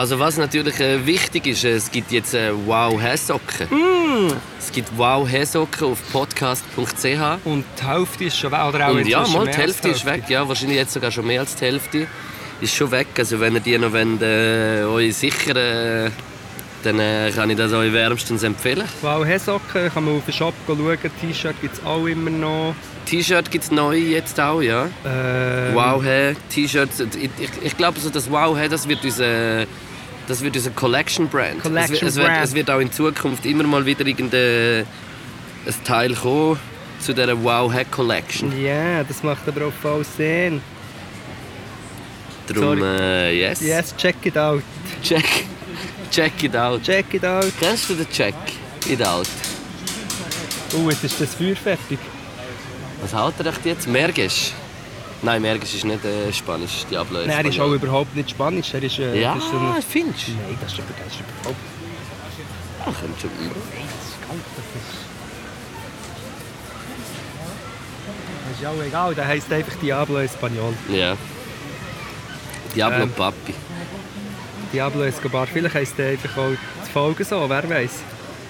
Also 0.00 0.18
was 0.18 0.38
natürlich 0.38 0.80
äh, 0.80 1.04
wichtig 1.04 1.46
ist, 1.46 1.62
äh, 1.62 1.72
es 1.72 1.90
gibt 1.90 2.10
jetzt 2.10 2.32
äh, 2.32 2.52
Wow 2.64 2.98
Häsocken. 2.98 3.68
Es 4.58 4.72
gibt 4.72 4.88
Wow 4.96 5.28
Häsocken 5.28 5.88
auf 5.88 5.98
podcast.ch. 6.10 7.44
und 7.44 7.66
die 7.78 7.86
Hälfte 7.86 8.24
ist 8.24 8.38
schon 8.38 8.50
weg. 8.50 8.60
Oder 8.66 8.88
auch 8.88 8.94
Und 8.94 9.06
ja, 9.06 9.28
mal 9.28 9.46
die 9.46 9.52
Hälfte 9.52 9.90
ist 9.90 10.06
weg. 10.06 10.22
Ja, 10.30 10.48
wahrscheinlich 10.48 10.78
jetzt 10.78 10.94
sogar 10.94 11.10
schon 11.10 11.26
mehr 11.26 11.40
als 11.40 11.54
die 11.54 11.66
Hälfte. 11.66 12.06
Ist 12.62 12.74
schon 12.74 12.90
weg. 12.90 13.08
Also 13.18 13.40
wenn 13.40 13.56
ihr 13.56 13.60
die 13.60 13.76
noch 13.76 13.92
wollt, 13.92 14.22
äh, 14.22 14.84
euch 14.84 15.14
sichern 15.14 15.58
äh, 15.58 16.10
dann 16.82 16.98
äh, 16.98 17.30
kann 17.34 17.50
ich 17.50 17.58
das 17.58 17.70
euch 17.74 17.92
wärmstens 17.92 18.42
empfehlen. 18.42 18.88
Wow, 19.02 19.22
Hesocken, 19.22 19.90
kann 19.92 20.02
man 20.02 20.16
auf 20.16 20.24
den 20.24 20.32
Shop 20.32 20.54
schauen. 20.66 20.96
T-Shirt 21.20 21.60
gibt 21.60 21.74
es 21.74 21.84
auch 21.84 22.06
immer 22.06 22.30
noch. 22.30 22.74
T-Shirt 23.04 23.50
gibt 23.50 23.64
es 23.64 23.70
neu 23.70 23.96
jetzt 23.96 24.40
auch, 24.40 24.62
ja. 24.62 24.88
Ähm, 25.04 25.74
Wow 25.74 26.02
Hey, 26.02 26.36
T-Shirts. 26.48 27.00
Ich, 27.00 27.30
ich, 27.38 27.50
ich 27.62 27.76
glaube, 27.76 28.00
so 28.00 28.08
das 28.08 28.30
Wow 28.30 28.56
Hey, 28.56 28.68
das 28.68 28.88
wird 28.88 29.04
unser, 29.04 29.66
das 30.30 30.42
wird 30.42 30.56
unser 30.56 30.70
Collection 30.70 31.28
Brand. 31.28 31.60
Collection 31.60 31.94
es, 31.96 32.00
wird, 32.00 32.08
es, 32.08 32.16
wird, 32.16 32.26
Brand. 32.26 32.44
es 32.44 32.54
wird 32.54 32.70
auch 32.70 32.78
in 32.78 32.92
Zukunft 32.92 33.44
immer 33.44 33.64
mal 33.64 33.84
wieder 33.84 34.06
irgendein 34.06 34.86
ein 35.66 35.84
Teil 35.84 36.14
kommen 36.14 36.58
zu 37.00 37.12
dieser 37.12 37.42
Wow 37.42 37.72
Hey 37.72 37.84
Collection. 37.84 38.52
Ja, 38.62 39.02
das 39.02 39.22
macht 39.22 39.46
aber 39.48 39.66
auch 39.66 39.72
voll 39.72 40.04
Sinn. 40.04 40.60
Darum, 42.46 42.82
äh, 42.82 43.32
yes. 43.32 43.60
Yes, 43.60 43.94
check 43.96 44.16
it 44.24 44.38
out. 44.38 44.62
Check, 45.02 45.24
check 46.10 46.42
it 46.42 46.56
out. 46.56 46.82
Check 46.82 47.12
it 47.14 47.24
out. 47.24 47.52
Kennst 47.58 47.90
du 47.90 47.94
den 47.94 48.08
Check 48.08 48.34
it 48.88 49.04
out? 49.04 49.26
Oh, 50.74 50.88
jetzt 50.90 51.04
ist 51.04 51.20
das 51.20 51.34
Feuer 51.34 51.56
fertig. 51.56 51.98
Was 53.02 53.14
haut 53.14 53.34
er 53.38 53.46
echt 53.46 53.66
jetzt? 53.66 53.88
Mergisch? 53.88 54.52
Nein, 55.22 55.42
Mergisch 55.42 55.74
ist 55.74 55.84
nicht 55.84 56.04
äh, 56.04 56.32
Spanisch. 56.32 56.84
Diablo 56.90 57.18
ist 57.20 57.26
Nein, 57.26 57.44
er 57.44 57.50
ist 57.50 57.60
auch 57.60 57.72
überhaupt 57.72 58.16
nicht 58.16 58.30
Spanisch. 58.30 58.72
Er 58.72 58.82
ist, 58.82 58.98
äh, 58.98 59.20
Ja, 59.20 59.34
das 59.34 59.44
ist 59.44 59.52
ein, 59.52 59.82
findest 59.82 60.28
du? 60.28 60.32
Nein, 60.32 60.58
das 60.60 60.72
ist, 60.72 60.78
das 60.80 61.12
ist 61.12 61.20
überhaupt 61.20 61.60
Ja, 62.78 62.84
könnte 62.86 63.20
schon. 63.20 63.30
Das 68.44 68.56
ist 68.56 68.62
ja 68.62 68.70
auch 68.70 68.82
egal, 68.82 69.14
der 69.14 69.26
heisst 69.26 69.52
einfach 69.52 69.74
Diablo 69.76 70.18
Espanol. 70.18 70.74
Ja. 70.90 71.16
Diablo 72.74 73.02
Ähm. 73.04 73.10
Papi. 73.12 73.54
Diablo 74.72 75.02
Escobar. 75.02 75.46
Vielleicht 75.46 75.74
heisst 75.74 75.98
der 75.98 76.10
einfach 76.10 76.36
auch 76.36 76.50
die 76.86 76.90
Folge 76.92 77.24
so, 77.24 77.44
wer 77.48 77.68
weiß. 77.68 77.90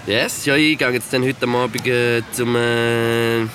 Yes, 0.07 0.45
ja, 0.47 0.55
ich 0.57 0.79
gehe 0.79 0.91
jetzt 0.91 1.13
dann 1.13 1.23
heute 1.25 1.47
Abend 1.49 1.87
äh, 1.87 2.23
zum, 2.33 2.57
äh, 2.57 3.47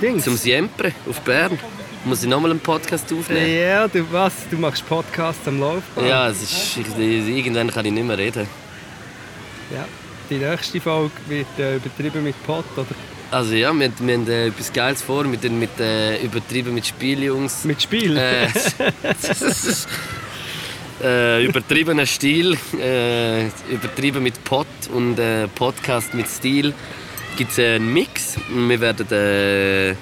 Dings. 0.00 0.24
zum 0.24 0.36
Siempre 0.36 0.92
auf 1.08 1.20
Bern. 1.20 1.58
Muss 2.04 2.22
ich 2.22 2.28
nochmal 2.28 2.52
einen 2.52 2.60
Podcast 2.60 3.12
aufnehmen? 3.12 3.54
ja, 3.54 3.86
du 3.86 4.10
was? 4.10 4.32
Du 4.50 4.56
machst 4.56 4.88
Podcasts 4.88 5.46
am 5.46 5.60
Laufen. 5.60 6.06
Ja, 6.06 6.28
es 6.28 6.42
ist, 6.42 6.78
ich, 6.78 6.98
irgendwann 6.98 7.70
kann 7.70 7.84
ich 7.84 7.92
nicht 7.92 8.06
mehr 8.06 8.18
reden. 8.18 8.46
ja. 9.70 9.84
Die 10.30 10.36
nächste 10.36 10.80
Folge 10.80 11.10
wird 11.26 11.58
äh, 11.58 11.76
übertrieben 11.76 12.22
mit 12.22 12.40
Pot, 12.46 12.64
oder? 12.76 12.86
Also 13.32 13.54
ja, 13.54 13.72
wir, 13.72 13.90
wir 13.98 14.14
haben 14.14 14.28
äh, 14.28 14.46
etwas 14.46 14.72
Geiles 14.72 15.02
vor, 15.02 15.24
mit, 15.24 15.42
mit 15.50 15.80
äh, 15.80 16.22
übertrieben 16.22 16.72
mit 16.72 16.86
Spieljungs. 16.86 17.64
Mit 17.64 17.82
Spiel. 17.82 18.16
Äh, 18.16 18.46
äh, 21.02 21.44
übertriebener 21.44 22.06
Stil, 22.06 22.56
äh, 22.80 23.46
übertrieben 23.72 24.22
mit 24.22 24.42
Pod 24.44 24.68
und 24.94 25.18
äh, 25.18 25.48
Podcast 25.48 26.14
mit 26.14 26.28
Stil. 26.28 26.72
Gibt 27.36 27.50
es 27.50 27.58
einen 27.58 27.92
Mix. 27.92 28.36
Wir 28.48 28.80
werden 28.80 29.96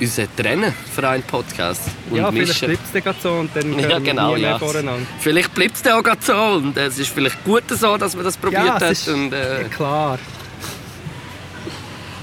äh, 0.00 0.04
uns 0.04 0.20
trennen 0.36 0.74
für 0.94 1.08
einen 1.08 1.22
Podcast. 1.22 1.82
Und 2.10 2.16
ja, 2.18 2.30
vielleicht 2.30 2.48
mischen. 2.62 2.68
bleibt 2.68 2.94
es 2.94 3.04
dann 3.04 3.14
so 3.22 3.30
und 3.32 3.50
dann 3.54 3.78
Ja, 3.90 3.98
genau, 3.98 4.30
wir 4.30 4.36
nie 4.36 4.42
mehr 4.42 4.50
ja. 4.50 4.58
voreinander. 4.58 5.06
Vielleicht 5.20 5.54
bleibt 5.54 5.76
es 5.76 5.82
dann 5.82 6.04
auch 6.04 6.16
so. 6.20 6.34
Und 6.34 6.76
es 6.76 6.98
ist 6.98 7.10
vielleicht 7.10 7.42
gut 7.44 7.64
so, 7.68 7.96
dass 7.96 8.14
man 8.14 8.24
das 8.24 8.36
probiert 8.36 8.64
Ja, 8.64 8.80
hat. 8.80 9.08
Und, 9.08 9.32
äh, 9.32 9.62
ja, 9.62 9.68
klar. 9.76 10.18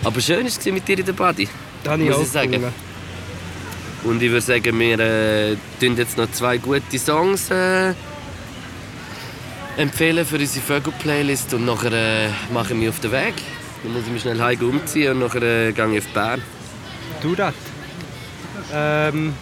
aber 0.04 0.22
schön 0.22 0.42
war 0.42 0.48
es 0.48 0.66
mit 0.66 0.88
dir 0.88 1.00
in 1.00 1.06
der 1.06 1.14
Body. 1.14 1.48
Das 1.84 1.98
ich 1.98 2.06
muss 2.06 2.16
auch 2.16 2.22
ich 2.22 2.28
sagen. 2.28 2.52
gefunden. 2.52 2.92
Und 4.04 4.22
ich 4.22 4.32
würde 4.32 4.42
sagen, 4.42 4.80
wir 4.80 5.00
äh, 5.00 5.56
tun 5.80 5.96
jetzt 5.96 6.18
noch 6.18 6.32
zwei 6.32 6.58
gute 6.58 6.98
Songs 6.98 7.52
äh, 7.52 7.94
empfehlen 9.78 10.26
für 10.26 10.38
unsere 10.38 10.66
Vögel-Playlist 10.66 11.54
und 11.54 11.66
nachher 11.66 11.92
äh, 11.92 12.30
machen 12.52 12.82
wir 12.82 12.90
auf 12.90 13.00
den 13.00 13.12
Weg. 13.12 13.36
Dann 13.84 13.94
muss 13.94 14.04
ich 14.06 14.12
mich 14.12 14.24
schnell 14.24 14.42
heim 14.42 14.60
umziehen 14.62 15.12
und 15.12 15.20
nachher 15.20 15.44
äh, 15.44 15.72
gehe 15.72 15.92
ich 15.94 16.00
auf 16.00 16.08
Bern. 16.14 16.42
Du 17.22 17.36
das. 17.36 17.54
Ähm, 18.74 19.34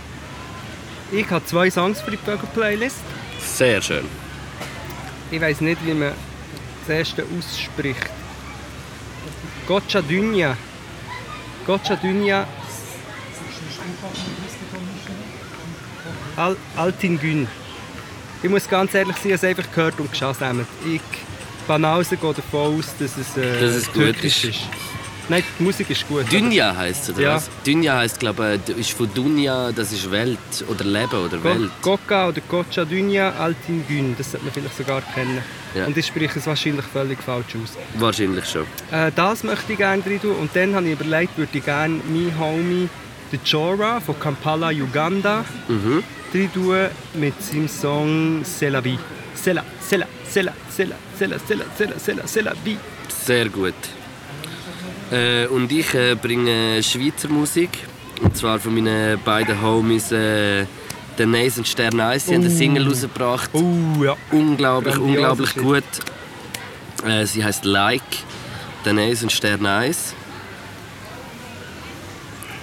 ich 1.11 1.29
habe 1.29 1.45
zwei 1.45 1.69
Songs 1.69 2.01
für 2.01 2.11
die 2.11 2.17
Vögel-Playlist. 2.17 2.97
Sehr 3.39 3.81
schön. 3.81 4.05
Ich 5.31 5.41
weiß 5.41 5.61
nicht, 5.61 5.85
wie 5.85 5.93
man 5.93 6.13
das 6.81 6.97
erste 6.97 7.23
ausspricht. 7.37 8.09
Goccia 9.67 10.01
Dünya. 10.01 10.57
Goccia 11.65 11.95
Dünya. 11.95 12.47
Al 16.35 16.55
Altingün. 16.75 17.47
Ich 18.41 18.49
muss 18.49 18.69
ganz 18.69 18.93
ehrlich 18.93 19.15
sein, 19.17 19.31
ich 19.31 19.37
habe 19.37 19.47
es 19.47 19.57
einfach 19.57 19.71
gehört 19.71 19.99
und 19.99 20.11
geschaut. 20.11 20.37
Ich 20.85 21.01
Banause 21.67 22.17
gehe 22.17 22.33
davon 22.33 22.79
aus, 22.79 22.85
dass 22.97 23.17
es, 23.17 23.37
äh, 23.37 23.59
Dass 23.59 23.75
es 23.75 23.85
gut 23.85 23.95
türkisch 23.95 24.45
ist. 24.45 24.59
Nein, 25.29 25.43
die 25.59 25.63
Musik 25.63 25.89
ist 25.91 26.07
gut. 26.07 26.31
Dünja 26.31 26.75
heißt 26.75 27.11
oder 27.11 27.21
ja. 27.21 27.35
was? 27.35 27.49
Dunja 27.63 27.97
heißt, 27.97 28.19
glaube 28.19 28.59
ich, 28.67 28.77
ist 28.77 28.91
von 28.93 29.13
Dunja, 29.13 29.71
das 29.71 29.91
ist 29.91 30.09
Welt 30.09 30.39
oder 30.67 30.83
Leben 30.83 31.23
oder 31.23 31.43
Welt. 31.43 31.69
Coca 31.83 32.29
oder 32.29 32.41
Cocha 32.41 32.83
Dünja 32.83 33.31
Altin 33.37 33.85
Gün, 33.87 34.15
das 34.17 34.31
sollte 34.31 34.45
man 34.45 34.53
vielleicht 34.53 34.77
sogar 34.77 35.01
kennen. 35.13 35.39
Ja. 35.75 35.85
Und 35.85 35.95
ich 35.95 36.07
spreche 36.07 36.39
es 36.39 36.47
wahrscheinlich 36.47 36.85
völlig 36.85 37.21
falsch 37.21 37.55
aus. 37.61 37.77
Wahrscheinlich 37.99 38.45
schon. 38.45 38.65
Äh, 38.91 39.11
das 39.15 39.43
möchte 39.43 39.73
ich 39.73 39.77
gerne 39.77 40.01
drin 40.01 40.19
tun. 40.19 40.35
Und 40.35 40.49
dann 40.55 40.73
habe 40.73 40.87
ich 40.87 40.93
überlegt, 40.93 41.37
würde 41.37 41.55
ich 41.55 41.63
gerne 41.63 41.99
mein 42.07 42.33
Homie» 42.39 42.89
den 43.31 43.39
Chora 43.43 43.99
von 43.99 44.19
Kampala, 44.19 44.69
Uganda 44.69 45.45
mhm. 45.67 46.03
tun 46.51 46.87
mit 47.13 47.39
seinem 47.43 47.67
Song 47.67 48.43
Sela 48.43 48.79
la 48.79 48.97
Sela, 49.35 49.63
Sela, 49.79 50.07
Sela, 50.27 50.53
Sela, 50.69 50.95
Sela, 51.15 51.37
Sela, 51.37 51.37
Sela, 51.37 51.37
Sela, 51.37 51.37
Sela, 51.37 51.37
c'est 51.45 51.55
la, 51.55 51.65
c'est 51.77 51.85
la, 51.85 51.99
c'est 51.99 52.13
la, 52.15 52.27
c'est 52.27 52.41
la 52.41 52.53
vie». 52.65 52.77
Sehr 53.09 53.49
gut. 53.49 53.75
Äh, 55.11 55.47
und 55.47 55.71
ich 55.71 55.93
äh, 55.93 56.15
bringe 56.15 56.81
Schweizer 56.83 57.29
Musik. 57.29 57.69
Und 58.21 58.35
zwar 58.35 58.59
von 58.59 58.73
meinen 58.73 59.19
beiden 59.23 59.61
Homies, 59.61 60.11
äh, 60.11 60.65
den 61.17 61.31
Nace 61.31 61.59
und 61.59 61.67
Stern 61.67 61.99
Ice. 61.99 62.27
Sie 62.27 62.35
haben 62.35 62.41
eine 62.41 62.49
Single 62.49 62.87
rausgebracht. 62.87 63.49
Oh 63.53 64.03
ja. 64.03 64.15
Unglaublich, 64.31 64.95
Grandioser 64.95 65.31
unglaublich 65.31 65.49
Shit. 65.51 65.63
gut. 65.63 65.83
Äh, 67.07 67.25
sie 67.25 67.43
heißt 67.43 67.65
Like, 67.65 68.01
der 68.85 68.93
Nace 68.93 69.23
und 69.23 69.31
Stern 69.31 69.65
Ice. 69.65 70.13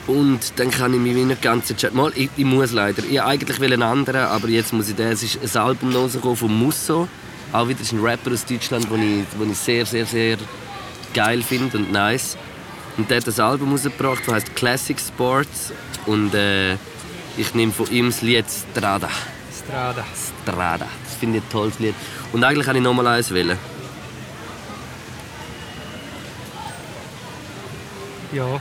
Und 0.06 0.52
dann 0.56 0.70
kann 0.70 0.94
ich 0.94 1.00
mich 1.00 1.16
wie 1.16 1.24
nicht 1.24 1.42
ganz 1.42 1.68
entscheiden. 1.68 1.96
Mal, 1.96 2.12
ich, 2.14 2.30
ich 2.36 2.44
muss 2.44 2.72
leider. 2.72 3.02
Ich 3.02 3.20
eigentlich 3.20 3.58
will 3.58 3.72
einen 3.72 3.82
anderen, 3.82 4.26
aber 4.26 4.48
jetzt 4.48 4.72
muss 4.72 4.88
ich 4.88 4.94
den. 4.94 5.08
Es 5.08 5.22
ist 5.22 5.56
ein 5.56 5.62
Album 5.62 5.94
rausgekommen 5.94 6.36
von 6.36 6.56
Musso. 6.56 7.08
Auch 7.52 7.68
wieder 7.68 7.80
ist 7.80 7.92
ein 7.92 8.00
Rapper 8.00 8.32
aus 8.32 8.44
Deutschland, 8.44 8.90
den 8.90 9.20
ich, 9.22 9.38
den 9.38 9.50
ich 9.50 9.58
sehr, 9.58 9.84
sehr, 9.84 10.06
sehr 10.06 10.36
geil 11.16 11.42
finde 11.42 11.78
und 11.78 11.90
nice. 11.90 12.36
Und 12.98 13.10
der 13.10 13.16
hat 13.16 13.26
ein 13.26 13.40
Album 13.40 13.72
rausgebracht, 13.72 14.22
das 14.26 14.34
heißt 14.34 14.54
Classic 14.54 14.98
Sports. 15.00 15.72
Und 16.04 16.34
äh, 16.34 16.74
ich 17.36 17.54
nehme 17.54 17.72
von 17.72 17.90
ihm 17.90 18.10
das 18.10 18.22
Lied 18.22 18.44
Strada. 18.48 19.08
Strada. 19.50 20.04
Strada. 20.42 20.86
Das 21.04 21.14
finde 21.18 21.38
ich 21.38 21.44
ein 21.44 21.50
tolles 21.50 21.78
Lied. 21.78 21.94
Und 22.32 22.44
eigentlich 22.44 22.66
kann 22.66 22.76
ich 22.76 22.82
noch 22.82 22.94
mal 22.94 23.06
eins 23.06 23.30
wählen. 23.32 23.58
Ja. 28.32 28.60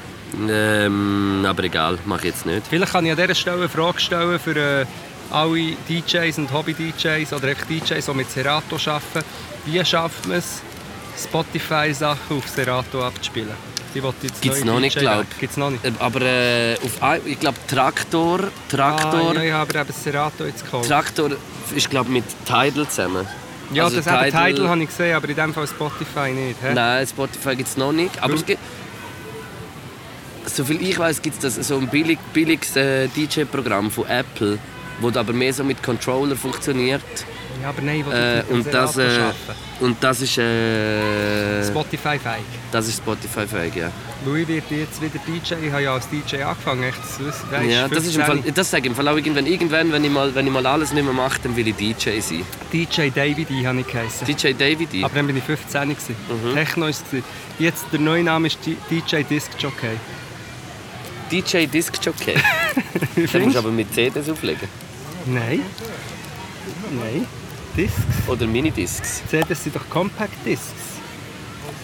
Ähm, 0.49 1.45
aber 1.47 1.63
egal, 1.63 1.97
mache 2.05 2.19
ich 2.19 2.33
jetzt 2.33 2.45
nicht. 2.45 2.67
Vielleicht 2.67 2.91
kann 2.93 3.05
ich 3.05 3.11
an 3.11 3.17
dieser 3.17 3.35
Stelle 3.35 3.57
eine 3.57 3.69
Frage 3.69 3.99
stellen 3.99 4.39
für 4.39 4.55
äh, 4.55 4.85
alle 5.31 5.75
DJs 5.89 6.37
und 6.37 6.53
Hobby-DJs 6.53 7.33
oder 7.33 7.53
DJs, 7.53 8.05
die 8.05 8.13
mit 8.13 8.29
Serato 8.29 8.75
arbeiten. 8.75 9.25
Wie 9.65 9.83
schafft 9.83 10.27
man 10.27 10.37
es, 10.37 10.61
Spotify-Sachen 11.21 12.37
auf 12.37 12.47
Serato 12.47 13.03
abzuspielen? 13.03 13.49
Die 13.93 13.99
jetzt 14.23 14.41
Gibt's 14.41 14.65
noch 14.65 14.79
nicht, 14.81 14.95
DJ 14.97 14.99
glaub. 14.99 15.19
weg. 15.19 15.27
Gibt's 15.39 15.55
noch 15.57 15.69
nicht? 15.69 15.85
Äh, 15.85 15.91
Aber 15.99 16.21
äh, 16.21 16.75
auf 16.83 17.25
ich 17.25 17.39
glaube 17.39 17.57
Traktor, 17.67 18.39
Traktor, 18.69 19.31
Ah, 19.31 19.33
ja, 19.35 19.43
ich 19.43 19.51
habe 19.53 19.79
eben 19.79 19.93
Serato 19.93 20.43
jetzt 20.43 20.65
gekauft. 20.65 20.89
Traktor 20.89 21.31
ist 21.73 21.89
glaube 21.89 22.11
mit 22.11 22.25
Tidal 22.45 22.87
zusammen. 22.89 23.25
ja, 23.71 23.85
Also 23.85 23.97
das 24.01 24.05
Tidal, 24.05 24.31
Tidal 24.53 24.69
habe 24.69 24.83
ich 24.83 24.89
gesehen, 24.89 25.15
aber 25.15 25.29
in 25.29 25.35
dem 25.35 25.53
Fall 25.53 25.67
Spotify 25.67 26.31
nicht. 26.31 26.61
Hä? 26.61 26.73
Nein, 26.73 27.07
Spotify 27.07 27.55
gibt 27.55 27.69
es 27.69 27.77
noch 27.77 27.93
nicht. 27.93 28.21
Aber 28.21 28.33
gibt, 28.35 28.59
soviel 30.45 30.81
ich 30.81 30.99
weiß, 30.99 31.21
gibt 31.21 31.41
es 31.41 31.55
so 31.55 31.77
ein 31.77 31.87
billig, 31.87 32.19
billiges 32.33 32.75
äh, 32.75 33.07
DJ-Programm 33.07 33.89
von 33.91 34.05
Apple, 34.07 34.59
wo 34.99 35.07
aber 35.07 35.31
mehr 35.31 35.53
so 35.53 35.63
mit 35.63 35.81
Controller 35.81 36.35
funktioniert. 36.35 37.01
Ja, 37.61 37.69
aber 37.69 37.81
nein, 37.81 38.03
Äh, 38.11 38.43
und, 38.49 38.71
das, 38.71 38.97
äh, 38.97 39.19
und 39.79 39.97
das 40.03 40.21
ist 40.21 40.37
äh, 40.37 41.63
Spotify-fähig. 41.65 42.43
das 42.71 42.87
ist 42.87 42.97
Spotify-fähig, 42.97 43.75
ja. 43.75 43.91
Weil 44.25 44.41
ich 44.41 44.47
werde 44.47 44.75
jetzt 44.75 45.01
wieder 45.01 45.19
DJ. 45.25 45.53
Ich 45.65 45.71
habe 45.71 45.83
ja 45.83 45.93
als 45.93 46.07
DJ 46.09 46.43
angefangen. 46.43 46.83
Echt, 46.83 46.97
das 46.97 47.19
weisst, 47.19 47.69
Ja, 47.69 47.87
das 47.87 48.05
ist 48.05 48.15
im 48.15 48.23
15. 48.23 48.43
Fall, 48.43 48.51
das 48.53 48.71
sage 48.71 48.83
ich 48.83 48.89
im 48.89 48.95
Fall 48.95 49.07
auch 49.07 49.15
irgendwann, 49.15 49.45
irgendwann 49.45 49.91
wenn, 49.91 50.03
ich 50.03 50.11
mal, 50.11 50.33
wenn 50.33 50.45
ich 50.47 50.53
mal 50.53 50.65
alles 50.65 50.91
nicht 50.93 51.03
mehr 51.03 51.13
mache, 51.13 51.39
dann 51.43 51.55
will 51.55 51.67
ich 51.67 51.75
DJ 51.75 52.19
sein. 52.19 52.43
DJ 52.73 53.09
David 53.13 53.49
I 53.51 53.65
habe 53.65 53.79
ich 53.79 53.87
geheißen. 53.87 54.25
DJ 54.27 54.53
David. 54.53 54.93
I. 54.93 55.03
Aber 55.03 55.15
dann 55.15 55.27
bin 55.27 55.37
ich 55.37 55.43
15 55.43 55.81
gewesen. 55.89 56.15
Mhm. 56.29 56.53
Techno 56.55 56.87
ist 56.87 57.03
es. 57.11 57.23
Jetzt 57.59 57.85
der 57.91 57.99
neue 57.99 58.23
Name 58.23 58.47
ist 58.47 58.59
DJ 58.65 59.21
Disc 59.29 59.51
Jockey. 59.59 59.97
DJ 61.31 61.65
Disc 61.65 61.97
Jockey. 62.03 62.35
Den 63.15 63.43
musst 63.43 63.55
du 63.55 63.59
aber 63.59 63.71
mit 63.71 63.93
CDs 63.93 64.29
auflegen. 64.29 64.67
Nein. 65.25 65.61
Nein. 66.91 67.25
Discs. 67.75 68.27
Oder 68.27 68.47
Minidiscs. 68.47 69.21
CDs 69.29 69.63
sind 69.63 69.75
doch 69.75 69.89
Compact 69.89 70.33
Discs. 70.45 70.73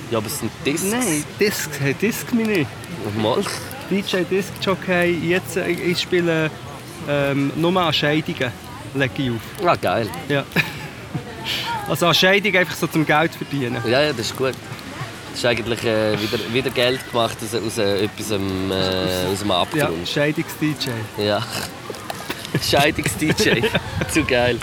Ja, 0.09 0.17
aber 0.17 0.27
es 0.27 0.39
sind 0.39 0.51
Discs. 0.65 0.91
Nein, 0.91 1.23
Discs. 1.39 1.69
Hey, 1.79 1.93
Disc 1.93 2.31
mich 2.33 2.47
nicht. 2.47 2.69
Mal. 3.17 3.43
DJ 3.89 4.23
Disc 4.29 4.51
Jockey. 4.61 5.19
Jetzt 5.27 5.57
äh, 5.57 5.69
ich 5.69 5.99
spiele 6.01 6.49
ähm, 7.09 7.51
nur 7.55 7.75
an 7.81 7.93
Scheidungen. 7.93 8.51
Lege 8.93 9.11
ich 9.17 9.31
auf. 9.31 9.65
Ah, 9.65 9.75
geil. 9.75 10.09
Ja. 10.27 10.43
Also 11.89 12.05
an 12.07 12.13
Scheidung 12.13 12.55
einfach 12.55 12.75
so 12.75 12.87
zum 12.87 13.05
Geld 13.05 13.33
verdienen. 13.33 13.81
Ja, 13.85 14.01
ja, 14.01 14.13
das 14.13 14.27
ist 14.27 14.37
gut. 14.37 14.53
Das 15.31 15.39
ist 15.39 15.45
eigentlich 15.45 15.83
äh, 15.83 16.13
wieder, 16.21 16.53
wieder 16.53 16.69
Geld 16.69 16.99
gemacht 17.11 17.35
aus, 17.43 17.53
aus 17.55 17.77
äh, 17.79 18.05
etwas 18.05 18.31
ähm, 18.31 18.71
äh, 18.71 19.31
aus 19.33 19.43
Ja, 19.45 19.61
Abgrund. 19.61 20.07
Scheidungs-DJ. 20.07 20.89
Ja. 21.17 21.43
Scheidungs-DJ. 22.61 23.63
Zu 24.13 24.23
geil. 24.23 24.59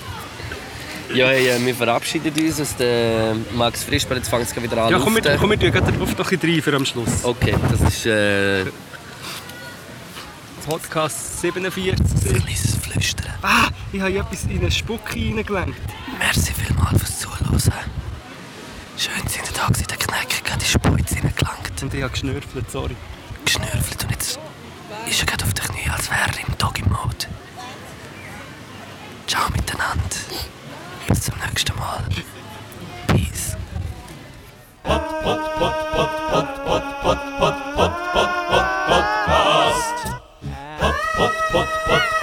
Ja, 1.14 1.32
äh, 1.32 1.64
wir 1.64 1.74
verabschieden 1.74 2.32
uns 2.38 2.61
aus 2.61 2.76
der 2.76 3.34
Max 3.54 3.84
Frischbar. 3.84 4.18
Jetzt 4.18 4.28
fängt 4.28 4.44
es 4.44 4.62
wieder 4.62 4.84
an. 4.84 4.92
Ja, 4.92 4.98
komm, 4.98 5.14
wir, 5.14 5.36
komm, 5.36 5.50
wir 5.50 5.59
tun 5.59 5.72
gerade 5.72 5.90
den 5.90 5.98
Luft 5.98 6.18
noch 6.18 6.30
ein 6.30 6.38
bisschen 6.38 6.54
rein 6.54 6.62
für 6.62 6.76
am 6.76 6.84
Schluss. 6.84 7.24
Okay, 7.24 7.54
das 7.70 7.80
ist 7.80 8.06
äh, 8.06 8.66
Podcast 10.66 11.40
47. 11.40 11.96
gewesen. 11.96 12.44
kleines 12.44 12.76
Flüstern. 12.76 13.32
Ah, 13.42 13.68
ich 13.92 14.00
habe 14.00 14.18
etwas 14.18 14.44
in 14.44 14.59
eine 14.61 14.70
Spucke 14.70 15.14
reingelenkt. 15.14 15.80
Merci 16.18 16.52
vielmals 16.52 16.98
fürs 16.98 17.18
Zuhören. 17.20 17.72
Schön 18.98 19.28
sind 19.28 19.56
da 19.56 19.66
gewesen, 19.66 19.86
der 19.88 19.96
Knecker 19.96 20.52
hat 20.52 20.61
die 20.61 20.66
Spitze 20.66 21.14
reingelangt. 21.16 21.82
Und 21.82 21.94
ich 21.94 22.02
habe 22.02 22.11
geschnürfelt, 22.11 22.70
sorry. 22.70 22.96
Geschnürfelt 23.44 24.04
und 24.04 24.11
jetzt 24.11 24.38
ist 25.09 25.20
er 25.20 25.26
gerade 25.26 25.44
auf 25.44 25.54
den 25.54 25.64
Knie, 25.64 25.90
als 25.90 26.11
wäre 26.11 26.20
er 26.20 26.46
im 26.46 26.59
Doggy-Mode. 26.59 27.26
Ciao 29.26 29.48
miteinander. 29.50 30.02
until 31.09 31.36
next 31.38 31.66
time. 31.66 32.11
Peace. 33.09 33.56
Podcast. 41.50 42.14